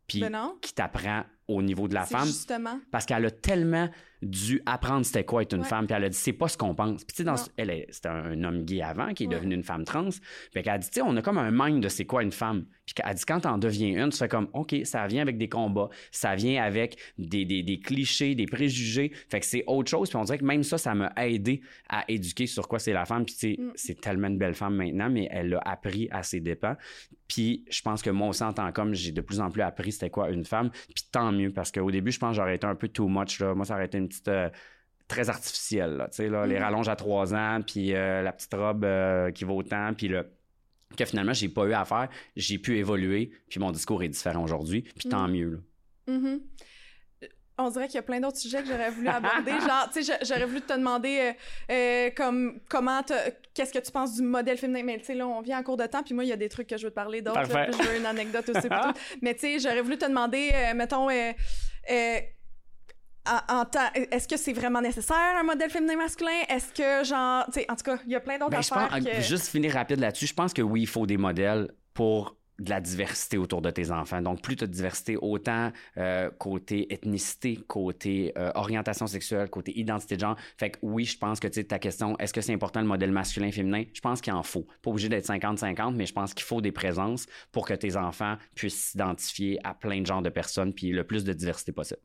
puis 0.06 0.20
Ben 0.20 0.52
qui 0.60 0.74
t'apprend 0.74 1.24
au 1.48 1.62
niveau 1.62 1.88
de 1.88 1.94
la 1.94 2.04
femme 2.04 2.26
Justement. 2.26 2.78
parce 2.92 3.06
qu'elle 3.06 3.24
a 3.24 3.30
tellement 3.30 3.88
dû 4.22 4.62
apprendre 4.66 5.04
c'était 5.04 5.24
quoi 5.24 5.42
être 5.42 5.52
une 5.54 5.60
Ouais. 5.62 5.66
femme 5.68 5.86
puis 5.86 5.94
elle 5.96 6.04
a 6.04 6.08
dit 6.08 6.16
c'est 6.16 6.32
pas 6.32 6.48
ce 6.48 6.56
qu'on 6.56 6.74
pense 6.74 7.04
puis 7.04 7.14
tu 7.14 7.16
sais 7.18 7.24
dans 7.24 7.36
ce- 7.36 7.50
elle 7.56 7.84
c'était 7.90 8.08
un, 8.08 8.42
homme 8.44 8.64
gay 8.64 8.80
avant 8.82 9.12
qui 9.12 9.24
est 9.24 9.26
Ouais. 9.26 9.34
devenu 9.34 9.54
une 9.54 9.62
femme 9.62 9.84
trans 9.84 10.08
puis 10.52 10.62
qu'elle 10.62 10.68
a 10.72 10.78
dit 10.78 10.88
tu 10.88 10.94
sais 10.94 11.02
on 11.02 11.16
a 11.16 11.22
comme 11.22 11.38
un 11.38 11.50
mind 11.52 11.82
de 11.82 11.88
c'est 11.88 12.04
quoi 12.06 12.22
une 12.22 12.32
femme 12.32 12.64
puis 12.86 12.94
qu'elle 12.94 13.06
a 13.06 13.14
dit 13.14 13.24
quand 13.26 13.40
t'en 13.40 13.58
deviens 13.58 14.04
une 14.04 14.10
tu 14.10 14.18
fais 14.18 14.28
comme 14.28 14.48
ok 14.54 14.74
ça 14.84 15.06
vient 15.06 15.22
avec 15.22 15.36
des 15.38 15.48
combats 15.48 15.88
ça 16.10 16.34
vient 16.34 16.62
avec 16.62 16.96
des, 17.18 17.44
des, 17.44 17.62
des 17.62 17.78
clichés 17.78 18.34
des 18.34 18.46
préjugés 18.46 19.12
fait 19.28 19.40
que 19.40 19.46
c'est 19.46 19.64
autre 19.66 19.90
chose 19.90 20.08
puis 20.08 20.16
on 20.16 20.24
dirait 20.24 20.38
que 20.38 20.44
même 20.44 20.62
ça 20.62 20.78
ça 20.78 20.94
m'a 20.94 21.12
aidé 21.18 21.60
à 21.88 22.04
éduquer 22.08 22.46
sur 22.46 22.68
quoi 22.68 22.78
c'est 22.78 22.92
la 22.92 23.04
femme 23.04 23.24
puis 23.24 23.34
tu 23.34 23.40
sais 23.40 23.56
Mm. 23.58 23.72
c'est 23.74 24.00
tellement 24.00 24.28
une 24.28 24.38
belle 24.38 24.54
femme 24.54 24.76
maintenant 24.76 25.08
mais 25.10 25.28
elle 25.30 25.50
l'a 25.50 25.60
appris 25.64 26.08
à 26.10 26.22
ses 26.22 26.40
dépens 26.40 26.76
puis 27.28 27.64
je 27.68 27.82
pense 27.82 28.02
que 28.02 28.10
moi 28.10 28.28
aussi, 28.28 28.44
en 28.44 28.52
tant 28.52 28.70
qu'homme, 28.70 28.94
j'ai 28.94 29.10
de 29.10 29.20
plus 29.20 29.40
en 29.40 29.50
plus 29.50 29.60
appris 29.62 29.90
c'était 29.90 30.10
quoi 30.10 30.30
une 30.30 30.44
femme. 30.44 30.70
Puis 30.94 31.08
tant 31.10 31.32
mieux, 31.32 31.50
parce 31.50 31.72
qu'au 31.72 31.90
début, 31.90 32.12
je 32.12 32.20
pense 32.20 32.30
que 32.30 32.36
j'aurais 32.36 32.54
été 32.54 32.68
un 32.68 32.76
peu 32.76 32.86
too 32.86 33.08
much. 33.08 33.40
Là. 33.40 33.52
Moi, 33.52 33.64
ça 33.64 33.74
aurait 33.74 33.86
été 33.86 33.98
une 33.98 34.05
petite... 34.08 34.28
euh, 34.28 34.48
très 35.08 35.28
artificielle, 35.30 35.96
là. 35.98 36.08
Tu 36.08 36.16
sais, 36.16 36.28
là, 36.28 36.46
les 36.46 36.56
Mhm. 36.56 36.62
rallonges 36.62 36.88
à 36.88 36.96
trois 36.96 37.32
ans, 37.32 37.60
puis 37.64 37.94
euh, 37.94 38.22
la 38.22 38.32
petite 38.32 38.52
robe 38.54 38.84
euh, 38.84 39.30
qui 39.30 39.44
vaut 39.44 39.56
autant, 39.56 39.92
puis 39.94 40.08
le... 40.08 40.28
que 40.98 41.04
finalement, 41.04 41.32
j'ai 41.32 41.48
pas 41.48 41.64
eu 41.64 41.74
à 41.74 41.84
faire. 41.84 42.08
J'ai 42.34 42.58
pu 42.58 42.76
évoluer, 42.78 43.30
puis 43.48 43.60
mon 43.60 43.70
discours 43.70 44.02
est 44.02 44.08
différent 44.08 44.42
aujourd'hui. 44.42 44.82
Puis 44.82 45.08
tant 45.08 45.28
Mhm. 45.28 45.32
mieux, 45.32 45.50
là. 46.08 46.12
Mhm. 46.14 46.40
On 47.58 47.70
dirait 47.70 47.86
qu'il 47.86 47.94
y 47.94 47.98
a 47.98 48.02
plein 48.02 48.20
d'autres 48.20 48.36
sujets 48.36 48.60
que 48.62 48.68
j'aurais 48.68 48.90
voulu 48.90 49.08
aborder. 49.08 49.50
Genre, 49.60 49.88
tu 49.90 50.02
sais, 50.02 50.12
j'a- 50.12 50.18
j'aurais 50.24 50.44
voulu 50.44 50.60
te 50.60 50.74
demander 50.74 51.32
euh, 51.70 52.10
comme 52.14 52.60
comment 52.68 53.00
qu'est-ce 53.54 53.72
que 53.72 53.78
tu 53.78 53.90
penses 53.92 54.14
du 54.16 54.22
modèle 54.22 54.58
féminin? 54.58 54.82
Mais 54.82 54.98
tu 54.98 55.04
sais, 55.06 55.14
là, 55.14 55.26
on 55.26 55.40
vient 55.40 55.58
en 55.60 55.62
cours 55.62 55.78
de 55.78 55.86
temps, 55.86 56.02
puis 56.02 56.12
moi, 56.14 56.24
il 56.24 56.28
y 56.28 56.32
a 56.32 56.36
des 56.36 56.48
trucs 56.50 56.66
que 56.66 56.76
je 56.76 56.84
veux 56.84 56.90
te 56.90 56.94
parler 56.96 57.22
d'autres. 57.22 57.44
Je 57.46 57.88
veux 57.88 57.96
une 57.96 58.04
anecdote 58.06 58.46
aussi. 58.50 58.68
Mais 59.22 59.32
tu 59.34 59.40
sais, 59.40 59.58
j'aurais 59.60 59.80
voulu 59.82 59.96
te 59.96 60.04
demander, 60.04 60.52
mettons, 60.74 61.08
euh, 61.08 61.32
euh, 61.90 62.18
en, 62.18 62.18
en 62.18 62.20
temps, 62.20 63.15
est-ce 64.10 64.28
que 64.28 64.36
c'est 64.36 64.52
vraiment 64.52 64.80
nécessaire 64.80 65.36
un 65.38 65.42
modèle 65.42 65.70
féminin 65.70 65.96
masculin? 65.96 66.42
Est-ce 66.48 66.72
que, 66.72 67.06
genre, 67.06 67.44
tu 67.46 67.60
sais, 67.60 67.66
en 67.70 67.76
tout 67.76 67.84
cas, 67.84 67.98
il 68.06 68.12
y 68.12 68.14
a 68.14 68.20
plein 68.20 68.38
d'autres 68.38 68.50
Ben, 68.50 68.62
je 68.62 68.72
affaires 68.72 68.88
pense, 68.88 69.04
que... 69.04 69.20
juste 69.20 69.48
finir 69.48 69.72
rapide 69.72 70.00
là-dessus, 70.00 70.26
je 70.26 70.34
pense 70.34 70.52
que 70.52 70.62
oui, 70.62 70.82
il 70.82 70.86
faut 70.86 71.06
des 71.06 71.16
modèles 71.16 71.70
pour 71.94 72.36
de 72.58 72.70
la 72.70 72.80
diversité 72.80 73.36
autour 73.38 73.60
de 73.60 73.70
tes 73.70 73.90
enfants. 73.90 74.22
Donc, 74.22 74.40
plus 74.40 74.56
tu 74.56 74.64
as 74.64 74.66
de 74.66 74.72
diversité, 74.72 75.16
autant 75.16 75.72
euh, 75.98 76.30
côté 76.38 76.92
ethnicité, 76.92 77.58
côté 77.66 78.32
euh, 78.38 78.50
orientation 78.54 79.06
sexuelle, 79.06 79.48
côté 79.50 79.78
identité 79.78 80.16
de 80.16 80.20
genre. 80.20 80.36
Fait 80.56 80.70
que 80.70 80.78
oui, 80.82 81.04
je 81.04 81.18
pense 81.18 81.40
que 81.40 81.48
tu 81.48 81.54
sais, 81.54 81.64
ta 81.64 81.78
question, 81.78 82.16
est-ce 82.18 82.32
que 82.32 82.40
c'est 82.40 82.54
important 82.54 82.80
le 82.80 82.86
modèle 82.86 83.12
masculin-féminin? 83.12 83.84
Je 83.92 84.00
pense 84.00 84.20
qu'il 84.20 84.32
en 84.32 84.42
faut. 84.42 84.66
Pas 84.82 84.90
obligé 84.90 85.08
d'être 85.08 85.26
50-50, 85.26 85.94
mais 85.94 86.06
je 86.06 86.12
pense 86.12 86.32
qu'il 86.32 86.44
faut 86.44 86.60
des 86.60 86.72
présences 86.72 87.26
pour 87.52 87.66
que 87.66 87.74
tes 87.74 87.96
enfants 87.96 88.36
puissent 88.54 88.90
s'identifier 88.90 89.58
à 89.64 89.74
plein 89.74 90.00
de 90.00 90.06
genres 90.06 90.22
de 90.22 90.30
personnes 90.30 90.72
puis 90.72 90.90
le 90.90 91.04
plus 91.04 91.24
de 91.24 91.32
diversité 91.32 91.72
possible. 91.72 92.00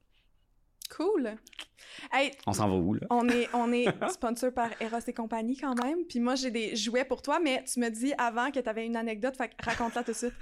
Cool. 0.96 1.36
Hey, 2.12 2.32
On 2.48 2.54
s'en 2.54 2.68
va 2.68 2.76
où, 2.76 2.94
là? 2.94 3.02
on 3.10 3.28
est, 3.30 3.48
on 3.54 3.72
est 3.72 3.86
sponsor 4.12 4.52
par 4.52 4.70
Eros 4.80 5.00
et 5.06 5.14
compagnie 5.14 5.58
quand 5.58 5.76
même. 5.84 6.00
Puis 6.08 6.20
moi, 6.20 6.36
j'ai 6.36 6.52
des 6.52 6.76
jouets 6.76 7.06
pour 7.06 7.22
toi, 7.22 7.40
mais 7.40 7.64
tu 7.64 7.80
me 7.80 7.90
dis 7.90 8.14
avant 8.18 8.52
que 8.52 8.60
tu 8.60 8.68
avais 8.70 8.86
une 8.86 8.96
anecdote, 8.96 9.36
fait 9.38 9.50
que 9.50 9.54
raconte-la 9.64 10.04
tout 10.04 10.12
de 10.12 10.18
suite. 10.18 10.34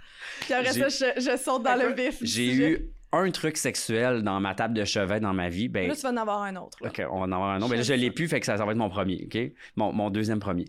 Puis 0.41 0.53
après 0.53 0.73
ça, 0.73 0.89
je, 0.89 1.21
je 1.21 1.37
saute 1.37 1.63
dans 1.63 1.75
le 1.75 1.93
vif. 1.93 2.17
J'ai 2.21 2.53
eu 2.53 2.89
un 3.11 3.31
truc 3.31 3.57
sexuel 3.57 4.21
dans 4.23 4.39
ma 4.39 4.53
table 4.55 4.73
de 4.73 4.85
chevet 4.85 5.19
dans 5.19 5.33
ma 5.33 5.49
vie. 5.49 5.67
Ben, 5.67 5.87
Là, 5.87 5.95
tu 5.95 6.01
vas 6.01 6.09
en 6.11 6.17
avoir 6.17 6.43
un 6.43 6.55
autre. 6.57 6.77
là. 6.81 6.89
OK, 6.89 7.01
on 7.09 7.19
va 7.19 7.25
en 7.25 7.31
avoir 7.31 7.49
un 7.51 7.57
autre. 7.57 7.69
Mais 7.69 7.77
là, 7.77 7.81
je 7.83 7.93
l'ai 7.93 8.11
plus, 8.11 8.27
fait 8.27 8.39
que 8.39 8.45
ça, 8.45 8.57
ça 8.57 8.65
va 8.65 8.71
être 8.71 8.77
mon 8.77 8.89
premier, 8.89 9.25
OK? 9.25 9.39
Mon, 9.75 9.91
mon 9.93 10.09
deuxième 10.09 10.39
premier. 10.39 10.65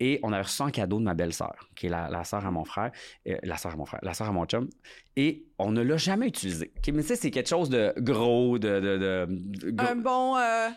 Et 0.00 0.18
on 0.24 0.32
a 0.32 0.42
reçu 0.42 0.60
un 0.62 0.70
cadeau 0.70 0.98
de 0.98 1.04
ma 1.04 1.14
belle-sœur, 1.14 1.54
qui 1.76 1.86
est 1.86 1.88
la, 1.88 2.08
la 2.10 2.24
sœur 2.24 2.44
à 2.44 2.50
mon 2.50 2.64
frère, 2.64 2.90
euh, 3.28 3.36
la 3.44 3.56
sœur 3.56 3.72
à 3.72 3.76
mon 3.76 3.84
frère, 3.86 4.00
la 4.02 4.12
sœur 4.12 4.28
à 4.28 4.32
mon 4.32 4.44
chum. 4.44 4.68
Et 5.16 5.44
on 5.58 5.70
ne 5.70 5.82
l'a 5.82 5.96
jamais 5.96 6.26
utilisé. 6.26 6.72
OK? 6.76 6.92
Mais 6.92 7.02
tu 7.02 7.08
sais, 7.08 7.16
c'est 7.16 7.30
quelque 7.30 7.48
chose 7.48 7.70
de 7.70 7.94
gros, 7.98 8.58
de... 8.58 8.80
de, 8.80 8.98
de, 8.98 9.26
de- 9.28 9.70
gros- 9.70 9.88
Un 9.88 9.94
bon, 9.96 10.36
euh, 10.36 10.68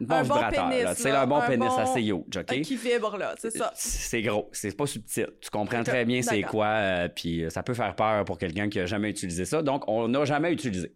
bon 0.00 0.14
un 0.14 0.22
bon 0.24 0.34
vibrateur. 0.34 0.94
Tu 0.94 1.02
sais, 1.02 1.10
là. 1.10 1.22
un 1.22 1.26
bon 1.26 1.36
Un 1.36 1.46
pénis 1.46 1.68
bon- 1.68 1.76
assez 1.78 2.02
huge, 2.02 2.36
OK? 2.36 2.60
qui 2.62 2.76
vibre, 2.76 3.16
là, 3.16 3.34
c'est 3.38 3.50
ça. 3.50 3.72
C'est 3.74 4.22
gros, 4.22 4.48
c'est 4.52 4.76
pas 4.76 4.86
subtil. 4.86 5.28
Tu 5.40 5.50
comprends 5.50 5.82
très 5.82 6.04
bien 6.04 6.22
c'est 6.22 6.42
quoi, 6.42 6.66
euh, 6.66 7.08
puis 7.08 7.44
euh, 7.44 7.50
ça 7.50 7.62
peut 7.62 7.74
faire 7.74 7.94
peur 7.94 8.24
pour 8.24 8.38
quelqu'un 8.38 8.68
qui 8.68 8.80
a 8.80 8.86
jamais 8.86 9.10
utilisé 9.10 9.44
ça. 9.44 9.62
Donc, 9.62 9.84
on 9.88 10.08
n'a 10.08 10.24
jamais 10.24 10.52
utilisé. 10.52 10.92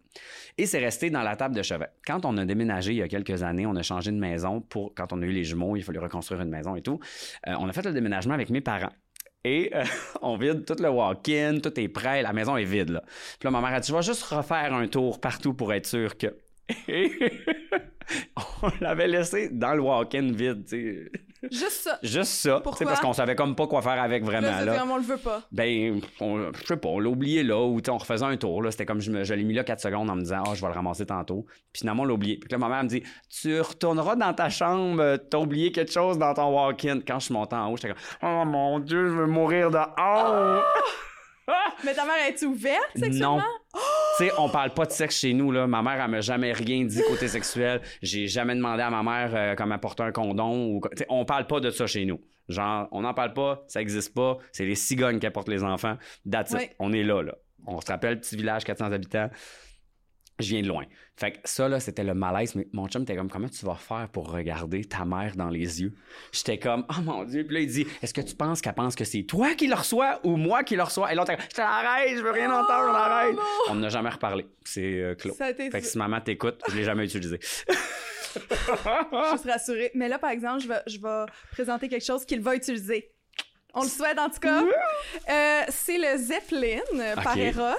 Et 0.59 0.67
c'est 0.67 0.79
resté 0.81 1.09
dans 1.11 1.23
la 1.23 1.37
table 1.37 1.55
de 1.55 1.63
chevet. 1.63 1.89
Quand 2.07 2.25
on 2.27 2.37
a 2.37 2.45
déménagé 2.45 2.93
il 2.93 2.99
y 2.99 3.03
a 3.03 3.09
quelques 3.09 3.43
années, 3.43 3.67
on 3.67 3.77
a 3.77 3.83
changé 3.83 4.11
de 4.11 4.19
maison 4.19 4.61
pour 4.61 4.95
quand 4.95 5.13
on 5.13 5.23
a 5.23 5.25
eu 5.25 5.33
les 5.33 5.45
jumeaux, 5.45 5.77
il 5.77 5.83
fallait 5.83 5.99
reconstruire 6.01 6.41
une 6.43 6.51
maison 6.51 6.77
et 6.77 6.83
tout. 6.83 6.99
Euh, 7.49 7.55
on 7.59 7.69
a 7.69 7.73
fait 7.73 7.85
le 7.85 7.93
déménagement 7.93 8.35
avec 8.35 8.51
mes 8.51 8.61
parents. 8.61 8.93
Et 9.45 9.71
euh, 9.75 9.85
on 10.23 10.37
vide 10.37 10.67
tout 10.67 10.77
le 10.83 10.91
walk-in, 10.91 11.61
tout 11.63 11.79
est 11.81 11.89
prêt, 11.89 12.21
la 12.23 12.33
maison 12.35 12.57
est 12.57 12.65
vide. 12.65 12.91
Là. 12.91 13.03
Puis 13.39 13.47
là, 13.47 13.51
ma 13.51 13.61
mère 13.61 13.73
a 13.75 13.81
dit, 13.81 13.89
je 13.89 13.97
vais 13.97 14.03
juste 14.03 14.23
refaire 14.25 14.75
un 14.75 14.87
tour 14.87 15.21
partout 15.21 15.55
pour 15.55 15.73
être 15.73 15.87
sûr 15.87 16.19
que... 16.19 16.37
On 18.63 18.71
l'avait 18.81 19.09
laissé 19.09 19.49
dans 19.51 19.75
le 19.75 19.81
walk-in 19.81 20.33
vide, 20.33 20.65
tu 20.69 21.11
sais. 21.11 21.21
Juste 21.51 21.71
ça. 21.71 21.99
Juste 22.03 22.33
ça. 22.33 22.61
Pourquoi? 22.61 22.87
Parce 22.87 23.01
qu'on 23.01 23.15
savait 23.15 23.35
comme 23.35 23.57
pas 23.57 23.67
quoi 23.67 23.81
faire 23.81 24.01
avec 24.03 24.23
vraiment. 24.25 24.49
Là, 24.49 24.65
Là, 24.65 24.73
vraiment, 24.75 24.95
on 24.95 24.99
le 24.99 25.03
veut 25.05 25.17
pas. 25.17 25.41
Ben, 25.51 25.99
on, 26.21 26.53
je 26.53 26.67
sais 26.67 26.77
pas, 26.77 26.89
on 26.91 26.99
l'a 26.99 27.09
oublié 27.09 27.43
là, 27.43 27.59
ou 27.65 27.81
on 27.89 27.97
refaisait 27.99 28.27
un 28.27 28.37
tour. 28.37 28.63
là. 28.63 28.71
C'était 28.71 28.85
comme 28.85 29.01
je, 29.01 29.11
me, 29.11 29.25
je 29.25 29.33
l'ai 29.33 29.45
mis 29.45 29.55
là 29.55 29.65
4 29.65 29.81
secondes 29.81 30.11
en 30.11 30.17
me 30.17 30.21
disant, 30.21 30.43
ah, 30.47 30.55
je 30.55 30.61
vais 30.61 30.67
le 30.67 30.75
ramasser 30.75 31.07
tantôt. 31.07 31.47
Puis 31.73 31.81
finalement, 31.81 32.03
on 32.03 32.07
l'a 32.07 32.13
oublié. 32.13 32.37
Puis 32.37 32.49
là, 32.51 32.59
ma 32.59 32.69
mère 32.69 32.83
me 32.85 32.89
dit, 32.89 33.03
tu 33.31 33.59
retourneras 33.59 34.17
dans 34.17 34.35
ta 34.35 34.51
chambre, 34.51 35.01
euh, 35.01 35.17
t'as 35.17 35.39
oublié 35.39 35.73
quelque 35.73 35.93
chose 35.93 36.19
dans 36.19 36.35
ton 36.35 36.55
walk-in. 36.55 37.01
Quand 37.07 37.19
je 37.21 37.25
suis 37.27 37.35
monté 37.35 37.57
en 37.57 37.71
haut, 37.73 37.77
j'étais 37.79 37.95
comme, 37.95 38.03
oh 38.23 38.45
mon 38.45 38.79
Dieu, 38.79 39.07
je 39.09 39.13
veux 39.15 39.27
mourir 39.27 39.71
de 39.71 39.79
honte. 39.79 40.63
Mais 41.85 41.95
ta 41.95 42.05
mère 42.05 42.27
est 42.29 42.43
ouverte 42.43 42.91
sexuellement? 42.95 43.39
Non. 43.39 43.43
Tu 43.75 43.81
sais, 44.25 44.33
on 44.39 44.49
parle 44.49 44.71
pas 44.71 44.87
de 44.87 44.93
sexe 44.93 45.19
chez 45.19 45.33
nous, 45.33 45.51
là. 45.53 45.67
Ma 45.67 45.83
mère, 45.83 46.01
elle 46.03 46.11
m'a 46.11 46.21
jamais 46.21 46.53
rien 46.53 46.85
dit 46.85 47.03
côté 47.09 47.29
sexuel. 47.29 47.81
J'ai 48.03 48.27
jamais 48.27 48.55
demandé 48.55 48.83
à 48.83 48.91
ma 48.91 49.03
mère 49.03 49.31
euh, 49.35 49.55
comment 49.55 49.79
porter 49.79 50.03
un 50.03 50.13
condom. 50.13 50.77
Ou... 50.77 50.81
on 51.09 51.25
parle 51.25 51.47
pas 51.47 51.61
de 51.61 51.71
ça 51.71 51.87
chez 51.87 52.05
nous. 52.05 52.21
Genre, 52.49 52.89
on 52.91 53.03
n'en 53.03 53.15
parle 53.15 53.33
pas, 53.33 53.65
ça 53.69 53.81
existe 53.81 54.15
pas. 54.15 54.39
C'est 54.53 54.65
les 54.65 54.75
cigognes 54.75 55.21
qui 55.21 55.27
apportent 55.27 55.49
les 55.49 55.63
enfants. 55.63 55.97
That's 56.31 56.51
it. 56.53 56.75
On 56.79 56.93
est 56.93 57.05
là, 57.05 57.23
là. 57.23 57.35
On 57.67 57.81
se 57.81 57.87
rappelle, 57.87 58.21
petit 58.21 58.37
village, 58.37 58.65
400 58.65 58.93
habitants. 58.93 59.31
Je 60.41 60.49
viens 60.51 60.63
de 60.63 60.69
loin. 60.69 60.85
Fait 61.17 61.33
que 61.33 61.39
ça, 61.45 61.69
là, 61.69 61.81
c'était 61.81 62.03
le 62.05 62.15
malaise. 62.15 62.55
Mais 62.55 62.67
mon 62.73 62.89
chum 62.89 63.03
était 63.03 63.15
comme, 63.17 63.31
comment 63.31 63.49
tu 63.49 63.65
vas 63.67 63.75
faire 63.75 64.09
pour 64.11 64.31
regarder 64.31 64.85
ta 64.85 65.05
mère 65.05 65.37
dans 65.37 65.49
les 65.51 65.83
yeux? 65.83 65.93
J'étais 66.33 66.59
comme, 66.59 66.87
oh 66.89 67.01
mon 67.03 67.25
Dieu. 67.25 67.45
Puis 67.45 67.55
là, 67.55 67.61
il 67.61 67.67
dit, 67.71 67.87
est-ce 68.03 68.15
que 68.15 68.21
tu 68.23 68.35
penses 68.35 68.61
qu'elle 68.61 68.75
pense 68.75 68.95
que 68.97 69.05
c'est 69.05 69.23
toi 69.25 69.55
qui 69.55 69.67
le 69.67 69.75
reçois 69.75 70.21
ou 70.25 70.37
moi 70.37 70.65
qui 70.65 70.77
le 70.77 70.83
reçois? 70.83 71.13
Et 71.13 71.15
l'autre, 71.15 71.33
je 71.51 71.55
t'arrête, 71.57 72.17
je 72.17 72.23
veux 72.23 72.31
rien 72.31 72.51
entendre, 72.51 72.91
Oh, 72.93 72.97
arrête. 72.97 73.35
non. 73.37 73.43
On 73.69 73.75
n'a 73.75 73.89
jamais 73.91 74.09
reparlé. 74.11 74.47
C'est 74.65 75.01
euh, 75.01 75.15
clos. 75.15 75.35
Ça 75.35 75.47
a 75.47 75.51
été 75.51 75.71
Fait 75.71 75.81
que 75.81 75.87
si 75.87 75.99
maman 75.99 76.21
t'écoute, 76.21 76.61
je 76.69 76.77
l'ai 76.77 76.85
jamais 76.85 77.05
utilisé. 77.05 77.39
juste 79.33 79.45
rassurée. 79.45 79.91
Mais 79.95 80.09
là, 80.09 80.19
par 80.19 80.31
exemple, 80.31 80.61
je 80.63 80.69
vais, 80.69 80.81
je 80.87 80.99
vais 80.99 81.27
présenter 81.53 81.89
quelque 81.89 82.05
chose 82.05 82.25
qu'il 82.25 82.41
va 82.41 82.55
utiliser. 82.55 83.11
On 83.75 83.83
le 83.83 83.89
souhaite 83.89 84.19
en 84.19 84.29
tout 84.29 84.41
cas. 84.41 84.63
Euh, 85.29 85.61
c'est 85.69 85.99
le 85.99 86.17
Zeppelin 86.19 86.81
euh, 86.95 87.15
par. 87.17 87.37
Eros. 87.37 87.77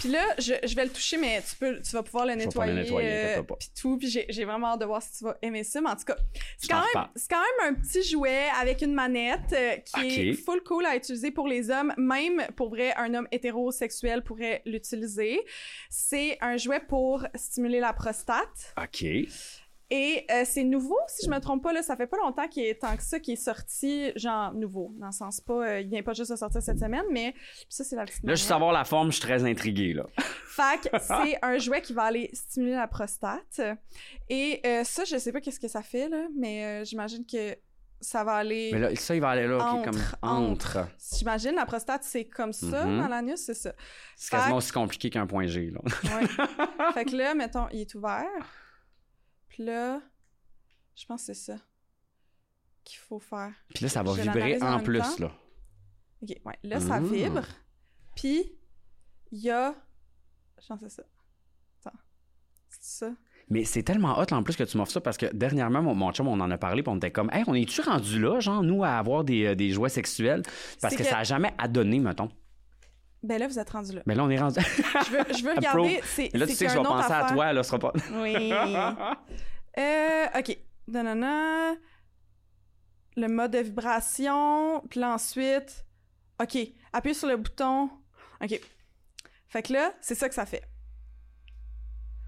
Puis 0.00 0.08
là, 0.08 0.24
je, 0.38 0.54
je 0.66 0.74
vais 0.74 0.84
le 0.84 0.90
toucher, 0.90 1.18
mais 1.18 1.42
tu, 1.42 1.54
peux, 1.56 1.78
tu 1.82 1.90
vas 1.90 2.02
pouvoir 2.02 2.24
le 2.24 2.32
Je 2.32 2.38
vais 2.38 2.46
pouvoir 2.46 2.66
nettoyer. 2.68 2.82
le 2.82 2.84
nettoyer, 2.84 3.38
euh, 3.38 3.42
puis 3.42 3.68
tout. 3.78 3.98
Puis 3.98 4.08
j'ai, 4.08 4.44
vraiment 4.46 4.68
hâte 4.68 4.80
de 4.80 4.86
voir 4.86 5.02
si 5.02 5.18
tu 5.18 5.24
vas 5.24 5.36
aimer 5.42 5.62
ça. 5.62 5.82
Mais 5.82 5.90
en 5.90 5.96
tout 5.96 6.04
cas, 6.04 6.16
c'est 6.56 6.68
quand, 6.68 6.80
même, 6.80 7.06
c'est 7.14 7.30
quand 7.30 7.42
même 7.60 7.74
un 7.74 7.78
petit 7.78 8.02
jouet 8.02 8.46
avec 8.58 8.80
une 8.80 8.94
manette 8.94 9.52
euh, 9.52 9.76
qui 9.76 10.30
est 10.30 10.32
full 10.32 10.62
cool 10.62 10.86
à 10.86 10.96
utiliser 10.96 11.30
pour 11.30 11.46
les 11.46 11.70
hommes. 11.70 11.92
Même 11.98 12.46
pour 12.56 12.70
vrai, 12.70 12.94
un 12.96 13.12
homme 13.12 13.28
hétérosexuel 13.30 14.24
pourrait 14.24 14.62
l'utiliser. 14.64 15.38
C'est 15.90 16.38
un 16.40 16.56
jouet 16.56 16.80
pour 16.80 17.26
stimuler 17.34 17.80
la 17.80 17.92
prostate. 17.92 18.74
OK. 18.78 19.04
Et 19.92 20.24
euh, 20.30 20.42
c'est 20.44 20.62
nouveau, 20.62 20.96
si 21.08 21.26
je 21.26 21.30
me 21.30 21.38
trompe 21.40 21.62
pas, 21.64 21.72
là, 21.72 21.82
ça 21.82 21.96
fait 21.96 22.06
pas 22.06 22.16
longtemps 22.18 22.46
qu'il 22.46 22.64
est 22.64 22.80
tant 22.80 22.96
que 22.96 23.02
ça 23.02 23.18
qui 23.18 23.32
est 23.32 23.36
sorti, 23.36 24.12
genre 24.16 24.54
nouveau, 24.54 24.92
dans 24.98 25.06
le 25.06 25.12
sens 25.12 25.40
pas, 25.40 25.66
euh, 25.66 25.80
il 25.80 25.88
vient 25.88 26.02
pas 26.04 26.12
juste 26.12 26.30
de 26.30 26.36
sortir 26.36 26.62
cette 26.62 26.78
semaine, 26.78 27.04
mais 27.10 27.34
ça 27.68 27.82
c'est 27.82 27.96
la 27.96 28.04
petite. 28.04 28.22
Là, 28.22 28.34
je 28.36 28.42
veux 28.42 28.48
savoir 28.48 28.72
la 28.72 28.84
forme, 28.84 29.08
je 29.08 29.16
suis 29.16 29.22
très 29.22 29.44
intrigué, 29.44 29.92
là. 29.94 30.06
Que 30.82 30.98
c'est 31.00 31.38
un 31.40 31.56
jouet 31.56 31.80
qui 31.80 31.94
va 31.94 32.02
aller 32.02 32.28
stimuler 32.34 32.74
la 32.74 32.86
prostate. 32.86 33.62
Et 34.28 34.60
euh, 34.66 34.84
ça, 34.84 35.04
je 35.04 35.16
sais 35.16 35.32
pas 35.32 35.40
qu'est-ce 35.40 35.58
que 35.58 35.68
ça 35.68 35.80
fait 35.80 36.10
là, 36.10 36.26
mais 36.38 36.84
j'imagine 36.84 37.24
que 37.24 37.56
ça 37.98 38.24
va 38.24 38.34
aller. 38.34 38.68
Mais 38.72 38.78
là, 38.78 38.94
ça, 38.96 39.14
il 39.14 39.22
va 39.22 39.30
aller 39.30 39.46
là, 39.46 39.56
Entre, 39.56 39.90
comme 39.90 40.00
entre. 40.22 40.76
entre. 40.76 40.88
J'imagine 41.16 41.54
la 41.54 41.64
prostate 41.64 42.04
c'est 42.04 42.26
comme 42.26 42.52
ça 42.52 42.84
Mhm. 42.84 43.00
dans 43.00 43.08
l'anus, 43.08 43.40
c'est 43.40 43.54
ça. 43.54 43.72
C'est 44.16 44.30
quasiment 44.30 44.56
aussi 44.56 44.72
compliqué 44.72 45.08
qu'un 45.08 45.26
point 45.26 45.46
G, 45.46 45.70
là. 45.70 45.80
Ouais. 45.82 46.26
fait 46.94 47.04
que 47.06 47.16
là, 47.16 47.34
mettons, 47.34 47.66
il 47.72 47.80
est 47.80 47.94
ouvert. 47.94 48.26
Là, 49.60 50.00
je 50.96 51.04
pense 51.06 51.20
que 51.26 51.34
c'est 51.34 51.52
ça 51.52 51.58
qu'il 52.84 52.98
faut 52.98 53.18
faire. 53.20 53.52
Puis 53.74 53.84
là, 53.84 53.88
ça 53.90 54.02
va 54.02 54.14
Je 54.14 54.22
vibrer 54.22 54.58
en 54.62 54.80
plus, 54.80 54.98
temps. 55.00 55.16
là. 55.20 55.30
OK, 56.22 56.36
ouais. 56.46 56.58
Là, 56.62 56.80
ça 56.80 56.98
Mm. 56.98 57.12
vibre. 57.12 57.42
Puis, 58.16 58.52
il 59.32 59.38
y 59.40 59.50
a... 59.50 59.74
Je 60.60 60.66
pense 60.66 60.80
que 60.80 60.88
c'est 60.88 60.96
ça. 60.96 61.02
Attends. 61.84 61.96
C'est 62.70 63.06
ça? 63.06 63.12
Mais 63.50 63.64
c'est 63.64 63.82
tellement 63.82 64.18
hot, 64.18 64.24
là, 64.30 64.36
en 64.38 64.42
plus, 64.42 64.56
que 64.56 64.62
tu 64.64 64.76
m'offres 64.78 64.92
ça, 64.92 65.00
parce 65.02 65.16
que 65.18 65.26
dernièrement, 65.34 65.82
mon, 65.82 65.94
mon 65.94 66.10
chum, 66.12 66.26
on 66.28 66.40
en 66.40 66.50
a 66.50 66.56
parlé, 66.58 66.82
puis 66.82 66.90
on 66.92 66.96
était 66.96 67.10
comme, 67.10 67.30
hey, 67.32 67.44
on 67.46 67.54
est-tu 67.54 67.80
rendu 67.82 68.18
là, 68.20 68.40
genre, 68.40 68.62
nous, 68.62 68.82
à 68.84 68.90
avoir 68.92 69.24
des, 69.24 69.44
euh, 69.46 69.54
des 69.54 69.70
jouets 69.70 69.88
sexuels? 69.90 70.42
Parce 70.80 70.94
que, 70.96 71.02
que- 71.02 71.08
ça 71.08 71.18
a 71.18 71.24
jamais 71.24 71.52
adonné, 71.58 71.98
mettons. 71.98 72.30
Ben 73.22 73.38
là, 73.38 73.46
vous 73.48 73.58
êtes 73.58 73.68
rendu 73.68 73.92
là. 73.92 74.02
Mais 74.06 74.14
là, 74.14 74.24
on 74.24 74.30
est 74.30 74.38
rendu. 74.40 74.60
Je 74.60 75.10
veux, 75.10 75.34
je 75.38 75.44
veux 75.44 75.50
regarder... 75.54 76.00
C'est 76.04 76.34
là, 76.34 76.46
tu 76.46 76.54
sais 76.54 76.64
que 76.66 76.72
je 76.72 76.78
vais 76.78 76.82
penser 76.84 77.12
à 77.12 77.24
toi, 77.30 77.52
là, 77.52 77.62
ce 77.62 77.68
sera 77.68 77.78
pas. 77.78 77.92
Oui. 78.14 78.50
Euh, 79.78 80.26
OK. 80.38 80.56
Nanana. 80.88 81.74
Le 83.16 83.28
mode 83.28 83.52
de 83.52 83.58
vibration. 83.58 84.80
Puis 84.88 85.00
là, 85.00 85.14
ensuite... 85.14 85.84
OK. 86.40 86.56
Appuie 86.92 87.14
sur 87.14 87.28
le 87.28 87.36
bouton. 87.36 87.90
OK. 88.42 88.60
Fait 89.48 89.62
que 89.62 89.72
là, 89.72 89.92
c'est 90.00 90.14
ça 90.14 90.28
que 90.28 90.34
ça 90.34 90.46
fait. 90.46 90.62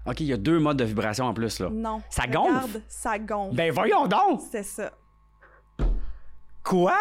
OK, 0.05 0.19
il 0.19 0.25
y 0.27 0.33
a 0.33 0.37
deux 0.37 0.59
modes 0.59 0.77
de 0.77 0.83
vibration 0.83 1.25
en 1.25 1.33
plus, 1.33 1.59
là. 1.59 1.69
Non. 1.69 2.01
Ça 2.09 2.23
Regarde, 2.23 2.47
gonfle? 2.73 2.81
ça 2.89 3.17
gonfle. 3.17 3.55
Ben, 3.55 3.71
voyons 3.71 4.05
donc! 4.07 4.41
C'est 4.51 4.63
ça. 4.63 4.91
Quoi? 6.63 6.97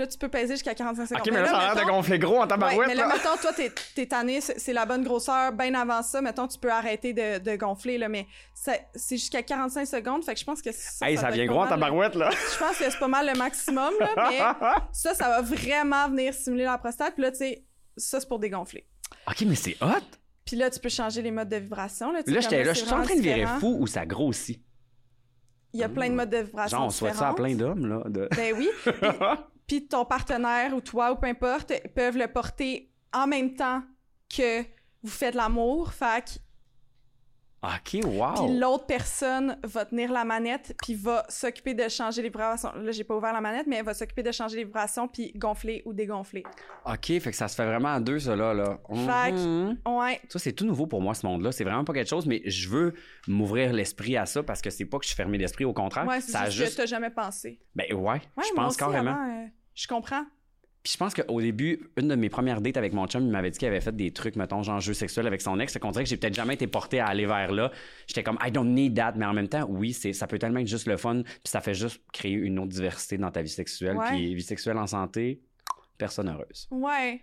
Puis 0.00 0.06
là, 0.06 0.12
tu 0.12 0.16
peux 0.18 0.30
peser 0.30 0.54
jusqu'à 0.54 0.74
45 0.74 1.08
secondes. 1.08 1.20
OK, 1.20 1.30
mais 1.30 1.42
là, 1.42 1.46
ça 1.48 1.58
a 1.58 1.74
l'air 1.74 1.84
de 1.84 1.90
gonfler 1.90 2.18
gros 2.18 2.38
en 2.38 2.40
Ouais, 2.42 2.48
tabarouette, 2.48 2.88
mais 2.88 2.94
là, 2.94 3.06
là. 3.06 3.14
mettons, 3.14 3.36
toi, 3.36 3.52
t'es, 3.52 4.06
tanné, 4.06 4.40
c'est, 4.40 4.72
la 4.72 4.86
bonne 4.86 5.04
grosseur. 5.04 5.52
Bien 5.52 5.74
avant 5.74 6.02
ça, 6.02 6.22
mettons, 6.22 6.48
tu 6.48 6.58
peux 6.58 6.72
arrêter 6.72 7.12
de, 7.12 7.38
de 7.38 7.56
gonfler, 7.56 7.98
là, 7.98 8.08
mais 8.08 8.26
c'est 8.54 9.16
jusqu'à 9.18 9.42
45 9.42 9.86
secondes, 9.86 10.24
fait 10.24 10.32
que 10.32 10.40
je 10.40 10.44
pense 10.46 10.62
que 10.62 10.72
ça, 10.72 11.06
Hey, 11.06 11.18
ça 11.18 11.28
vient 11.28 11.44
gros 11.44 11.58
en 11.60 11.64
le- 11.64 11.68
tabarouette, 11.68 12.14
là. 12.14 12.30
Je 12.30 12.58
pense 12.58 12.78
que 12.78 12.90
c'est 12.90 12.98
pas 12.98 13.08
mal 13.08 13.26
le 13.30 13.36
maximum, 13.38 13.92
là, 14.00 14.08
mais 14.30 14.38
ça, 14.94 15.12
ça 15.12 15.28
va 15.28 15.42
vraiment 15.42 16.08
venir 16.08 16.32
stimuler 16.32 16.64
la 16.64 16.78
prostate. 16.78 17.12
Puis 17.12 17.22
là, 17.24 17.30
tu 17.32 17.36
sais, 17.36 17.66
ça, 17.98 18.20
c'est 18.20 18.28
pour 18.28 18.38
dégonfler. 18.38 18.86
OK, 19.28 19.42
mais 19.46 19.54
c'est 19.54 19.76
hot. 19.82 19.86
Puis 20.46 20.56
là, 20.56 20.70
tu 20.70 20.80
peux 20.80 20.88
changer 20.88 21.20
les 21.20 21.30
modes 21.30 21.50
de 21.50 21.56
vibration. 21.56 22.10
Là, 22.10 22.20
Là, 22.26 22.40
je 22.40 22.72
suis 22.72 22.90
en 22.90 23.02
train 23.02 23.16
de 23.16 23.20
virer 23.20 23.44
fou 23.60 23.76
ou 23.78 23.86
ça 23.86 24.06
grossit. 24.06 24.62
Il 25.74 25.80
y 25.80 25.84
a 25.84 25.88
plein 25.90 26.08
de 26.08 26.14
modes 26.14 26.30
de 26.30 26.38
vibration 26.38 26.78
Genre, 26.78 26.86
on 26.86 26.90
souhaite 26.90 27.16
ça 27.16 27.28
à 27.28 27.34
plein 27.34 27.54
d'hommes, 27.54 27.86
là. 27.86 28.02
de- 28.06 28.28
Ben 28.34 28.54
oui. 28.56 28.68
Puis 29.70 29.86
ton 29.86 30.04
partenaire 30.04 30.74
ou 30.74 30.80
toi 30.80 31.12
ou 31.12 31.14
peu 31.14 31.28
importe 31.28 31.72
peuvent 31.94 32.18
le 32.18 32.26
porter 32.26 32.90
en 33.14 33.28
même 33.28 33.54
temps 33.54 33.84
que 34.28 34.62
vous 35.04 35.08
faites 35.10 35.36
l'amour. 35.36 35.92
Fait 35.92 36.24
que 36.24 36.30
OK, 37.62 38.02
wow! 38.06 38.46
Puis 38.46 38.56
l'autre 38.58 38.86
personne 38.86 39.58
va 39.62 39.84
tenir 39.84 40.10
la 40.10 40.24
manette, 40.24 40.74
puis 40.82 40.94
va 40.94 41.26
s'occuper 41.28 41.74
de 41.74 41.86
changer 41.90 42.22
les 42.22 42.28
vibrations. 42.30 42.72
Là, 42.74 42.90
j'ai 42.90 43.04
pas 43.04 43.14
ouvert 43.14 43.34
la 43.34 43.42
manette, 43.42 43.66
mais 43.66 43.76
elle 43.76 43.84
va 43.84 43.92
s'occuper 43.92 44.22
de 44.22 44.32
changer 44.32 44.56
les 44.56 44.64
vibrations, 44.64 45.06
puis 45.08 45.30
gonfler 45.36 45.82
ou 45.84 45.92
dégonfler. 45.92 46.42
OK, 46.86 47.04
fait 47.06 47.20
que 47.20 47.34
ça 47.36 47.48
se 47.48 47.54
fait 47.54 47.66
vraiment 47.66 47.90
à 47.92 48.00
deux, 48.00 48.18
ça, 48.18 48.34
là. 48.34 48.54
là. 48.54 48.78
Fait 48.88 49.32
que- 49.32 49.36
Mhm. 49.66 49.78
Ouais. 49.98 50.18
Ça, 50.30 50.38
c'est 50.38 50.54
tout 50.54 50.64
nouveau 50.64 50.86
pour 50.86 51.02
moi, 51.02 51.12
ce 51.12 51.26
monde-là. 51.26 51.52
C'est 51.52 51.64
vraiment 51.64 51.84
pas 51.84 51.92
quelque 51.92 52.08
chose, 52.08 52.24
mais 52.24 52.40
je 52.46 52.66
veux 52.70 52.94
m'ouvrir 53.28 53.74
l'esprit 53.74 54.16
à 54.16 54.24
ça 54.24 54.42
parce 54.42 54.62
que 54.62 54.70
c'est 54.70 54.86
pas 54.86 54.96
que 54.98 55.04
je 55.04 55.08
suis 55.08 55.16
fermé 55.16 55.36
d'esprit, 55.36 55.66
au 55.66 55.74
contraire. 55.74 56.06
Ouais, 56.06 56.22
c'est 56.22 56.32
ça 56.32 56.48
juste, 56.48 56.72
que 56.72 56.76
t'as 56.78 56.86
jamais 56.86 57.10
pensé. 57.10 57.60
Ben 57.74 57.92
ouais, 57.92 58.22
Ouais, 58.38 58.44
je 58.48 58.54
pense 58.54 58.74
carrément. 58.78 59.10
avant, 59.10 59.42
euh, 59.42 59.46
je 59.74 59.86
comprends. 59.86 60.24
Puis 60.82 60.94
je 60.94 60.96
pense 60.96 61.12
qu'au 61.12 61.40
début, 61.42 61.90
une 61.98 62.08
de 62.08 62.14
mes 62.14 62.30
premières 62.30 62.62
dates 62.62 62.78
avec 62.78 62.94
mon 62.94 63.06
chum, 63.06 63.22
il 63.24 63.30
m'avait 63.30 63.50
dit 63.50 63.58
qu'il 63.58 63.68
avait 63.68 63.82
fait 63.82 63.94
des 63.94 64.12
trucs, 64.12 64.36
mettons, 64.36 64.62
genre 64.62 64.80
jeu 64.80 64.94
sexuel 64.94 65.26
avec 65.26 65.42
son 65.42 65.60
ex. 65.60 65.74
Fait 65.74 65.78
qu'on 65.78 65.90
dirait 65.90 66.04
que 66.04 66.10
j'ai 66.10 66.16
peut-être 66.16 66.34
jamais 66.34 66.54
été 66.54 66.66
porté 66.66 67.00
à 67.00 67.06
aller 67.06 67.26
vers 67.26 67.52
là. 67.52 67.70
J'étais 68.06 68.22
comme, 68.22 68.38
I 68.42 68.50
don't 68.50 68.72
need 68.72 68.96
that. 68.96 69.12
Mais 69.16 69.26
en 69.26 69.34
même 69.34 69.48
temps, 69.48 69.66
oui, 69.68 69.92
c'est, 69.92 70.14
ça 70.14 70.26
peut 70.26 70.38
tellement 70.38 70.60
être 70.60 70.66
juste 70.66 70.86
le 70.86 70.96
fun. 70.96 71.22
Puis 71.22 71.40
ça 71.44 71.60
fait 71.60 71.74
juste 71.74 72.00
créer 72.14 72.32
une 72.32 72.58
autre 72.58 72.70
diversité 72.70 73.18
dans 73.18 73.30
ta 73.30 73.42
vie 73.42 73.50
sexuelle. 73.50 73.98
Ouais. 73.98 74.08
Puis 74.08 74.34
vie 74.34 74.42
sexuelle 74.42 74.78
en 74.78 74.86
santé, 74.86 75.42
personne 75.98 76.30
heureuse. 76.30 76.66
Ouais. 76.70 77.20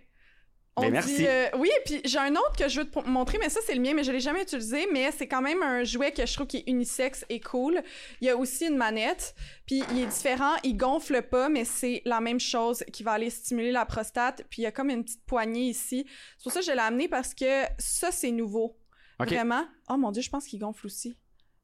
On 0.78 0.80
Ben, 0.82 0.86
dit, 0.88 0.92
merci. 0.92 1.26
euh, 1.26 1.48
oui, 1.58 1.70
puis 1.84 2.00
j'ai 2.04 2.18
un 2.18 2.32
autre 2.32 2.56
que 2.58 2.68
je 2.68 2.80
veux 2.80 2.88
te 2.90 2.98
montrer, 3.08 3.38
mais 3.38 3.48
ça, 3.48 3.60
c'est 3.66 3.74
le 3.74 3.80
mien, 3.80 3.92
mais 3.94 4.04
je 4.04 4.12
l'ai 4.12 4.20
jamais 4.20 4.42
utilisé, 4.42 4.86
mais 4.92 5.10
c'est 5.12 5.26
quand 5.28 5.42
même 5.42 5.62
un 5.62 5.84
jouet 5.84 6.12
que 6.12 6.24
je 6.24 6.32
trouve 6.34 6.46
qui 6.46 6.58
est 6.58 6.64
unisexe 6.68 7.24
et 7.28 7.40
cool. 7.40 7.82
Il 8.20 8.26
y 8.26 8.30
a 8.30 8.36
aussi 8.36 8.66
une 8.66 8.76
manette, 8.76 9.34
puis 9.66 9.82
il 9.92 9.98
est 10.00 10.06
différent, 10.06 10.54
il 10.64 10.76
gonfle 10.76 11.22
pas, 11.22 11.48
mais 11.48 11.64
c'est 11.64 12.02
la 12.04 12.20
même 12.20 12.40
chose 12.40 12.84
qui 12.92 13.02
va 13.02 13.12
aller 13.12 13.30
stimuler 13.30 13.72
la 13.72 13.84
prostate, 13.86 14.44
puis 14.50 14.62
il 14.62 14.64
y 14.64 14.66
a 14.66 14.72
comme 14.72 14.90
une 14.90 15.04
petite 15.04 15.24
poignée 15.26 15.68
ici. 15.68 16.06
C'est 16.36 16.42
pour 16.44 16.52
ça 16.52 16.60
que 16.60 16.66
je 16.66 16.72
l'ai 16.72 16.78
amené, 16.78 17.08
parce 17.08 17.34
que 17.34 17.62
ça, 17.78 18.10
c'est 18.10 18.30
nouveau. 18.30 18.78
Vraiment. 19.18 19.66
Oh 19.88 19.96
mon 19.96 20.12
Dieu, 20.12 20.22
je 20.22 20.30
pense 20.30 20.46
qu'il 20.46 20.60
gonfle 20.60 20.86
aussi. 20.86 21.16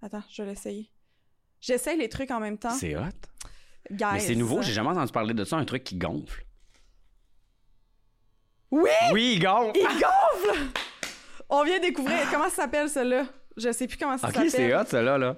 Attends, 0.03 0.23
je 0.29 0.43
vais 0.43 0.51
l'essayer. 0.51 0.91
J'essaye 1.61 1.97
les 1.97 2.09
trucs 2.09 2.31
en 2.31 2.41
même 2.41 2.59
temps. 2.59 2.71
C'est 2.71 2.97
hot. 2.97 3.03
Guys. 3.91 4.07
Mais 4.12 4.21
c'est 4.21 4.35
nouveau, 4.35 4.61
j'ai 4.62 4.73
jamais 4.73 4.89
entendu 4.89 5.12
parler 5.12 5.35
de 5.35 5.45
ça, 5.45 5.57
un 5.57 5.65
truc 5.65 5.85
qui 5.85 5.97
gonfle. 5.97 6.45
Oui! 8.75 8.91
Oui, 9.12 9.33
il 9.37 9.39
gonfle! 9.43 9.72
Il 9.77 9.87
gonfle! 9.87 10.59
On 11.49 11.62
vient 11.62 11.79
découvrir. 11.79 12.18
Comment 12.31 12.49
ça 12.49 12.62
s'appelle, 12.62 12.89
celui-là? 12.89 13.27
Je 13.57 13.70
sais 13.70 13.87
plus 13.87 13.97
comment 13.97 14.18
ça 14.18 14.27
Ok, 14.29 14.35
s'appelle. 14.35 14.51
c'est 14.51 14.75
hot, 14.75 14.85
ça 14.87 15.01
là. 15.01 15.16
là. 15.16 15.37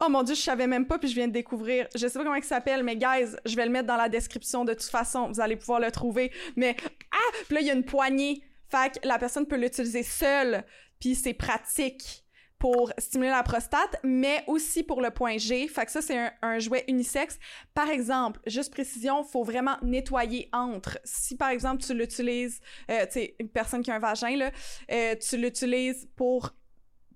Oh 0.00 0.08
mon 0.08 0.22
dieu, 0.22 0.34
je 0.34 0.40
savais 0.40 0.66
même 0.68 0.86
pas, 0.86 0.98
puis 0.98 1.08
je 1.08 1.14
viens 1.14 1.26
de 1.28 1.32
découvrir. 1.32 1.88
Je 1.94 2.06
sais 2.06 2.18
pas 2.18 2.24
comment 2.24 2.34
il 2.36 2.44
s'appelle, 2.44 2.82
mais 2.84 2.96
guys, 2.96 3.34
je 3.44 3.56
vais 3.56 3.64
le 3.64 3.70
mettre 3.72 3.86
dans 3.86 3.96
la 3.96 4.08
description 4.08 4.64
de 4.64 4.72
toute 4.72 4.84
façon. 4.90 5.28
Vous 5.28 5.40
allez 5.40 5.56
pouvoir 5.56 5.80
le 5.80 5.90
trouver. 5.90 6.32
Mais 6.56 6.76
ah, 7.12 7.32
puis 7.46 7.54
là 7.56 7.60
il 7.60 7.66
y 7.66 7.70
a 7.70 7.74
une 7.74 7.84
poignée. 7.84 8.42
Fait 8.70 8.92
que 9.00 9.06
la 9.08 9.18
personne 9.18 9.46
peut 9.46 9.56
l'utiliser 9.56 10.02
seule, 10.02 10.64
puis 11.00 11.14
c'est 11.14 11.32
pratique 11.34 12.24
pour 12.58 12.92
stimuler 12.98 13.30
la 13.30 13.42
prostate, 13.42 13.96
mais 14.02 14.42
aussi 14.48 14.82
pour 14.82 15.00
le 15.00 15.10
point 15.10 15.38
G. 15.38 15.68
Fait 15.68 15.86
que 15.86 15.92
ça, 15.92 16.02
c'est 16.02 16.18
un, 16.18 16.32
un 16.42 16.58
jouet 16.58 16.84
unisexe. 16.88 17.38
Par 17.72 17.88
exemple, 17.88 18.40
juste 18.46 18.72
précision, 18.72 19.22
faut 19.22 19.44
vraiment 19.44 19.76
nettoyer 19.82 20.48
entre. 20.52 20.98
Si, 21.04 21.36
par 21.36 21.50
exemple, 21.50 21.82
tu 21.84 21.94
l'utilises, 21.94 22.60
euh, 22.90 23.06
tu 23.06 23.12
sais, 23.12 23.36
une 23.38 23.48
personne 23.48 23.82
qui 23.82 23.90
a 23.90 23.94
un 23.94 23.98
vagin, 24.00 24.36
là, 24.36 24.50
euh, 24.90 25.14
tu 25.16 25.36
l'utilises 25.36 26.08
pour 26.16 26.54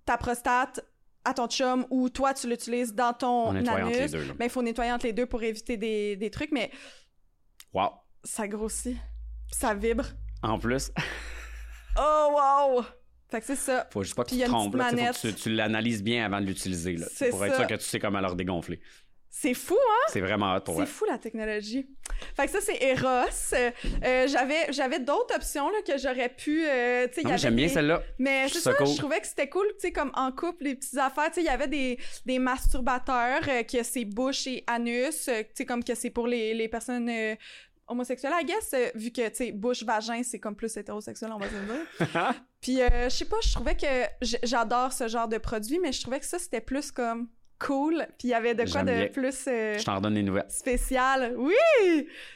ta 0.04 0.16
prostate, 0.16 0.80
à 1.24 1.34
ton 1.34 1.46
chum, 1.48 1.86
ou 1.90 2.08
toi, 2.08 2.34
tu 2.34 2.48
l'utilises 2.48 2.94
dans 2.94 3.12
ton 3.12 3.48
On 3.48 3.54
anus. 3.66 4.12
Là. 4.12 4.18
ben, 4.36 4.44
il 4.46 4.50
faut 4.50 4.62
nettoyer 4.62 4.90
entre 4.92 5.06
les 5.06 5.12
deux 5.12 5.26
pour 5.26 5.42
éviter 5.42 5.76
des, 5.76 6.16
des 6.16 6.30
trucs, 6.30 6.50
mais 6.52 6.70
Wow. 7.72 7.90
ça 8.24 8.46
grossit. 8.48 8.96
Ça 9.52 9.72
vibre. 9.74 10.04
En 10.42 10.58
plus, 10.58 10.90
Oh, 11.98 12.28
wow! 12.76 12.84
Fait 13.32 13.40
que 13.40 13.46
c'est 13.46 13.56
ça. 13.56 13.88
faut 13.92 14.02
juste 14.04 14.14
pas 14.14 14.22
que 14.24 14.30
tu 14.30 14.38
te 14.38 14.44
trompes. 14.44 14.76
là. 14.76 14.90
Tu 14.90 14.96
sais, 14.98 15.06
Faut 15.06 15.12
que 15.28 15.28
tu, 15.28 15.34
tu 15.34 15.50
l'analyses 15.50 16.02
bien 16.04 16.24
avant 16.24 16.40
de 16.40 16.46
l'utiliser. 16.46 16.96
là. 16.96 17.06
C'est 17.12 17.30
Pour 17.30 17.44
être 17.44 17.52
ça. 17.52 17.58
sûr 17.60 17.66
que 17.66 17.74
tu 17.74 17.84
sais 17.84 17.98
comment 17.98 18.20
leur 18.20 18.36
dégonfler. 18.36 18.78
C'est 19.34 19.54
fou, 19.54 19.74
hein? 19.74 20.04
C'est 20.08 20.20
vraiment 20.20 20.54
hot 20.54 20.60
pour 20.60 20.76
C'est 20.78 20.84
fou 20.86 21.06
la 21.06 21.16
technologie. 21.16 21.86
Fait 22.36 22.44
que 22.44 22.50
ça 22.52 22.60
c'est 22.60 22.76
Eros. 22.82 23.08
Euh, 23.54 23.70
euh, 24.04 24.28
j'avais 24.28 24.70
j'avais 24.70 25.00
d'autres 25.00 25.34
options 25.34 25.70
là 25.70 25.78
que 25.86 25.96
j'aurais 25.98 26.28
pu 26.28 26.66
euh, 26.66 27.08
J'aime 27.36 27.56
bien 27.56 27.66
celle-là. 27.68 28.02
Mais 28.18 28.46
Je 28.48 28.52
c'est 28.52 28.60
ça, 28.60 28.74
cool. 28.74 28.86
je 28.88 28.96
trouvais 28.98 29.20
que 29.20 29.26
c'était 29.26 29.48
cool, 29.48 29.66
tu 29.68 29.80
sais, 29.80 29.90
comme 29.92 30.10
en 30.14 30.30
couple, 30.32 30.64
les 30.64 30.74
petites 30.74 30.98
affaires. 30.98 31.28
Tu 31.30 31.36
sais, 31.36 31.40
il 31.40 31.46
y 31.46 31.48
avait 31.48 31.66
des, 31.66 31.98
des 32.26 32.38
masturbateurs 32.38 33.40
euh, 33.48 33.62
que 33.62 33.82
c'est 33.82 34.04
bouche 34.04 34.46
et 34.46 34.64
anus, 34.66 35.28
euh, 35.28 35.40
tu 35.40 35.48
sais, 35.54 35.64
comme 35.64 35.82
que 35.82 35.94
c'est 35.94 36.10
pour 36.10 36.26
les, 36.26 36.52
les 36.52 36.68
personnes 36.68 37.10
homosexuelles, 37.88 38.32
I 38.40 38.44
guess, 38.44 38.74
vu 38.94 39.10
que, 39.12 39.28
tu 39.30 39.34
sais, 39.34 39.52
bouche, 39.52 39.82
vagin, 39.82 40.22
c'est 40.22 40.38
comme 40.38 40.54
plus 40.56 40.76
hétérosexuel, 40.76 41.30
on 41.32 41.38
va 41.38 41.46
se 41.46 41.54
dire. 41.54 42.34
Puis, 42.62 42.80
euh, 42.80 43.04
je 43.04 43.08
sais 43.10 43.24
pas, 43.26 43.36
je 43.44 43.52
trouvais 43.52 43.74
que 43.74 43.86
j'adore 44.44 44.92
ce 44.92 45.08
genre 45.08 45.28
de 45.28 45.36
produit, 45.38 45.78
mais 45.80 45.92
je 45.92 46.00
trouvais 46.00 46.20
que 46.20 46.26
ça, 46.26 46.38
c'était 46.38 46.60
plus 46.60 46.90
comme 46.92 47.28
cool. 47.58 48.06
Puis, 48.18 48.28
il 48.28 48.30
y 48.30 48.34
avait 48.34 48.54
de 48.54 48.68
quoi 48.70 48.82
de 48.82 48.92
bien. 48.92 49.06
plus 49.08 49.44
euh, 49.46 49.78
Je 49.78 49.84
t'en 49.84 49.96
redonne 49.96 50.14
des 50.14 50.22
nouvelles. 50.22 50.46
spécial. 50.48 51.34
Oui! 51.36 51.54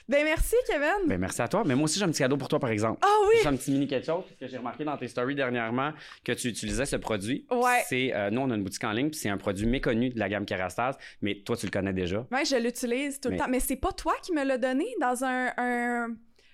Ben, 0.08 0.24
merci, 0.24 0.54
Kevin. 0.66 1.06
Ben, 1.06 1.18
merci 1.18 1.42
à 1.42 1.48
toi. 1.48 1.62
Mais 1.66 1.74
moi 1.74 1.84
aussi, 1.84 1.98
j'ai 1.98 2.04
un 2.04 2.08
petit 2.10 2.22
cadeau 2.22 2.36
pour 2.36 2.48
toi, 2.48 2.58
par 2.60 2.70
exemple. 2.70 2.98
Ah 3.02 3.16
oui! 3.28 3.34
Juste 3.36 3.46
un 3.46 3.56
petit 3.56 3.70
mini 3.72 3.86
quelque 3.88 4.06
chose, 4.06 4.24
parce 4.28 4.38
que 4.40 4.46
j'ai 4.48 4.56
remarqué 4.58 4.84
dans 4.84 4.96
tes 4.96 5.08
stories 5.08 5.34
dernièrement 5.34 5.92
que 6.24 6.32
tu 6.32 6.48
utilisais 6.48 6.86
ce 6.86 6.96
produit. 6.96 7.46
Ouais. 7.50 7.82
C'est, 7.88 8.12
euh, 8.14 8.30
nous, 8.30 8.40
on 8.40 8.50
a 8.50 8.54
une 8.56 8.62
boutique 8.64 8.84
en 8.84 8.92
ligne, 8.92 9.10
puis 9.10 9.18
c'est 9.18 9.28
un 9.28 9.36
produit 9.38 9.66
méconnu 9.66 10.10
de 10.10 10.18
la 10.18 10.28
gamme 10.28 10.44
Kerastase, 10.44 10.96
mais 11.22 11.42
toi, 11.44 11.56
tu 11.56 11.66
le 11.66 11.72
connais 11.72 11.92
déjà. 11.92 12.26
Ouais, 12.32 12.44
je 12.44 12.56
l'utilise 12.56 13.18
tout 13.20 13.28
le 13.30 13.36
temps. 13.36 13.46
Mais 13.48 13.60
c'est 13.60 13.76
pas 13.76 13.92
toi 13.92 14.14
qui 14.22 14.32
me 14.32 14.44
l'as 14.44 14.58
donné 14.58 14.86
dans 15.00 15.24
un, 15.24 15.50
un, 15.56 16.08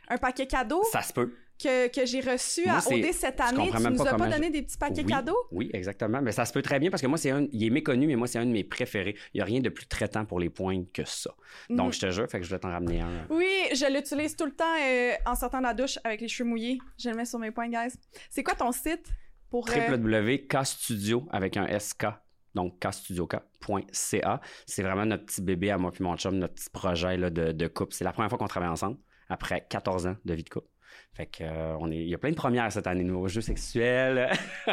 un 0.08 0.16
paquet 0.18 0.46
cadeau? 0.46 0.82
Ça 0.92 1.02
se 1.02 1.12
peut. 1.12 1.32
Que, 1.62 1.88
que 1.88 2.04
j'ai 2.06 2.20
reçu 2.20 2.62
Moi, 2.66 2.74
à 2.74 2.86
OD 2.92 3.12
cette 3.12 3.40
année. 3.40 3.70
Tu 3.74 3.82
même 3.82 3.94
nous 3.94 4.06
as 4.06 4.14
pas 4.16 4.28
donné 4.28 4.50
des 4.50 4.62
petits 4.62 4.76
paquets 4.78 5.02
oui, 5.02 5.06
cadeaux? 5.12 5.36
Oui, 5.50 5.70
exactement. 5.72 6.20
Mais 6.22 6.32
ça 6.32 6.44
se 6.44 6.52
peut 6.52 6.62
très 6.62 6.78
bien 6.78 6.90
parce 6.90 7.00
que 7.02 7.06
moi, 7.06 7.18
c'est 7.18 7.30
un, 7.30 7.46
il 7.52 7.64
est 7.64 7.70
méconnu, 7.70 8.06
mais 8.06 8.16
moi, 8.16 8.26
c'est 8.26 8.38
un 8.38 8.46
de 8.46 8.50
mes 8.50 8.64
préférés. 8.64 9.14
Il 9.34 9.38
n'y 9.38 9.40
a 9.40 9.44
rien 9.44 9.60
de 9.60 9.68
plus 9.68 9.86
traitant 9.86 10.24
pour 10.24 10.40
les 10.40 10.50
pointes 10.50 10.90
que 10.92 11.04
ça. 11.04 11.30
Donc, 11.70 11.86
Mhm. 11.88 11.92
je 11.92 12.00
te 12.00 12.10
jure, 12.10 12.28
fait 12.28 12.40
que 12.40 12.44
je 12.46 12.50
vais 12.50 12.58
t'en 12.58 12.70
ramener 12.70 13.00
un. 13.00 13.26
Oui, 13.30 13.50
je 13.74 13.92
l'utilise 13.92 14.34
tout 14.36 14.46
le 14.46 14.52
temps 14.54 14.64
euh, 14.82 15.12
en 15.26 15.34
sortant 15.34 15.58
de 15.58 15.64
la 15.64 15.74
douche 15.74 15.98
avec 16.04 16.20
les 16.20 16.28
cheveux 16.28 16.48
mouillés. 16.48 16.78
Je 16.98 17.08
le 17.10 17.16
mets 17.16 17.24
sur 17.24 17.38
mes 17.38 17.50
points, 17.50 17.68
guys. 17.68 17.92
C'est 18.30 18.42
quoi 18.42 18.54
ton 18.54 18.72
site 18.72 19.06
pour... 19.50 19.68
euh, 19.70 19.96
www.kstudio 19.96 21.26
avec 21.30 21.56
un 21.56 21.78
SK. 21.78 22.06
Donc, 22.54 22.78
kstudioka.ca. 22.80 24.40
C'est 24.66 24.82
vraiment 24.82 25.06
notre 25.06 25.24
petit 25.26 25.40
bébé 25.42 25.70
à 25.70 25.78
moi 25.78 25.90
puis 25.92 26.04
mon 26.04 26.16
chum, 26.16 26.36
notre 26.38 26.54
petit 26.54 26.70
projet 26.70 27.16
là, 27.16 27.30
de, 27.30 27.52
de 27.52 27.66
couple. 27.66 27.94
C'est 27.94 28.04
la 28.04 28.12
première 28.12 28.28
fois 28.28 28.38
qu'on 28.38 28.46
travaille 28.46 28.68
ensemble 28.68 28.98
après 29.28 29.66
14 29.68 30.06
ans 30.06 30.16
de 30.24 30.34
vie 30.34 30.44
de 30.44 30.50
couple. 30.50 30.68
Fait 31.14 31.26
que, 31.26 31.44
euh, 31.44 31.76
on 31.78 31.90
est, 31.90 31.98
il 31.98 32.08
y 32.08 32.14
a 32.14 32.18
plein 32.18 32.30
de 32.30 32.34
premières 32.36 32.72
cette 32.72 32.86
année, 32.86 33.04
nouveaux 33.04 33.28
jeux 33.28 33.42
sexuels. 33.42 34.30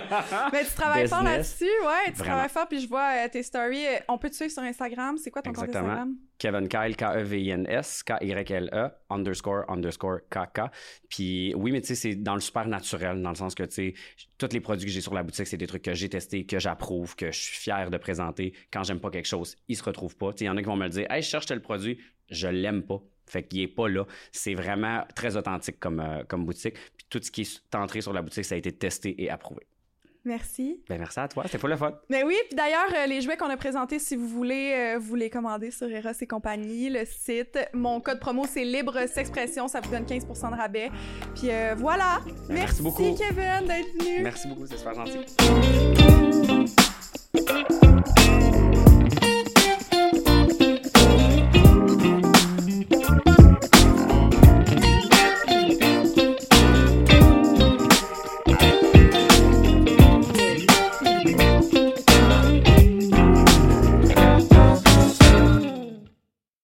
Mais 0.54 0.64
tu 0.64 0.74
travailles 0.74 1.08
fort 1.10 1.22
là-dessus, 1.22 1.66
ouais. 1.66 2.06
Tu 2.08 2.12
Vraiment. 2.14 2.24
travailles 2.24 2.50
fort, 2.50 2.68
puis 2.70 2.80
je 2.80 2.88
vois 2.88 3.26
euh, 3.26 3.28
tes 3.30 3.44
stories. 3.44 3.86
Euh, 3.86 4.00
On 4.08 4.18
peut 4.18 4.30
te 4.30 4.36
suivre 4.36 4.52
sur 4.52 4.64
Instagram. 4.64 5.18
C'est 5.18 5.32
quoi 5.32 5.42
ton 5.42 5.52
compte 5.52 5.66
Instagram? 5.66 6.16
Kevin 6.38 6.70
Kyle, 6.70 6.96
K-E-V-I-N-S, 6.96 8.04
K-Y-L-E, 8.04 8.90
underscore, 9.10 9.66
underscore, 9.70 10.20
K-K. 10.30 10.62
Puis 11.10 11.54
oui, 11.58 11.74
mais 11.74 11.82
tu 11.82 11.88
sais, 11.88 11.96
c'est 11.96 12.16
dans 12.16 12.36
le 12.36 12.40
super 12.40 12.66
naturel, 12.70 13.22
dans 13.22 13.32
le 13.32 13.36
sens 13.36 13.54
que, 13.54 13.64
tu 13.64 13.74
sais, 13.74 13.94
tous 14.38 14.54
les 14.54 14.62
produits 14.62 14.86
que 14.88 14.94
j'ai 14.94 15.02
sur 15.02 15.14
la 15.14 15.24
boutique, 15.24 15.46
c'est 15.48 15.58
des 15.58 15.68
trucs 15.68 15.84
que 15.84 15.94
j'ai 15.94 16.08
testés, 16.08 16.46
que 16.46 16.58
j'approuve, 16.58 17.18
que 17.18 17.34
je 17.34 17.38
suis 17.38 17.58
fier 17.58 17.90
de 17.90 17.98
présenter. 17.98 18.54
Quand 18.72 18.84
j'aime 18.84 19.02
pas 19.02 19.10
quelque 19.10 19.28
chose, 19.28 19.58
ils 19.68 19.76
se 19.76 19.84
retrouvent 19.84 20.16
pas. 20.16 20.32
Tu 20.32 20.38
sais, 20.40 20.46
il 20.46 20.48
y 20.48 20.50
en 20.52 20.56
a 20.56 20.62
qui 20.62 20.68
vont 20.68 20.78
me 20.78 20.86
le 20.86 20.90
dire, 20.90 21.12
hey, 21.12 21.22
je 21.22 21.28
cherche 21.28 21.48
tel 21.48 21.62
produit, 21.62 22.00
je 22.30 22.48
l'aime 22.48 22.84
pas. 22.84 23.02
Fait 23.30 23.44
qu'il 23.44 23.62
est 23.62 23.68
pas 23.68 23.88
là. 23.88 24.06
C'est 24.32 24.56
vraiment 24.56 25.04
très 25.16 25.38
authentique 25.38 25.80
comme, 25.80 26.00
euh, 26.00 26.24
comme 26.28 26.46
boutique. 26.46 26.76
Puis 26.98 27.06
tout 27.10 27.20
ce 27.22 27.32
qui 27.32 27.42
est 27.42 27.76
entré 27.76 28.02
sur 28.02 28.14
la 28.14 28.22
boutique, 28.22 28.46
ça 28.46 28.56
a 28.56 28.58
été 28.58 28.72
testé 28.72 29.16
et 29.24 29.30
approuvé. 29.30 29.66
Merci. 30.26 30.82
Ben 30.90 31.00
merci 31.00 31.20
à 31.20 31.28
toi, 31.28 31.44
c'était 31.46 31.58
pas 31.58 31.70
le 31.70 31.78
fun. 31.78 31.94
Mais 32.10 32.24
oui, 32.24 32.36
puis 32.48 32.56
d'ailleurs, 32.56 32.90
euh, 32.96 33.08
les 33.08 33.22
jouets 33.22 33.38
qu'on 33.38 33.50
a 33.50 33.56
présentés, 33.58 34.00
si 34.00 34.16
vous 34.16 34.28
voulez, 34.28 34.74
euh, 34.74 35.00
vous 35.00 35.16
les 35.16 35.30
commander 35.30 35.72
sur 35.72 35.90
Eros 35.90 36.12
et 36.20 36.28
compagnie, 36.28 36.90
le 36.90 37.06
site. 37.06 37.58
Mon 37.74 38.02
code 38.02 38.20
promo, 38.20 38.46
c'est 38.48 38.66
Libre 38.66 39.08
S'expression, 39.08 39.68
ça 39.68 39.80
vous 39.80 39.90
donne 39.90 40.06
15% 40.06 40.52
de 40.52 40.56
rabais. 40.56 40.92
Puis 41.36 41.50
euh, 41.50 41.74
voilà. 41.78 42.20
Ben, 42.48 42.56
merci 42.56 42.82
beaucoup. 42.82 43.16
Kevin 43.16 43.66
d'être 43.68 43.92
venu. 43.98 44.22
Merci 44.24 44.48
beaucoup, 44.50 44.68
c'est 44.68 44.78
super 44.78 44.94
gentil. 44.94 45.20